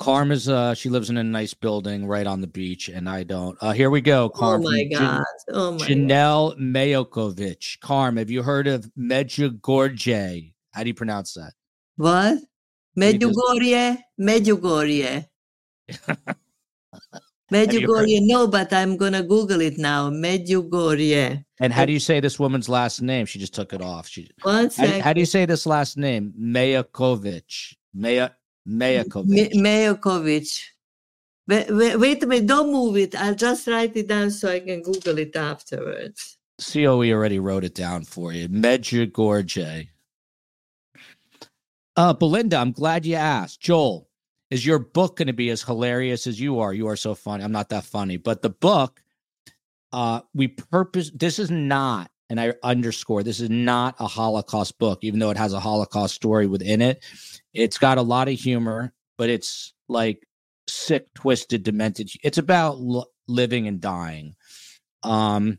Carm 0.00 0.32
is 0.32 0.48
uh, 0.48 0.72
she 0.72 0.88
lives 0.88 1.10
in 1.10 1.18
a 1.18 1.22
nice 1.22 1.52
building 1.52 2.06
right 2.06 2.26
on 2.26 2.40
the 2.40 2.46
beach, 2.46 2.88
and 2.88 3.06
I 3.06 3.22
don't. 3.22 3.58
Uh, 3.60 3.72
here 3.72 3.90
we 3.90 4.00
go. 4.00 4.32
Oh 4.34 4.58
my 4.58 4.88
from 4.88 4.90
Jan- 4.90 4.98
God. 4.98 5.24
Oh 5.50 5.72
my 5.72 5.78
God. 5.78 5.88
Janelle 5.88 6.58
Mayokovich. 6.58 7.78
Carm, 7.80 8.16
have 8.16 8.30
you 8.30 8.42
heard 8.42 8.66
of 8.66 8.90
Medjugorje? 8.98 10.54
How 10.70 10.82
do 10.82 10.88
you 10.88 10.94
pronounce 10.94 11.34
that? 11.34 11.52
What? 11.96 12.38
Medjugorje? 12.98 13.98
Medjugorje. 14.18 15.26
Medjugorje. 17.52 18.20
No, 18.22 18.46
but 18.46 18.72
I'm 18.72 18.96
gonna 18.96 19.22
Google 19.22 19.60
it 19.60 19.76
now. 19.76 20.08
Medjugorje. 20.08 21.44
And 21.60 21.74
how 21.74 21.84
do 21.84 21.92
you 21.92 22.00
say 22.00 22.20
this 22.20 22.38
woman's 22.38 22.70
last 22.70 23.02
name? 23.02 23.26
She 23.26 23.38
just 23.38 23.52
took 23.52 23.74
it 23.74 23.82
off. 23.82 24.08
She. 24.08 24.30
One 24.44 24.70
How, 24.78 25.00
how 25.00 25.12
do 25.12 25.20
you 25.20 25.26
say 25.26 25.44
this 25.44 25.66
last 25.66 25.98
name? 25.98 26.32
Mayakovich. 26.40 27.74
Maya 27.92 28.30
Mayakovich. 28.70 30.62
Wait, 31.48 31.70
wait, 31.70 31.96
wait 31.96 32.22
a 32.22 32.26
minute. 32.26 32.46
Don't 32.46 32.70
move 32.70 32.96
it. 32.96 33.14
I'll 33.14 33.34
just 33.34 33.66
write 33.66 33.96
it 33.96 34.06
down 34.06 34.30
so 34.30 34.50
I 34.50 34.60
can 34.60 34.82
Google 34.82 35.18
it 35.18 35.34
afterwards. 35.34 36.38
COE 36.60 37.10
already 37.10 37.38
wrote 37.38 37.64
it 37.64 37.74
down 37.74 38.04
for 38.04 38.32
you. 38.32 38.48
Medjugorje. 38.48 39.88
Uh, 41.96 42.12
Belinda, 42.12 42.56
I'm 42.56 42.72
glad 42.72 43.04
you 43.04 43.16
asked. 43.16 43.60
Joel, 43.60 44.08
is 44.50 44.64
your 44.64 44.78
book 44.78 45.16
going 45.16 45.26
to 45.26 45.32
be 45.32 45.50
as 45.50 45.62
hilarious 45.62 46.26
as 46.26 46.40
you 46.40 46.60
are? 46.60 46.72
You 46.72 46.86
are 46.88 46.96
so 46.96 47.14
funny. 47.14 47.42
I'm 47.42 47.52
not 47.52 47.70
that 47.70 47.84
funny, 47.84 48.16
but 48.16 48.42
the 48.42 48.50
book, 48.50 49.02
uh, 49.92 50.20
we 50.34 50.48
purpose. 50.48 51.10
This 51.14 51.38
is 51.38 51.50
not, 51.50 52.10
and 52.28 52.40
I 52.40 52.54
underscore, 52.62 53.22
this 53.22 53.40
is 53.40 53.50
not 53.50 53.96
a 53.98 54.06
Holocaust 54.06 54.78
book, 54.78 55.00
even 55.02 55.18
though 55.18 55.30
it 55.30 55.36
has 55.36 55.52
a 55.52 55.60
Holocaust 55.60 56.14
story 56.14 56.46
within 56.46 56.80
it. 56.80 57.02
It's 57.52 57.78
got 57.78 57.98
a 57.98 58.02
lot 58.02 58.28
of 58.28 58.34
humor, 58.34 58.92
but 59.18 59.28
it's 59.28 59.72
like 59.88 60.26
sick, 60.68 61.12
twisted, 61.14 61.62
demented. 61.62 62.10
It's 62.22 62.38
about 62.38 62.74
l- 62.74 63.10
living 63.28 63.66
and 63.66 63.80
dying. 63.80 64.34
Um, 65.02 65.58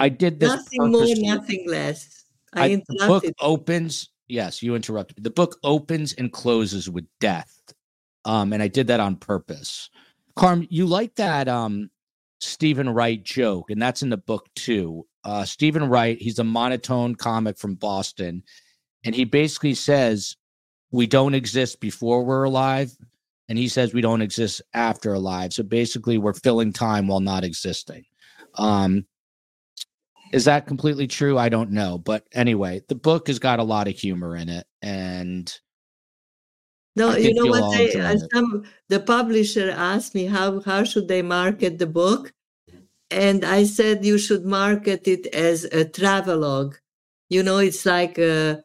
I 0.00 0.08
did 0.08 0.40
this 0.40 0.54
Nothing 0.54 0.92
more, 0.92 1.06
nothing 1.16 1.64
less. 1.68 2.24
I, 2.52 2.64
I, 2.64 2.82
the 2.88 3.06
book 3.06 3.24
opens. 3.40 4.10
Yes, 4.28 4.62
you 4.62 4.74
interrupted. 4.74 5.22
The 5.22 5.30
book 5.30 5.58
opens 5.62 6.14
and 6.14 6.32
closes 6.32 6.88
with 6.88 7.04
death, 7.20 7.54
um, 8.24 8.52
and 8.52 8.62
I 8.62 8.68
did 8.68 8.86
that 8.86 9.00
on 9.00 9.16
purpose. 9.16 9.90
Carm, 10.36 10.66
you 10.70 10.86
like 10.86 11.14
that 11.16 11.46
um, 11.46 11.90
Steven 12.40 12.88
Wright 12.88 13.22
joke, 13.22 13.70
and 13.70 13.80
that's 13.80 14.02
in 14.02 14.10
the 14.10 14.16
book 14.16 14.48
too. 14.54 15.06
Uh, 15.24 15.44
Steven 15.44 15.88
Wright, 15.88 16.18
he's 16.20 16.38
a 16.38 16.44
monotone 16.44 17.14
comic 17.14 17.58
from 17.58 17.74
Boston, 17.74 18.42
and 19.04 19.14
he 19.14 19.24
basically 19.24 19.74
says 19.74 20.36
we 20.94 21.08
don't 21.08 21.34
exist 21.34 21.80
before 21.80 22.24
we're 22.24 22.44
alive, 22.44 22.96
and 23.48 23.58
he 23.58 23.66
says 23.66 23.92
we 23.92 24.00
don't 24.00 24.22
exist 24.22 24.62
after 24.74 25.12
alive. 25.12 25.52
So 25.52 25.64
basically, 25.64 26.18
we're 26.18 26.34
filling 26.34 26.72
time 26.72 27.08
while 27.08 27.18
not 27.18 27.42
existing. 27.42 28.04
Um, 28.54 29.04
is 30.32 30.44
that 30.44 30.68
completely 30.68 31.08
true? 31.08 31.36
I 31.36 31.48
don't 31.48 31.72
know. 31.72 31.98
But 31.98 32.28
anyway, 32.32 32.82
the 32.88 32.94
book 32.94 33.26
has 33.26 33.40
got 33.40 33.58
a 33.58 33.64
lot 33.64 33.88
of 33.88 33.98
humor 33.98 34.36
in 34.36 34.48
it. 34.48 34.68
And 34.82 35.52
No, 36.94 37.16
you 37.16 37.34
know 37.34 37.50
what? 37.50 37.76
They, 37.76 38.00
uh, 38.00 38.16
some 38.32 38.64
the 38.88 39.00
publisher 39.00 39.74
asked 39.76 40.14
me 40.14 40.26
how 40.26 40.60
how 40.60 40.84
should 40.84 41.08
they 41.08 41.22
market 41.22 41.80
the 41.80 41.88
book, 41.88 42.32
and 43.10 43.44
I 43.44 43.64
said 43.64 44.04
you 44.04 44.16
should 44.16 44.44
market 44.46 45.08
it 45.08 45.26
as 45.34 45.64
a 45.64 45.84
travelogue. 45.84 46.76
You 47.30 47.42
know, 47.42 47.58
it's 47.58 47.84
like 47.84 48.16
uh, 48.16 48.58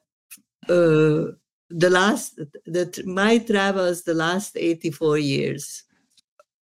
uh, 0.69 1.38
the 1.69 1.89
last 1.89 2.39
that 2.65 3.05
my 3.05 3.37
travels 3.37 4.03
the 4.03 4.13
last 4.13 4.57
eighty 4.57 4.91
four 4.91 5.17
years. 5.17 5.83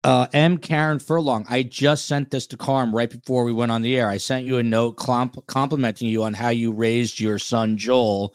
uh, 0.03 0.27
M. 0.33 0.57
Karen 0.57 0.99
Furlong, 0.99 1.45
I 1.49 1.63
just 1.63 2.05
sent 2.05 2.31
this 2.31 2.47
to 2.47 2.57
Carm 2.57 2.95
right 2.95 3.09
before 3.09 3.43
we 3.43 3.51
went 3.53 3.71
on 3.71 3.81
the 3.81 3.97
air. 3.97 4.09
I 4.09 4.17
sent 4.17 4.45
you 4.45 4.57
a 4.57 4.63
note 4.63 4.93
comp- 4.97 5.45
complimenting 5.47 6.07
you 6.07 6.23
on 6.23 6.33
how 6.33 6.49
you 6.49 6.71
raised 6.71 7.19
your 7.19 7.39
son 7.39 7.77
Joel. 7.77 8.33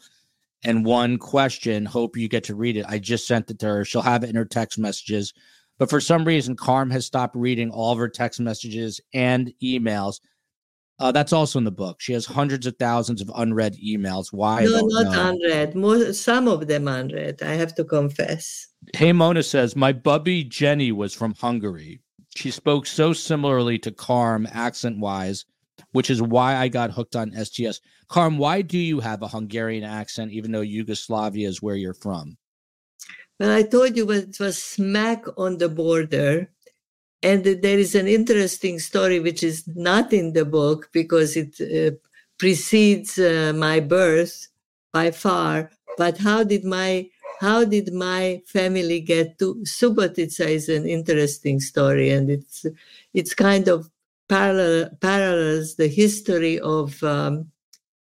And 0.63 0.85
one 0.85 1.17
question, 1.17 1.85
hope 1.85 2.15
you 2.15 2.29
get 2.29 2.43
to 2.45 2.55
read 2.55 2.77
it. 2.77 2.85
I 2.87 2.99
just 2.99 3.27
sent 3.27 3.49
it 3.49 3.59
to 3.59 3.65
her. 3.65 3.85
She'll 3.85 4.01
have 4.01 4.23
it 4.23 4.29
in 4.29 4.35
her 4.35 4.45
text 4.45 4.77
messages. 4.79 5.33
But 5.79 5.89
for 5.89 5.99
some 5.99 6.23
reason, 6.23 6.55
Carm 6.55 6.91
has 6.91 7.05
stopped 7.05 7.35
reading 7.35 7.71
all 7.71 7.91
of 7.91 7.97
her 7.97 8.07
text 8.07 8.39
messages 8.39 9.01
and 9.13 9.51
emails. 9.61 10.19
Uh, 11.03 11.11
that's 11.11 11.33
also 11.33 11.59
in 11.59 11.65
the 11.65 11.71
book. 11.71 11.99
She 11.99 12.13
has 12.13 12.25
hundreds 12.25 12.65
of 12.65 12.77
thousands 12.77 13.21
of 13.21 13.29
unread 13.35 13.75
emails. 13.75 14.27
Why? 14.31 14.63
No, 14.63 14.87
don't 14.87 15.11
know. 15.11 15.29
unread. 15.31 15.75
More, 15.75 16.13
some 16.13 16.47
of 16.47 16.67
them 16.67 16.87
unread. 16.87 17.43
I 17.43 17.55
have 17.55 17.75
to 17.75 17.83
confess. 17.83 18.67
Hey 18.95 19.11
Mona 19.11 19.43
says, 19.43 19.75
My 19.75 19.91
bubby 19.91 20.45
Jenny 20.45 20.93
was 20.93 21.13
from 21.13 21.35
Hungary. 21.35 21.99
She 22.37 22.51
spoke 22.51 22.87
so 22.87 23.11
similarly 23.11 23.77
to 23.79 23.91
Carm 23.91 24.47
accent 24.49 24.97
wise, 24.97 25.43
which 25.91 26.09
is 26.09 26.21
why 26.21 26.55
I 26.55 26.69
got 26.69 26.91
hooked 26.91 27.17
on 27.17 27.33
STS. 27.33 27.81
Carm, 28.07 28.37
why 28.37 28.61
do 28.61 28.77
you 28.77 29.01
have 29.01 29.23
a 29.23 29.27
Hungarian 29.27 29.83
accent, 29.83 30.31
even 30.31 30.53
though 30.53 30.61
Yugoslavia 30.61 31.49
is 31.49 31.61
where 31.61 31.75
you're 31.75 31.93
from? 31.93 32.37
Well, 33.41 33.51
I 33.51 33.63
told 33.63 33.97
you 33.97 34.09
it 34.09 34.39
was 34.39 34.63
smack 34.63 35.25
on 35.37 35.57
the 35.57 35.67
border. 35.67 36.49
And 37.23 37.43
there 37.45 37.79
is 37.79 37.95
an 37.95 38.07
interesting 38.07 38.79
story 38.79 39.19
which 39.21 39.43
is 39.43 39.63
not 39.67 40.11
in 40.11 40.33
the 40.33 40.43
book 40.43 40.89
because 40.91 41.37
it 41.37 41.55
uh, 41.61 41.95
precedes 42.37 43.17
uh, 43.17 43.53
my 43.55 43.79
birth 43.79 44.49
by 44.91 45.11
far. 45.11 45.71
But 45.97 46.17
how 46.17 46.43
did 46.43 46.65
my 46.65 47.09
how 47.39 47.65
did 47.65 47.93
my 47.93 48.41
family 48.45 48.99
get 49.01 49.39
to 49.39 49.55
Subotica 49.65 50.47
is 50.47 50.69
an 50.69 50.85
interesting 50.85 51.59
story, 51.59 52.09
and 52.09 52.29
it's 52.29 52.65
it's 53.13 53.33
kind 53.33 53.67
of 53.67 53.89
parallel 54.29 54.89
parallels 55.01 55.75
the 55.75 55.87
history 55.87 56.59
of 56.59 57.01
um, 57.03 57.51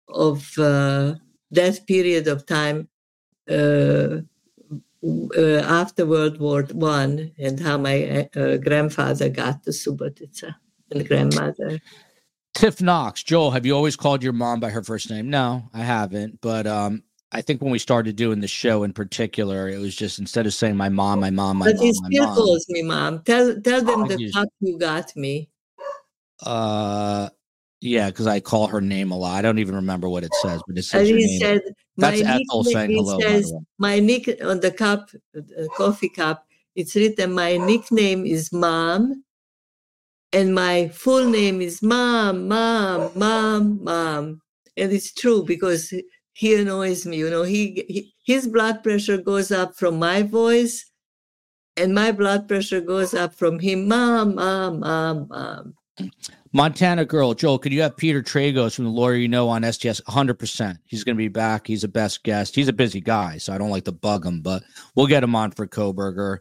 of 0.08 0.58
uh, 0.58 1.16
that 1.52 1.86
period 1.88 2.28
of 2.28 2.46
time. 2.46 2.88
Uh, 5.02 5.28
uh, 5.38 5.64
after 5.66 6.06
World 6.06 6.40
War 6.40 6.64
One 6.74 7.32
and 7.38 7.60
how 7.60 7.78
my 7.78 8.28
uh, 8.36 8.58
grandfather 8.58 9.30
got 9.30 9.64
to 9.64 9.72
Subotica 9.72 10.56
and 10.92 11.08
grandmother. 11.08 11.80
Tiff 12.54 12.82
Knox, 12.82 13.24
Joel, 13.24 13.52
have 13.52 13.66
you 13.66 13.76
always 13.76 13.96
called 13.96 14.22
your 14.24 14.34
mom 14.34 14.60
by 14.60 14.70
her 14.70 14.84
first 14.84 15.10
name? 15.10 15.30
No, 15.30 15.70
I 15.74 15.80
haven't. 15.80 16.42
But 16.42 16.68
um, 16.68 17.04
I 17.32 17.42
think 17.42 17.62
when 17.62 17.72
we 17.72 17.80
started 17.80 18.16
doing 18.16 18.42
the 18.42 18.48
show 18.48 18.84
in 18.84 18.92
particular, 18.92 19.70
it 19.70 19.78
was 19.78 19.96
just 19.96 20.20
instead 20.20 20.46
of 20.46 20.54
saying 20.54 20.76
my 20.76 20.90
mom, 20.90 21.22
my 21.22 21.30
mom, 21.30 21.58
my 21.58 21.68
but 21.68 21.76
mom, 21.76 21.86
he 21.86 21.94
my 21.94 22.10
still 22.10 22.34
calls 22.34 22.66
me 22.70 22.82
mom. 22.82 23.22
Tell 23.24 23.62
tell 23.62 23.82
them 23.82 24.02
Oh, 24.02 24.08
the 24.08 24.32
fuck 24.34 24.50
you 24.60 24.78
got 24.78 25.16
me. 25.16 25.50
Uh, 26.42 27.30
yeah, 27.82 28.10
because 28.10 28.28
I 28.28 28.40
call 28.40 28.68
her 28.68 28.82
name 28.82 29.12
a 29.12 29.18
lot. 29.18 29.38
I 29.38 29.42
don't 29.42 29.60
even 29.60 29.76
remember 29.76 30.10
what 30.10 30.24
it 30.24 30.34
says, 30.34 30.62
but 30.68 30.78
it 30.78 30.84
says 30.84 31.10
your 31.10 31.20
he 31.20 31.40
said 31.40 31.62
That's 31.98 32.22
my 32.22 32.36
Ethel 32.36 32.64
saying 32.64 32.92
hello. 32.92 33.20
says 33.20 33.54
my 33.78 34.00
nick 34.00 34.38
on 34.44 34.60
the 34.60 34.72
cup, 34.72 35.10
uh, 35.36 35.68
coffee 35.78 36.10
cup. 36.10 36.46
It's 36.76 36.96
written 36.96 37.34
my 37.34 37.58
nickname 37.58 38.26
is 38.26 38.52
mom, 38.52 39.24
and 40.34 40.54
my 40.54 40.90
full 40.90 41.26
name 41.30 41.62
is 41.62 41.82
mom, 41.82 42.48
mom, 42.48 43.12
mom, 43.16 43.84
mom. 43.84 44.42
And 44.76 44.92
it's 44.92 45.14
true 45.14 45.44
because 45.44 45.94
he 46.34 46.56
annoys 46.56 47.06
me. 47.06 47.18
You 47.18 47.30
know, 47.30 47.44
he, 47.44 47.86
he 47.88 48.14
his 48.26 48.48
blood 48.48 48.84
pressure 48.84 49.18
goes 49.18 49.52
up 49.52 49.76
from 49.76 50.00
my 50.00 50.24
voice, 50.24 50.86
and 51.78 51.96
my 51.96 52.12
blood 52.12 52.48
pressure 52.48 52.82
goes 52.82 53.14
up 53.14 53.34
from 53.34 53.60
him. 53.60 53.88
Mom, 53.88 54.36
mom, 54.36 54.82
mom, 54.82 55.28
mom. 55.30 55.76
Montana 56.52 57.06
girl, 57.06 57.36
Joel, 57.36 57.60
could 57.60 57.72
you 57.72 57.82
have 57.84 57.96
Peter 57.96 58.24
Tragos 58.24 58.76
from 58.76 58.86
the 58.86 58.92
lawyer 58.92 59.14
you 59.14 59.28
know 59.28 59.50
on 59.50 59.62
STS? 59.64 60.02
100%. 60.02 60.78
He's 60.88 61.04
going 61.04 61.16
to 61.16 61.18
be 61.18 61.28
back. 61.28 61.68
He's 61.68 61.84
a 61.84 61.88
best 61.88 62.24
guest. 62.24 62.56
He's 62.56 62.68
a 62.68 62.74
busy 62.74 63.02
guy, 63.02 63.38
so 63.38 63.54
I 63.54 63.60
don't 63.60 63.70
like 63.70 63.86
to 63.86 63.92
bug 63.92 64.26
him, 64.26 64.42
but 64.42 64.64
we'll 64.96 65.06
get 65.06 65.24
him 65.24 65.36
on 65.36 65.52
for 65.52 65.68
Kohberger. 65.68 66.40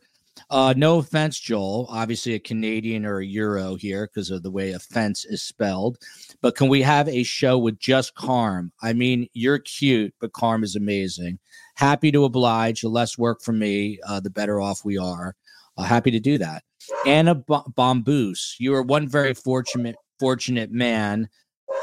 Uh, 0.49 0.73
no 0.77 0.99
offense, 0.99 1.39
Joel. 1.39 1.87
Obviously, 1.91 2.35
a 2.35 2.39
Canadian 2.39 3.05
or 3.05 3.19
a 3.19 3.27
Euro 3.27 3.75
here 3.75 4.07
because 4.07 4.31
of 4.31 4.43
the 4.43 4.51
way 4.51 4.73
offense 4.73 5.27
is 5.27 5.43
spelled. 5.43 5.99
But 6.41 6.57
can 6.57 6.69
we 6.69 6.81
have 6.83 7.09
a 7.09 7.23
show 7.23 7.59
with 7.59 7.79
just 7.79 8.15
Carm? 8.15 8.73
I 8.81 8.95
mean, 8.95 9.29
you're 9.35 9.59
cute, 9.59 10.15
but 10.21 10.33
Carm 10.33 10.65
is 10.65 10.75
amazing. 10.75 11.39
Happy 11.75 12.11
to 12.13 12.25
oblige. 12.25 12.81
The 12.81 12.89
less 12.89 13.19
work 13.19 13.43
for 13.43 13.53
me, 13.53 13.99
uh, 14.09 14.21
the 14.21 14.31
better 14.31 14.61
off 14.61 14.85
we 14.85 14.97
are. 14.97 15.35
Uh, 15.77 15.83
happy 15.83 16.11
to 16.11 16.21
do 16.21 16.39
that. 16.39 16.63
Anna 17.07 17.35
B- 17.35 17.59
Bomboos, 17.75 18.57
you 18.59 18.75
are 18.75 18.83
one 18.83 19.09
very 19.09 19.35
fortunate 19.35 19.97
fortunate 20.19 20.71
man, 20.71 21.29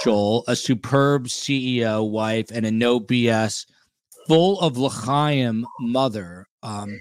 Joel, 0.03 0.43
a 0.47 0.55
superb 0.55 1.27
CEO 1.27 2.09
wife, 2.09 2.47
and 2.51 2.65
a 2.65 2.71
no 2.71 2.99
BS, 2.99 3.65
full 4.27 4.59
of 4.59 4.77
l'chaim 4.77 5.65
mother. 5.79 6.47
Um, 6.63 6.99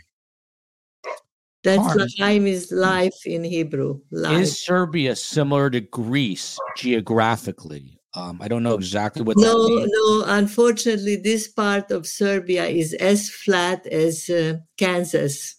That's 1.63 1.83
Harm. 1.83 1.99
L'chaim 1.99 2.47
is 2.47 2.71
life 2.71 3.27
in 3.27 3.43
Hebrew. 3.45 4.01
Life. 4.11 4.43
Is 4.43 4.65
Serbia 4.65 5.17
similar 5.17 5.71
to 5.71 5.81
Greece 5.81 6.59
geographically? 6.77 7.99
Um, 8.17 8.39
I 8.41 8.47
don't 8.47 8.63
know 8.63 8.75
exactly 8.75 9.23
what 9.23 9.37
that 9.37 9.43
no, 9.43 9.67
no. 9.67 10.25
Unfortunately, 10.33 11.17
this 11.17 11.49
part 11.49 11.91
of 11.91 12.07
Serbia 12.07 12.67
is 12.67 12.95
as 12.95 13.29
flat 13.29 13.87
as 13.89 14.31
uh, 14.31 14.59
Kansas. 14.79 15.57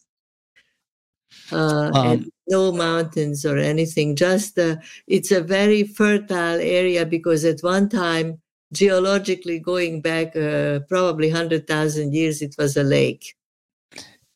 Uh, 1.51 1.91
and 1.95 2.23
Um, 2.23 2.31
no 2.47 2.72
mountains 2.72 3.45
or 3.45 3.57
anything. 3.57 4.15
Just 4.15 4.57
uh, 4.57 4.77
it's 5.07 5.31
a 5.31 5.41
very 5.41 5.84
fertile 5.84 6.59
area 6.59 7.05
because 7.05 7.45
at 7.45 7.61
one 7.61 7.89
time, 7.89 8.39
geologically 8.73 9.59
going 9.59 10.01
back 10.01 10.35
uh, 10.35 10.80
probably 10.89 11.30
hundred 11.30 11.67
thousand 11.67 12.13
years, 12.13 12.41
it 12.41 12.55
was 12.57 12.77
a 12.77 12.84
lake. 12.84 13.35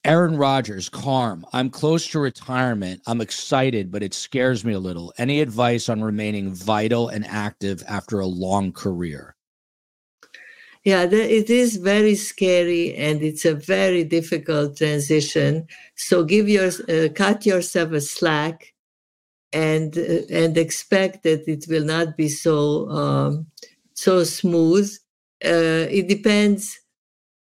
Aaron 0.05 0.37
Rodgers, 0.37 0.87
Carm, 0.87 1.45
I'm 1.51 1.69
close 1.69 2.07
to 2.07 2.19
retirement. 2.19 3.01
I'm 3.05 3.19
excited, 3.21 3.91
but 3.91 4.01
it 4.01 4.13
scares 4.13 4.63
me 4.63 4.73
a 4.73 4.79
little. 4.79 5.13
Any 5.17 5.41
advice 5.41 5.89
on 5.89 6.01
remaining 6.01 6.53
vital 6.53 7.09
and 7.09 7.25
active 7.27 7.83
after 7.87 8.19
a 8.19 8.25
long 8.25 8.71
career? 8.71 9.35
Yeah, 10.89 11.03
it 11.11 11.49
is 11.49 11.75
very 11.75 12.15
scary 12.15 12.95
and 12.95 13.21
it's 13.21 13.45
a 13.45 13.53
very 13.53 14.03
difficult 14.03 14.77
transition. 14.77 15.67
So 15.95 16.23
give 16.23 16.47
your 16.49 16.69
uh, 16.87 17.09
cut 17.13 17.45
yourself 17.45 17.91
a 17.91 18.01
slack 18.01 18.73
and 19.53 19.97
uh, 19.97 20.21
and 20.41 20.57
expect 20.57 21.23
that 21.23 21.47
it 21.47 21.65
will 21.69 21.85
not 21.85 22.17
be 22.17 22.29
so 22.29 22.89
um, 23.01 23.47
so 23.93 24.23
smooth. 24.23 24.89
Uh, 25.43 25.85
it 25.99 26.07
depends 26.07 26.79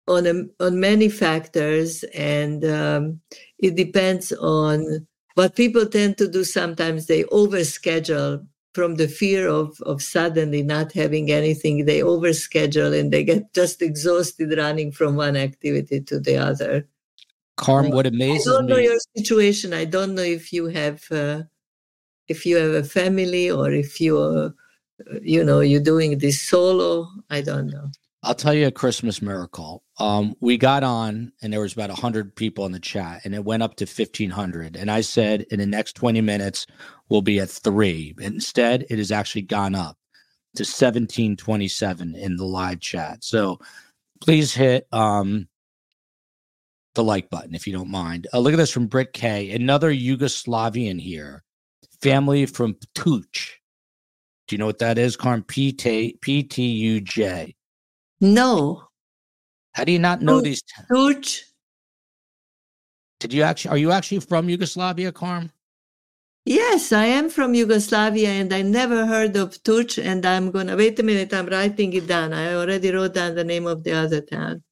on 0.07 0.25
a, 0.27 0.35
on 0.65 0.79
many 0.79 1.09
factors 1.09 2.03
and 2.13 2.65
um, 2.65 3.21
it 3.59 3.75
depends 3.75 4.31
on 4.33 5.07
what 5.35 5.55
people 5.55 5.85
tend 5.87 6.17
to 6.17 6.27
do 6.27 6.43
sometimes 6.43 7.07
they 7.07 7.23
overschedule 7.25 8.45
from 8.73 8.95
the 8.95 9.07
fear 9.07 9.47
of, 9.47 9.79
of 9.81 10.01
suddenly 10.01 10.63
not 10.63 10.91
having 10.93 11.31
anything, 11.31 11.85
they 11.85 11.99
overschedule 11.99 12.97
and 12.97 13.11
they 13.11 13.23
get 13.23 13.53
just 13.53 13.81
exhausted 13.81 14.57
running 14.57 14.91
from 14.91 15.15
one 15.15 15.35
activity 15.35 16.01
to 16.01 16.19
the 16.19 16.37
other. 16.37 16.87
Carm, 17.57 17.91
what 17.91 18.07
I 18.07 18.09
don't 18.09 18.65
know 18.67 18.77
me. 18.77 18.85
your 18.85 18.99
situation. 19.15 19.73
I 19.73 19.85
don't 19.85 20.15
know 20.15 20.23
if 20.23 20.51
you 20.53 20.67
have 20.67 21.03
uh, 21.11 21.43
if 22.27 22.45
you 22.45 22.55
have 22.55 22.71
a 22.71 22.83
family 22.83 23.51
or 23.51 23.71
if 23.71 23.99
you 23.99 24.19
are, 24.19 24.55
you 25.21 25.43
know 25.43 25.59
you're 25.59 25.81
doing 25.81 26.17
this 26.17 26.41
solo. 26.41 27.07
I 27.29 27.41
don't 27.41 27.67
know. 27.67 27.91
I'll 28.23 28.35
tell 28.35 28.53
you 28.53 28.67
a 28.67 28.71
Christmas 28.71 29.19
miracle. 29.21 29.83
Um, 29.97 30.35
we 30.41 30.55
got 30.57 30.83
on 30.83 31.31
and 31.41 31.51
there 31.51 31.59
was 31.59 31.73
about 31.73 31.89
100 31.89 32.35
people 32.35 32.67
in 32.67 32.71
the 32.71 32.79
chat 32.79 33.21
and 33.25 33.33
it 33.33 33.43
went 33.43 33.63
up 33.63 33.75
to 33.77 33.85
1500. 33.85 34.75
And 34.75 34.91
I 34.91 35.01
said, 35.01 35.47
in 35.49 35.59
the 35.59 35.65
next 35.65 35.93
20 35.93 36.21
minutes, 36.21 36.67
we'll 37.09 37.23
be 37.23 37.39
at 37.39 37.49
three. 37.49 38.13
Instead, 38.19 38.85
it 38.91 38.99
has 38.99 39.11
actually 39.11 39.41
gone 39.41 39.73
up 39.73 39.97
to 40.55 40.61
1727 40.61 42.15
in 42.15 42.35
the 42.35 42.45
live 42.45 42.79
chat. 42.79 43.23
So 43.23 43.59
please 44.19 44.53
hit 44.53 44.87
um, 44.91 45.47
the 46.93 47.03
like 47.03 47.31
button 47.31 47.55
if 47.55 47.65
you 47.65 47.73
don't 47.73 47.89
mind. 47.89 48.27
Uh, 48.31 48.39
look 48.39 48.53
at 48.53 48.57
this 48.57 48.71
from 48.71 48.85
Brit 48.85 49.13
K. 49.13 49.49
Another 49.51 49.91
Yugoslavian 49.91 51.01
here. 51.01 51.43
Family 52.01 52.45
from 52.45 52.75
Tuch. 52.93 53.59
Do 54.47 54.55
you 54.55 54.57
know 54.57 54.65
what 54.65 54.79
that 54.79 54.97
is, 54.97 55.15
T 55.17 56.17
P 56.21 56.43
T 56.43 56.63
U 56.63 57.01
J. 57.01 57.55
No, 58.21 58.83
How 59.73 59.83
do 59.83 59.91
you 59.91 59.99
not 59.99 60.21
know 60.21 60.41
these? 60.41 60.61
Tuch. 60.87 61.43
Did 63.19 63.33
you 63.33 63.41
actually? 63.41 63.71
Are 63.71 63.77
you 63.77 63.91
actually 63.91 64.19
from 64.19 64.47
Yugoslavia, 64.47 65.11
Carm? 65.11 65.51
Yes, 66.45 66.91
I 66.91 67.05
am 67.05 67.29
from 67.29 67.53
Yugoslavia 67.53 68.29
and 68.29 68.53
I 68.53 68.61
never 68.63 69.05
heard 69.05 69.35
of 69.35 69.61
Tuch. 69.63 69.97
And 69.97 70.25
I'm 70.25 70.51
gonna 70.51 70.75
wait 70.75 70.99
a 70.99 71.03
minute. 71.03 71.33
I'm 71.33 71.47
writing 71.47 71.93
it 71.93 72.07
down. 72.07 72.33
I 72.33 72.53
already 72.53 72.91
wrote 72.91 73.13
down 73.15 73.35
the 73.35 73.43
name 73.43 73.67
of 73.67 73.83
the 73.83 73.93
other 73.93 74.21
town, 74.21 74.63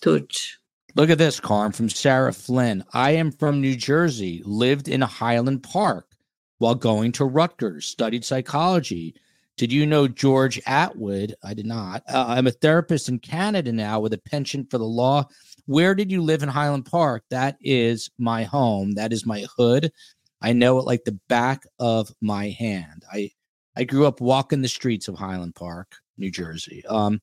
Tuch. 0.00 0.58
Look 0.96 1.10
at 1.10 1.18
this, 1.18 1.38
Carm, 1.38 1.70
from 1.72 1.88
Sarah 1.88 2.32
Flynn. 2.32 2.84
I 2.92 3.12
am 3.12 3.30
from 3.30 3.60
New 3.60 3.76
Jersey, 3.76 4.42
lived 4.44 4.88
in 4.88 5.00
Highland 5.00 5.62
Park 5.62 6.16
while 6.58 6.74
going 6.74 7.12
to 7.12 7.24
Rutgers, 7.24 7.86
studied 7.86 8.24
psychology. 8.24 9.14
Did 9.60 9.74
you 9.74 9.84
know 9.84 10.08
George 10.08 10.58
Atwood? 10.64 11.34
I 11.44 11.52
did 11.52 11.66
not. 11.66 12.02
Uh, 12.08 12.24
I'm 12.28 12.46
a 12.46 12.50
therapist 12.50 13.10
in 13.10 13.18
Canada 13.18 13.70
now 13.70 14.00
with 14.00 14.14
a 14.14 14.18
penchant 14.24 14.70
for 14.70 14.78
the 14.78 14.86
law. 14.86 15.24
Where 15.66 15.94
did 15.94 16.10
you 16.10 16.22
live 16.22 16.42
in 16.42 16.48
Highland 16.48 16.86
Park? 16.86 17.24
That 17.28 17.58
is 17.60 18.08
my 18.16 18.44
home. 18.44 18.92
That 18.92 19.12
is 19.12 19.26
my 19.26 19.44
hood. 19.58 19.92
I 20.40 20.54
know 20.54 20.78
it 20.78 20.86
like 20.86 21.04
the 21.04 21.18
back 21.28 21.64
of 21.78 22.10
my 22.22 22.48
hand. 22.48 23.04
I 23.12 23.32
I 23.76 23.84
grew 23.84 24.06
up 24.06 24.22
walking 24.22 24.62
the 24.62 24.66
streets 24.68 25.08
of 25.08 25.16
Highland 25.16 25.54
Park, 25.56 25.94
New 26.16 26.30
Jersey. 26.30 26.82
Um, 26.86 27.20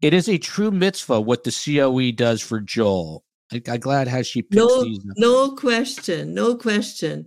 it 0.00 0.14
is 0.14 0.30
a 0.30 0.38
true 0.38 0.70
mitzvah 0.70 1.20
what 1.20 1.44
the 1.44 1.52
COE 1.52 2.12
does 2.12 2.40
for 2.40 2.60
Joel. 2.60 3.24
I, 3.52 3.60
I'm 3.68 3.80
glad 3.80 4.08
how 4.08 4.22
she 4.22 4.40
picks 4.40 4.56
No, 4.56 4.84
these. 4.84 5.00
up. 5.00 5.16
no 5.18 5.54
question, 5.54 6.32
no 6.32 6.56
question. 6.56 7.26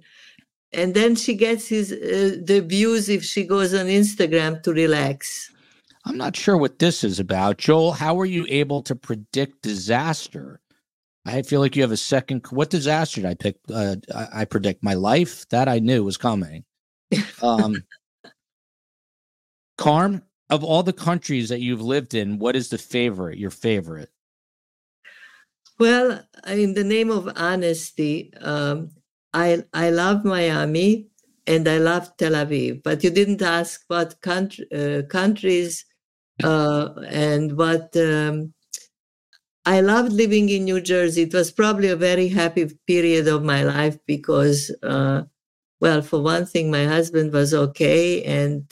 And 0.72 0.94
then 0.94 1.16
she 1.16 1.36
gets 1.36 1.68
his 1.68 1.92
uh, 1.92 2.38
the 2.44 2.62
views 2.62 3.10
if 3.10 3.24
she 3.24 3.44
goes 3.44 3.74
on 3.74 3.88
Instagram 3.88 4.62
to 4.64 4.74
relax. 4.74 5.52
I'm 6.06 6.18
not 6.18 6.36
sure 6.36 6.58
what 6.58 6.80
this 6.80 7.04
is 7.04 7.20
about. 7.20 7.58
Joel, 7.58 7.92
how 7.92 8.20
are 8.20 8.26
you 8.26 8.46
able 8.50 8.82
to 8.84 8.96
predict 8.96 9.62
disaster? 9.62 10.62
I 11.26 11.42
feel 11.42 11.60
like 11.60 11.76
you 11.76 11.82
have 11.82 11.92
a 11.92 11.98
second. 11.98 12.46
What 12.50 12.70
disaster 12.70 13.22
did 13.22 13.30
I 13.30 13.34
pick? 13.34 13.58
Uh, 13.72 13.96
I, 14.16 14.28
I 14.42 14.46
predict 14.46 14.84
my 14.84 14.94
life. 14.94 15.48
That 15.50 15.68
I 15.68 15.80
knew 15.80 16.04
was 16.04 16.18
coming. 16.18 16.64
Um, 17.42 17.76
Carm, 19.78 20.24
of 20.50 20.64
all 20.64 20.84
the 20.84 20.94
countries 20.94 21.50
that 21.50 21.62
you've 21.62 21.82
lived 21.82 22.14
in, 22.14 22.40
what 22.40 22.56
is 22.56 22.70
the 22.70 22.78
favorite? 22.78 23.38
Your 23.38 23.52
favorite? 23.52 24.10
Well, 25.80 26.24
in 26.48 26.74
the 26.74 26.84
name 26.84 27.10
of 27.10 27.32
honesty, 27.38 28.34
um, 28.42 28.92
I 29.34 29.64
I 29.74 29.90
love 29.90 30.26
Miami 30.26 31.08
and 31.48 31.68
I 31.68 31.78
love 31.78 32.16
Tel 32.18 32.34
Aviv. 32.34 32.84
But 32.84 33.04
you 33.04 33.10
didn't 33.10 33.42
ask 33.42 33.84
what 33.88 34.22
country, 34.22 34.66
uh, 34.72 35.04
countries 35.04 35.86
uh, 36.44 36.90
and 37.10 37.58
what. 37.58 37.96
Um, 37.98 38.54
I 39.66 39.82
loved 39.82 40.14
living 40.14 40.50
in 40.50 40.64
New 40.64 40.82
Jersey. 40.82 41.24
It 41.24 41.34
was 41.34 41.52
probably 41.52 41.90
a 41.90 41.96
very 41.96 42.28
happy 42.30 42.66
period 42.88 43.28
of 43.28 43.44
my 43.44 43.64
life 43.64 43.98
because, 44.08 44.72
uh, 44.84 45.24
well, 45.82 46.02
for 46.02 46.22
one 46.22 46.46
thing, 46.46 46.72
my 46.72 46.86
husband 46.86 47.34
was 47.34 47.54
okay 47.54 48.24
and 48.24 48.64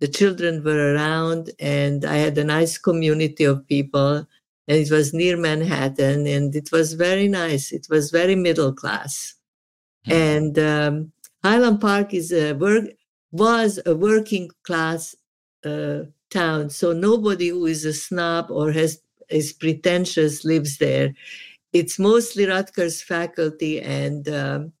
the 0.00 0.08
children 0.08 0.62
were 0.64 0.94
around, 0.94 1.50
and 1.60 2.04
I 2.04 2.16
had 2.16 2.36
a 2.36 2.44
nice 2.44 2.76
community 2.76 3.44
of 3.44 3.66
people 3.68 4.26
and 4.68 4.78
it 4.78 4.90
was 4.90 5.12
near 5.12 5.36
Manhattan, 5.36 6.26
and 6.26 6.54
it 6.54 6.70
was 6.72 6.94
very 6.94 7.28
nice. 7.28 7.72
It 7.72 7.86
was 7.90 8.10
very 8.10 8.36
middle 8.36 8.72
class. 8.72 9.34
And 10.06 10.58
um, 10.58 11.12
Highland 11.42 11.80
Park 11.80 12.14
is 12.14 12.32
a 12.32 12.52
work 12.54 12.84
was 13.30 13.80
a 13.86 13.94
working 13.94 14.50
class 14.64 15.14
uh, 15.64 16.00
town, 16.30 16.70
so 16.70 16.92
nobody 16.92 17.48
who 17.48 17.66
is 17.66 17.84
a 17.84 17.92
snob 17.92 18.50
or 18.50 18.72
has 18.72 19.00
is 19.28 19.52
pretentious 19.52 20.44
lives 20.44 20.78
there. 20.78 21.14
It's 21.72 21.98
mostly 21.98 22.46
Rutgers 22.46 23.02
faculty 23.02 23.80
and 23.80 24.28
um, 24.28 24.72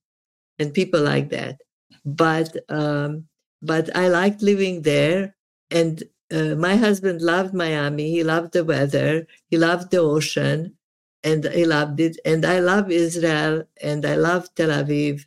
and 0.58 0.74
people 0.74 1.00
like 1.02 1.30
that, 1.30 1.60
but 2.04 2.56
um, 2.68 3.26
but 3.62 3.94
I 3.96 4.08
liked 4.08 4.42
living 4.42 4.82
there, 4.82 5.34
and 5.70 6.02
uh, 6.32 6.54
my 6.56 6.76
husband 6.76 7.22
loved 7.22 7.54
Miami. 7.54 8.10
He 8.10 8.24
loved 8.24 8.52
the 8.52 8.64
weather. 8.64 9.26
He 9.50 9.58
loved 9.58 9.90
the 9.90 9.98
ocean, 9.98 10.76
and 11.24 11.46
I 11.46 11.64
loved 11.64 12.00
it. 12.00 12.18
And 12.24 12.44
I 12.44 12.58
love 12.60 12.90
Israel, 12.90 13.64
and 13.82 14.04
I 14.06 14.16
love 14.16 14.52
Tel 14.54 14.70
Aviv 14.70 15.24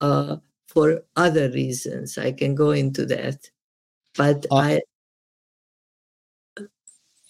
uh, 0.00 0.36
for 0.68 1.02
other 1.16 1.50
reasons. 1.50 2.18
I 2.18 2.32
can 2.32 2.54
go 2.54 2.70
into 2.72 3.06
that, 3.06 3.50
but 4.16 4.46
Uh, 4.50 4.56
I 4.56 4.80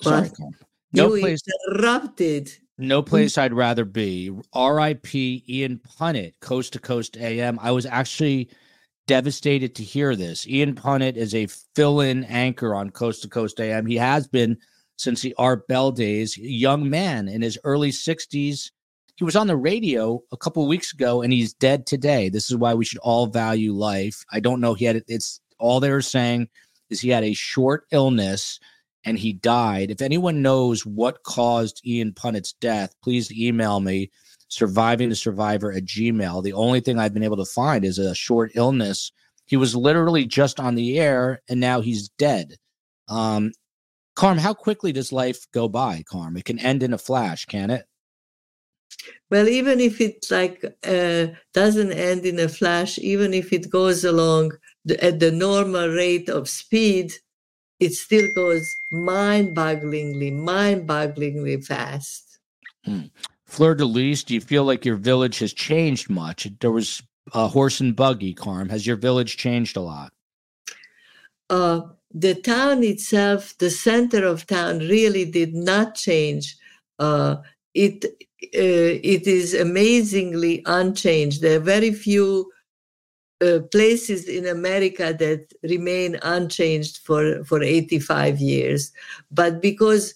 Sorry, 0.02 0.28
What? 0.28 0.54
No 0.92 1.14
you 1.14 1.20
place. 1.20 1.42
interrupted. 1.68 2.50
No 2.78 3.02
place 3.02 3.36
I'd 3.36 3.52
rather 3.52 3.84
be. 3.84 4.30
R.I.P. 4.54 5.44
Ian 5.48 5.78
Punnett, 5.78 6.32
Coast 6.40 6.72
to 6.72 6.78
Coast 6.78 7.18
AM. 7.18 7.58
I 7.60 7.70
was 7.70 7.84
actually 7.84 8.48
devastated 9.06 9.74
to 9.74 9.82
hear 9.84 10.16
this. 10.16 10.46
Ian 10.48 10.74
Punnett 10.74 11.16
is 11.16 11.34
a 11.34 11.46
fill-in 11.74 12.24
anchor 12.24 12.74
on 12.74 12.90
Coast 12.90 13.22
to 13.22 13.28
Coast 13.28 13.60
AM. 13.60 13.84
He 13.84 13.96
has 13.96 14.26
been 14.26 14.56
since 15.00 15.22
the 15.22 15.34
Art 15.38 15.66
Bell 15.66 15.90
days. 15.90 16.36
Young 16.36 16.90
man 16.90 17.26
in 17.26 17.40
his 17.40 17.58
early 17.64 17.90
60s. 17.90 18.70
He 19.16 19.24
was 19.24 19.36
on 19.36 19.46
the 19.46 19.56
radio 19.56 20.22
a 20.30 20.36
couple 20.36 20.66
weeks 20.66 20.92
ago, 20.92 21.22
and 21.22 21.32
he's 21.32 21.54
dead 21.54 21.86
today. 21.86 22.28
This 22.28 22.50
is 22.50 22.56
why 22.56 22.74
we 22.74 22.84
should 22.84 22.98
all 22.98 23.26
value 23.26 23.72
life. 23.72 24.24
I 24.30 24.40
don't 24.40 24.60
know. 24.60 24.74
He 24.74 24.84
had 24.84 25.02
it's 25.08 25.40
all 25.58 25.80
they 25.80 25.90
were 25.90 26.02
saying 26.02 26.48
is 26.90 27.00
he 27.00 27.08
had 27.08 27.24
a 27.24 27.34
short 27.34 27.84
illness 27.92 28.58
and 29.04 29.18
he 29.18 29.32
died. 29.32 29.90
If 29.90 30.02
anyone 30.02 30.42
knows 30.42 30.84
what 30.84 31.22
caused 31.22 31.80
Ian 31.86 32.12
Punnett's 32.12 32.52
death, 32.52 32.94
please 33.02 33.32
email 33.32 33.80
me 33.80 34.10
surviving 34.48 35.08
the 35.08 35.16
survivor 35.16 35.72
at 35.72 35.84
gmail. 35.84 36.42
The 36.42 36.52
only 36.52 36.80
thing 36.80 36.98
I've 36.98 37.14
been 37.14 37.22
able 37.22 37.36
to 37.38 37.44
find 37.44 37.84
is 37.84 37.98
a 37.98 38.14
short 38.14 38.52
illness. 38.54 39.12
He 39.46 39.56
was 39.56 39.76
literally 39.76 40.26
just 40.26 40.60
on 40.60 40.74
the 40.74 40.98
air 40.98 41.40
and 41.48 41.60
now 41.60 41.80
he's 41.80 42.08
dead. 42.10 42.56
Um, 43.08 43.52
Carm, 44.20 44.36
how 44.36 44.52
quickly 44.52 44.92
does 44.92 45.12
life 45.12 45.46
go 45.50 45.66
by, 45.66 46.04
Carm? 46.06 46.36
It 46.36 46.44
can 46.44 46.58
end 46.58 46.82
in 46.82 46.92
a 46.92 46.98
flash, 46.98 47.46
can 47.46 47.70
it? 47.70 47.86
Well, 49.30 49.48
even 49.48 49.80
if 49.80 49.98
it 49.98 50.26
like 50.30 50.62
uh, 50.86 51.28
doesn't 51.54 51.92
end 51.92 52.26
in 52.26 52.38
a 52.38 52.50
flash, 52.50 52.98
even 52.98 53.32
if 53.32 53.50
it 53.50 53.70
goes 53.70 54.04
along 54.04 54.52
the, 54.84 55.02
at 55.02 55.20
the 55.20 55.32
normal 55.32 55.88
rate 55.88 56.28
of 56.28 56.50
speed, 56.50 57.14
it 57.78 57.94
still 57.94 58.28
goes 58.34 58.62
mind-bogglingly, 58.92 60.34
mind-bogglingly 60.34 61.64
fast. 61.64 62.40
Hmm. 62.84 63.04
Fleur 63.46 63.74
de 63.74 63.86
Lis, 63.86 64.22
do 64.22 64.34
you 64.34 64.42
feel 64.42 64.64
like 64.64 64.84
your 64.84 64.96
village 64.96 65.38
has 65.38 65.54
changed 65.54 66.10
much? 66.10 66.46
There 66.60 66.70
was 66.70 67.02
a 67.32 67.48
horse 67.48 67.80
and 67.80 67.96
buggy, 67.96 68.34
Carm. 68.34 68.68
Has 68.68 68.86
your 68.86 68.96
village 68.96 69.38
changed 69.38 69.78
a 69.78 69.80
lot? 69.80 70.12
Uh, 71.48 71.80
the 72.12 72.34
town 72.34 72.82
itself, 72.82 73.56
the 73.58 73.70
center 73.70 74.24
of 74.24 74.46
town, 74.46 74.80
really 74.80 75.24
did 75.24 75.54
not 75.54 75.94
change. 75.94 76.56
Uh, 76.98 77.36
it 77.74 78.04
uh, 78.04 78.96
it 79.14 79.26
is 79.26 79.54
amazingly 79.54 80.62
unchanged. 80.66 81.42
There 81.42 81.58
are 81.58 81.62
very 81.62 81.92
few 81.92 82.50
uh, 83.42 83.60
places 83.70 84.28
in 84.28 84.46
America 84.46 85.14
that 85.18 85.52
remain 85.62 86.18
unchanged 86.22 86.98
for, 86.98 87.44
for 87.44 87.62
85 87.62 88.38
years. 88.38 88.92
But 89.30 89.60
because 89.60 90.14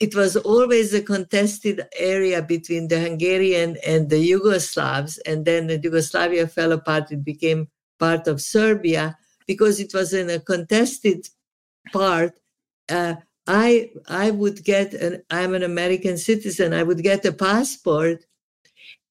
it 0.00 0.14
was 0.14 0.36
always 0.36 0.92
a 0.92 1.02
contested 1.02 1.86
area 1.98 2.42
between 2.42 2.88
the 2.88 3.00
Hungarian 3.00 3.76
and 3.86 4.10
the 4.10 4.16
Yugoslavs, 4.30 5.18
and 5.24 5.44
then 5.44 5.66
the 5.66 5.78
Yugoslavia 5.78 6.46
fell 6.46 6.72
apart, 6.72 7.12
it 7.12 7.24
became 7.24 7.68
part 7.98 8.26
of 8.26 8.40
Serbia. 8.40 9.16
Because 9.48 9.80
it 9.80 9.92
was 9.92 10.12
in 10.12 10.30
a 10.30 10.38
contested 10.38 11.28
part, 11.92 12.34
uh, 12.88 13.14
I 13.48 13.90
I 14.06 14.30
would 14.30 14.62
get 14.62 14.94
an 14.94 15.22
I'm 15.30 15.54
an 15.54 15.64
American 15.64 16.16
citizen. 16.18 16.72
I 16.72 16.84
would 16.84 17.02
get 17.02 17.24
a 17.24 17.32
passport 17.32 18.24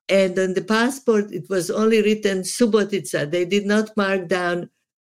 and 0.09 0.37
on 0.39 0.53
the 0.53 0.63
passport, 0.63 1.31
it 1.31 1.49
was 1.49 1.69
only 1.69 2.01
written 2.01 2.39
Subotica. 2.39 3.29
They 3.29 3.45
did 3.45 3.65
not 3.65 3.95
mark 3.97 4.27
down 4.27 4.69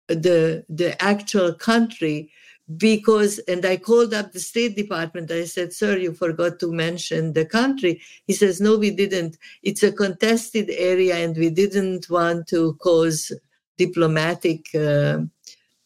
the, 0.08 0.64
the 0.68 1.00
actual 1.02 1.54
country 1.54 2.30
because, 2.76 3.38
and 3.48 3.64
I 3.64 3.78
called 3.78 4.12
up 4.12 4.32
the 4.32 4.40
State 4.40 4.76
Department. 4.76 5.30
I 5.30 5.44
said, 5.44 5.72
Sir, 5.72 5.96
you 5.96 6.12
forgot 6.12 6.58
to 6.60 6.70
mention 6.70 7.32
the 7.32 7.46
country. 7.46 8.02
He 8.26 8.34
says, 8.34 8.60
No, 8.60 8.76
we 8.76 8.90
didn't. 8.90 9.38
It's 9.62 9.82
a 9.82 9.92
contested 9.92 10.68
area 10.70 11.16
and 11.16 11.36
we 11.36 11.48
didn't 11.48 12.10
want 12.10 12.46
to 12.48 12.74
cause 12.74 13.32
diplomatic 13.84 14.60
uh, 14.74 15.18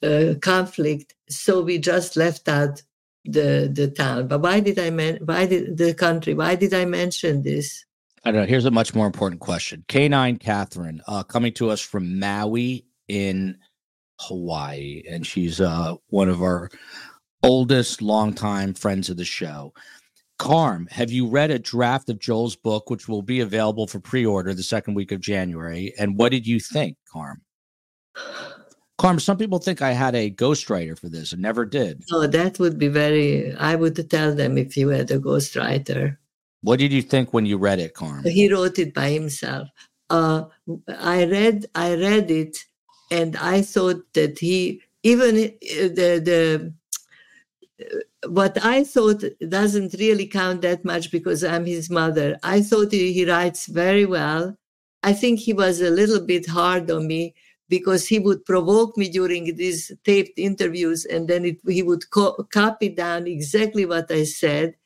uh, 0.03 0.35
conflict. 0.41 1.15
So 1.29 1.63
we 1.63 1.79
just 1.79 2.17
left 2.17 2.49
out 2.49 2.83
the, 3.25 3.71
the 3.73 3.89
town. 3.89 4.29
But 4.29 4.41
why 4.41 4.61
did 4.61 4.79
I 4.79 4.91
men- 4.91 5.21
why 5.25 5.47
did 5.47 5.77
the 5.77 5.95
country? 5.95 6.35
Why 6.35 6.55
did 6.55 6.73
I 6.75 6.85
mention 6.85 7.43
this? 7.43 7.85
I 8.25 8.33
don't 8.33 8.43
know. 8.43 8.47
Here's 8.47 8.65
a 8.65 8.71
much 8.71 8.95
more 8.95 9.07
important 9.07 9.41
question. 9.41 9.85
K9 9.89 10.41
Catherine, 10.41 11.01
uh, 11.07 11.23
coming 11.23 11.53
to 11.55 11.71
us 11.71 11.81
from 11.81 12.19
Maui 12.19 12.85
in 13.09 13.57
Hawaii, 14.19 15.03
and 15.09 15.25
she's 15.25 15.61
uh, 15.61 15.95
one 16.09 16.29
of 16.29 16.43
our 16.43 16.71
oldest, 17.43 18.03
longtime 18.03 18.75
friends 18.75 19.09
of 19.09 19.17
the 19.17 19.25
show. 19.25 19.73
Carm, 20.39 20.87
have 20.91 21.11
you 21.11 21.29
read 21.29 21.51
a 21.51 21.59
draft 21.59 22.11
of 22.11 22.19
Joel's 22.19 22.57
book, 22.57 22.91
which 22.91 23.09
will 23.09 23.23
be 23.23 23.41
available 23.41 23.87
for 23.87 24.01
pre 24.01 24.27
order 24.27 24.53
the 24.53 24.63
second 24.63 24.95
week 24.95 25.13
of 25.13 25.21
January? 25.21 25.95
And 25.99 26.19
what 26.19 26.33
did 26.33 26.47
you 26.47 26.61
think, 26.61 26.97
Carm? 27.11 27.43
Carm, 28.99 29.21
some 29.21 29.37
people 29.37 29.59
think 29.59 29.83
I 29.83 29.93
had 29.93 30.15
a 30.15 30.31
ghostwriter 30.31 30.99
for 30.99 31.09
this 31.09 31.35
I 31.35 31.37
never 31.37 31.67
did. 31.67 32.03
No, 32.11 32.27
that 32.27 32.59
would 32.59 32.79
be 32.79 32.89
very, 32.89 33.55
I 33.55 33.75
would 33.75 34.11
tell 34.11 34.35
them 34.35 34.57
if 34.57 34.77
you 34.77 34.89
had 34.89 35.11
a 35.11 35.19
ghostwriter. 35.19 36.17
What 36.63 36.79
did 36.79 36.93
you 36.93 37.03
think 37.03 37.35
when 37.35 37.45
you 37.45 37.59
read 37.59 37.79
it, 37.79 37.95
Carm? 37.95 38.25
He 38.25 38.51
wrote 38.51 38.79
it 38.79 38.95
by 38.95 39.11
himself. 39.11 39.69
Uh, 40.09 40.45
I 40.99 41.25
read 41.25 41.67
I 41.75 41.95
read 41.95 42.31
it, 42.31 42.65
and 43.11 43.37
I 43.37 43.63
thought 43.63 44.03
that 44.15 44.39
he 44.39 44.81
even 45.03 45.35
the 45.35 46.23
the 46.31 46.73
what 48.29 48.65
I 48.65 48.85
thought 48.85 49.23
doesn't 49.49 49.95
really 49.99 50.27
count 50.27 50.63
that 50.63 50.85
much 50.85 51.11
because 51.11 51.45
I'm 51.45 51.67
his 51.67 51.91
mother. 51.91 52.39
I 52.43 52.63
thought 52.63 52.93
he, 52.93 53.13
he 53.13 53.25
writes 53.25 53.67
very 53.67 54.07
well. 54.07 54.57
I 55.03 55.13
think 55.13 55.41
he 55.41 55.53
was 55.53 55.81
a 55.81 55.91
little 55.91 56.21
bit 56.21 56.49
hard 56.49 56.91
on 56.91 57.07
me 57.07 57.35
because 57.69 58.07
he 58.07 58.19
would 58.19 58.45
provoke 58.45 58.97
me 58.97 59.09
during 59.09 59.57
these 59.57 59.93
taped 60.05 60.39
interviews 60.39 61.05
and 61.05 61.29
then 61.29 61.45
it, 61.45 61.59
he 61.67 61.83
would 61.83 62.09
co- 62.11 62.47
copy 62.53 62.89
down 62.89 63.27
exactly 63.27 63.85
what 63.85 64.11
I 64.11 64.25
said 64.25 64.77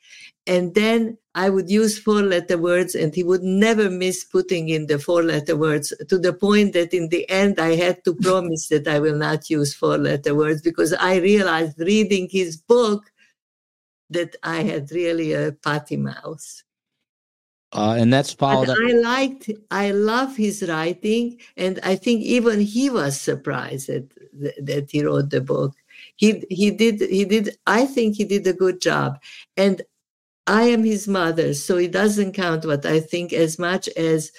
and 0.46 0.74
then 0.74 1.18
I 1.34 1.48
would 1.48 1.70
use 1.70 1.98
four 1.98 2.22
letter 2.22 2.58
words, 2.58 2.94
and 2.96 3.14
he 3.14 3.22
would 3.22 3.42
never 3.42 3.88
miss 3.88 4.24
putting 4.24 4.68
in 4.68 4.86
the 4.86 4.98
four 4.98 5.22
letter 5.22 5.56
words 5.56 5.92
to 6.08 6.18
the 6.18 6.32
point 6.32 6.72
that 6.72 6.92
in 6.92 7.08
the 7.08 7.28
end 7.30 7.60
I 7.60 7.76
had 7.76 8.02
to 8.04 8.14
promise 8.20 8.68
that 8.68 8.88
I 8.88 8.98
will 8.98 9.16
not 9.16 9.48
use 9.48 9.74
four 9.74 9.96
letter 9.96 10.34
words 10.34 10.60
because 10.62 10.92
I 10.92 11.18
realized 11.18 11.78
reading 11.78 12.28
his 12.30 12.56
book 12.56 13.12
that 14.08 14.34
I 14.42 14.62
had 14.62 14.90
really 14.90 15.32
a 15.32 15.52
potty 15.52 15.96
mouth. 15.96 16.62
Uh, 17.72 17.94
and 17.98 18.12
that's 18.12 18.32
followed. 18.32 18.66
But 18.66 18.78
I 18.78 18.92
liked, 18.92 19.50
I 19.70 19.92
love 19.92 20.36
his 20.36 20.64
writing, 20.68 21.38
and 21.56 21.78
I 21.84 21.94
think 21.94 22.22
even 22.22 22.60
he 22.60 22.90
was 22.90 23.20
surprised 23.20 23.86
that 23.88 24.10
that 24.60 24.90
he 24.90 25.04
wrote 25.04 25.30
the 25.30 25.40
book. 25.40 25.76
He 26.16 26.44
he 26.50 26.70
did 26.70 27.00
he 27.00 27.24
did. 27.24 27.56
I 27.66 27.86
think 27.86 28.16
he 28.16 28.24
did 28.24 28.46
a 28.46 28.52
good 28.52 28.80
job, 28.80 29.20
and 29.56 29.82
I 30.46 30.64
am 30.64 30.82
his 30.82 31.06
mother, 31.06 31.54
so 31.54 31.76
it 31.76 31.92
doesn't 31.92 32.32
count 32.32 32.64
what 32.64 32.84
I 32.84 32.98
think 32.98 33.32
as 33.32 33.58
much 33.58 33.88
as 33.90 34.32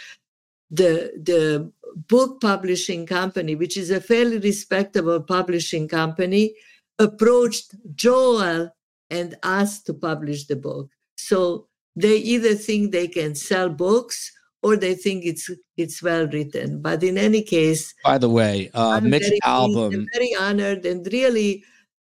the 0.69 1.13
the 1.15 1.71
book 1.95 2.41
publishing 2.41 3.05
company, 3.05 3.55
which 3.55 3.77
is 3.77 3.91
a 3.91 4.01
fairly 4.01 4.39
respectable 4.39 5.21
publishing 5.21 5.87
company, 5.87 6.55
approached 6.99 7.75
Joel 7.95 8.73
and 9.09 9.35
asked 9.43 9.85
to 9.85 9.93
publish 9.93 10.47
the 10.47 10.55
book. 10.55 10.89
So 11.15 11.67
they 11.95 12.17
either 12.17 12.55
think 12.55 12.91
they 12.91 13.07
can 13.07 13.35
sell 13.35 13.69
books 13.69 14.31
or 14.63 14.77
they 14.77 14.95
think 14.95 15.25
it's 15.25 15.49
it's 15.77 16.01
well 16.03 16.27
written. 16.27 16.81
But 16.81 17.03
in 17.03 17.17
any 17.17 17.41
case, 17.41 17.93
by 18.03 18.17
the 18.17 18.29
way, 18.29 18.69
uh, 18.73 18.99
very, 19.03 19.39
album, 19.43 20.05
very 20.13 20.35
honored 20.39 20.85
and 20.85 21.07
really 21.11 21.63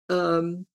um, 0.09 0.65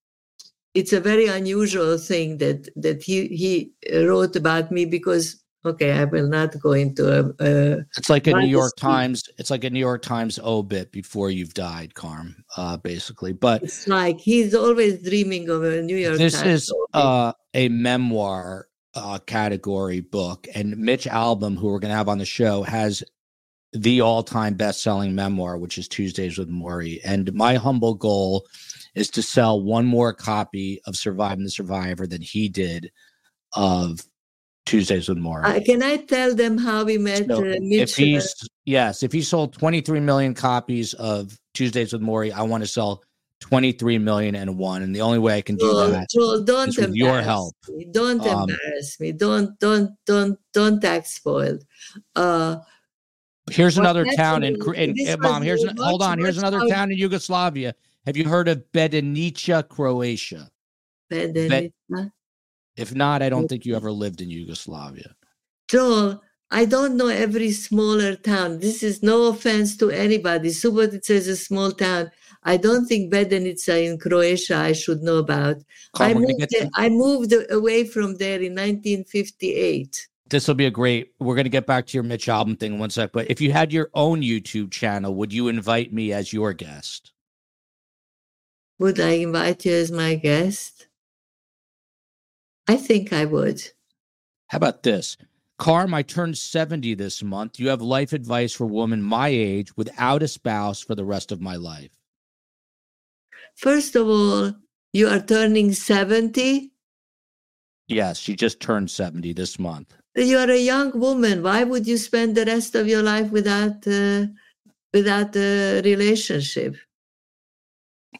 it's 0.73 0.93
a 0.93 0.99
very 0.99 1.27
unusual 1.27 1.97
thing 1.97 2.37
that 2.37 2.69
that 2.75 3.03
he 3.03 3.27
he 3.27 3.73
wrote 4.05 4.35
about 4.35 4.71
me 4.71 4.85
because 4.85 5.39
okay 5.65 5.93
i 5.93 6.03
will 6.03 6.27
not 6.27 6.59
go 6.59 6.73
into 6.73 7.07
a, 7.07 7.23
a 7.39 7.85
it's 7.95 8.09
like 8.09 8.27
a 8.27 8.33
new 8.33 8.47
york 8.47 8.73
times 8.75 9.23
it's 9.37 9.49
like 9.49 9.63
a 9.63 9.69
new 9.69 9.79
york 9.79 10.01
times 10.01 10.37
obit 10.39 10.91
before 10.91 11.29
you've 11.29 11.53
died 11.53 11.93
carm 11.93 12.35
uh 12.57 12.75
basically. 12.77 13.33
But 13.33 13.63
it's 13.63 13.87
like 13.87 14.19
he's 14.19 14.53
always 14.53 15.01
dreaming 15.01 15.49
of 15.49 15.63
a 15.63 15.81
new 15.81 15.95
york 15.95 16.17
this 16.17 16.33
times 16.33 16.69
is 16.69 16.73
uh 16.93 17.31
a 17.53 17.69
memoir 17.69 18.67
uh 18.95 19.19
category 19.19 20.01
book 20.01 20.47
and 20.53 20.77
mitch 20.77 21.05
Albom, 21.05 21.57
who 21.57 21.67
we're 21.67 21.79
going 21.79 21.91
to 21.91 21.97
have 21.97 22.09
on 22.09 22.17
the 22.17 22.25
show 22.25 22.63
has 22.63 23.03
the 23.71 24.01
all-time 24.01 24.53
best-selling 24.53 25.15
memoir 25.15 25.57
which 25.57 25.77
is 25.77 25.87
tuesdays 25.87 26.37
with 26.37 26.49
morrie 26.49 26.99
and 27.03 27.33
my 27.33 27.55
humble 27.55 27.95
goal 27.95 28.45
is 28.95 29.09
to 29.09 29.21
sell 29.21 29.61
one 29.61 29.85
more 29.85 30.13
copy 30.13 30.79
of 30.85 30.95
Surviving 30.95 31.43
the 31.43 31.49
Survivor 31.49 32.05
than 32.05 32.21
he 32.21 32.49
did 32.49 32.91
of 33.53 33.99
Tuesdays 34.65 35.09
with 35.09 35.17
Morrie. 35.17 35.43
Uh, 35.43 35.59
can 35.63 35.83
I 35.83 35.97
tell 35.97 36.33
them 36.33 36.57
how 36.57 36.85
we 36.85 36.97
met? 36.97 37.27
So 37.27 37.39
uh, 37.39 37.55
if 37.59 37.95
he's 37.95 38.35
yes, 38.65 39.03
if 39.03 39.11
he 39.11 39.21
sold 39.21 39.53
23 39.53 39.99
million 39.99 40.33
copies 40.33 40.93
of 40.93 41.37
Tuesdays 41.53 41.93
with 41.93 42.01
Morrie, 42.01 42.31
I 42.31 42.43
want 42.43 42.63
to 42.63 42.67
sell 42.67 43.03
23 43.43 43.97
million 43.97 44.35
and 44.35 44.57
one. 44.57 44.83
And 44.83 44.95
the 44.95 45.01
only 45.01 45.19
way 45.19 45.35
I 45.35 45.41
can 45.41 45.57
do 45.57 45.69
Joel, 45.69 45.91
that 45.91 46.09
Joel, 46.09 46.43
don't 46.43 46.69
is 46.69 46.77
with 46.77 46.95
your 46.95 47.21
help. 47.21 47.53
me. 47.67 47.85
Don't 47.91 48.25
Um, 48.25 48.49
embarrass 48.49 48.99
me. 49.01 49.11
Don't 49.11 49.59
don't 49.59 49.91
don't 50.05 50.39
don't 50.53 50.83
act 50.83 51.07
spoiled. 51.07 51.65
Uh, 52.15 52.57
Here's 53.51 53.77
another 53.77 54.05
town 54.15 54.43
in, 54.43 54.55
in, 54.75 54.95
this 54.95 55.09
eh, 55.09 55.15
mom. 55.19 55.41
Here's 55.41 55.61
an, 55.61 55.75
much, 55.75 55.85
hold 55.85 56.01
on. 56.01 56.19
Here's 56.19 56.37
another 56.37 56.65
town 56.69 56.89
in 56.89 56.97
Yugoslavia. 56.97 57.75
Have 58.05 58.15
you 58.15 58.23
heard 58.23 58.47
of 58.47 58.63
Bedenica, 58.73 59.67
Croatia? 59.67 60.49
Bedenica. 61.11 62.11
If 62.77 62.95
not, 62.95 63.21
I 63.21 63.27
don't 63.27 63.49
think 63.49 63.65
you 63.65 63.75
ever 63.75 63.91
lived 63.91 64.21
in 64.21 64.29
Yugoslavia. 64.29 65.13
Joel, 65.67 66.21
I 66.49 66.63
don't 66.63 66.95
know 66.95 67.09
every 67.09 67.51
smaller 67.51 68.15
town. 68.15 68.59
This 68.59 68.83
is 68.83 69.03
no 69.03 69.25
offense 69.27 69.75
to 69.77 69.89
anybody. 69.89 70.49
Subotica 70.49 71.09
is 71.09 71.27
a 71.27 71.35
small 71.35 71.73
town. 71.73 72.09
I 72.45 72.57
don't 72.57 72.85
think 72.85 73.11
Bedenica 73.11 73.85
in 73.85 73.97
Croatia 73.97 74.57
I 74.57 74.73
should 74.73 75.01
know 75.01 75.17
about. 75.17 75.57
I 75.95 76.13
moved, 76.13 76.55
I 76.75 76.89
moved 76.89 77.33
away 77.49 77.85
from 77.85 78.15
there 78.15 78.41
in 78.41 78.53
1958. 78.53 80.07
this 80.29 80.47
will 80.47 80.55
be 80.55 80.65
a 80.65 80.71
great. 80.71 81.13
We're 81.19 81.35
going 81.35 81.45
to 81.45 81.49
get 81.49 81.67
back 81.67 81.85
to 81.87 81.97
your 81.97 82.03
Mitch 82.03 82.25
Albom 82.25 82.59
thing 82.59 82.73
in 82.73 82.79
one 82.79 82.89
sec. 82.89 83.11
But 83.13 83.29
if 83.29 83.39
you 83.39 83.51
had 83.51 83.71
your 83.71 83.89
own 83.93 84.21
YouTube 84.21 84.71
channel, 84.71 85.13
would 85.15 85.31
you 85.31 85.47
invite 85.47 85.93
me 85.93 86.11
as 86.11 86.33
your 86.33 86.53
guest? 86.53 87.11
Would 88.79 88.99
I 88.99 89.11
invite 89.11 89.65
you 89.65 89.73
as 89.73 89.91
my 89.91 90.15
guest? 90.15 90.87
I 92.67 92.77
think 92.77 93.13
I 93.13 93.25
would. 93.25 93.61
How 94.47 94.57
about 94.57 94.83
this? 94.83 95.17
Carm, 95.59 95.93
I 95.93 96.01
turned 96.01 96.37
70 96.37 96.95
this 96.95 97.21
month. 97.21 97.59
You 97.59 97.69
have 97.69 97.81
life 97.81 98.11
advice 98.11 98.53
for 98.53 98.63
a 98.63 98.67
woman 98.67 99.01
my 99.01 99.27
age 99.29 99.75
without 99.77 100.23
a 100.23 100.27
spouse 100.27 100.81
for 100.81 100.95
the 100.95 101.05
rest 101.05 101.31
of 101.31 101.39
my 101.39 101.55
life. 101.55 101.91
First 103.55 103.95
of 103.95 104.07
all, 104.07 104.53
you 104.93 105.07
are 105.07 105.19
turning 105.19 105.73
70. 105.73 106.71
Yes, 107.87 108.17
she 108.17 108.35
just 108.35 108.59
turned 108.59 108.89
70 108.89 109.33
this 109.33 109.59
month. 109.59 109.93
You 110.15 110.37
are 110.37 110.49
a 110.49 110.59
young 110.59 110.97
woman. 110.99 111.43
Why 111.43 111.63
would 111.63 111.87
you 111.87 111.97
spend 111.97 112.35
the 112.35 112.45
rest 112.45 112.75
of 112.75 112.87
your 112.87 113.01
life 113.01 113.31
without 113.31 113.85
uh, 113.87 114.27
without 114.93 115.35
a 115.35 115.81
relationship? 115.81 116.75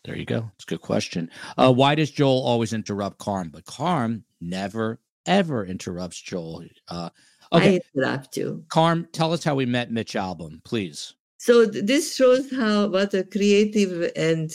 There 0.03 0.17
you 0.17 0.25
go. 0.25 0.51
It's 0.55 0.65
a 0.65 0.67
good 0.67 0.81
question. 0.81 1.29
Uh, 1.55 1.71
why 1.71 1.95
does 1.95 2.11
Joel 2.11 2.41
always 2.43 2.73
interrupt 2.73 3.19
Carm? 3.19 3.49
But 3.49 3.65
Carm 3.65 4.25
never, 4.41 4.99
ever 5.25 5.65
interrupts 5.65 6.19
Joel. 6.19 6.65
Uh, 6.87 7.09
okay, 7.53 7.75
I 7.75 7.81
interrupt 7.95 8.35
you. 8.37 8.65
Carm, 8.69 9.07
tell 9.13 9.31
us 9.31 9.43
how 9.43 9.55
we 9.55 9.65
met 9.65 9.91
Mitch 9.91 10.13
Albom, 10.13 10.63
please. 10.63 11.13
So 11.37 11.69
th- 11.69 11.85
this 11.85 12.15
shows 12.15 12.51
how 12.51 12.87
what 12.87 13.13
a 13.13 13.23
creative 13.23 14.11
and 14.15 14.51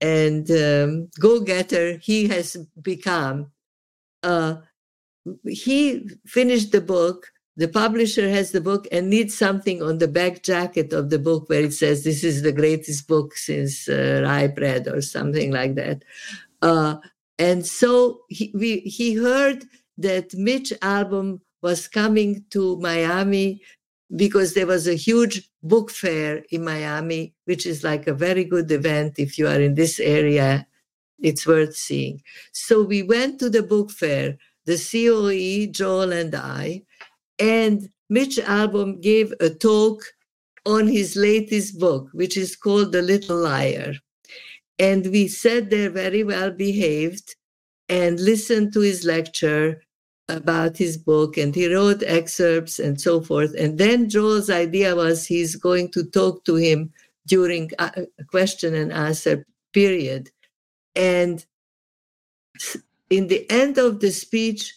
and 0.00 0.50
um, 0.50 1.08
go-getter 1.18 1.96
he 1.98 2.28
has 2.28 2.56
become. 2.80 3.50
Uh, 4.22 4.56
he 5.46 6.08
finished 6.26 6.72
the 6.72 6.80
book. 6.80 7.32
The 7.56 7.68
publisher 7.68 8.28
has 8.28 8.52
the 8.52 8.60
book 8.60 8.86
and 8.92 9.08
needs 9.08 9.36
something 9.36 9.82
on 9.82 9.98
the 9.98 10.08
back 10.08 10.42
jacket 10.42 10.92
of 10.92 11.08
the 11.08 11.18
book 11.18 11.48
where 11.48 11.62
it 11.62 11.72
says, 11.72 12.04
"This 12.04 12.22
is 12.22 12.42
the 12.42 12.52
greatest 12.52 13.08
book 13.08 13.36
since 13.36 13.88
uh, 13.88 14.20
rye 14.24 14.48
bread" 14.48 14.88
or 14.88 15.00
something 15.00 15.50
like 15.52 15.74
that. 15.76 16.02
Uh, 16.60 16.96
and 17.38 17.66
so 17.66 18.20
he 18.28 18.52
we, 18.54 18.80
he 18.80 19.14
heard 19.14 19.64
that 19.98 20.34
Mitch 20.34 20.72
Albom 20.82 21.40
was 21.62 21.88
coming 21.88 22.44
to 22.50 22.76
Miami 22.78 23.62
because 24.14 24.54
there 24.54 24.66
was 24.66 24.86
a 24.86 24.94
huge 24.94 25.48
book 25.62 25.90
fair 25.90 26.44
in 26.50 26.64
Miami, 26.64 27.34
which 27.44 27.66
is 27.66 27.82
like 27.82 28.06
a 28.06 28.14
very 28.14 28.44
good 28.44 28.70
event. 28.70 29.18
If 29.18 29.38
you 29.38 29.48
are 29.48 29.60
in 29.60 29.74
this 29.74 29.98
area, 29.98 30.66
it's 31.18 31.46
worth 31.46 31.74
seeing. 31.74 32.22
So 32.52 32.82
we 32.82 33.02
went 33.02 33.40
to 33.40 33.50
the 33.50 33.62
book 33.62 33.90
fair, 33.90 34.36
the 34.64 34.76
COE, 34.76 35.72
Joel 35.72 36.12
and 36.12 36.34
I, 36.34 36.82
and 37.38 37.88
Mitch 38.08 38.36
Albom 38.36 39.00
gave 39.00 39.32
a 39.40 39.50
talk 39.50 40.02
on 40.64 40.86
his 40.86 41.16
latest 41.16 41.78
book, 41.78 42.08
which 42.12 42.36
is 42.36 42.56
called 42.56 42.92
The 42.92 43.02
Little 43.02 43.36
Liar. 43.36 43.94
And 44.78 45.06
we 45.06 45.28
sat 45.28 45.70
there 45.70 45.90
very 45.90 46.22
well 46.22 46.50
behaved 46.50 47.34
and 47.88 48.20
listened 48.20 48.72
to 48.74 48.80
his 48.80 49.04
lecture 49.04 49.80
about 50.28 50.76
his 50.76 50.96
book 50.96 51.36
and 51.36 51.54
he 51.54 51.72
wrote 51.72 52.02
excerpts 52.04 52.78
and 52.78 53.00
so 53.00 53.20
forth. 53.20 53.54
And 53.56 53.78
then 53.78 54.08
Joel's 54.08 54.50
idea 54.50 54.96
was 54.96 55.26
he's 55.26 55.54
going 55.54 55.90
to 55.92 56.04
talk 56.04 56.44
to 56.44 56.56
him 56.56 56.92
during 57.26 57.70
a 57.78 58.06
question 58.28 58.74
and 58.74 58.92
answer 58.92 59.46
period. 59.72 60.30
And 60.94 61.44
in 63.10 63.28
the 63.28 63.48
end 63.50 63.78
of 63.78 64.00
the 64.00 64.10
speech, 64.10 64.74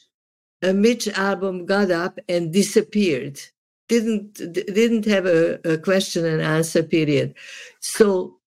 a 0.61 0.73
Mitch 0.73 1.05
Albom 1.05 1.65
got 1.65 1.89
up 1.89 2.19
and 2.27 2.51
disappeared. 2.51 3.39
Didn't 3.87 4.33
didn't 4.53 5.05
have 5.05 5.25
a, 5.25 5.59
a 5.63 5.77
question 5.77 6.25
and 6.25 6.41
answer 6.41 6.83
period. 6.83 7.33
So 7.79 8.37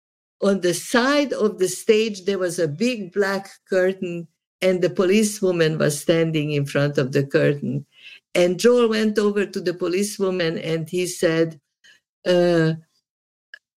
on 0.40 0.60
the 0.60 0.74
side 0.74 1.32
of 1.32 1.58
the 1.58 1.68
stage 1.68 2.26
there 2.26 2.38
was 2.38 2.58
a 2.58 2.68
big 2.68 3.12
black 3.12 3.48
curtain 3.68 4.28
and 4.62 4.80
the 4.80 4.90
policewoman 4.90 5.76
was 5.76 6.00
standing 6.00 6.52
in 6.52 6.64
front 6.64 6.96
of 6.96 7.12
the 7.12 7.26
curtain. 7.26 7.84
And 8.34 8.58
Joel 8.58 8.88
went 8.88 9.18
over 9.18 9.44
to 9.44 9.60
the 9.60 9.74
policewoman 9.74 10.56
and 10.56 10.88
he 10.88 11.06
said, 11.06 11.60
uh, 12.26 12.74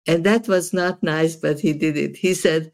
and 0.06 0.24
that 0.24 0.46
was 0.48 0.72
not 0.72 1.02
nice, 1.02 1.34
but 1.34 1.60
he 1.60 1.72
did 1.72 1.96
it. 1.96 2.16
He 2.16 2.34
said, 2.34 2.72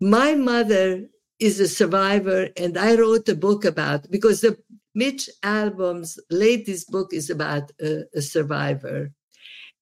My 0.00 0.34
mother 0.34 1.08
is 1.38 1.60
a 1.60 1.68
survivor, 1.68 2.48
and 2.56 2.76
I 2.76 2.94
wrote 2.94 3.28
a 3.28 3.34
book 3.34 3.64
about 3.64 4.10
because 4.10 4.42
the 4.42 4.58
Mitch 4.94 5.30
Albom's 5.42 6.18
latest 6.30 6.90
book 6.90 7.14
is 7.14 7.30
about 7.30 7.72
a, 7.80 8.02
a 8.14 8.20
survivor. 8.20 9.12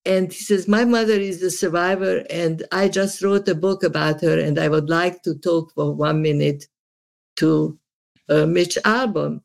And 0.05 0.32
he 0.32 0.38
says, 0.38 0.68
My 0.68 0.84
mother 0.84 1.14
is 1.14 1.43
a 1.43 1.51
survivor, 1.51 2.24
and 2.30 2.62
I 2.70 2.88
just 2.88 3.20
wrote 3.20 3.48
a 3.48 3.55
book 3.56 3.82
about 3.82 4.20
her, 4.20 4.38
and 4.38 4.59
I 4.59 4.68
would 4.68 4.88
like 4.88 5.22
to 5.22 5.34
talk 5.34 5.72
for 5.74 5.93
one 5.93 6.22
minute 6.22 6.66
to 7.36 7.78
uh, 8.28 8.46
Mitch 8.46 8.78
Albom. 8.84 9.40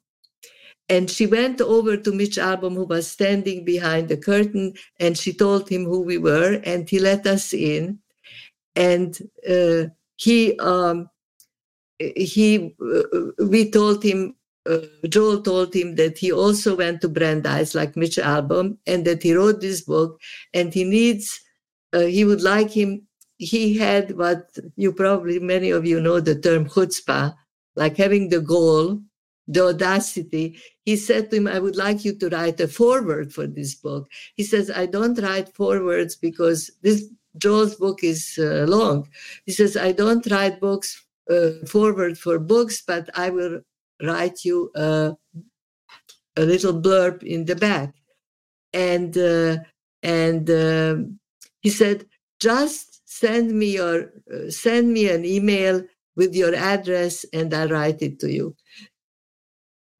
And 0.90 1.10
she 1.10 1.26
went 1.26 1.62
over 1.62 1.96
to 1.96 2.12
Mitch 2.12 2.38
Albom, 2.38 2.76
who 2.76 2.84
was 2.84 3.10
standing 3.10 3.64
behind 3.64 4.10
the 4.10 4.18
curtain, 4.18 4.74
and 5.00 5.18
she 5.18 5.32
told 5.32 5.70
him 5.70 5.86
who 5.86 6.02
we 6.02 6.18
were, 6.18 6.60
and 6.66 6.90
he 6.90 7.00
let 7.00 7.26
us 7.26 7.54
in. 7.54 8.00
And 8.76 9.18
uh, 9.50 9.86
he, 10.18 10.60
um, 10.60 11.10
he, 11.98 12.76
uh, 12.82 13.04
we 13.40 13.72
told 13.72 14.04
him, 14.04 14.36
uh, 14.70 14.80
Joel 15.08 15.42
told 15.42 15.74
him 15.74 15.96
that 15.96 16.18
he 16.18 16.32
also 16.32 16.76
went 16.76 17.02
to 17.02 17.10
Brandeis, 17.10 17.74
like 17.74 17.96
Mitch 17.96 18.18
Albom, 18.18 18.78
and 18.86 19.06
that 19.06 19.24
he 19.24 19.34
wrote 19.34 19.62
this 19.62 19.82
book, 19.82 20.20
and 20.54 20.74
he 20.74 20.84
needs, 20.84 21.40
uh, 21.94 22.02
he 22.02 22.26
would 22.26 22.42
like 22.42 22.70
him. 22.70 23.08
He 23.38 23.78
had 23.78 24.16
what 24.18 24.56
you 24.76 24.94
probably 24.94 25.40
many 25.40 25.72
of 25.72 25.86
you 25.86 26.00
know 26.00 26.20
the 26.20 26.36
term 26.36 26.66
chutzpah, 26.66 27.34
like 27.76 27.98
having 27.98 28.30
the 28.30 28.42
goal, 28.42 29.00
the 29.48 29.68
audacity. 29.68 30.58
He 30.86 30.96
said 30.98 31.30
to 31.30 31.38
him, 31.38 31.48
I 31.48 31.60
would 31.60 31.76
like 31.76 32.06
you 32.06 32.14
to 32.16 32.30
write 32.30 32.60
a 32.60 32.68
foreword 32.68 33.34
for 33.34 33.48
this 33.48 33.76
book. 33.76 34.10
He 34.36 34.44
says, 34.44 34.72
I 34.72 34.86
don't 34.86 35.20
write 35.20 35.56
forewords 35.56 36.16
because 36.16 36.72
this 36.82 37.06
Joel's 37.38 37.76
book 37.76 38.04
is 38.04 38.38
uh, 38.38 38.66
long. 38.68 39.08
He 39.46 39.52
says, 39.52 39.78
I 39.78 39.92
don't 39.94 40.30
write 40.30 40.60
books 40.60 41.06
uh, 41.30 41.52
forward 41.66 42.18
for 42.18 42.40
books, 42.40 42.82
but 42.86 43.10
I 43.16 43.30
will 43.30 43.62
write 44.04 44.44
you 44.44 44.72
a, 44.76 45.16
a 46.36 46.42
little 46.42 46.74
blurb 46.74 47.24
in 47.24 47.46
the 47.46 47.56
back. 47.56 47.94
And 48.74 49.18
uh, 49.18 49.58
and 50.04 50.50
um, 50.50 51.20
he 51.62 51.70
said, 51.70 52.06
just 52.40 53.08
send 53.08 53.52
me 53.52 53.74
your 53.76 54.12
uh, 54.34 54.50
send 54.50 54.94
me 54.94 55.10
an 55.10 55.26
email 55.26 55.84
with 56.22 56.36
your 56.36 56.56
address 56.56 57.26
and 57.34 57.54
I'll 57.54 57.70
write 57.70 58.02
it 58.02 58.20
to 58.22 58.32
you. 58.32 58.56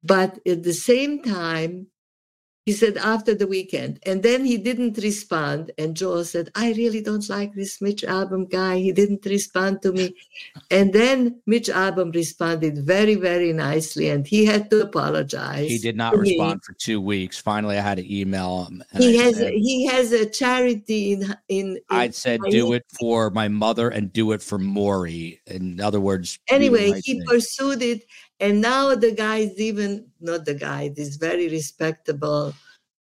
But 0.04 0.38
at 0.46 0.62
the 0.62 0.74
same 0.74 1.22
time, 1.22 1.88
he 2.64 2.72
said 2.72 2.96
after 2.96 3.34
the 3.34 3.46
weekend, 3.46 3.98
and 4.06 4.22
then 4.22 4.44
he 4.44 4.56
didn't 4.56 4.96
respond. 4.98 5.72
And 5.78 5.96
Joel 5.96 6.24
said, 6.24 6.50
I 6.54 6.72
really 6.74 7.00
don't 7.02 7.28
like 7.28 7.54
this 7.54 7.80
Mitch 7.80 8.02
Albom 8.02 8.48
guy. 8.48 8.78
He 8.78 8.92
didn't 8.92 9.26
respond 9.26 9.82
to 9.82 9.92
me. 9.92 10.14
And 10.70 10.92
then 10.92 11.40
Mitch 11.46 11.68
Albom 11.68 12.14
responded 12.14 12.78
very, 12.78 13.16
very 13.16 13.52
nicely, 13.52 14.10
and 14.10 14.26
he 14.26 14.44
had 14.44 14.70
to 14.70 14.82
apologize. 14.82 15.68
He 15.68 15.78
did 15.78 15.96
not 15.96 16.12
to 16.12 16.18
me. 16.18 16.30
respond 16.38 16.62
for 16.64 16.74
two 16.74 17.00
weeks. 17.00 17.38
Finally, 17.38 17.78
I 17.78 17.80
had 17.80 17.98
to 17.98 18.20
email 18.20 18.64
him. 18.66 18.84
He 18.96 19.18
I 19.18 19.22
has 19.24 19.36
said- 19.36 19.52
he 19.54 19.86
has 19.86 20.12
a 20.12 20.26
charity 20.26 21.12
in 21.14 21.22
in. 21.48 21.66
in 21.76 21.78
I 21.90 22.10
said, 22.10 22.40
do 22.48 22.72
it 22.74 22.84
for 23.00 23.30
my 23.30 23.48
mother 23.48 23.88
and 23.88 24.12
do 24.12 24.30
it 24.32 24.42
for 24.42 24.58
Morrie. 24.58 25.38
In 25.46 25.80
other 25.80 26.00
words, 26.00 26.38
anyway, 26.48 27.00
he 27.02 27.14
thing. 27.14 27.26
pursued 27.26 27.82
it, 27.82 28.04
and 28.42 28.60
now 28.60 28.94
the 28.96 29.12
guy 29.12 29.36
is 29.38 29.58
even 29.60 30.10
not 30.20 30.44
the 30.44 30.54
guy. 30.54 30.88
This 30.88 31.14
very 31.14 31.48
respectable 31.48 32.52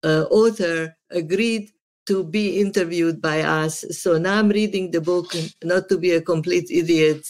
uh, 0.04 0.26
author 0.30 0.98
agreed 1.10 1.72
to 2.08 2.24
be 2.26 2.60
interviewed 2.60 3.22
by 3.22 3.42
us. 3.42 3.86
So 3.92 4.18
now 4.18 4.40
I'm 4.40 4.50
reading 4.50 4.92
the 4.92 5.00
book, 5.00 5.34
not 5.64 5.88
to 5.88 5.98
be 5.98 6.12
a 6.12 6.22
complete 6.22 6.70
idiot. 6.70 7.26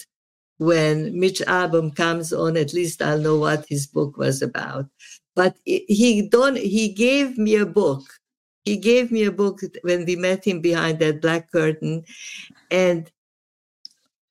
When 0.57 1.19
Mitch 1.19 1.41
Albom 1.41 1.95
comes 1.95 2.33
on, 2.33 2.57
at 2.57 2.73
least 2.73 3.01
I'll 3.01 3.19
know 3.19 3.37
what 3.37 3.65
his 3.69 3.85
book 3.85 4.17
was 4.17 4.41
about. 4.41 4.87
But 5.35 5.55
he 5.63 6.27
don't. 6.27 6.57
He 6.57 6.89
gave 6.89 7.37
me 7.37 7.55
a 7.55 7.65
book. 7.65 8.03
He 8.65 8.77
gave 8.77 9.11
me 9.11 9.25
a 9.25 9.31
book 9.31 9.59
when 9.83 10.05
we 10.05 10.15
met 10.15 10.45
him 10.45 10.61
behind 10.61 10.99
that 10.99 11.21
black 11.21 11.51
curtain, 11.51 12.03
and 12.69 13.09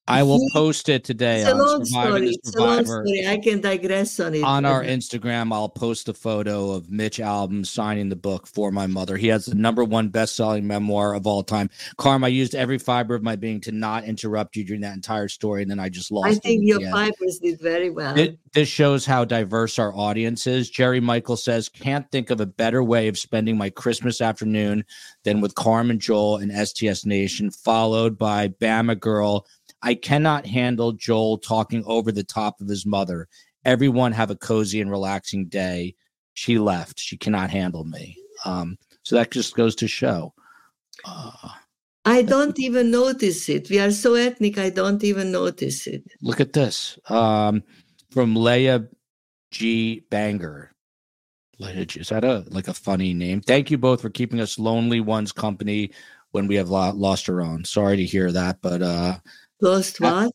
I 0.08 0.24
will 0.24 0.40
post 0.52 0.88
it 0.88 1.04
today 1.04 1.40
it's 1.40 1.48
a 1.48 1.52
on 1.52 1.58
long 1.58 1.84
story. 1.84 2.28
It's 2.30 2.56
a 2.56 2.60
long 2.60 2.84
story. 2.84 3.26
I 3.28 3.36
can 3.38 3.60
digress 3.60 4.18
on 4.18 4.34
it. 4.34 4.42
On 4.42 4.64
our 4.64 4.82
Instagram, 4.82 5.52
I'll 5.52 5.68
post 5.68 6.08
a 6.08 6.14
photo 6.14 6.72
of 6.72 6.90
Mitch 6.90 7.18
Albom 7.18 7.64
signing 7.64 8.08
the 8.08 8.16
book 8.16 8.48
for 8.48 8.72
my 8.72 8.88
mother. 8.88 9.16
He 9.16 9.28
has 9.28 9.46
the 9.46 9.54
number 9.54 9.84
one 9.84 10.08
best-selling 10.08 10.66
memoir 10.66 11.14
of 11.14 11.28
all 11.28 11.44
time. 11.44 11.70
Karm, 11.96 12.24
I 12.24 12.28
used 12.28 12.56
every 12.56 12.78
fiber 12.78 13.14
of 13.14 13.22
my 13.22 13.36
being 13.36 13.60
to 13.62 13.72
not 13.72 14.02
interrupt 14.04 14.56
you 14.56 14.64
during 14.64 14.80
that 14.80 14.94
entire 14.94 15.28
story, 15.28 15.62
and 15.62 15.70
then 15.70 15.78
I 15.78 15.88
just 15.88 16.10
lost. 16.10 16.26
I 16.26 16.34
think 16.34 16.62
your 16.66 16.80
fibers 16.90 17.38
did 17.40 17.60
very 17.60 17.90
well. 17.90 18.14
Thi- 18.16 18.36
This 18.52 18.68
shows 18.68 19.06
how 19.06 19.24
diverse 19.24 19.78
our 19.78 19.94
audience 19.94 20.46
is. 20.48 20.68
Jerry 20.70 20.98
Michael 20.98 21.36
says, 21.36 21.68
Can't 21.68 22.10
think 22.10 22.30
of 22.30 22.40
a 22.40 22.46
better 22.46 22.82
way 22.82 23.06
of 23.06 23.16
spending 23.16 23.56
my 23.56 23.70
Christmas 23.70 24.20
afternoon 24.20 24.84
than 25.22 25.40
with 25.40 25.54
Carmen 25.54 26.00
Joel 26.00 26.38
and 26.38 26.50
STS 26.68 27.06
Nation, 27.06 27.52
followed 27.52 28.18
by 28.18 28.48
Bama 28.48 28.98
Girl. 28.98 29.46
I 29.82 29.94
cannot 29.94 30.46
handle 30.46 30.92
Joel 30.92 31.38
talking 31.38 31.82
over 31.86 32.12
the 32.12 32.24
top 32.24 32.60
of 32.60 32.68
his 32.68 32.84
mother. 32.84 33.28
Everyone 33.64 34.12
have 34.12 34.30
a 34.30 34.36
cozy 34.36 34.80
and 34.80 34.90
relaxing 34.90 35.46
day. 35.46 35.94
She 36.34 36.58
left. 36.58 36.98
She 36.98 37.16
cannot 37.16 37.50
handle 37.50 37.84
me. 37.84 38.16
Um, 38.44 38.78
so 39.02 39.16
that 39.16 39.30
just 39.30 39.54
goes 39.54 39.74
to 39.76 39.88
show. 39.88 40.34
Uh, 41.04 41.48
I 42.04 42.22
don't 42.22 42.58
even 42.58 42.90
notice 42.90 43.48
it. 43.48 43.68
We 43.68 43.78
are 43.78 43.90
so 43.90 44.14
ethnic, 44.14 44.58
I 44.58 44.70
don't 44.70 45.02
even 45.04 45.32
notice 45.32 45.86
it. 45.86 46.04
Look 46.22 46.40
at 46.40 46.52
this 46.52 46.98
um, 47.08 47.62
from 48.10 48.34
Leia 48.34 48.88
G. 49.50 50.04
Banger. 50.10 50.72
Leia 51.60 51.86
G. 51.86 52.00
Is 52.00 52.08
that 52.08 52.24
a 52.24 52.44
like 52.48 52.68
a 52.68 52.74
funny 52.74 53.12
name? 53.12 53.42
Thank 53.42 53.70
you 53.70 53.76
both 53.78 54.00
for 54.00 54.10
keeping 54.10 54.40
us 54.40 54.58
lonely 54.58 55.00
ones 55.00 55.32
company 55.32 55.90
when 56.30 56.46
we 56.46 56.54
have 56.54 56.70
lo- 56.70 56.92
lost 56.92 57.28
our 57.28 57.42
own. 57.42 57.64
Sorry 57.64 57.96
to 57.96 58.04
hear 58.04 58.32
that, 58.32 58.58
but 58.62 58.80
uh, 58.80 59.18
Lost 59.60 60.00
what? 60.00 60.32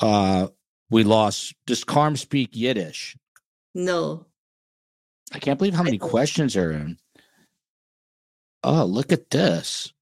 uh, 0.00 0.48
we 0.90 1.04
lost. 1.04 1.54
Does 1.66 1.84
Karm 1.84 2.18
speak 2.18 2.50
Yiddish? 2.52 3.16
No. 3.74 4.26
I 5.32 5.38
can't 5.38 5.58
believe 5.58 5.74
how 5.74 5.82
many 5.82 5.98
questions 5.98 6.56
are 6.56 6.72
in. 6.72 6.98
Oh, 8.62 8.84
look 8.84 9.12
at 9.12 9.30
this. 9.30 9.92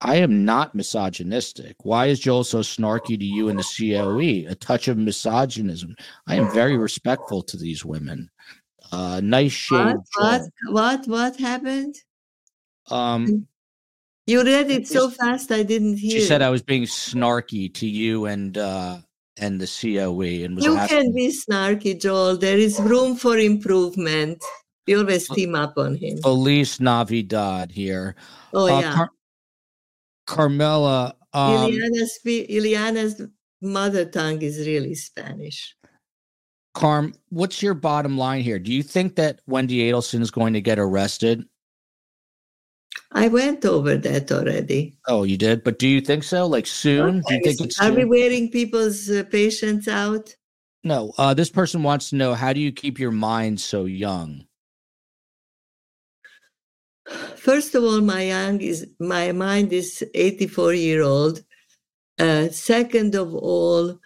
I 0.00 0.16
am 0.16 0.44
not 0.44 0.74
misogynistic. 0.74 1.76
Why 1.82 2.06
is 2.06 2.20
Joel 2.20 2.44
so 2.44 2.58
snarky 2.58 3.18
to 3.18 3.24
you 3.24 3.48
in 3.48 3.56
the 3.56 3.62
COE? 3.62 4.50
A 4.50 4.54
touch 4.54 4.88
of 4.88 4.98
misogynism. 4.98 5.94
I 6.26 6.36
am 6.36 6.52
very 6.52 6.76
respectful 6.76 7.42
to 7.42 7.56
these 7.56 7.84
women. 7.84 8.28
Uh, 8.92 9.20
nice 9.22 9.52
shade. 9.52 9.96
What, 9.96 9.96
what, 10.18 10.42
what, 10.68 11.08
what 11.08 11.36
happened? 11.36 11.94
Um, 12.90 13.46
You 14.26 14.42
read 14.42 14.70
it 14.70 14.88
so 14.88 15.10
fast, 15.10 15.52
I 15.52 15.62
didn't 15.62 15.98
hear. 15.98 16.18
she 16.18 16.20
said. 16.24 16.40
I 16.40 16.48
was 16.50 16.62
being 16.62 16.84
snarky 16.84 17.72
to 17.74 17.86
you 17.86 18.24
and 18.26 18.56
uh, 18.56 18.98
and 19.36 19.60
the 19.60 19.66
COE, 19.66 20.44
and 20.44 20.56
was 20.56 20.64
You 20.64 20.76
asking- 20.76 21.02
can 21.02 21.12
be 21.14 21.28
snarky, 21.28 22.00
Joel. 22.00 22.36
There 22.38 22.56
is 22.58 22.80
room 22.80 23.16
for 23.16 23.36
improvement. 23.36 24.42
We 24.86 24.96
always 24.96 25.28
team 25.28 25.54
up 25.54 25.74
on 25.78 25.96
him. 25.96 26.18
Feliz 26.18 26.78
Navidad 26.80 27.70
here. 27.72 28.16
Oh, 28.52 28.66
Uh, 28.74 28.80
yeah. 28.80 28.94
Car- 28.94 29.10
Carmela. 30.26 31.16
Um, 31.32 31.70
Ileana's, 31.72 32.18
Ileana's 32.24 33.22
mother 33.60 34.04
tongue 34.04 34.40
is 34.42 34.66
really 34.66 34.94
Spanish. 34.94 35.74
Karm, 36.76 37.14
what's 37.30 37.62
your 37.62 37.74
bottom 37.74 38.18
line 38.18 38.42
here? 38.42 38.58
Do 38.58 38.72
you 38.72 38.82
think 38.82 39.16
that 39.16 39.40
Wendi 39.48 39.78
Adelson 39.88 40.20
is 40.20 40.30
going 40.30 40.52
to 40.54 40.60
get 40.60 40.78
arrested? 40.78 41.44
I 43.14 43.28
went 43.28 43.64
over 43.64 43.96
that 43.96 44.32
already. 44.32 44.96
Oh, 45.06 45.22
you 45.22 45.36
did, 45.36 45.62
but 45.62 45.78
do 45.78 45.86
you 45.86 46.00
think 46.00 46.24
so? 46.24 46.46
Like 46.46 46.66
soon? 46.66 47.22
Do 47.28 47.34
you 47.34 47.40
think 47.44 47.60
it's 47.60 47.80
Are 47.80 47.92
we 47.92 48.04
wearing 48.04 48.50
people's 48.50 49.08
uh, 49.08 49.22
patients 49.30 49.86
out? 49.86 50.34
no? 50.82 51.12
Uh, 51.16 51.32
this 51.32 51.48
person 51.48 51.82
wants 51.82 52.10
to 52.10 52.16
know 52.16 52.34
how 52.34 52.52
do 52.52 52.60
you 52.60 52.72
keep 52.72 52.98
your 52.98 53.12
mind 53.12 53.60
so 53.60 53.84
young? 53.84 54.44
First 57.36 57.74
of 57.74 57.84
all, 57.84 58.00
my 58.00 58.22
young 58.22 58.60
is 58.60 58.88
my 58.98 59.30
mind 59.32 59.72
is 59.72 60.02
84 60.14 60.74
year 60.74 61.02
old. 61.02 61.42
Uh, 62.18 62.48
second 62.48 63.14
of 63.14 63.34
all, 63.34 64.00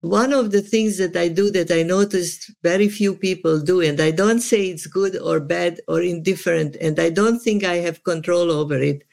one 0.00 0.32
of 0.32 0.50
the 0.52 0.62
things 0.62 0.98
that 0.98 1.16
I 1.16 1.28
do 1.28 1.50
that 1.50 1.70
I 1.70 1.82
noticed 1.82 2.50
very 2.62 2.88
few 2.88 3.14
people 3.14 3.60
do, 3.60 3.80
and 3.80 4.00
I 4.00 4.10
don't 4.10 4.40
say 4.40 4.66
it's 4.68 4.86
good 4.86 5.16
or 5.18 5.40
bad 5.40 5.80
or 5.88 6.00
indifferent, 6.00 6.76
and 6.80 6.98
I 7.00 7.10
don't 7.10 7.40
think 7.40 7.64
I 7.64 7.76
have 7.76 8.04
control 8.04 8.50
over 8.50 8.76
it, 8.80 9.04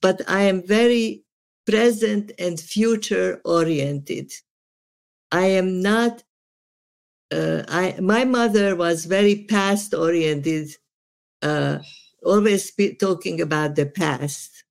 but 0.00 0.22
I 0.28 0.42
am 0.42 0.62
very 0.62 1.24
present 1.66 2.32
and 2.38 2.60
future 2.60 3.40
oriented. 3.44 4.32
I 5.32 5.46
am 5.46 5.82
not. 5.82 6.22
Uh, 7.32 7.64
I 7.68 7.96
my 8.00 8.24
mother 8.24 8.76
was 8.76 9.04
very 9.04 9.44
past 9.48 9.94
oriented. 9.94 10.68
Uh, 11.42 11.78
always 12.22 12.72
talking 13.00 13.40
about 13.40 13.74
the 13.74 13.86
past. 13.86 14.64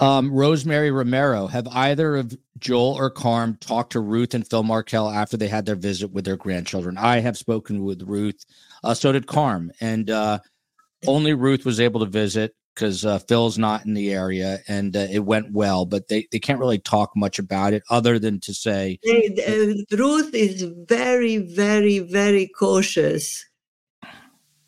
Um, 0.00 0.32
Rosemary 0.32 0.90
Romero, 0.90 1.46
have 1.46 1.68
either 1.68 2.16
of 2.16 2.34
Joel 2.58 2.94
or 2.94 3.12
Karm 3.12 3.60
talked 3.60 3.92
to 3.92 4.00
Ruth 4.00 4.32
and 4.32 4.48
Phil 4.48 4.62
Markel 4.62 5.10
after 5.10 5.36
they 5.36 5.48
had 5.48 5.66
their 5.66 5.76
visit 5.76 6.10
with 6.10 6.24
their 6.24 6.38
grandchildren? 6.38 6.96
I 6.96 7.20
have 7.20 7.36
spoken 7.36 7.84
with 7.84 8.02
Ruth. 8.02 8.44
Uh, 8.82 8.94
so 8.94 9.12
did 9.12 9.26
Karm, 9.26 9.70
and 9.80 10.08
uh, 10.08 10.38
only 11.06 11.34
Ruth 11.34 11.66
was 11.66 11.80
able 11.80 12.00
to 12.00 12.06
visit 12.06 12.54
because 12.74 13.04
uh, 13.04 13.18
Phil's 13.18 13.58
not 13.58 13.84
in 13.84 13.92
the 13.92 14.10
area, 14.12 14.60
and 14.68 14.96
uh, 14.96 15.06
it 15.10 15.18
went 15.18 15.52
well. 15.52 15.84
But 15.84 16.08
they 16.08 16.26
they 16.32 16.38
can't 16.38 16.58
really 16.58 16.78
talk 16.78 17.10
much 17.14 17.38
about 17.38 17.74
it 17.74 17.82
other 17.90 18.18
than 18.18 18.40
to 18.40 18.54
say 18.54 18.98
uh, 19.06 19.96
Ruth 19.96 20.34
is 20.34 20.62
very, 20.88 21.36
very, 21.36 21.98
very 21.98 22.48
cautious 22.58 23.44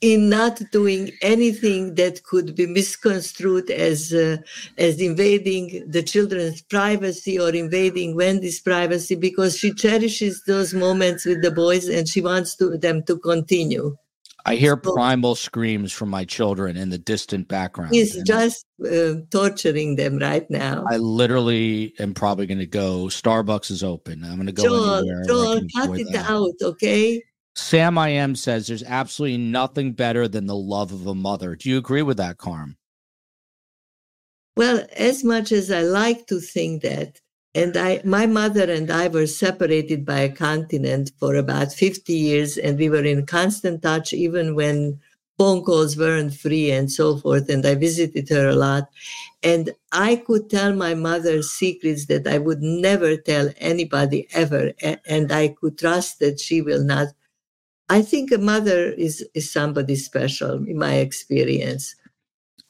in 0.03 0.29
not 0.29 0.61
doing 0.73 1.13
anything 1.23 1.95
that 1.95 2.23
could 2.25 2.55
be 2.57 2.67
misconstrued 2.67 3.71
as 3.71 4.13
uh, 4.13 4.37
as 4.77 5.01
invading 5.01 5.89
the 5.89 6.03
children's 6.03 6.61
privacy 6.61 7.39
or 7.39 7.51
invading 7.51 8.17
Wendi's 8.17 8.61
privacy 8.61 9.15
because 9.15 9.57
she 9.57 9.73
cherishes 9.73 10.43
those 10.47 10.75
moments 10.75 11.25
with 11.25 11.41
the 11.41 11.53
boys 11.53 11.89
and 11.89 12.09
she 12.09 12.21
wants 12.21 12.57
to, 12.57 12.77
them 12.77 13.03
to 13.05 13.17
continue. 13.21 13.97
I 14.45 14.57
hear 14.57 14.77
So- 14.83 14.93
primal 14.93 15.37
screams 15.37 15.93
from 15.93 16.11
my 16.11 16.25
children 16.25 16.77
in 16.77 16.91
the 16.91 16.99
distant 16.99 17.47
background. 17.47 17.95
He's 17.95 18.21
just 18.25 18.67
uh, 18.85 19.15
torturing 19.31 19.95
them 19.95 20.19
right 20.19 20.51
now. 20.51 20.85
I 20.91 20.97
literally 20.97 21.95
am 22.01 22.13
probably 22.13 22.47
going 22.47 22.59
to 22.59 22.67
go. 22.67 23.05
Starbucks 23.07 23.71
is 23.71 23.85
open. 23.85 24.25
I'm 24.25 24.35
going 24.35 24.47
to 24.49 24.53
go 24.53 24.65
Joel, 24.65 24.95
anywhere. 24.97 25.17
where 25.19 25.25
Joel, 25.27 25.61
cut 25.77 26.01
it 26.01 26.13
that. 26.13 26.29
out, 26.29 26.55
okay? 26.61 27.23
Sam 27.55 27.99
I 27.99 28.11
am 28.11 28.35
says 28.35 28.67
there's 28.67 28.83
absolutely 28.83 29.39
nothing 29.39 29.93
better 29.93 30.27
than 30.27 30.47
the 30.47 30.57
love 30.57 30.93
of 30.93 31.07
a 31.07 31.15
mother. 31.15 31.55
Do 31.57 31.69
you 31.69 31.79
agree 31.79 32.03
with 32.03 32.17
that, 32.17 32.39
Karm? 32.39 32.77
Well, 34.57 34.87
as 34.97 35.25
much 35.25 35.53
as 35.53 35.71
I 35.71 35.83
like 35.83 36.27
to 36.27 36.41
think 36.41 36.83
that, 36.83 37.21
and 37.55 37.77
I, 37.77 38.01
my 38.05 38.27
mother 38.27 38.71
and 38.71 38.91
I 38.91 39.09
were 39.09 39.27
separated 39.27 40.05
by 40.07 40.21
a 40.21 40.35
continent 40.35 41.13
for 41.19 41.35
about 41.35 41.73
50 41.73 42.13
years, 42.13 42.57
and 42.57 42.79
we 42.79 42.89
were 42.89 43.05
in 43.05 43.27
constant 43.27 43.83
touch 43.83 44.13
even 44.13 44.55
when 44.55 45.01
phone 45.39 45.63
calls 45.63 45.97
weren't 45.97 46.35
free 46.35 46.71
and 46.71 46.91
so 46.91 47.17
forth. 47.17 47.49
And 47.49 47.65
I 47.67 47.75
visited 47.75 48.29
her 48.31 48.49
a 48.49 48.55
lot. 48.55 48.85
And 49.43 49.71
I 49.91 50.17
could 50.17 50.49
tell 50.49 50.75
my 50.75 50.95
mother 50.95 51.43
secrets 51.43 52.07
that 52.07 52.27
I 52.27 52.39
would 52.39 52.63
never 52.63 53.17
tell 53.17 53.51
anybody 53.59 54.29
ever. 54.33 54.73
And 55.07 55.33
I 55.33 55.49
could 55.49 55.79
trust 55.79 56.21
that 56.21 56.41
she 56.41 56.63
will 56.63 56.85
not. 56.85 57.09
I 57.89 58.03
think 58.03 58.33
a 58.33 58.39
mother 58.39 58.91
is, 58.93 59.27
is 59.35 59.53
somebody 59.53 59.97
special 59.97 60.67
in 60.67 60.79
my 60.79 60.95
experience. 60.95 61.95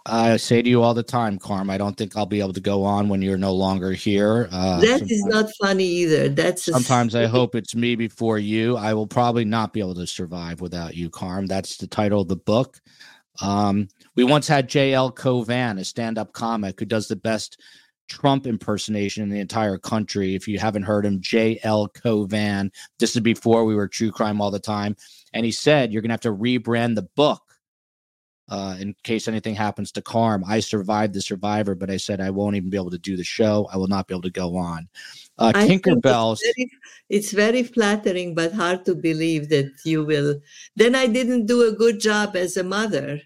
I 0.04 0.36
say 0.36 0.62
to 0.62 0.68
you 0.68 0.82
all 0.82 0.94
the 0.94 1.02
time, 1.04 1.38
Karm, 1.38 1.70
I 1.70 1.78
don't 1.78 1.96
think 1.96 2.16
I'll 2.16 2.26
be 2.26 2.40
able 2.40 2.54
to 2.54 2.60
go 2.60 2.82
on 2.82 3.08
when 3.08 3.22
you're 3.22 3.38
no 3.38 3.54
longer 3.54 3.92
here. 3.92 4.48
Uh, 4.50 4.80
that 4.80 5.02
is 5.02 5.24
not 5.26 5.48
funny 5.60 5.84
either. 5.84 6.28
That's 6.28 6.64
Sometimes 6.64 7.14
I 7.14 7.26
hope 7.36 7.54
it's 7.54 7.76
me 7.76 7.94
before 7.94 8.38
you. 8.38 8.76
I 8.76 8.94
will 8.94 9.06
probably 9.06 9.44
not 9.44 9.72
be 9.72 9.78
able 9.78 9.94
to 9.94 10.06
survive 10.06 10.60
without 10.60 10.96
you, 10.96 11.08
Karm. 11.08 11.46
That's 11.46 11.76
the 11.76 11.86
title 11.86 12.22
of 12.22 12.28
the 12.28 12.36
book. 12.36 12.80
Um, 13.40 13.88
we 14.16 14.24
once 14.24 14.48
had 14.48 14.68
JL 14.68 15.14
Cauvin, 15.14 15.78
a 15.78 15.84
stand 15.84 16.18
up 16.18 16.32
comic 16.32 16.80
who 16.80 16.86
does 16.86 17.06
the 17.06 17.16
best 17.16 17.60
Trump 18.12 18.46
impersonation 18.46 19.22
in 19.22 19.30
the 19.30 19.40
entire 19.40 19.78
country. 19.78 20.34
If 20.34 20.46
you 20.46 20.58
haven't 20.58 20.82
heard 20.82 21.06
him, 21.06 21.20
JL 21.20 21.88
Cauvin. 21.94 22.70
This 22.98 23.16
is 23.16 23.22
before 23.22 23.64
we 23.64 23.74
were 23.74 23.88
true 23.88 24.12
crime 24.12 24.40
all 24.40 24.50
the 24.50 24.58
time. 24.58 24.96
And 25.32 25.46
he 25.46 25.52
said, 25.52 25.92
You're 25.92 26.02
going 26.02 26.10
to 26.10 26.14
have 26.14 26.20
to 26.28 26.34
rebrand 26.34 26.94
the 26.94 27.08
book. 27.16 27.42
uh, 28.50 28.76
in 28.78 28.94
case 29.02 29.28
anything 29.28 29.54
happens 29.54 29.90
to 29.92 30.02
Karm. 30.02 30.42
I 30.46 30.60
survived 30.60 31.14
the 31.14 31.22
survivor, 31.22 31.74
but 31.74 31.88
I 31.88 31.96
said 31.96 32.20
I 32.20 32.28
won't 32.28 32.56
even 32.56 32.68
be 32.68 32.76
able 32.76 32.90
to 32.90 32.98
do 32.98 33.16
the 33.16 33.24
show. 33.24 33.66
I 33.72 33.78
will 33.78 33.88
not 33.88 34.08
be 34.08 34.14
able 34.14 34.28
to 34.28 34.30
go 34.30 34.56
on. 34.56 34.88
Uh, 35.38 35.52
Tinkerbell. 35.54 36.32
It's 36.34 36.42
very, 36.44 36.70
it's 37.08 37.32
very 37.32 37.62
flattering, 37.62 38.34
but 38.34 38.52
hard 38.52 38.84
to 38.84 38.94
believe 38.94 39.48
that 39.48 39.72
you 39.84 40.04
will. 40.04 40.38
Then 40.76 40.94
I 40.94 41.06
didn't 41.06 41.46
do 41.46 41.66
a 41.66 41.72
good 41.72 41.98
job 41.98 42.36
as 42.36 42.58
a 42.58 42.64
mother. 42.64 43.22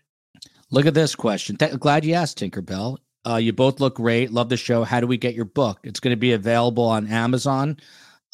Look 0.71 0.87
at 0.87 0.95
this 0.95 1.17
question. 1.17 1.57
Th- 1.57 1.77
glad 1.79 2.05
you 2.05 2.15
asked, 2.15 2.39
Tinkerbell. 2.39 2.99
Uh, 3.27 3.37
you 3.37 3.53
both 3.53 3.81
look 3.81 3.97
great. 3.97 4.31
Love 4.33 4.49
the 4.49 4.57
show. 4.57 4.85
How 4.85 5.01
do 5.01 5.07
we 5.07 5.17
get 5.17 5.35
your 5.35 5.45
book? 5.47 5.81
It's 5.83 5.99
going 6.01 6.13
to 6.13 6.17
be 6.17 6.33
available 6.33 6.85
on 6.85 7.09
Amazon 7.09 7.79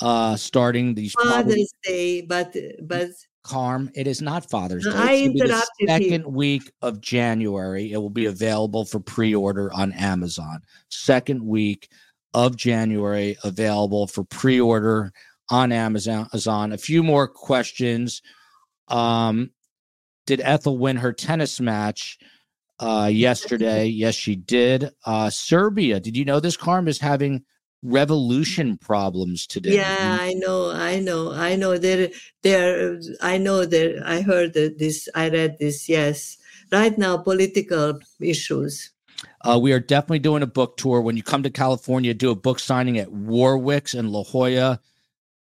uh, 0.02 0.36
starting 0.36 0.94
these 0.94 1.14
probably- 1.14 1.32
Father's 1.32 1.74
Day, 1.84 2.20
but 2.20 2.54
but 2.82 3.08
Karm. 3.46 3.90
It 3.94 4.06
is 4.06 4.20
not 4.22 4.48
Father's 4.50 4.84
Day. 4.84 4.90
No, 4.90 4.96
I 5.02 5.16
the 5.16 5.24
interrupted 5.24 5.88
second 5.88 6.22
you. 6.22 6.28
week 6.28 6.72
of 6.82 7.00
January. 7.00 7.92
It 7.92 7.96
will 7.98 8.10
be 8.10 8.26
available 8.26 8.84
for 8.84 9.00
pre-order 9.00 9.72
on 9.72 9.92
Amazon. 9.92 10.60
Second 10.90 11.44
week 11.44 11.88
of 12.34 12.56
January, 12.56 13.36
available 13.44 14.06
for 14.06 14.24
pre-order 14.24 15.12
on 15.50 15.72
Amazon. 15.72 16.28
Amazon. 16.32 16.72
A 16.72 16.78
few 16.78 17.02
more 17.02 17.26
questions. 17.26 18.22
Um, 18.88 19.50
did 20.26 20.40
Ethel 20.40 20.78
win 20.78 20.96
her 20.98 21.12
tennis 21.12 21.60
match 21.60 22.18
uh, 22.78 23.10
yesterday? 23.12 23.86
yes, 23.86 24.14
she 24.14 24.36
did. 24.36 24.90
Uh, 25.04 25.30
Serbia. 25.30 26.00
Did 26.00 26.16
you 26.16 26.24
know 26.24 26.40
this? 26.40 26.56
Karm 26.56 26.88
is 26.88 26.98
having 26.98 27.44
revolution 27.82 28.76
problems 28.78 29.46
today. 29.46 29.74
yeah, 29.74 30.18
I 30.20 30.34
know, 30.34 30.70
I 30.70 31.00
know, 31.00 31.32
I 31.32 31.56
know. 31.56 31.78
There, 31.78 32.08
there. 32.42 33.00
I 33.20 33.38
know 33.38 33.64
that. 33.64 34.02
I 34.06 34.20
heard 34.20 34.54
that 34.54 34.78
this. 34.78 35.08
I 35.14 35.28
read 35.28 35.56
this. 35.58 35.88
Yes, 35.88 36.38
right 36.70 36.96
now, 36.96 37.18
political 37.18 38.00
issues. 38.20 38.90
Uh, 39.44 39.58
we 39.60 39.72
are 39.72 39.80
definitely 39.80 40.20
doing 40.20 40.42
a 40.42 40.46
book 40.46 40.76
tour. 40.76 41.00
When 41.00 41.16
you 41.16 41.22
come 41.22 41.42
to 41.42 41.50
California, 41.50 42.14
do 42.14 42.30
a 42.30 42.36
book 42.36 42.58
signing 42.58 42.98
at 42.98 43.10
Warwick's 43.10 43.94
in 43.94 44.10
La 44.10 44.22
Jolla. 44.22 44.80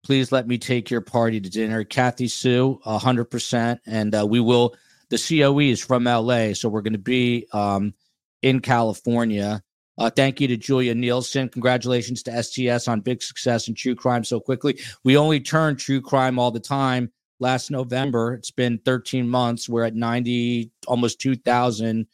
Please 0.03 0.33
let 0.33 0.47
me 0.47 0.57
take 0.57 0.91
your 0.91 1.03
party 1.03 1.41
to 1.41 1.51
dinner. 1.51 1.85
Kathy 1.85 2.29
Sue, 2.29 2.81
hundred 2.85 3.27
percent, 3.27 3.81
and 3.87 4.15
uh, 4.15 4.27
we 4.27 4.41
will. 4.41 4.75
The 5.11 5.19
COE 5.19 5.59
is 5.61 5.81
from 5.81 6.05
LA, 6.05 6.53
so 6.55 6.69
we're 6.69 6.83
going 6.83 6.93
to 6.95 6.99
be 6.99 7.47
um, 7.53 7.95
in 8.43 8.61
California. 8.61 9.63
Uh, 9.99 10.09
thank 10.09 10.41
you 10.41 10.49
to 10.49 10.57
Julia 10.57 10.95
Nielsen. 10.95 11.49
Congratulations 11.49 12.23
to 12.23 12.43
STS 12.43 12.89
on 12.89 13.01
big 13.01 13.23
success 13.23 13.69
in 13.69 13.75
true 13.75 13.95
crime 13.95 14.25
so 14.25 14.41
quickly. 14.41 14.79
We 15.05 15.17
only 15.17 15.41
turn 15.41 15.77
true 15.77 16.01
crime 16.01 16.39
all 16.39 16.51
the 16.51 16.61
time. 16.61 17.13
Last 17.39 17.71
November, 17.71 18.35
it's 18.35 18.51
been 18.51 18.79
13 18.85 19.29
months. 19.29 19.69
We're 19.69 19.85
at 19.85 19.95
90, 19.95 20.71
almost 20.87 21.21
2,000. 21.21 22.07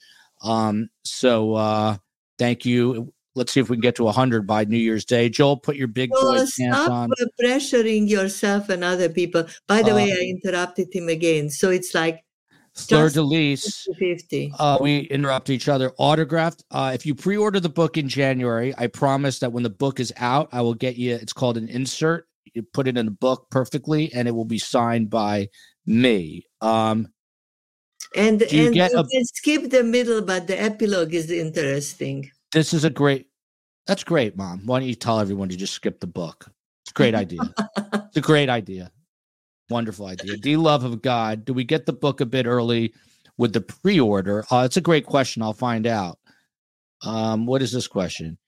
Um, 0.43 0.89
so 1.05 1.55
uh, 1.55 1.97
thank 2.39 2.65
you. 2.65 3.13
Let's 3.35 3.53
see 3.53 3.61
if 3.61 3.69
we 3.69 3.77
can 3.77 3.83
get 3.83 3.97
to 3.97 4.05
100 4.05 4.47
by 4.47 4.65
New 4.65 4.79
Year's 4.79 5.05
Day. 5.05 5.29
Joel, 5.29 5.59
put 5.59 5.77
your 5.77 5.89
big 5.89 6.11
boy 6.11 6.37
pants 6.39 6.55
stop 6.55 6.91
on. 6.91 7.11
uh, 7.21 7.27
pressuring 7.41 8.09
yourself 8.09 8.69
and 8.71 8.83
other 8.83 9.09
people. 9.11 9.45
By 9.69 9.83
the 9.83 9.93
Uh, 9.93 9.97
way, 9.97 10.13
I 10.13 10.33
interrupted 10.43 10.89
him 10.93 11.09
again, 11.09 11.51
so 11.51 11.71
it's 11.71 11.93
like 11.95 12.23
Fleur 12.77 13.09
de 13.11 13.23
Lis. 13.23 13.87
50. 13.99 14.53
Uh, 14.59 14.79
we 14.81 15.01
interrupt 15.01 15.51
each 15.51 15.69
other. 15.69 15.93
Autographed. 15.99 16.65
Uh, 16.71 16.93
if 16.95 17.07
you 17.07 17.15
pre-order 17.15 17.59
the 17.61 17.69
book 17.69 17.97
in 17.97 18.09
January, 18.09 18.75
I 18.77 18.87
promise 18.87 19.39
that 19.41 19.53
when 19.53 19.63
the 19.63 19.71
book 19.71 19.99
is 20.01 20.13
out, 20.19 20.49
I 20.53 20.61
will 20.61 20.75
get 20.75 20.97
you. 20.97 21.15
It's 21.15 21.33
called 21.33 21.57
an 21.57 21.69
insert. 21.69 22.27
You 22.55 22.63
put 22.63 22.87
it 22.89 22.97
in 22.97 23.07
the 23.07 23.13
book 23.13 23.47
perfectly, 23.51 24.13
and 24.15 24.29
it 24.29 24.33
will 24.33 24.45
be 24.45 24.59
signed 24.59 25.11
by 25.11 25.49
me. 25.87 26.47
Um, 26.61 27.09
And 28.17 28.41
you 28.51 28.67
and 28.67 28.75
get 28.75 28.93
you 28.93 28.99
a- 28.99 29.09
can 29.09 29.25
skip 29.25 29.71
the 29.71 29.83
middle, 29.83 30.23
but 30.23 30.47
the 30.47 30.61
epilogue 30.61 31.13
is 31.15 31.31
interesting. 31.31 32.31
this 32.53 32.73
is 32.73 32.85
a 32.85 32.91
great. 32.91 33.27
That's 33.87 34.05
great, 34.05 34.37
Mom. 34.37 34.67
Why 34.67 34.81
don't 34.81 34.89
you 34.89 34.95
tell 34.95 35.21
everyone 35.21 35.49
to 35.51 35.57
just 35.57 35.73
skip 35.75 36.01
the 36.01 36.07
book? 36.07 36.51
It's 36.85 36.91
a 36.91 36.95
great 36.95 37.15
idea. 37.15 37.41
It's 38.09 38.17
a 38.17 38.21
great 38.21 38.49
idea. 38.49 38.91
Wonderful 39.69 40.07
idea. 40.07 40.37
D 40.37 40.57
Love 40.57 40.85
of 40.85 41.03
God. 41.03 41.45
Do 41.45 41.53
we 41.53 41.65
get 41.65 41.87
the 41.87 41.93
book 41.93 42.21
a 42.21 42.27
bit 42.27 42.47
early 42.47 42.95
with 43.37 43.53
the 43.53 43.61
pre-order? 43.61 44.45
Uh, 44.51 44.63
it's 44.65 44.77
a 44.77 44.83
great 44.83 45.07
question. 45.07 45.43
I'll 45.43 45.53
find 45.53 45.87
out. 45.87 46.19
Um, 47.03 47.47
what 47.47 47.63
is 47.63 47.73
this 47.73 47.89
question? 47.89 48.39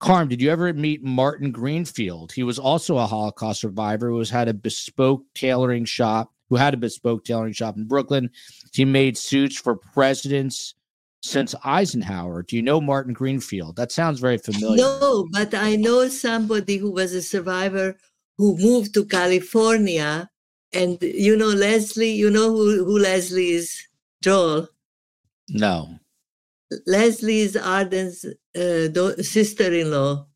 Karm, 0.00 0.28
did 0.28 0.40
you 0.40 0.50
ever 0.50 0.72
meet 0.72 1.02
Martin 1.02 1.50
Greenfield? 1.50 2.30
He 2.30 2.44
was 2.44 2.58
also 2.58 2.98
a 2.98 3.06
Holocaust 3.06 3.60
survivor 3.60 4.08
who 4.08 4.22
had 4.22 4.48
a 4.48 4.54
bespoke 4.54 5.24
tailoring 5.34 5.84
shop, 5.84 6.32
who 6.48 6.56
had 6.56 6.74
a 6.74 6.76
bespoke 6.76 7.24
tailoring 7.24 7.52
shop 7.52 7.76
in 7.76 7.84
Brooklyn. 7.84 8.30
He 8.72 8.84
made 8.84 9.18
suits 9.18 9.58
for 9.58 9.74
presidents 9.74 10.74
since 11.20 11.54
Eisenhower. 11.64 12.44
Do 12.44 12.54
you 12.54 12.62
know 12.62 12.80
Martin 12.80 13.12
Greenfield? 13.12 13.74
That 13.74 13.90
sounds 13.90 14.20
very 14.20 14.38
familiar. 14.38 14.76
No, 14.76 15.26
but 15.32 15.52
I 15.52 15.74
know 15.74 16.06
somebody 16.08 16.76
who 16.76 16.92
was 16.92 17.12
a 17.12 17.22
survivor 17.22 17.96
who 18.36 18.56
moved 18.56 18.94
to 18.94 19.04
California. 19.04 20.30
And 20.72 20.98
you 21.00 21.36
know 21.36 21.48
Leslie, 21.48 22.10
you 22.10 22.30
know 22.30 22.50
who, 22.50 22.84
who 22.84 22.98
Leslie 22.98 23.50
is, 23.50 23.86
Joel. 24.22 24.68
No. 25.48 25.98
Leslie 26.86 27.40
is 27.40 27.56
Arden's 27.56 28.24
uh, 28.24 28.88
do- 28.88 29.22
sister-in-law, 29.22 30.26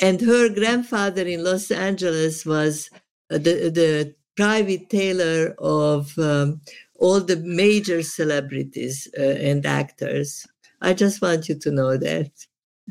and 0.00 0.20
her 0.22 0.48
grandfather 0.48 1.22
in 1.22 1.44
Los 1.44 1.70
Angeles 1.70 2.46
was 2.46 2.88
uh, 3.30 3.36
the 3.36 3.70
the 3.70 4.14
private 4.36 4.88
tailor 4.88 5.54
of 5.58 6.18
um, 6.18 6.60
all 6.98 7.20
the 7.20 7.36
major 7.36 8.02
celebrities 8.02 9.08
uh, 9.18 9.22
and 9.22 9.66
actors. 9.66 10.46
I 10.80 10.94
just 10.94 11.20
want 11.20 11.48
you 11.48 11.58
to 11.58 11.70
know 11.70 11.96
that. 11.96 12.30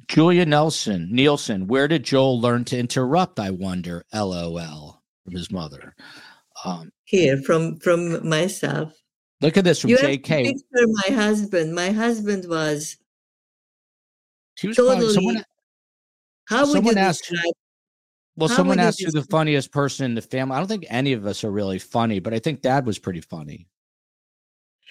Julia 0.07 0.45
Nelson, 0.45 1.09
Nielsen, 1.11 1.67
where 1.67 1.87
did 1.87 2.03
Joel 2.03 2.39
learn 2.39 2.65
to 2.65 2.77
interrupt? 2.77 3.39
I 3.39 3.51
wonder. 3.51 4.03
LOL 4.13 5.01
from 5.23 5.33
his 5.33 5.51
mother. 5.51 5.95
Um, 6.65 6.91
Here 7.03 7.37
from 7.41 7.77
from 7.79 8.27
myself. 8.27 8.93
look 9.41 9.57
at 9.57 9.63
this 9.65 9.79
from 9.81 9.89
you 9.91 9.97
JK. 9.97 10.43
picture 10.45 10.87
my 10.87 11.13
husband. 11.15 11.73
My 11.75 11.91
husband 11.91 12.45
was 12.47 12.97
She 14.55 14.67
was 14.67 14.77
probably, 14.77 14.95
totally. 14.95 15.13
someone. 15.13 15.45
how 16.45 16.61
would 16.65 16.73
someone 16.73 16.95
you 16.95 17.01
asked- 17.01 17.29
describe? 17.29 17.53
Well, 18.35 18.49
someone 18.49 18.77
would 18.77 18.81
you 18.83 18.87
asked 18.87 19.03
who 19.03 19.11
the 19.11 19.23
funniest 19.23 19.71
person 19.71 20.05
in 20.05 20.15
the 20.15 20.21
family. 20.21 20.55
I 20.55 20.59
don't 20.59 20.67
think 20.67 20.85
any 20.89 21.13
of 21.13 21.25
us 21.27 21.43
are 21.43 21.51
really 21.51 21.77
funny, 21.77 22.19
but 22.19 22.33
I 22.33 22.39
think 22.39 22.61
Dad 22.61 22.85
was 22.85 22.97
pretty 22.97 23.21
funny. 23.21 23.67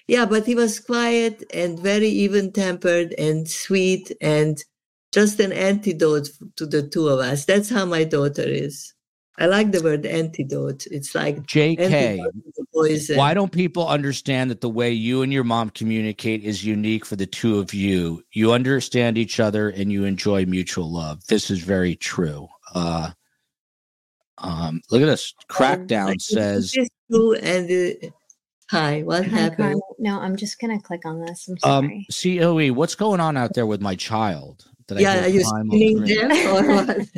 Yeah, 0.06 0.26
but 0.26 0.46
he 0.46 0.54
was 0.54 0.78
quiet 0.78 1.42
and 1.52 1.78
very 1.78 2.08
even 2.08 2.52
tempered 2.52 3.14
and 3.18 3.48
sweet 3.48 4.12
and 4.20 4.58
just 5.12 5.40
an 5.40 5.52
antidote 5.52 6.28
to 6.56 6.66
the 6.66 6.86
two 6.86 7.08
of 7.08 7.18
us. 7.20 7.44
That's 7.44 7.68
how 7.70 7.84
my 7.84 8.04
daughter 8.04 8.42
is. 8.46 8.94
I 9.38 9.46
like 9.46 9.72
the 9.72 9.82
word 9.82 10.04
antidote. 10.04 10.86
It's 10.90 11.14
like 11.14 11.46
JK. 11.46 11.80
antidote 11.80 12.32
to 12.34 12.52
the 12.56 12.66
poison. 12.72 13.16
Why 13.16 13.32
don't 13.32 13.50
people 13.50 13.88
understand 13.88 14.50
that 14.50 14.60
the 14.60 14.68
way 14.68 14.92
you 14.92 15.22
and 15.22 15.32
your 15.32 15.44
mom 15.44 15.70
communicate 15.70 16.44
is 16.44 16.64
unique 16.64 17.06
for 17.06 17.16
the 17.16 17.26
two 17.26 17.58
of 17.58 17.72
you? 17.72 18.22
You 18.32 18.52
understand 18.52 19.16
each 19.16 19.40
other 19.40 19.70
and 19.70 19.90
you 19.90 20.04
enjoy 20.04 20.44
mutual 20.44 20.90
love. 20.92 21.26
This 21.26 21.50
is 21.50 21.60
very 21.60 21.96
true. 21.96 22.46
Uh, 22.74 23.10
um, 24.38 24.82
look 24.90 25.00
at 25.00 25.06
this. 25.06 25.34
I 25.48 25.52
Crackdown 25.52 26.08
think 26.08 26.20
says, 26.20 26.74
it 26.74 26.82
is 26.82 26.90
true. 27.10 27.34
And 27.36 27.70
uh, 27.70 28.08
hi, 28.70 29.02
what 29.02 29.24
happened? 29.24 29.80
No, 29.98 30.20
I'm 30.20 30.36
just 30.36 30.60
gonna 30.60 30.80
click 30.80 31.06
on 31.06 31.20
this. 31.20 31.48
I'm 31.48 31.86
um, 31.86 32.04
sorry. 32.10 32.38
COE, 32.38 32.74
what's 32.74 32.94
going 32.94 33.20
on 33.20 33.38
out 33.38 33.54
there 33.54 33.66
with 33.66 33.80
my 33.80 33.94
child? 33.94 34.66
Did 34.88 35.00
Yeah, 35.00 35.14
hear 35.14 35.22
are 35.24 35.28
you 35.28 35.44
primal 35.44 35.76
spinning 35.78 36.30
or 36.46 36.62
what? 36.74 37.08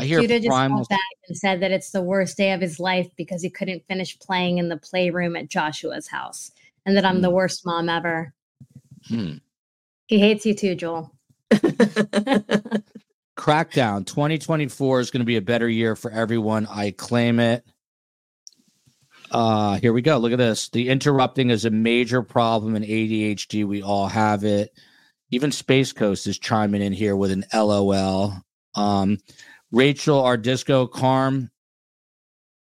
I 0.00 0.04
hear 0.04 0.20
Judah 0.20 0.38
just 0.38 0.48
primal. 0.48 0.78
called 0.78 0.88
back 0.90 1.00
and 1.28 1.36
said 1.36 1.60
that 1.62 1.70
it's 1.70 1.90
the 1.90 2.02
worst 2.02 2.36
day 2.36 2.52
of 2.52 2.60
his 2.60 2.78
life 2.78 3.08
because 3.16 3.42
he 3.42 3.50
couldn't 3.50 3.86
finish 3.88 4.18
playing 4.18 4.58
in 4.58 4.68
the 4.68 4.76
playroom 4.76 5.36
at 5.36 5.48
Joshua's 5.48 6.08
house, 6.08 6.50
and 6.86 6.96
that 6.96 7.04
I'm 7.04 7.20
the 7.22 7.28
Hmm. 7.28 7.34
worst 7.34 7.64
mom 7.66 7.88
ever. 7.88 8.32
Hmm. 9.08 9.34
He 10.06 10.18
hates 10.18 10.44
you 10.46 10.54
too, 10.54 10.74
Joel. 10.74 11.12
Crackdown 13.36 14.04
2024 14.06 15.00
is 15.00 15.10
going 15.10 15.20
to 15.20 15.26
be 15.26 15.36
a 15.36 15.42
better 15.42 15.68
year 15.68 15.94
for 15.96 16.10
everyone. 16.10 16.66
I 16.66 16.90
claim 16.90 17.38
it. 17.40 17.64
Uh, 19.30 19.76
here 19.78 19.92
we 19.92 20.02
go. 20.02 20.16
Look 20.18 20.32
at 20.32 20.38
this. 20.38 20.68
The 20.70 20.88
interrupting 20.88 21.50
is 21.50 21.64
a 21.64 21.70
major 21.70 22.22
problem 22.22 22.74
in 22.76 22.82
ADHD. 22.82 23.64
We 23.66 23.82
all 23.82 24.08
have 24.08 24.44
it. 24.44 24.72
Even 25.30 25.52
Space 25.52 25.92
Coast 25.92 26.26
is 26.26 26.38
chiming 26.38 26.82
in 26.82 26.92
here 26.92 27.16
with 27.16 27.30
an 27.30 27.44
LOL. 27.52 28.34
Um, 28.74 29.18
Rachel, 29.70 30.20
our 30.20 30.38
disco 30.38 30.86
Karm, 30.86 31.50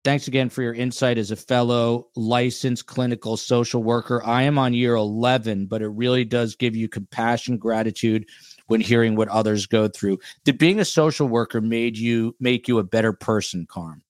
thanks 0.03 0.27
again 0.27 0.49
for 0.49 0.63
your 0.63 0.75
insight 0.75 1.19
as 1.19 1.31
a 1.31 1.37
fellow 1.37 2.09
licensed 2.17 2.87
clinical 2.87 3.37
social 3.37 3.83
worker. 3.83 4.25
I 4.25 4.43
am 4.43 4.59
on 4.59 4.75
year 4.75 4.97
11, 4.97 5.67
but 5.67 5.83
it 5.83 5.89
really 5.89 6.25
does 6.25 6.57
give 6.57 6.75
you 6.75 6.89
compassion, 6.89 7.57
gratitude 7.57 8.27
when 8.67 8.81
hearing 8.81 9.15
what 9.15 9.29
others 9.29 9.67
go 9.67 9.87
through. 9.87 10.19
Did 10.45 10.59
being 10.59 10.81
a 10.81 10.85
social 10.85 11.29
worker 11.29 11.61
made 11.61 11.97
you 11.97 12.35
make 12.41 12.67
you 12.67 12.79
a 12.79 12.85
better 12.85 13.13
person, 13.13 13.67
Karm? 13.67 14.01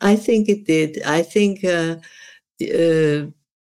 I 0.00 0.16
think 0.16 0.48
it 0.48 0.64
did. 0.64 1.00
I 1.04 1.22
think 1.22 1.64
uh, 1.64 1.96
uh, 2.60 3.26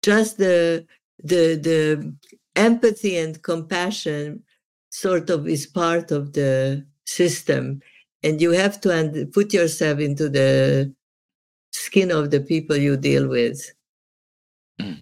just 0.02 0.38
the 0.38 0.86
the 1.24 1.56
the 1.56 2.14
empathy 2.56 3.18
and 3.18 3.42
compassion 3.44 4.44
sort 4.90 5.30
of 5.30 5.48
is 5.48 5.66
part 5.66 6.12
of 6.12 6.34
the 6.34 6.86
system 7.06 7.82
and 8.24 8.42
you 8.42 8.52
have 8.52 8.80
to 8.82 9.28
put 9.34 9.54
yourself 9.54 10.00
into 10.00 10.30
the 10.30 10.94
skin 11.72 12.12
of 12.12 12.30
the 12.32 12.42
people 12.42 12.76
you 12.76 12.98
deal 12.98 13.28
with 13.28 13.74
mm. 14.80 15.02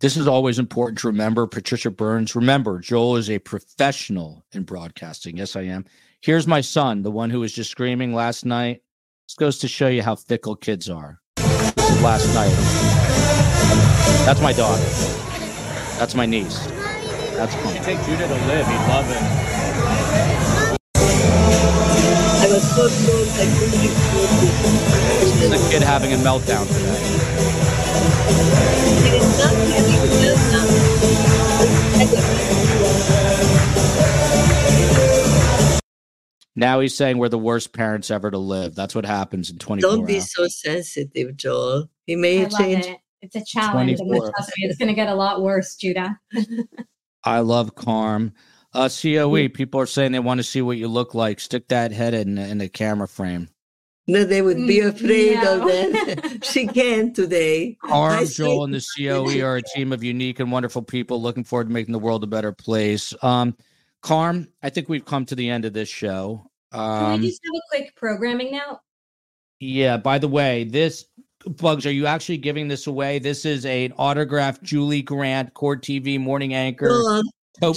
This 0.00 0.16
is 0.16 0.28
always 0.28 0.60
important 0.60 0.98
to 1.00 1.08
remember. 1.08 1.48
Patricia 1.48 1.90
Burns, 1.90 2.36
remember, 2.36 2.78
Joel 2.78 3.16
is 3.16 3.28
a 3.28 3.40
professional 3.40 4.44
in 4.52 4.62
broadcasting. 4.62 5.36
Yes, 5.36 5.56
I 5.56 5.62
am. 5.62 5.86
Here's 6.20 6.46
my 6.46 6.60
son, 6.60 7.02
the 7.02 7.10
one 7.10 7.30
who 7.30 7.40
was 7.40 7.52
just 7.52 7.70
screaming 7.72 8.14
last 8.14 8.44
night. 8.44 8.82
This 9.26 9.34
goes 9.34 9.58
to 9.58 9.68
show 9.68 9.88
you 9.88 10.02
how 10.02 10.14
fickle 10.14 10.54
kids 10.54 10.88
are. 10.88 11.20
Last 12.00 12.32
night. 12.32 12.54
That's 14.24 14.40
my 14.40 14.52
daughter. 14.52 14.84
That's 15.98 16.14
my 16.14 16.26
niece. 16.26 16.58
That's 17.36 17.54
cool. 17.56 17.72
You 17.72 17.78
fun. 17.78 17.84
take 17.84 18.02
Judah 18.04 18.26
to 18.28 18.34
live. 18.46 18.66
He'd 18.66 18.74
love 18.88 19.10
it. 19.10 19.18
i 22.40 22.46
was 22.50 22.62
so 22.70 22.88
close 22.88 23.32
i 23.40 23.44
couldn't 23.58 23.82
This 25.20 25.42
is 25.42 25.50
a 25.52 25.70
kid 25.70 25.82
having 25.82 26.12
a 26.12 26.16
meltdown 26.16 26.66
today. 26.68 27.02
It 29.06 29.14
is 29.22 29.38
not 29.38 29.52
really 29.54 29.96
well 29.98 31.48
Now 36.56 36.80
he's 36.80 36.94
saying 36.96 37.18
we're 37.18 37.28
the 37.28 37.38
worst 37.38 37.72
parents 37.72 38.10
ever 38.10 38.30
to 38.32 38.38
live. 38.38 38.74
That's 38.74 38.92
what 38.94 39.04
happens 39.06 39.48
in 39.50 39.58
24 39.58 39.90
Don't 39.90 40.04
be 40.06 40.14
hours. 40.16 40.32
so 40.32 40.48
sensitive, 40.48 41.36
Joel. 41.36 41.88
He 42.04 42.16
may 42.16 42.42
love 42.46 42.58
change. 42.58 42.86
it. 42.86 42.98
It's 43.22 43.34
a 43.36 43.44
challenge. 43.44 44.00
I'm 44.00 44.06
gonna 44.08 44.20
24. 44.20 44.32
trust 44.32 44.52
me, 44.56 44.66
It's 44.66 44.78
going 44.78 44.88
to 44.88 44.94
get 44.94 45.08
a 45.08 45.14
lot 45.14 45.42
worse, 45.42 45.74
Judah. 45.76 46.18
I 47.24 47.40
love 47.40 47.74
Karm. 47.74 48.32
Uh, 48.74 48.88
COE, 48.88 49.48
people 49.48 49.80
are 49.80 49.86
saying 49.86 50.12
they 50.12 50.18
want 50.18 50.38
to 50.38 50.44
see 50.44 50.62
what 50.62 50.76
you 50.78 50.88
look 50.88 51.14
like. 51.14 51.40
Stick 51.40 51.68
that 51.68 51.90
head 51.90 52.14
in, 52.14 52.38
in 52.38 52.58
the 52.58 52.68
camera 52.68 53.08
frame. 53.08 53.48
No, 54.06 54.24
they 54.24 54.40
would 54.40 54.56
be 54.56 54.78
Mm, 54.78 54.88
afraid 54.94 55.36
of 55.44 55.66
that. 55.66 56.38
she 56.44 56.66
can't 56.66 57.14
today. 57.14 57.76
I 57.84 57.88
Karm, 57.90 58.26
see. 58.26 58.34
Joel, 58.34 58.64
and 58.64 58.74
the 58.74 58.84
COE 58.96 59.42
are 59.44 59.56
a 59.56 59.62
team 59.62 59.92
of 59.92 60.02
unique 60.02 60.40
and 60.40 60.50
wonderful 60.52 60.82
people 60.82 61.20
looking 61.20 61.44
forward 61.44 61.68
to 61.68 61.72
making 61.72 61.92
the 61.92 61.98
world 61.98 62.24
a 62.24 62.26
better 62.26 62.52
place. 62.52 63.12
Um, 63.22 63.56
Karm, 64.02 64.48
I 64.62 64.70
think 64.70 64.88
we've 64.88 65.04
come 65.04 65.26
to 65.26 65.34
the 65.34 65.50
end 65.50 65.64
of 65.64 65.72
this 65.74 65.88
show. 65.88 66.50
Can 66.72 66.80
Um, 66.80 67.20
we 67.20 67.28
just 67.28 67.40
have 67.44 67.54
a 67.54 67.60
quick 67.76 67.94
programming 67.96 68.52
now? 68.52 68.80
yeah, 69.60 69.96
by 69.96 70.18
the 70.18 70.28
way, 70.28 70.64
this 70.64 71.04
Bugs, 71.48 71.86
are 71.86 71.92
you 71.92 72.06
actually 72.06 72.38
giving 72.38 72.68
this 72.68 72.86
away? 72.86 73.18
This 73.18 73.44
is 73.44 73.64
an 73.64 73.92
autographed 73.96 74.62
Julie 74.62 75.02
Grant, 75.02 75.54
Court 75.54 75.82
TV 75.82 76.18
morning 76.18 76.54
anchor. 76.54 76.88
Joel, 76.88 77.22
tote 77.60 77.76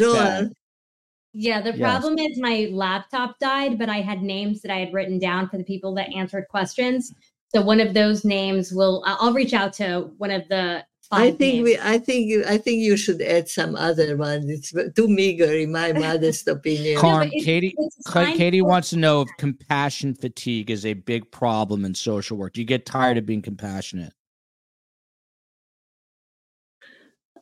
Yeah, 1.34 1.62
the 1.62 1.72
Yes. 1.72 1.80
problem 1.80 2.20
is 2.20 2.38
my 2.38 2.68
laptop 2.72 3.40
died, 3.40 3.80
but 3.80 3.88
I 3.88 4.02
had 4.02 4.22
names 4.22 4.62
that 4.62 4.72
I 4.72 4.80
had 4.80 4.94
written 4.94 5.18
down 5.18 5.48
for 5.48 5.58
the 5.58 5.64
people 5.64 5.94
that 5.96 6.14
answered 6.14 6.48
questions. 6.50 7.14
So 7.54 7.62
one 7.62 7.80
of 7.80 7.94
those 7.94 8.26
names 8.26 8.74
will 8.74 9.04
I- 9.06 9.18
I'll 9.20 9.34
reach 9.34 9.54
out 9.54 9.72
to 9.74 10.12
one 10.18 10.32
of 10.32 10.48
the 10.50 10.60
five 10.60 10.86
I 11.14 11.32
think 11.32 11.64
we. 11.64 11.78
I 11.78 11.98
think 11.98 12.28
you. 12.28 12.44
I 12.48 12.58
think 12.58 12.80
you 12.82 12.96
should 12.96 13.22
add 13.22 13.50
some 13.50 13.76
other 13.76 14.16
ones. 14.16 14.50
It's 14.50 14.72
too 14.96 15.08
meager, 15.08 15.52
in 15.54 15.72
my 15.72 15.92
modest 16.08 16.48
opinion. 16.48 16.98
Karm, 17.00 17.20
but 17.20 17.28
it's- 17.28 17.44
Katie, 17.44 17.76
it's 17.78 18.38
Katie 18.38 18.62
wants 18.62 18.92
to 18.92 18.98
know 18.98 19.22
if 19.22 19.30
compassion 19.38 20.16
fatigue 20.16 20.70
is 20.72 20.86
a 20.86 20.94
big 20.94 21.30
problem 21.32 21.84
in 21.86 21.94
social 21.96 22.38
work. 22.38 22.54
Do 22.54 22.62
you 22.62 22.66
get 22.68 22.86
tired 22.86 23.18
of 23.18 23.26
being 23.26 23.42
compassionate? 23.42 24.14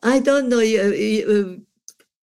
I 0.02 0.20
don't 0.20 0.50
know. 0.50 0.60
you- 0.60 0.94
you- 0.94 1.40
um, 1.40 1.66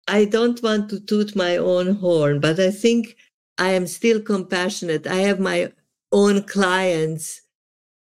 I 0.08 0.26
don't 0.26 0.62
want 0.62 0.90
to 0.90 1.00
toot 1.00 1.36
my 1.36 1.58
own 1.58 1.96
horn, 1.96 2.40
but 2.40 2.60
I 2.60 2.70
think 2.72 3.16
I 3.58 3.72
am 3.72 3.88
still 3.88 4.20
compassionate. 4.22 5.08
I 5.08 5.18
have 5.28 5.40
my 5.40 5.72
own 6.12 6.44
clients 6.44 7.42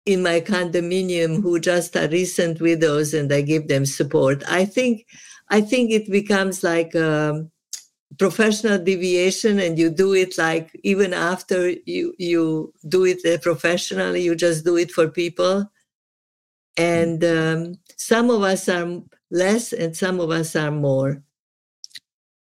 in 0.05 0.23
my 0.23 0.41
condominium 0.41 1.41
who 1.41 1.59
just 1.59 1.95
are 1.95 2.07
recent 2.07 2.61
widows, 2.61 3.13
and 3.13 3.31
I 3.31 3.41
give 3.41 3.67
them 3.67 3.85
support. 3.85 4.43
I 4.47 4.65
think, 4.65 5.05
I 5.49 5.61
think 5.61 5.91
it 5.91 6.09
becomes 6.09 6.63
like 6.63 6.95
a 6.95 7.45
professional 8.17 8.79
deviation, 8.79 9.59
and 9.59 9.77
you 9.77 9.89
do 9.89 10.13
it 10.13 10.37
like 10.37 10.71
even 10.83 11.13
after 11.13 11.69
you 11.85 12.13
you 12.17 12.73
do 12.87 13.05
it 13.05 13.41
professionally, 13.41 14.21
you 14.21 14.35
just 14.35 14.65
do 14.65 14.77
it 14.77 14.91
for 14.91 15.07
people. 15.09 15.71
And 16.77 17.23
um, 17.23 17.75
some 17.97 18.29
of 18.29 18.41
us 18.41 18.69
are 18.69 19.01
less, 19.29 19.73
and 19.73 19.95
some 19.95 20.19
of 20.19 20.31
us 20.31 20.55
are 20.55 20.71
more. 20.71 21.23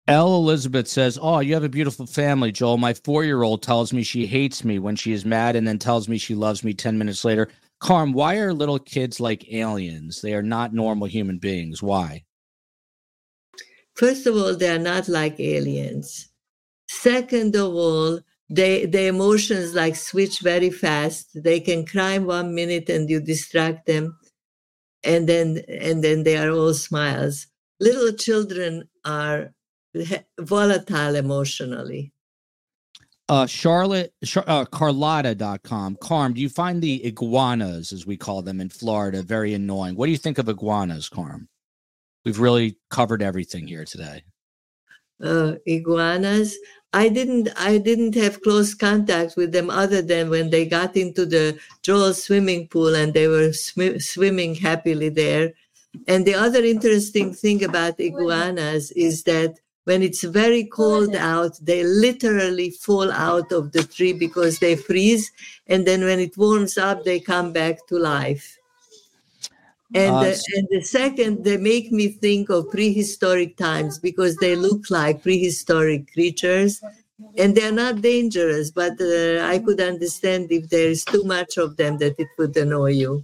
L. 0.07 0.38
Elizabeth 0.38 0.88
says, 0.88 1.19
Oh, 1.21 1.39
you 1.39 1.53
have 1.53 1.65
a 1.65 1.69
beautiful 1.69 2.05
family, 2.05 2.51
Joel. 2.51 2.77
My 2.77 2.93
four 2.93 3.25
year 3.25 3.43
old 3.43 3.61
tells 3.61 3.91
me 3.91 4.03
she 4.03 4.25
hates 4.25 4.63
me 4.63 4.79
when 4.79 4.95
she 4.95 5.11
is 5.11 5.25
mad 5.25 5.55
and 5.55 5.67
then 5.67 5.79
tells 5.79 6.07
me 6.07 6.17
she 6.17 6.34
loves 6.35 6.63
me 6.63 6.73
10 6.73 6.97
minutes 6.97 7.25
later. 7.25 7.49
Karm, 7.81 8.13
why 8.13 8.38
are 8.38 8.53
little 8.53 8.79
kids 8.79 9.19
like 9.19 9.51
aliens? 9.51 10.21
They 10.21 10.34
are 10.34 10.41
not 10.41 10.73
normal 10.73 11.07
human 11.07 11.38
beings. 11.38 11.84
Why? 11.84 12.23
First 13.95 14.25
of 14.27 14.35
all, 14.35 14.55
they 14.55 14.69
are 14.69 14.79
not 14.79 15.09
like 15.09 15.39
aliens. 15.39 16.29
Second 16.88 17.55
of 17.55 17.73
all, 17.73 18.19
they 18.49 18.85
the 18.85 19.07
emotions 19.07 19.73
like 19.73 19.95
switch 19.95 20.39
very 20.39 20.69
fast. 20.69 21.29
They 21.35 21.59
can 21.59 21.85
cry 21.85 22.17
one 22.17 22.55
minute 22.55 22.89
and 22.89 23.09
you 23.09 23.19
distract 23.19 23.88
them, 23.88 24.17
and 25.03 25.27
then 25.27 25.63
and 25.67 26.03
then 26.03 26.23
they 26.23 26.38
are 26.38 26.51
all 26.51 26.73
smiles. 26.73 27.47
Little 27.79 28.13
children 28.13 28.88
are 29.03 29.53
volatile 30.40 31.15
emotionally. 31.15 32.11
Uh, 33.30 33.45
Charlotte, 33.45 34.14
Char- 34.24 34.45
uh, 34.48 34.64
Carlotta.com. 34.65 35.98
Karm, 35.98 36.34
do 36.34 36.40
you 36.41 36.48
find 36.49 36.82
the 36.82 37.03
iguanas, 37.06 37.91
as 37.91 38.06
we 38.06 38.15
call 38.15 38.41
them 38.41 38.61
in 38.61 38.69
Florida, 38.69 39.22
very 39.22 39.53
annoying? 39.53 39.95
What 39.95 40.06
do 40.06 40.11
you 40.14 40.18
think 40.18 40.38
of 40.38 40.48
iguanas, 40.48 41.10
Karm? 41.10 41.48
We've 42.24 42.40
really 42.40 42.78
covered 42.90 43.22
everything 43.22 43.68
here 43.68 43.84
today. 43.86 44.24
uh, 45.24 45.56
iguanas. 45.65 46.57
I 46.94 47.10
didn't 47.10 47.49
I 47.57 47.78
didn't 47.80 48.15
have 48.15 48.41
close 48.41 48.74
contact 48.74 49.36
with 49.36 49.52
them 49.52 49.69
other 49.69 50.02
than 50.02 50.30
when 50.30 50.49
they 50.49 50.65
got 50.65 50.95
into 50.95 51.26
the 51.26 51.60
Joel 51.84 52.14
swimming 52.14 52.68
pool 52.69 52.95
and 52.95 53.14
they 53.14 53.28
were 53.28 53.49
swi- 53.49 54.02
swimming 54.02 54.56
happily 54.56 55.10
there. 55.10 55.53
And 56.07 56.26
the 56.26 56.36
other 56.36 56.64
interesting 56.64 57.34
thing 57.34 57.64
about 57.64 57.99
iguanas 57.99 58.91
is 58.91 59.24
that 59.24 59.60
when 59.88 60.03
it's 60.03 60.23
very 60.23 60.65
cold 60.65 61.15
out, 61.15 61.53
they 61.61 61.81
literally 61.81 62.72
fall 62.72 63.09
out 63.09 63.53
of 63.53 63.72
the 63.72 63.84
tree 63.84 64.11
because 64.11 64.59
they 64.59 64.76
freeze. 64.76 65.31
And 65.68 65.88
then 65.88 66.03
when 66.03 66.19
it 66.19 66.35
warms 66.35 66.77
up, 66.77 67.05
they 67.05 67.22
come 67.22 67.53
back 67.53 67.88
to 67.88 67.95
life. 67.97 68.57
And, 69.95 70.14
Uh, 70.14 70.23
the, 70.23 70.34
and 70.57 70.68
the 70.69 70.81
second, 70.81 71.45
they 71.45 71.55
make 71.55 71.89
me 71.99 72.09
think 72.09 72.49
of 72.49 72.69
prehistoric 72.69 73.55
times 73.55 73.97
because 73.97 74.35
they 74.43 74.57
look 74.57 74.89
like 74.89 75.23
prehistoric 75.23 76.11
creatures 76.11 76.81
and 77.38 77.55
they're 77.55 77.80
not 77.85 78.01
dangerous, 78.01 78.72
but 78.72 78.99
uh, 78.99 79.39
I 79.53 79.59
could 79.65 79.80
understand 79.80 80.51
if 80.51 80.68
there 80.68 80.89
is 80.89 81.05
too 81.05 81.23
much 81.23 81.57
of 81.57 81.77
them 81.77 81.97
that 81.99 82.19
it 82.19 82.27
would 82.38 82.57
annoy 82.57 82.91
you. 82.91 83.23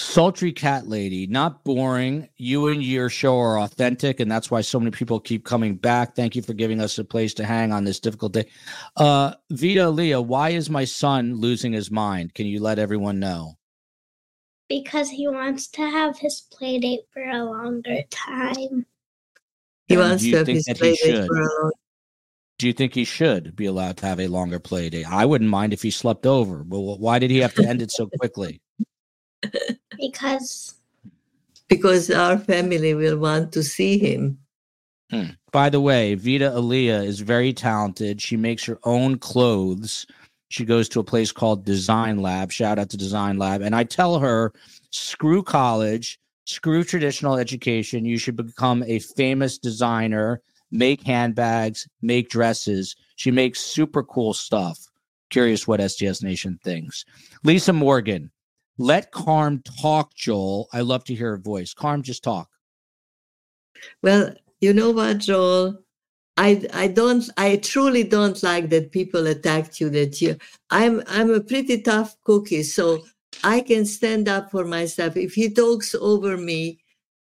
Sultry 0.00 0.52
Cat 0.52 0.86
Lady, 0.86 1.26
not 1.26 1.64
boring. 1.64 2.28
You 2.36 2.68
and 2.68 2.80
your 2.82 3.10
show 3.10 3.36
are 3.36 3.58
authentic, 3.58 4.20
and 4.20 4.30
that's 4.30 4.48
why 4.48 4.60
so 4.60 4.78
many 4.78 4.92
people 4.92 5.18
keep 5.18 5.44
coming 5.44 5.74
back. 5.74 6.14
Thank 6.14 6.36
you 6.36 6.42
for 6.42 6.52
giving 6.54 6.80
us 6.80 6.96
a 6.98 7.04
place 7.04 7.34
to 7.34 7.44
hang 7.44 7.72
on 7.72 7.82
this 7.82 7.98
difficult 7.98 8.32
day. 8.32 8.46
Uh, 8.96 9.34
Vita 9.50 9.90
Leah, 9.90 10.20
why 10.20 10.50
is 10.50 10.70
my 10.70 10.84
son 10.84 11.34
losing 11.34 11.72
his 11.72 11.90
mind? 11.90 12.32
Can 12.34 12.46
you 12.46 12.60
let 12.60 12.78
everyone 12.78 13.18
know? 13.20 13.54
because 14.68 15.08
he 15.08 15.26
wants 15.26 15.66
to 15.66 15.80
have 15.80 16.18
his 16.18 16.42
play 16.52 16.78
date 16.78 17.00
for 17.10 17.22
a 17.22 17.42
longer 17.42 18.02
time. 18.10 18.84
He 19.86 19.94
And 19.94 19.98
wants 20.02 20.22
do 20.22 20.28
you 20.28 20.32
to 20.32 20.38
have 20.40 20.46
think 20.46 20.56
his 20.58 20.64
that 20.66 20.76
he 20.76 20.80
play 20.80 20.90
date 20.90 20.98
should? 20.98 21.26
for 21.26 21.40
a 21.40 21.62
long 21.62 21.72
Do 22.58 22.66
you 22.66 22.74
think 22.74 22.94
he 22.94 23.04
should 23.04 23.56
be 23.56 23.64
allowed 23.64 23.96
to 23.96 24.06
have 24.06 24.20
a 24.20 24.26
longer 24.28 24.58
play 24.58 24.90
day? 24.90 25.04
I 25.04 25.24
wouldn't 25.24 25.48
mind 25.48 25.72
if 25.72 25.80
he 25.82 25.90
slept 25.90 26.26
over, 26.26 26.64
but 26.64 26.80
why 26.80 27.18
did 27.18 27.30
he 27.30 27.38
have 27.38 27.54
to 27.54 27.66
end 27.66 27.80
it 27.80 27.90
so 27.90 28.08
quickly? 28.18 28.60
Because 29.98 30.74
because 31.68 32.10
our 32.10 32.38
family 32.38 32.94
will 32.94 33.18
want 33.18 33.52
to 33.52 33.62
see 33.62 33.98
him. 33.98 34.38
Hmm. 35.10 35.30
By 35.52 35.70
the 35.70 35.80
way, 35.80 36.14
Vita 36.14 36.50
Aaliyah 36.50 37.04
is 37.04 37.20
very 37.20 37.52
talented. 37.52 38.20
She 38.20 38.36
makes 38.36 38.64
her 38.64 38.78
own 38.84 39.18
clothes. 39.18 40.06
She 40.50 40.64
goes 40.64 40.88
to 40.90 41.00
a 41.00 41.04
place 41.04 41.32
called 41.32 41.64
Design 41.64 42.20
Lab. 42.20 42.50
Shout 42.50 42.78
out 42.78 42.90
to 42.90 42.96
Design 42.96 43.38
Lab. 43.38 43.62
And 43.62 43.74
I 43.74 43.84
tell 43.84 44.18
her, 44.18 44.52
screw 44.90 45.42
college, 45.42 46.18
screw 46.44 46.84
traditional 46.84 47.36
education. 47.36 48.04
You 48.04 48.18
should 48.18 48.36
become 48.36 48.82
a 48.86 48.98
famous 48.98 49.58
designer, 49.58 50.42
make 50.70 51.02
handbags, 51.02 51.86
make 52.02 52.30
dresses. 52.30 52.96
She 53.16 53.30
makes 53.30 53.60
super 53.60 54.02
cool 54.02 54.34
stuff. 54.34 54.78
Curious 55.30 55.66
what 55.66 55.80
STS 55.80 56.22
Nation 56.22 56.58
thinks. 56.64 57.04
Lisa 57.44 57.72
Morgan, 57.72 58.30
Let 58.78 59.12
Karm 59.12 59.62
talk, 59.80 60.14
Joel. 60.14 60.68
I 60.72 60.80
love 60.82 61.04
to 61.04 61.14
hear 61.14 61.30
her 61.30 61.38
voice. 61.38 61.74
Karm, 61.74 62.02
just 62.02 62.22
talk. 62.22 62.48
Well, 64.02 64.34
you 64.60 64.72
know 64.72 64.90
what, 64.90 65.18
Joel? 65.18 65.78
I 66.36 66.64
I 66.72 66.86
don't 66.86 67.28
I 67.36 67.56
truly 67.56 68.04
don't 68.04 68.40
like 68.44 68.70
that 68.70 68.92
people 68.92 69.26
attacked 69.26 69.80
you 69.80 69.90
that 69.90 70.22
you 70.22 70.36
I'm 70.70 71.02
I'm 71.08 71.30
a 71.30 71.40
pretty 71.40 71.82
tough 71.82 72.16
cookie, 72.22 72.62
so 72.62 73.04
I 73.42 73.60
can 73.60 73.84
stand 73.84 74.28
up 74.28 74.52
for 74.52 74.64
myself. 74.64 75.16
If 75.16 75.34
he 75.34 75.50
talks 75.50 75.96
over 75.96 76.36
me, 76.36 76.78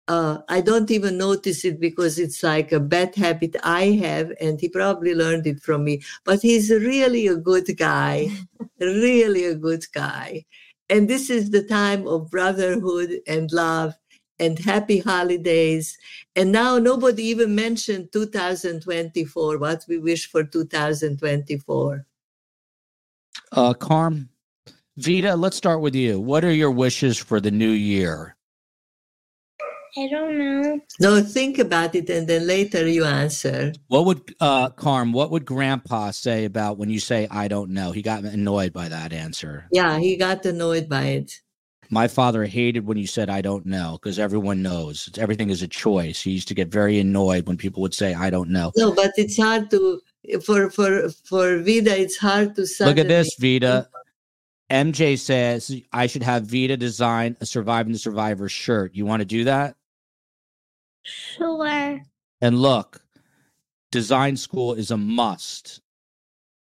uh, 0.09 0.39
I 0.51 0.61
don't 0.61 0.91
even 0.91 1.16
notice 1.16 1.65
it 1.65 1.81
because 1.81 2.19
it's 2.19 2.43
like 2.43 2.73
a 2.73 2.81
bad 2.81 3.15
habit 3.15 3.57
I 3.65 3.87
have, 4.05 4.33
and 4.41 4.61
he 4.61 4.69
probably 4.69 5.15
learned 5.15 5.47
it 5.47 5.62
from 5.62 5.85
me. 5.85 6.03
But 6.24 6.43
he's 6.43 6.70
really 6.70 7.27
a 7.27 7.37
good 7.37 7.74
guy, 7.77 8.28
really 8.81 9.47
a 9.47 9.55
good 9.55 9.85
guy. 9.93 10.45
And 10.89 11.09
this 11.09 11.31
is 11.31 11.51
the 11.51 11.63
time 11.63 12.07
of 12.07 12.31
brotherhood 12.31 13.21
and 13.27 13.51
love 13.51 13.95
and 14.39 14.59
happy 14.59 15.01
holidays. 15.01 15.97
And 16.35 16.53
now 16.53 16.79
nobody 16.79 17.25
even 17.25 17.55
mentioned 17.55 18.13
2024, 18.13 19.59
what 19.59 19.85
we 19.89 19.99
wish 19.99 20.31
for 20.31 20.45
2024. 20.45 22.07
Uh, 23.53 23.75
Karm, 23.75 24.29
Vita, 24.97 25.35
let's 25.35 25.57
start 25.57 25.81
with 25.81 25.95
you. 25.95 26.21
What 26.21 26.45
are 26.45 26.53
your 26.53 26.71
wishes 26.71 27.17
for 27.19 27.41
the 27.41 27.51
new 27.51 27.71
year? 27.71 28.36
I 29.98 30.09
don't 30.09 30.36
know. 30.39 30.81
No, 31.01 31.23
think 31.23 31.59
about 31.59 31.94
it 31.94 32.10
and 32.10 32.28
then 32.28 32.47
later 32.47 32.86
you 32.86 33.05
answer. 33.05 33.73
What 33.89 34.05
would 34.05 34.35
uh 34.40 34.68
Karm, 34.70 35.12
what 35.12 35.31
would 35.31 35.47
grandpa 35.47 36.10
say 36.10 36.44
about 36.44 36.77
when 36.77 36.90
you 36.90 37.01
say 37.01 37.27
I 37.31 37.48
don't 37.48 37.70
know? 37.70 37.93
He 37.93 38.02
got 38.02 38.23
annoyed 38.24 38.74
by 38.74 38.89
that 38.89 39.14
answer. 39.14 39.66
Yeah, 39.73 39.98
he 39.98 40.16
got 40.16 40.44
annoyed 40.44 40.89
by 40.89 41.05
it. 41.05 41.40
My 41.89 42.09
father 42.09 42.44
hated 42.44 42.86
when 42.86 42.98
you 42.98 43.06
said 43.06 43.31
I 43.31 43.40
don't 43.40 43.64
know 43.64 43.98
because 44.01 44.18
everyone 44.18 44.60
knows. 44.60 45.06
It's, 45.09 45.18
everything 45.18 45.48
is 45.48 45.62
a 45.62 45.68
choice. 45.68 46.20
He 46.20 46.32
used 46.32 46.48
to 46.48 46.55
get 46.55 46.68
very 46.68 46.98
annoyed 46.98 47.47
when 47.47 47.56
people 47.56 47.81
would 47.81 47.94
say 47.94 48.12
I 48.12 48.28
don't 48.28 48.51
know. 48.51 48.73
No, 48.77 48.93
but 48.93 49.12
it's 49.16 49.39
hard 49.39 49.70
to 49.70 50.01
for 50.44 50.68
for 50.68 51.09
for 51.24 51.59
Vida 51.59 51.98
it's 51.98 52.18
hard 52.18 52.55
to 52.56 52.66
Look 52.81 52.98
at 52.98 53.09
this, 53.09 53.35
Vida. 53.39 53.89
MJ 54.70 55.18
says 55.18 55.74
I 55.93 56.06
should 56.06 56.24
have 56.24 56.44
Vita 56.44 56.77
design 56.77 57.36
a 57.40 57.47
Surviving 57.47 57.93
the 57.93 57.98
Survivor 57.98 58.48
shirt. 58.51 58.94
You 58.94 59.06
want 59.06 59.20
to 59.20 59.24
do 59.24 59.44
that? 59.44 59.77
Sure. 61.07 62.01
And 62.41 62.59
look, 62.59 63.01
design 63.93 64.37
school 64.37 64.74
is 64.74 64.91
a 64.91 64.97
must. 64.97 65.81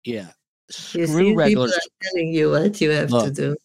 Yeah. 0.03 0.29
Screw 0.69 1.35
regular. 1.35 1.69
telling 2.01 2.33
you 2.33 2.51
what 2.51 2.79
you 2.79 2.91
have 2.91 3.09
to 3.09 3.31
do. 3.31 3.55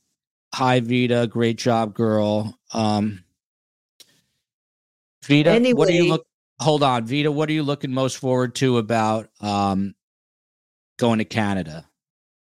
Hi, 0.55 0.81
Vita. 0.81 1.27
Great 1.31 1.59
job, 1.59 1.95
girl. 1.95 2.59
Um, 2.73 3.23
Vita, 5.25 5.51
what 5.75 5.89
are 5.89 5.93
you 5.93 5.99
Anyway. 5.99 6.09
look? 6.09 6.27
Hold 6.61 6.83
on, 6.83 7.07
Vita. 7.07 7.31
What 7.31 7.49
are 7.49 7.53
you 7.53 7.63
looking 7.63 7.93
most 7.93 8.19
forward 8.19 8.55
to 8.57 8.79
about 8.79 9.31
um 9.41 9.95
going 10.99 11.19
to 11.19 11.25
Canada? 11.25 11.89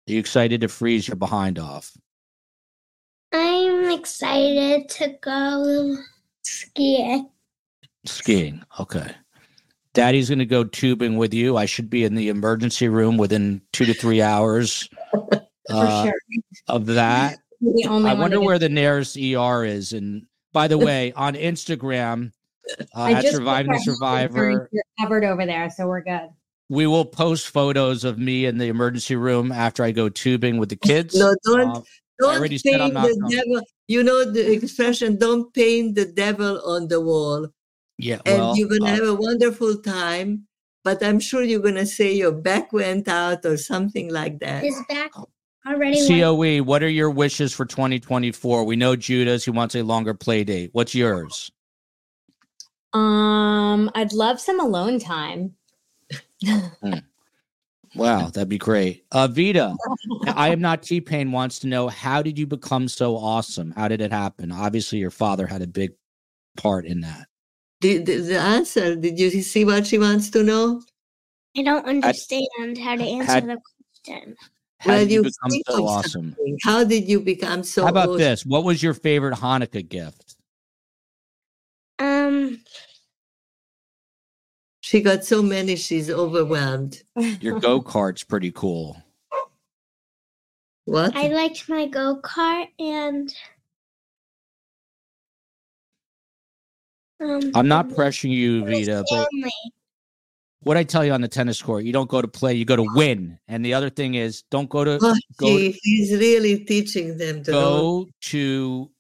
Are 0.07 0.11
you 0.11 0.19
excited 0.19 0.61
to 0.61 0.68
freeze 0.68 1.07
your 1.07 1.15
behind 1.18 1.60
off? 1.60 1.95
I'm 3.34 3.91
excited 3.91 4.89
to 4.89 5.15
go 5.22 5.95
skiing. 6.41 7.30
Skiing. 8.06 8.64
Okay. 8.80 9.11
Daddy's 9.94 10.30
going 10.30 10.40
to 10.40 10.45
go 10.45 10.64
tubing 10.64 11.18
with 11.18 11.34
you. 11.34 11.57
I 11.57 11.65
should 11.65 11.90
be 11.90 12.03
in 12.06 12.15
the 12.15 12.30
emergency 12.30 12.88
room 12.88 13.18
within 13.18 13.61
two 13.73 13.86
to 13.86 13.94
three 13.94 14.22
hours 14.22 14.88
uh, 15.69 16.03
sure. 16.06 16.14
of 16.68 16.86
that. 16.88 17.40
I 17.88 18.14
wonder 18.14 18.40
where 18.40 18.57
the 18.57 18.69
nearest 18.69 19.18
ER 19.18 19.65
is. 19.65 19.91
And 19.94 20.26
by 20.53 20.68
the 20.68 20.78
way, 20.78 21.11
on 21.14 21.34
Instagram, 21.36 22.32
uh, 22.95 23.06
at 23.07 23.26
Surviving 23.26 23.73
the 23.73 23.80
Survivor, 23.80 24.69
You're 24.72 24.84
covered 24.99 25.26
over 25.26 25.45
there, 25.45 25.69
so 25.69 25.88
we're 25.88 26.02
good. 26.02 26.30
we 26.69 26.88
will 26.88 27.06
post 27.06 27.49
photos 27.49 28.03
of 28.06 28.18
me 28.18 28.45
in 28.45 28.57
the 28.57 28.68
emergency 28.68 29.15
room 29.18 29.52
after 29.52 29.84
I 29.84 29.91
go 29.91 30.07
tubing 30.10 30.57
with 30.57 30.69
the 30.69 30.76
kids. 30.88 31.15
No, 31.15 31.36
don't 31.44 31.69
Uh, 31.78 31.82
don't 32.19 32.38
already 32.38 32.57
said 32.57 32.80
I'm 32.80 32.94
paint 32.94 33.18
the 33.19 33.36
devil. 33.36 33.61
You 33.88 34.03
know 34.03 34.23
the 34.23 34.52
expression, 34.53 35.18
don't 35.18 35.53
paint 35.53 35.95
the 35.95 36.06
devil 36.06 36.61
on 36.65 36.88
the 36.88 37.02
wall. 37.02 37.48
Yeah, 38.02 38.19
And 38.26 38.40
well, 38.40 38.57
you're 38.57 38.68
gonna 38.68 38.91
uh, 38.91 38.95
have 38.95 39.07
a 39.07 39.15
wonderful 39.15 39.78
time. 39.78 40.48
But 40.84 41.03
I'm 41.03 41.19
sure 41.19 41.44
you're 41.44 41.61
gonna 41.61 41.86
say 41.86 42.14
your 42.14 42.32
back 42.32 42.73
went 42.73 43.07
out 43.07 43.45
or 43.45 43.57
something 43.57 44.11
like 44.11 44.40
that. 44.40 44.64
His 44.64 44.76
back 44.90 45.11
already. 45.68 46.07
COE, 46.07 46.44
E, 46.44 46.61
what 46.61 46.82
are 46.82 46.90
your 46.90 47.11
wishes 47.11 47.53
for 47.53 47.65
2024? 47.65 48.64
We 48.64 48.76
know 48.76 48.95
Judah's, 48.95 49.45
he 49.45 49.52
wants 49.52 49.76
a 49.76 49.84
longer 49.84 50.15
play 50.15 50.44
date. 50.44 50.72
What's 50.73 50.95
yours? 50.95 51.52
Um, 52.94 53.91
I'd 53.94 54.11
love 54.11 54.40
some 54.41 54.60
alone 54.60 54.99
time. 54.99 55.53
Wow, 57.95 58.30
that'd 58.30 58.48
be 58.48 58.57
great. 58.57 59.03
Uh, 59.11 59.28
Vita, 59.28 59.76
I 60.28 60.49
am 60.49 60.61
not 60.61 60.82
T 60.82 61.02
Pain 61.02 61.32
wants 61.32 61.60
to 61.60 61.68
know 61.68 61.90
how 61.90 62.22
did 62.22 62.40
you 62.40 62.48
become 62.48 62.88
so 62.88 63.18
awesome? 63.18 63.72
How 63.72 63.88
did 63.90 63.99
it 64.02 64.11
happen? 64.11 64.52
Obviously, 64.52 64.99
your 64.99 65.11
father 65.11 65.45
had 65.45 65.61
a 65.61 65.68
big 65.68 65.91
part 66.56 66.86
in 66.86 67.02
that. 67.02 67.28
The, 67.81 67.97
the, 67.97 68.17
the 68.17 68.39
answer, 68.39 68.95
did 68.95 69.19
you 69.19 69.29
see 69.41 69.65
what 69.65 69.87
she 69.87 69.97
wants 69.97 70.29
to 70.31 70.43
know? 70.43 70.81
I 71.57 71.63
don't 71.63 71.85
understand 71.85 72.77
how 72.77 72.95
to 72.95 73.03
answer 73.03 73.31
had- 73.33 73.43
the 73.49 73.57
question. 74.05 74.35
How 74.79 74.91
Well, 74.91 74.99
did 75.01 75.11
you 75.11 75.17
you 75.17 75.23
become 75.23 75.51
so 75.67 75.73
of 75.75 75.89
awesome? 75.89 76.35
How 76.63 76.83
did 76.83 77.07
you 77.07 77.19
become 77.19 77.63
so 77.63 77.83
How 77.83 77.89
about 77.89 78.09
awesome? 78.09 78.17
this? 78.17 78.45
What 78.45 78.63
was 78.63 78.81
your 78.81 78.95
favorite 78.95 79.35
Hanukkah 79.35 79.87
gift? 79.87 80.37
Um, 81.99 82.61
She 84.79 85.01
got 85.01 85.23
so 85.23 85.43
many, 85.43 85.75
she's 85.75 86.09
overwhelmed. 86.09 87.03
Your 87.41 87.59
go 87.59 87.79
kart's 87.79 88.23
pretty 88.23 88.51
cool. 88.51 88.97
What? 90.85 91.15
I 91.15 91.27
liked 91.27 91.69
my 91.69 91.85
go 91.87 92.19
kart 92.23 92.67
and. 92.79 93.33
Um, 97.22 97.52
I'm 97.53 97.68
not 97.68 97.89
pressuring 97.89 98.31
you, 98.31 98.65
Vita, 98.65 99.03
but 99.10 99.27
what 100.64 100.77
I 100.77 100.84
tell 100.84 101.03
you 101.06 101.11
on 101.11 101.22
the 101.22 101.27
tennis 101.27 101.61
court, 101.61 101.84
you 101.84 101.93
don't 101.93 102.10
go 102.10 102.22
to 102.22 102.27
play, 102.27 102.53
you 102.53 102.65
go 102.65 102.76
to 102.76 102.85
win. 102.95 103.38
And 103.48 103.64
the 103.65 103.73
other 103.73 103.89
thing 103.89 104.15
is, 104.15 104.43
don't 104.52 104.69
go 104.69 104.84
to 104.84 104.99
Oh, 105.02 105.15
go 105.38 105.57
gee, 105.57 105.80
he's 105.84 106.11
really 106.11 106.64
teaching 106.65 107.18
them 107.18 107.43
to 107.43 107.52
know. 107.52 107.60
go 108.06 108.10
to 108.31 108.91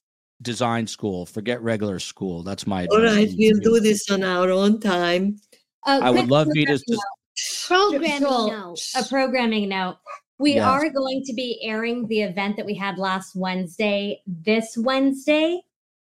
design 0.41 0.87
school. 0.87 1.25
Forget 1.25 1.61
regular 1.61 1.99
school. 1.99 2.43
That's 2.43 2.65
my 2.65 2.87
All 2.87 2.97
advice. 2.97 3.15
right, 3.29 3.35
we'll 3.37 3.59
do 3.59 3.79
this 3.79 4.09
on 4.09 4.23
our 4.23 4.49
own 4.49 4.79
time. 4.79 5.37
Uh, 5.85 5.99
I 6.03 6.09
would 6.11 6.29
love 6.29 6.45
programming 6.47 6.65
Vita's. 6.67 6.83
note. 6.87 6.99
Programming 7.67 8.19
Joel, 8.19 8.47
notes. 8.51 8.93
a 8.95 9.07
programming 9.07 9.69
note. 9.69 9.97
We 10.37 10.55
Yes. 10.55 10.63
are 10.65 10.89
going 10.89 11.23
to 11.25 11.33
be 11.33 11.59
airing 11.63 12.07
the 12.07 12.21
event 12.21 12.57
that 12.57 12.65
we 12.65 12.73
had 12.75 12.97
last 12.97 13.35
Wednesday 13.35 14.21
this 14.27 14.75
Wednesday. 14.77 15.61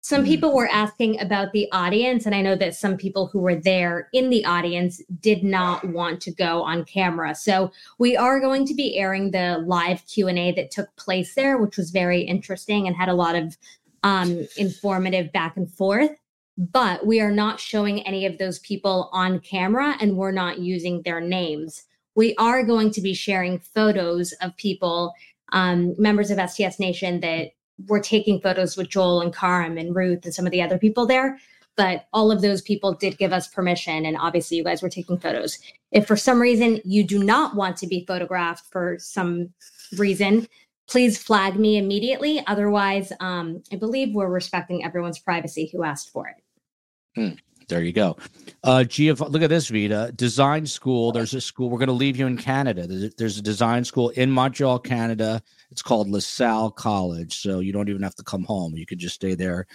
Some 0.08 0.22
Mhm. 0.22 0.28
people 0.28 0.52
were 0.54 0.68
asking 0.70 1.18
about 1.20 1.50
the 1.50 1.66
audience, 1.72 2.26
and 2.26 2.34
I 2.34 2.40
know 2.40 2.54
that 2.54 2.76
some 2.76 2.96
people 2.96 3.26
who 3.26 3.40
were 3.40 3.56
there 3.56 4.08
in 4.12 4.30
the 4.30 4.44
audience 4.44 5.02
did 5.20 5.42
not 5.42 5.84
want 5.88 6.20
to 6.20 6.30
go 6.30 6.62
on 6.62 6.84
camera. 6.84 7.34
So 7.34 7.72
we 7.98 8.16
are 8.16 8.38
going 8.38 8.66
to 8.66 8.74
be 8.74 8.96
airing 8.96 9.32
the 9.32 9.64
live 9.66 10.06
Q 10.06 10.28
and 10.28 10.38
A 10.38 10.52
that 10.52 10.70
took 10.70 10.94
place 10.94 11.34
there, 11.34 11.58
which 11.58 11.76
was 11.76 11.90
very 11.90 12.20
interesting 12.20 12.86
and 12.86 12.94
had 12.94 13.08
a 13.08 13.14
lot 13.14 13.34
of 13.34 13.56
um, 14.04 14.46
informative 14.56 15.32
back 15.32 15.56
and 15.56 15.68
forth. 15.68 16.12
But 16.56 17.04
we 17.04 17.20
are 17.20 17.32
not 17.32 17.58
showing 17.58 18.06
any 18.06 18.26
of 18.26 18.38
those 18.38 18.60
people 18.60 19.10
on 19.12 19.40
camera, 19.40 19.96
and 20.00 20.16
we're 20.16 20.30
not 20.30 20.60
using 20.60 21.02
their 21.02 21.20
names 21.20 21.82
we 22.16 22.34
are 22.36 22.64
going 22.64 22.90
to 22.90 23.02
be 23.02 23.12
sharing 23.12 23.58
photos 23.58 24.32
of 24.40 24.56
people, 24.56 25.12
um, 25.52 25.94
members 25.98 26.30
of 26.30 26.38
STS 26.38 26.80
Nation, 26.80 27.20
that 27.20 27.50
were 27.86 28.00
taking 28.00 28.40
photos 28.40 28.76
with 28.76 28.88
Joel 28.88 29.20
and 29.20 29.34
Karm 29.34 29.78
and 29.78 29.94
Ruth 29.94 30.24
and 30.24 30.34
some 30.34 30.46
of 30.46 30.52
the 30.52 30.62
other 30.62 30.78
people 30.78 31.06
there. 31.06 31.38
But 31.76 32.06
all 32.12 32.32
of 32.32 32.40
those 32.40 32.62
people 32.62 32.94
did 32.94 33.18
give 33.18 33.34
us 33.34 33.48
permission, 33.48 34.06
and 34.06 34.16
obviously, 34.16 34.56
you 34.56 34.64
guys 34.64 34.80
were 34.80 34.88
taking 34.88 35.18
photos. 35.18 35.58
If 35.92 36.06
for 36.06 36.16
some 36.16 36.40
reason 36.40 36.80
you 36.84 37.04
do 37.04 37.22
not 37.22 37.54
want 37.54 37.76
to 37.78 37.86
be 37.86 38.06
photographed 38.06 38.64
for 38.70 38.96
some 38.98 39.52
reason, 39.98 40.48
please 40.88 41.22
flag 41.22 41.56
me 41.56 41.76
immediately. 41.76 42.42
Otherwise, 42.46 43.12
um, 43.20 43.62
I 43.70 43.76
believe 43.76 44.14
we're 44.14 44.30
respecting 44.30 44.84
everyone's 44.84 45.18
privacy 45.18 45.68
who 45.70 45.84
asked 45.84 46.10
for 46.10 46.28
it. 46.28 46.36
There 47.68 47.82
you 47.82 47.92
go. 47.92 48.16
Uh, 48.62 48.84
Giov- 48.86 49.28
look 49.30 49.42
at 49.42 49.50
this, 49.50 49.68
Vita. 49.68 50.12
Design 50.14 50.66
school. 50.66 51.10
There's 51.10 51.34
a 51.34 51.40
school. 51.40 51.68
We're 51.68 51.78
going 51.78 51.88
to 51.88 51.92
leave 51.92 52.16
you 52.16 52.26
in 52.26 52.36
Canada. 52.36 52.86
There's 52.86 53.38
a 53.38 53.42
design 53.42 53.84
school 53.84 54.10
in 54.10 54.30
Montreal, 54.30 54.78
Canada. 54.78 55.42
It's 55.70 55.82
called 55.82 56.08
LaSalle 56.08 56.70
College. 56.70 57.38
So 57.40 57.60
you 57.60 57.72
don't 57.72 57.88
even 57.88 58.02
have 58.02 58.14
to 58.16 58.22
come 58.22 58.44
home. 58.44 58.76
You 58.76 58.86
could 58.86 58.98
just 58.98 59.14
stay 59.16 59.34
there 59.34 59.66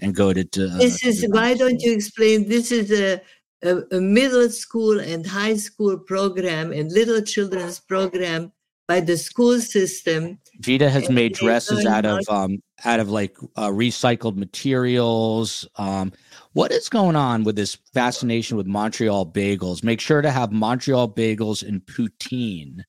and 0.00 0.14
go 0.14 0.32
to. 0.32 0.40
uh, 0.40 0.76
This 0.78 1.04
is 1.04 1.20
to- 1.22 1.28
why 1.28 1.54
don't 1.54 1.80
you 1.80 1.92
explain? 1.92 2.48
This 2.48 2.72
is 2.72 2.90
a, 2.92 3.20
a, 3.62 3.96
a 3.96 4.00
middle 4.00 4.48
school 4.50 5.00
and 5.00 5.26
high 5.26 5.56
school 5.56 5.98
program 5.98 6.72
and 6.72 6.90
little 6.92 7.22
children's 7.22 7.80
program 7.80 8.52
by 8.88 9.00
the 9.00 9.16
school 9.16 9.60
system. 9.60 10.38
Vita 10.60 10.88
has 10.88 11.08
made 11.10 11.34
dresses 11.34 11.84
out 11.86 12.06
of 12.06 12.18
um 12.28 12.62
out 12.84 13.00
of 13.00 13.08
like 13.10 13.36
uh, 13.56 13.68
recycled 13.68 14.36
materials. 14.36 15.66
Um, 15.76 16.12
what 16.52 16.70
is 16.72 16.88
going 16.88 17.16
on 17.16 17.42
with 17.44 17.56
this 17.56 17.76
fascination 17.94 18.56
with 18.56 18.66
Montreal 18.66 19.26
bagels? 19.26 19.82
Make 19.82 20.00
sure 20.00 20.22
to 20.22 20.30
have 20.30 20.52
Montreal 20.52 21.08
bagels 21.08 21.66
and 21.66 21.84
poutine. 21.86 22.82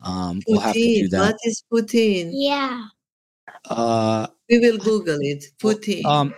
Um, 0.00 0.40
we'll 0.46 0.60
have 0.60 0.74
to 0.74 0.78
do 0.80 1.08
that. 1.08 1.18
What 1.20 1.36
is 1.44 1.64
Putin? 1.72 2.30
Yeah. 2.32 2.84
Uh, 3.68 4.26
We 4.48 4.58
will 4.60 4.78
Google 4.78 5.18
it. 5.20 5.44
Putin. 5.58 6.04
um, 6.04 6.34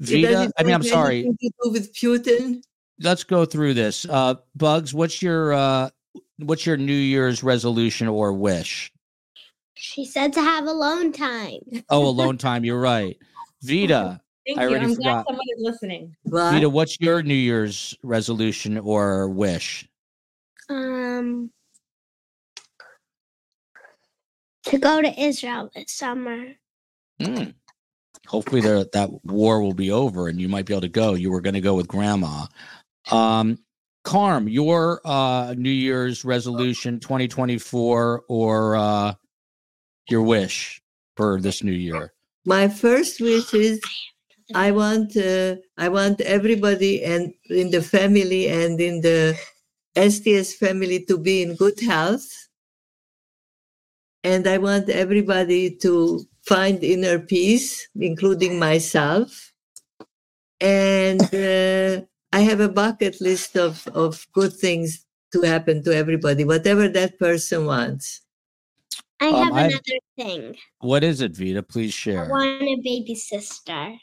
It 0.00 0.22
Vita. 0.26 0.52
I 0.58 0.62
mean, 0.62 0.74
I'm 0.74 0.82
sorry. 0.82 1.20
anything 1.20 1.36
to 1.40 1.50
do 1.64 1.70
with 1.72 1.94
Putin. 1.94 2.62
Let's 3.00 3.24
go 3.24 3.44
through 3.44 3.74
this. 3.74 4.06
Uh, 4.08 4.34
Bugs, 4.54 4.94
what's 4.94 5.20
your 5.22 5.52
uh, 5.52 5.90
what's 6.38 6.64
your 6.66 6.76
New 6.76 6.92
Year's 6.92 7.42
resolution 7.42 8.06
or 8.08 8.32
wish? 8.32 8.92
She 9.74 10.04
said 10.04 10.32
to 10.34 10.40
have 10.42 10.66
alone 10.66 11.12
time. 11.12 11.58
Oh, 11.90 12.06
alone 12.06 12.38
time. 12.48 12.64
You're 12.64 12.80
right. 12.80 13.16
Vita, 13.62 14.20
Thank 14.46 14.58
I 14.58 14.62
you. 14.64 14.68
already 14.70 14.84
I'm 14.86 14.94
forgot. 14.94 15.24
glad 15.24 15.24
someone 15.26 15.46
is 15.56 15.62
listening. 15.62 16.16
What? 16.24 16.52
Vita, 16.52 16.68
what's 16.68 17.00
your 17.00 17.22
New 17.22 17.34
Year's 17.34 17.96
resolution 18.04 18.78
or 18.78 19.28
wish? 19.28 19.88
Um, 20.68 21.50
to 24.64 24.78
go 24.78 25.02
to 25.02 25.20
Israel 25.20 25.70
this 25.74 25.92
summer. 25.92 26.52
Mm. 27.20 27.54
Hopefully, 28.26 28.60
there, 28.60 28.84
that 28.92 29.10
war 29.24 29.62
will 29.62 29.74
be 29.74 29.90
over 29.90 30.28
and 30.28 30.40
you 30.40 30.48
might 30.48 30.66
be 30.66 30.72
able 30.72 30.82
to 30.82 30.88
go. 30.88 31.14
You 31.14 31.30
were 31.30 31.40
going 31.40 31.54
to 31.54 31.60
go 31.60 31.74
with 31.74 31.88
grandma. 31.88 32.46
Um, 33.10 33.58
Karm, 34.04 34.50
your 34.50 35.00
uh, 35.04 35.54
New 35.56 35.70
Year's 35.70 36.24
resolution 36.24 36.98
2024 36.98 38.24
or 38.28 38.76
uh, 38.76 39.14
your 40.08 40.22
wish 40.22 40.82
for 41.16 41.40
this 41.40 41.62
new 41.62 41.72
year? 41.72 42.12
My 42.44 42.68
first 42.68 43.20
wish 43.20 43.54
is 43.54 43.80
I 44.54 44.72
want 44.72 45.16
uh, 45.16 45.56
I 45.78 45.88
want 45.88 46.20
everybody 46.20 47.04
and 47.04 47.32
in 47.48 47.70
the 47.70 47.82
family 47.82 48.48
and 48.48 48.80
in 48.80 49.00
the 49.00 49.38
STS 49.96 50.54
family 50.54 51.04
to 51.06 51.18
be 51.18 51.42
in 51.42 51.54
good 51.54 51.78
health. 51.80 52.41
And 54.24 54.46
I 54.46 54.58
want 54.58 54.88
everybody 54.88 55.74
to 55.78 56.20
find 56.46 56.82
inner 56.82 57.18
peace, 57.18 57.88
including 57.96 58.58
myself. 58.58 59.52
And 60.60 61.22
uh, 61.34 62.02
I 62.32 62.40
have 62.40 62.60
a 62.60 62.68
bucket 62.68 63.20
list 63.20 63.56
of, 63.56 63.86
of 63.88 64.26
good 64.32 64.52
things 64.52 65.04
to 65.32 65.42
happen 65.42 65.82
to 65.84 65.94
everybody, 65.96 66.44
whatever 66.44 66.88
that 66.88 67.18
person 67.18 67.66
wants. 67.66 68.20
I 69.20 69.28
Um, 69.28 69.34
have 69.34 69.52
I- 69.54 69.64
another 69.66 69.98
thing. 70.16 70.56
What 70.80 71.02
is 71.04 71.20
it, 71.20 71.36
Vita? 71.36 71.62
Please 71.62 71.92
share. 71.94 72.26
I 72.26 72.28
want 72.28 72.62
a 72.62 72.76
baby 72.82 73.14
sister. 73.14 73.94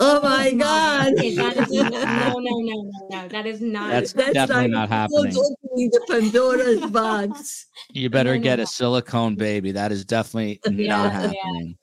Oh 0.00 0.22
my 0.22 0.52
God! 0.52 1.12
Okay, 1.18 1.34
that 1.34 1.56
is 1.56 1.70
no, 1.72 1.82
no, 1.82 2.04
no, 2.04 2.38
no, 2.38 2.58
no, 2.60 3.08
no. 3.10 3.28
That 3.28 3.46
is 3.46 3.60
not. 3.60 3.90
That's 3.90 4.12
definitely 4.12 4.68
not 4.68 4.88
happening. 4.88 5.34
Opening 5.78 5.90
the 5.90 6.00
Pandora's 6.08 6.90
box. 6.90 7.66
You 7.92 8.10
better 8.10 8.32
No, 8.32 8.36
no, 8.38 8.42
get 8.42 8.60
a 8.60 8.66
silicone 8.66 9.36
baby. 9.36 9.72
That 9.72 9.92
is 9.92 10.04
definitely 10.04 10.60
Yeah, 10.66 10.96
not 10.96 11.04
yeah. 11.04 11.10
happening. 11.20 11.78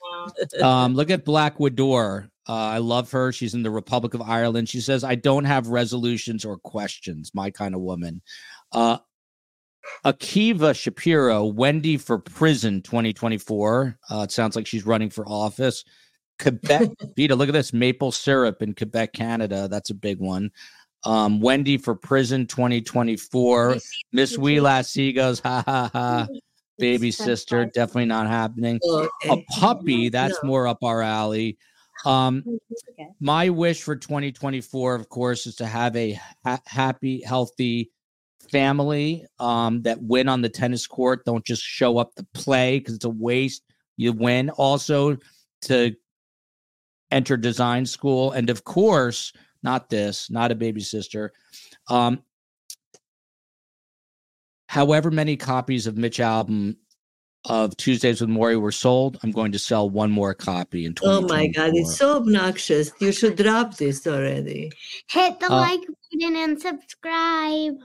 no. 0.60 0.68
Um, 0.68 0.94
look 0.96 1.10
at 1.10 1.24
Black 1.26 1.60
Widow. 1.60 2.24
Uh, 2.48 2.54
I 2.54 2.78
love 2.78 3.12
her. 3.12 3.32
She's 3.32 3.54
in 3.54 3.64
the 3.64 3.72
Republic 3.72 4.14
of 4.14 4.22
Ireland. 4.22 4.70
She 4.70 4.82
says, 4.82 5.04
I 5.04 5.16
don't 5.16 5.46
have 5.46 5.68
resolutions 5.68 6.46
or 6.46 6.58
questions. 6.58 7.32
My 7.34 7.50
kind 7.50 7.74
of 7.74 7.82
woman. 7.82 8.22
Uh, 8.72 8.98
Akiva 10.04 10.76
Shapiro, 10.76 11.52
Wendi 11.52 12.00
for 12.00 12.18
Prison 12.20 12.82
2024. 12.82 13.98
Uh, 14.10 14.22
it 14.28 14.32
sounds 14.32 14.56
like 14.56 14.68
she's 14.68 14.86
running 14.86 15.10
for 15.10 15.28
office. 15.28 15.84
Quebec, 16.40 16.90
Vita, 17.18 17.36
look 17.36 17.50
at 17.50 17.54
this 17.54 17.74
maple 17.74 18.12
syrup 18.12 18.62
in 18.62 18.74
Quebec, 18.74 19.14
Canada. 19.14 19.68
That's 19.68 19.90
a 19.92 19.96
big 19.96 20.20
one. 20.20 20.52
Um, 21.06 21.40
Wendi 21.40 21.82
for 21.82 21.96
Prison 21.96 22.48
2024. 22.48 23.78
Miss 24.12 24.38
Wee 24.38 24.60
Lassie 24.60 25.14
goes, 25.14 25.40
ha 25.40 25.64
ha 25.66 25.90
ha. 25.94 26.28
Baby 26.78 27.12
sister, 27.12 27.66
definitely 27.66 28.06
not 28.06 28.28
happening. 28.28 28.80
A 29.30 29.38
puppy 29.60 30.10
that's 30.10 30.38
more 30.44 30.68
up 30.68 30.84
our 30.84 31.02
alley. 31.02 31.58
Um 32.04 32.44
my 33.22 33.50
wish 33.50 33.82
for 33.82 33.96
2024 33.96 34.96
of 34.96 35.08
course 35.08 35.48
is 35.48 35.56
to 35.56 35.66
have 35.66 35.96
a 35.96 36.20
ha- 36.44 36.62
happy 36.66 37.22
healthy 37.22 37.92
family 38.52 39.26
um 39.40 39.82
that 39.84 40.04
win 40.04 40.28
on 40.28 40.42
the 40.42 40.50
tennis 40.50 40.86
court. 40.86 41.24
Don't 41.24 41.46
just 41.46 41.64
show 41.64 41.98
up 41.98 42.14
to 42.16 42.28
play 42.34 42.80
because 42.80 42.96
it's 42.96 43.06
a 43.06 43.10
waste. 43.10 43.64
You 43.96 44.12
win. 44.12 44.50
Also 44.50 45.18
to 45.64 45.96
enter 47.12 47.38
design 47.38 47.86
school. 47.86 48.34
And 48.34 48.50
of 48.50 48.66
course 48.66 49.32
not 49.66 49.90
this 49.90 50.30
not 50.30 50.52
a 50.52 50.56
baby 50.56 50.80
sister 50.80 51.34
um 51.90 52.22
however 54.70 55.12
many 55.12 55.36
copies 55.36 55.88
of 55.88 55.98
Mitch 55.98 56.20
Albom 56.20 56.78
of 57.48 57.78
Tuesdays 57.78 58.22
with 58.22 58.30
Morrie 58.30 58.60
were 58.60 58.72
sold, 58.72 59.20
I'm 59.24 59.32
going 59.32 59.52
to 59.52 59.60
sell 59.60 59.90
one 59.90 60.12
more 60.12 60.34
copy 60.34 60.86
in 60.86 60.96
Oh 61.04 61.22
my 61.22 61.48
God, 61.48 61.72
it's 61.76 61.96
so 61.98 62.18
obnoxious. 62.18 62.92
You 63.00 63.12
should 63.12 63.36
drop 63.36 63.78
this 63.78 64.06
already. 64.08 64.72
Hit 65.10 65.40
the 65.40 65.52
Uh, 65.52 65.60
like 65.60 65.82
button 65.82 66.36
and 66.36 66.60
subscribe. 66.60 67.76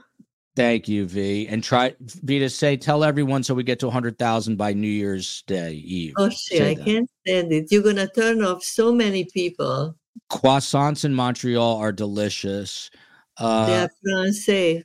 Thank 0.55 0.89
you, 0.89 1.05
V. 1.05 1.47
And 1.47 1.63
try 1.63 1.95
V 2.01 2.39
to 2.39 2.49
say, 2.49 2.75
tell 2.75 3.03
everyone 3.03 3.43
so 3.43 3.53
we 3.53 3.63
get 3.63 3.79
to 3.79 3.87
100,000 3.87 4.57
by 4.57 4.73
New 4.73 4.87
Year's 4.87 5.43
Day 5.47 5.73
Eve. 5.73 6.13
Oh 6.17 6.29
shit, 6.29 6.61
I 6.61 6.75
can't 6.75 7.09
stand 7.25 7.53
it. 7.53 7.71
You're 7.71 7.83
gonna 7.83 8.07
turn 8.07 8.43
off 8.43 8.63
so 8.63 8.91
many 8.91 9.25
people. 9.25 9.95
Croissants 10.31 11.05
in 11.05 11.13
Montreal 11.13 11.77
are 11.77 11.91
delicious. 11.91 12.89
they 13.37 13.45
Uh, 13.45 13.87
Francais. 14.03 14.83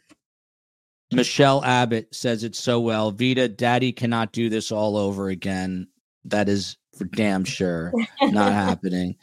Michelle 1.12 1.64
Abbott 1.64 2.12
says 2.14 2.42
it 2.42 2.56
so 2.56 2.80
well. 2.80 3.12
Vita, 3.12 3.48
daddy 3.48 3.92
cannot 3.92 4.32
do 4.32 4.48
this 4.48 4.72
all 4.72 4.96
over 4.96 5.28
again. 5.28 5.86
That 6.24 6.48
is 6.48 6.76
for 6.96 7.04
damn 7.04 7.44
sure 7.44 7.92
not 8.20 8.52
happening. 8.52 9.16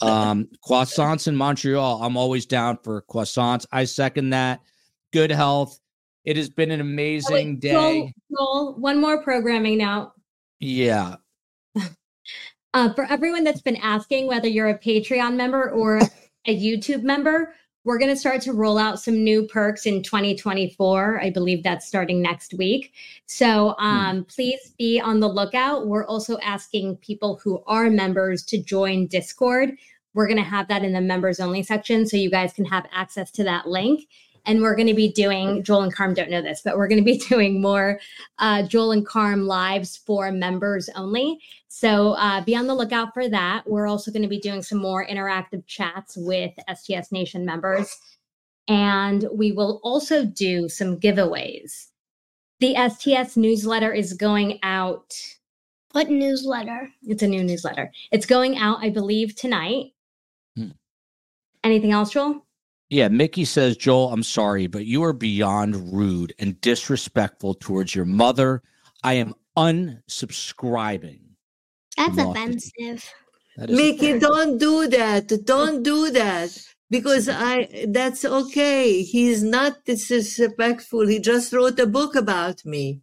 Um, 0.00 0.48
croissants 0.66 1.28
in 1.28 1.36
Montreal. 1.36 2.02
I'm 2.02 2.16
always 2.16 2.46
down 2.46 2.78
for 2.82 3.02
croissants. 3.02 3.66
I 3.72 3.84
second 3.84 4.30
that. 4.30 4.60
Good 5.12 5.30
health. 5.30 5.78
It 6.24 6.36
has 6.36 6.50
been 6.50 6.70
an 6.70 6.80
amazing 6.80 7.58
day. 7.58 7.72
Joel, 7.72 8.12
Joel, 8.36 8.74
one 8.78 9.00
more 9.00 9.22
programming 9.22 9.78
now. 9.78 10.12
Yeah. 10.60 11.16
Uh, 12.74 12.92
for 12.92 13.04
everyone 13.04 13.44
that's 13.44 13.62
been 13.62 13.76
asking 13.76 14.26
whether 14.26 14.48
you're 14.48 14.68
a 14.68 14.78
Patreon 14.78 15.36
member 15.36 15.70
or 15.70 16.00
a 16.46 16.56
YouTube 16.56 17.02
member, 17.02 17.54
we're 17.84 17.98
going 17.98 18.10
to 18.10 18.16
start 18.16 18.42
to 18.42 18.52
roll 18.52 18.76
out 18.76 19.00
some 19.00 19.24
new 19.24 19.46
perks 19.46 19.86
in 19.86 20.02
2024. 20.02 21.20
I 21.22 21.30
believe 21.30 21.62
that's 21.62 21.86
starting 21.86 22.20
next 22.20 22.52
week. 22.52 22.92
So 23.24 23.74
um, 23.78 24.24
please 24.24 24.74
be 24.76 25.00
on 25.00 25.20
the 25.20 25.28
lookout. 25.28 25.86
We're 25.86 26.04
also 26.04 26.38
asking 26.40 26.96
people 26.96 27.40
who 27.42 27.62
are 27.66 27.88
members 27.88 28.44
to 28.46 28.62
join 28.62 29.06
Discord. 29.06 29.78
We're 30.12 30.26
going 30.26 30.36
to 30.36 30.42
have 30.42 30.68
that 30.68 30.84
in 30.84 30.92
the 30.92 31.00
members 31.00 31.40
only 31.40 31.62
section 31.62 32.06
so 32.06 32.18
you 32.18 32.30
guys 32.30 32.52
can 32.52 32.66
have 32.66 32.86
access 32.92 33.30
to 33.32 33.44
that 33.44 33.66
link. 33.68 34.06
And 34.48 34.62
we're 34.62 34.74
going 34.74 34.88
to 34.88 34.94
be 34.94 35.12
doing, 35.12 35.62
Joel 35.62 35.82
and 35.82 35.94
Karm 35.94 36.14
don't 36.14 36.30
know 36.30 36.40
this, 36.40 36.62
but 36.64 36.78
we're 36.78 36.88
going 36.88 36.98
to 36.98 37.04
be 37.04 37.18
doing 37.28 37.60
more 37.60 38.00
uh, 38.38 38.62
Joel 38.62 38.92
and 38.92 39.06
Karm 39.06 39.46
lives 39.46 39.98
for 39.98 40.32
members 40.32 40.88
only. 40.96 41.38
So 41.68 42.14
uh, 42.14 42.42
be 42.42 42.56
on 42.56 42.66
the 42.66 42.74
lookout 42.74 43.12
for 43.12 43.28
that. 43.28 43.68
We're 43.68 43.86
also 43.86 44.10
going 44.10 44.22
to 44.22 44.28
be 44.28 44.40
doing 44.40 44.62
some 44.62 44.78
more 44.78 45.06
interactive 45.06 45.66
chats 45.66 46.16
with 46.16 46.50
STS 46.74 47.12
Nation 47.12 47.44
members. 47.44 47.94
And 48.68 49.26
we 49.32 49.52
will 49.52 49.80
also 49.82 50.24
do 50.24 50.68
some 50.68 50.98
giveaways. 50.98 51.88
The 52.60 52.74
STS 52.88 53.36
newsletter 53.36 53.92
is 53.92 54.14
going 54.14 54.58
out. 54.62 55.14
What 55.92 56.10
newsletter? 56.10 56.90
It's 57.06 57.22
a 57.22 57.28
new 57.28 57.44
newsletter. 57.44 57.92
It's 58.12 58.26
going 58.26 58.58
out, 58.58 58.78
I 58.80 58.88
believe, 58.88 59.36
tonight. 59.36 59.92
Hmm. 60.56 60.70
Anything 61.62 61.92
else, 61.92 62.10
Joel? 62.10 62.44
Yeah. 62.90 63.08
Mickey 63.08 63.44
says, 63.44 63.76
Joel, 63.76 64.12
I'm 64.12 64.22
sorry, 64.22 64.66
but 64.66 64.86
you 64.86 65.04
are 65.04 65.12
beyond 65.12 65.92
rude 65.92 66.34
and 66.38 66.60
disrespectful 66.60 67.54
towards 67.54 67.94
your 67.94 68.04
mother. 68.04 68.62
I 69.02 69.14
am 69.14 69.34
unsubscribing. 69.56 71.20
That's 71.96 72.18
offensive. 72.18 73.12
That 73.56 73.70
is 73.70 73.76
Mickey, 73.76 74.18
don't 74.18 74.58
do 74.58 74.86
that. 74.88 75.32
Don't 75.44 75.82
do 75.82 76.10
that. 76.10 76.56
Because 76.90 77.28
I 77.28 77.86
that's 77.88 78.24
okay. 78.24 79.02
He's 79.02 79.42
not 79.42 79.84
disrespectful. 79.84 81.06
He 81.06 81.18
just 81.18 81.52
wrote 81.52 81.78
a 81.78 81.86
book 81.86 82.14
about 82.14 82.64
me. 82.64 83.02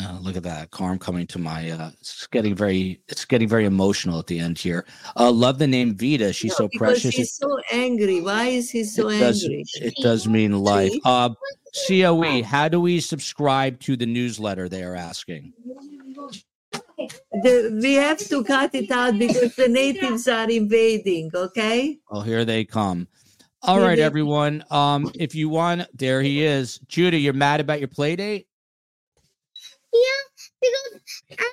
Uh, 0.00 0.18
look 0.20 0.36
at 0.36 0.42
that, 0.44 0.70
Karm 0.70 1.00
coming 1.00 1.26
to 1.28 1.38
my. 1.38 1.70
Uh, 1.70 1.90
it's 2.00 2.26
getting 2.28 2.54
very. 2.54 3.00
It's 3.08 3.24
getting 3.24 3.48
very 3.48 3.64
emotional 3.64 4.18
at 4.18 4.26
the 4.26 4.38
end 4.38 4.58
here. 4.58 4.84
Uh, 5.16 5.30
love 5.30 5.58
the 5.58 5.66
name 5.66 5.96
Vita. 5.96 6.32
She's 6.32 6.52
No, 6.52 6.66
so 6.66 6.78
precious. 6.78 7.14
She's 7.14 7.34
so 7.34 7.58
angry. 7.72 8.20
Why 8.20 8.46
is 8.46 8.70
he 8.70 8.84
so 8.84 9.08
it 9.08 9.18
does. 9.18 9.42
angry? 9.44 9.64
It 9.76 9.94
does 10.02 10.28
mean 10.28 10.58
life. 10.58 10.92
Uh, 11.04 11.30
Coe. 11.88 12.42
How 12.42 12.68
do 12.68 12.80
we 12.80 13.00
subscribe 13.00 13.80
to 13.80 13.96
the 13.96 14.06
newsletter? 14.06 14.68
They 14.68 14.82
are 14.82 14.94
asking. 14.94 15.52
the, 16.72 17.78
we 17.82 17.94
have 17.94 18.18
to 18.18 18.44
cut 18.44 18.74
it 18.74 18.90
out 18.90 19.18
because 19.18 19.54
the 19.56 19.68
natives 19.68 20.28
are 20.28 20.50
invading. 20.50 21.30
Okay. 21.34 21.98
Oh, 22.10 22.20
here 22.20 22.44
they 22.44 22.64
come. 22.64 23.08
All 23.62 23.80
right, 23.80 23.98
everyone. 23.98 24.64
Um, 24.70 25.10
if 25.16 25.34
you 25.34 25.48
want, 25.48 25.88
there 25.92 26.22
he 26.22 26.44
is. 26.44 26.78
Judah, 26.88 27.18
you're 27.18 27.32
mad 27.32 27.60
about 27.60 27.80
your 27.80 27.88
play 27.88 28.14
date? 28.14 28.46
Yeah, 29.92 30.22
because 30.60 31.00
I, 31.30 31.50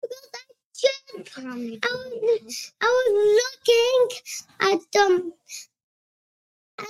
because 0.00 0.28
I 0.34 0.42
just 0.74 1.38
I 1.38 1.90
was, 1.92 2.72
I 2.80 2.86
was 2.86 3.10
looking 3.42 4.02
at 4.60 5.02
um 5.02 5.32
at 6.78 6.86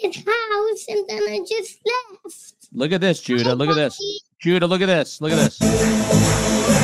his 0.00 0.16
house 0.16 0.86
and 0.88 1.08
then 1.08 1.22
I 1.22 1.40
just 1.48 1.78
left. 1.86 2.54
Look 2.72 2.92
at 2.92 3.00
this, 3.00 3.20
Judah. 3.20 3.54
Look 3.54 3.70
at 3.70 3.76
this. 3.76 4.00
Judah, 4.40 4.66
look 4.66 4.82
at 4.82 4.86
this. 4.86 5.20
Look 5.20 5.32
at 5.32 5.36
this. 5.38 6.81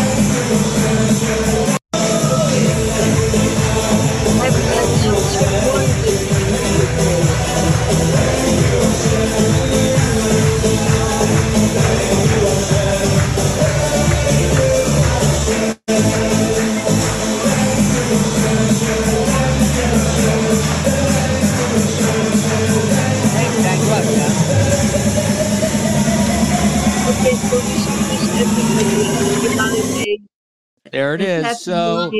There 31.08 31.14
it 31.14 31.20
and 31.22 31.46
happy 31.46 31.54
is. 31.54 31.62
So 31.62 32.10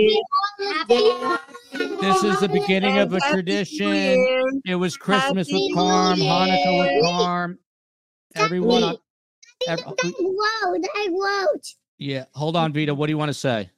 this 2.01 2.24
is 2.24 2.40
the 2.40 2.48
beginning 2.48 2.98
of 2.98 3.12
a 3.12 3.16
And 3.16 3.23
happy 3.23 3.36
New 3.36 3.43
tradition. 3.43 4.60
It 4.66 4.77
was 4.77 4.97
Christmas 4.97 5.48
with 5.52 5.60
Happy 5.60 5.74
Karm, 5.74 6.16
Hanukkah 6.16 6.78
with 6.78 7.05
Karm. 7.05 7.59
Everyone, 8.35 8.82
on, 8.85 8.97
ev- 9.69 9.81
I 9.86 10.12
wrote, 10.20 10.85
I 10.94 11.09
wrote. 11.10 11.66
yeah. 11.98 12.24
Hold 12.35 12.56
on, 12.56 12.73
Vita. 12.73 12.94
What 12.94 13.06
do 13.09 13.12
you 13.12 13.19
want 13.19 13.28
to 13.28 13.35
say? 13.35 13.70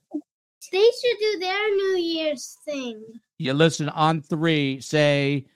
They 0.71 0.79
should 1.03 1.19
do 1.19 1.39
their 1.41 1.71
New 1.71 1.97
Year's 1.99 2.57
thing. 2.65 3.03
You 3.39 3.55
listen 3.55 3.89
on 3.89 4.23
three. 4.23 4.81
Say 4.81 5.47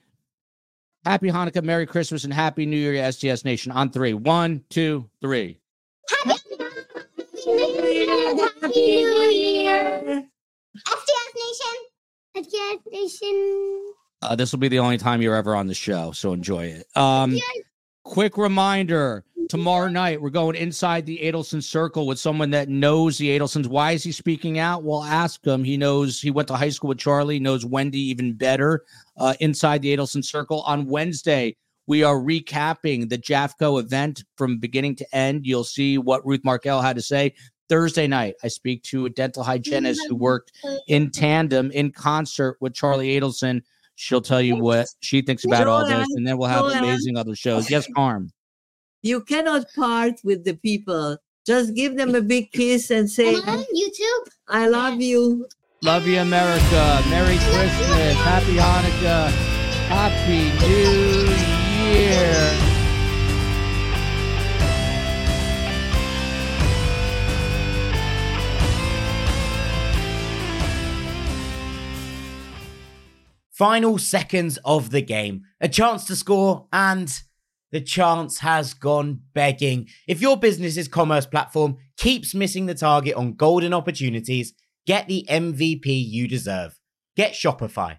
Happy 1.04 1.28
Hanukkah, 1.30 1.62
Merry 1.62 1.86
Christmas, 1.86 2.24
and 2.24 2.32
Happy 2.34 2.66
New 2.66 2.76
Year, 2.76 3.12
STS 3.12 3.44
Nation. 3.44 3.70
On 3.70 3.90
three. 3.90 4.14
One, 4.14 4.64
two, 4.70 5.08
three. 5.20 5.60
Happy 6.24 6.33
Happy 7.46 8.70
New 8.70 9.30
Year! 9.30 10.24
STS 10.78 11.30
Nation! 11.36 12.42
STS 12.42 12.80
Nation! 12.90 13.92
Uh, 14.22 14.34
this 14.34 14.50
will 14.50 14.58
be 14.58 14.68
the 14.68 14.78
only 14.78 14.96
time 14.96 15.20
you're 15.20 15.34
ever 15.34 15.54
on 15.54 15.66
the 15.66 15.74
show, 15.74 16.12
so 16.12 16.32
enjoy 16.32 16.64
it. 16.66 16.86
Um, 16.96 17.38
quick 18.02 18.38
reminder: 18.38 19.24
tomorrow 19.50 19.88
night 19.88 20.22
we're 20.22 20.30
going 20.30 20.56
inside 20.56 21.04
the 21.04 21.18
Adelson 21.18 21.62
Circle 21.62 22.06
with 22.06 22.18
someone 22.18 22.48
that 22.50 22.70
knows 22.70 23.18
the 23.18 23.38
Adelsons. 23.38 23.66
Why 23.66 23.92
is 23.92 24.02
he 24.02 24.12
speaking 24.12 24.58
out? 24.58 24.82
We'll 24.82 25.04
ask 25.04 25.46
him. 25.46 25.64
He 25.64 25.76
knows 25.76 26.22
he 26.22 26.30
went 26.30 26.48
to 26.48 26.56
high 26.56 26.70
school 26.70 26.88
with 26.88 26.98
Charlie, 26.98 27.40
knows 27.40 27.66
Wendi 27.66 27.94
even 27.94 28.32
better. 28.32 28.84
Uh, 29.18 29.34
inside 29.40 29.82
the 29.82 29.94
Adelson 29.94 30.24
Circle 30.24 30.62
on 30.62 30.86
Wednesday. 30.86 31.56
We 31.86 32.02
are 32.02 32.16
recapping 32.16 33.10
the 33.10 33.18
JAFCO 33.18 33.80
event 33.80 34.24
from 34.36 34.58
beginning 34.58 34.96
to 34.96 35.16
end. 35.16 35.46
You'll 35.46 35.64
see 35.64 35.98
what 35.98 36.26
Ruth 36.26 36.40
Markel 36.44 36.80
had 36.80 36.96
to 36.96 37.02
say. 37.02 37.34
Thursday 37.68 38.06
night, 38.06 38.34
I 38.42 38.48
speak 38.48 38.82
to 38.84 39.06
a 39.06 39.10
dental 39.10 39.42
hygienist 39.42 40.00
who 40.08 40.16
worked 40.16 40.52
in 40.86 41.10
tandem, 41.10 41.70
in 41.70 41.92
concert 41.92 42.56
with 42.60 42.74
Charlie 42.74 43.18
Adelson. 43.18 43.62
She'll 43.96 44.20
tell 44.20 44.42
you 44.42 44.56
what 44.56 44.86
she 45.00 45.22
thinks 45.22 45.44
about 45.44 45.66
all 45.66 45.86
this, 45.86 46.08
and 46.14 46.26
then 46.26 46.36
we'll 46.36 46.48
have 46.48 46.64
amazing 46.64 47.16
other 47.16 47.34
shows. 47.34 47.70
Yes, 47.70 47.86
Karm. 47.96 48.30
You 49.02 49.20
cannot 49.22 49.66
part 49.74 50.14
with 50.24 50.44
the 50.44 50.54
people. 50.54 51.18
Just 51.46 51.74
give 51.74 51.96
them 51.96 52.14
a 52.14 52.22
big 52.22 52.50
kiss 52.52 52.90
and 52.90 53.10
say, 53.10 53.34
Am 53.34 53.42
I 53.46 53.52
on 53.52 53.64
YouTube? 53.64 54.30
I 54.48 54.66
love 54.66 55.00
you. 55.00 55.46
Love 55.82 56.06
you, 56.06 56.18
America. 56.18 57.02
Merry 57.10 57.36
Christmas. 57.36 58.14
Happy 58.16 58.56
Hanukkah. 58.56 59.30
Happy 59.88 60.66
New 60.66 61.53
Year. 61.94 62.50
Final 73.52 73.98
seconds 73.98 74.58
of 74.64 74.90
the 74.90 75.00
game. 75.00 75.42
A 75.60 75.68
chance 75.68 76.04
to 76.06 76.16
score, 76.16 76.66
and 76.72 77.22
the 77.70 77.80
chance 77.80 78.40
has 78.40 78.74
gone 78.74 79.20
begging. 79.32 79.88
If 80.08 80.20
your 80.20 80.36
business's 80.36 80.88
commerce 80.88 81.26
platform 81.26 81.76
keeps 81.96 82.34
missing 82.34 82.66
the 82.66 82.74
target 82.74 83.14
on 83.14 83.34
golden 83.34 83.72
opportunities, 83.72 84.52
get 84.84 85.06
the 85.06 85.24
MVP 85.30 85.86
you 85.86 86.26
deserve. 86.26 86.76
Get 87.16 87.34
Shopify. 87.34 87.98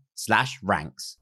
slash 0.21 0.59
ranks. 0.61 1.17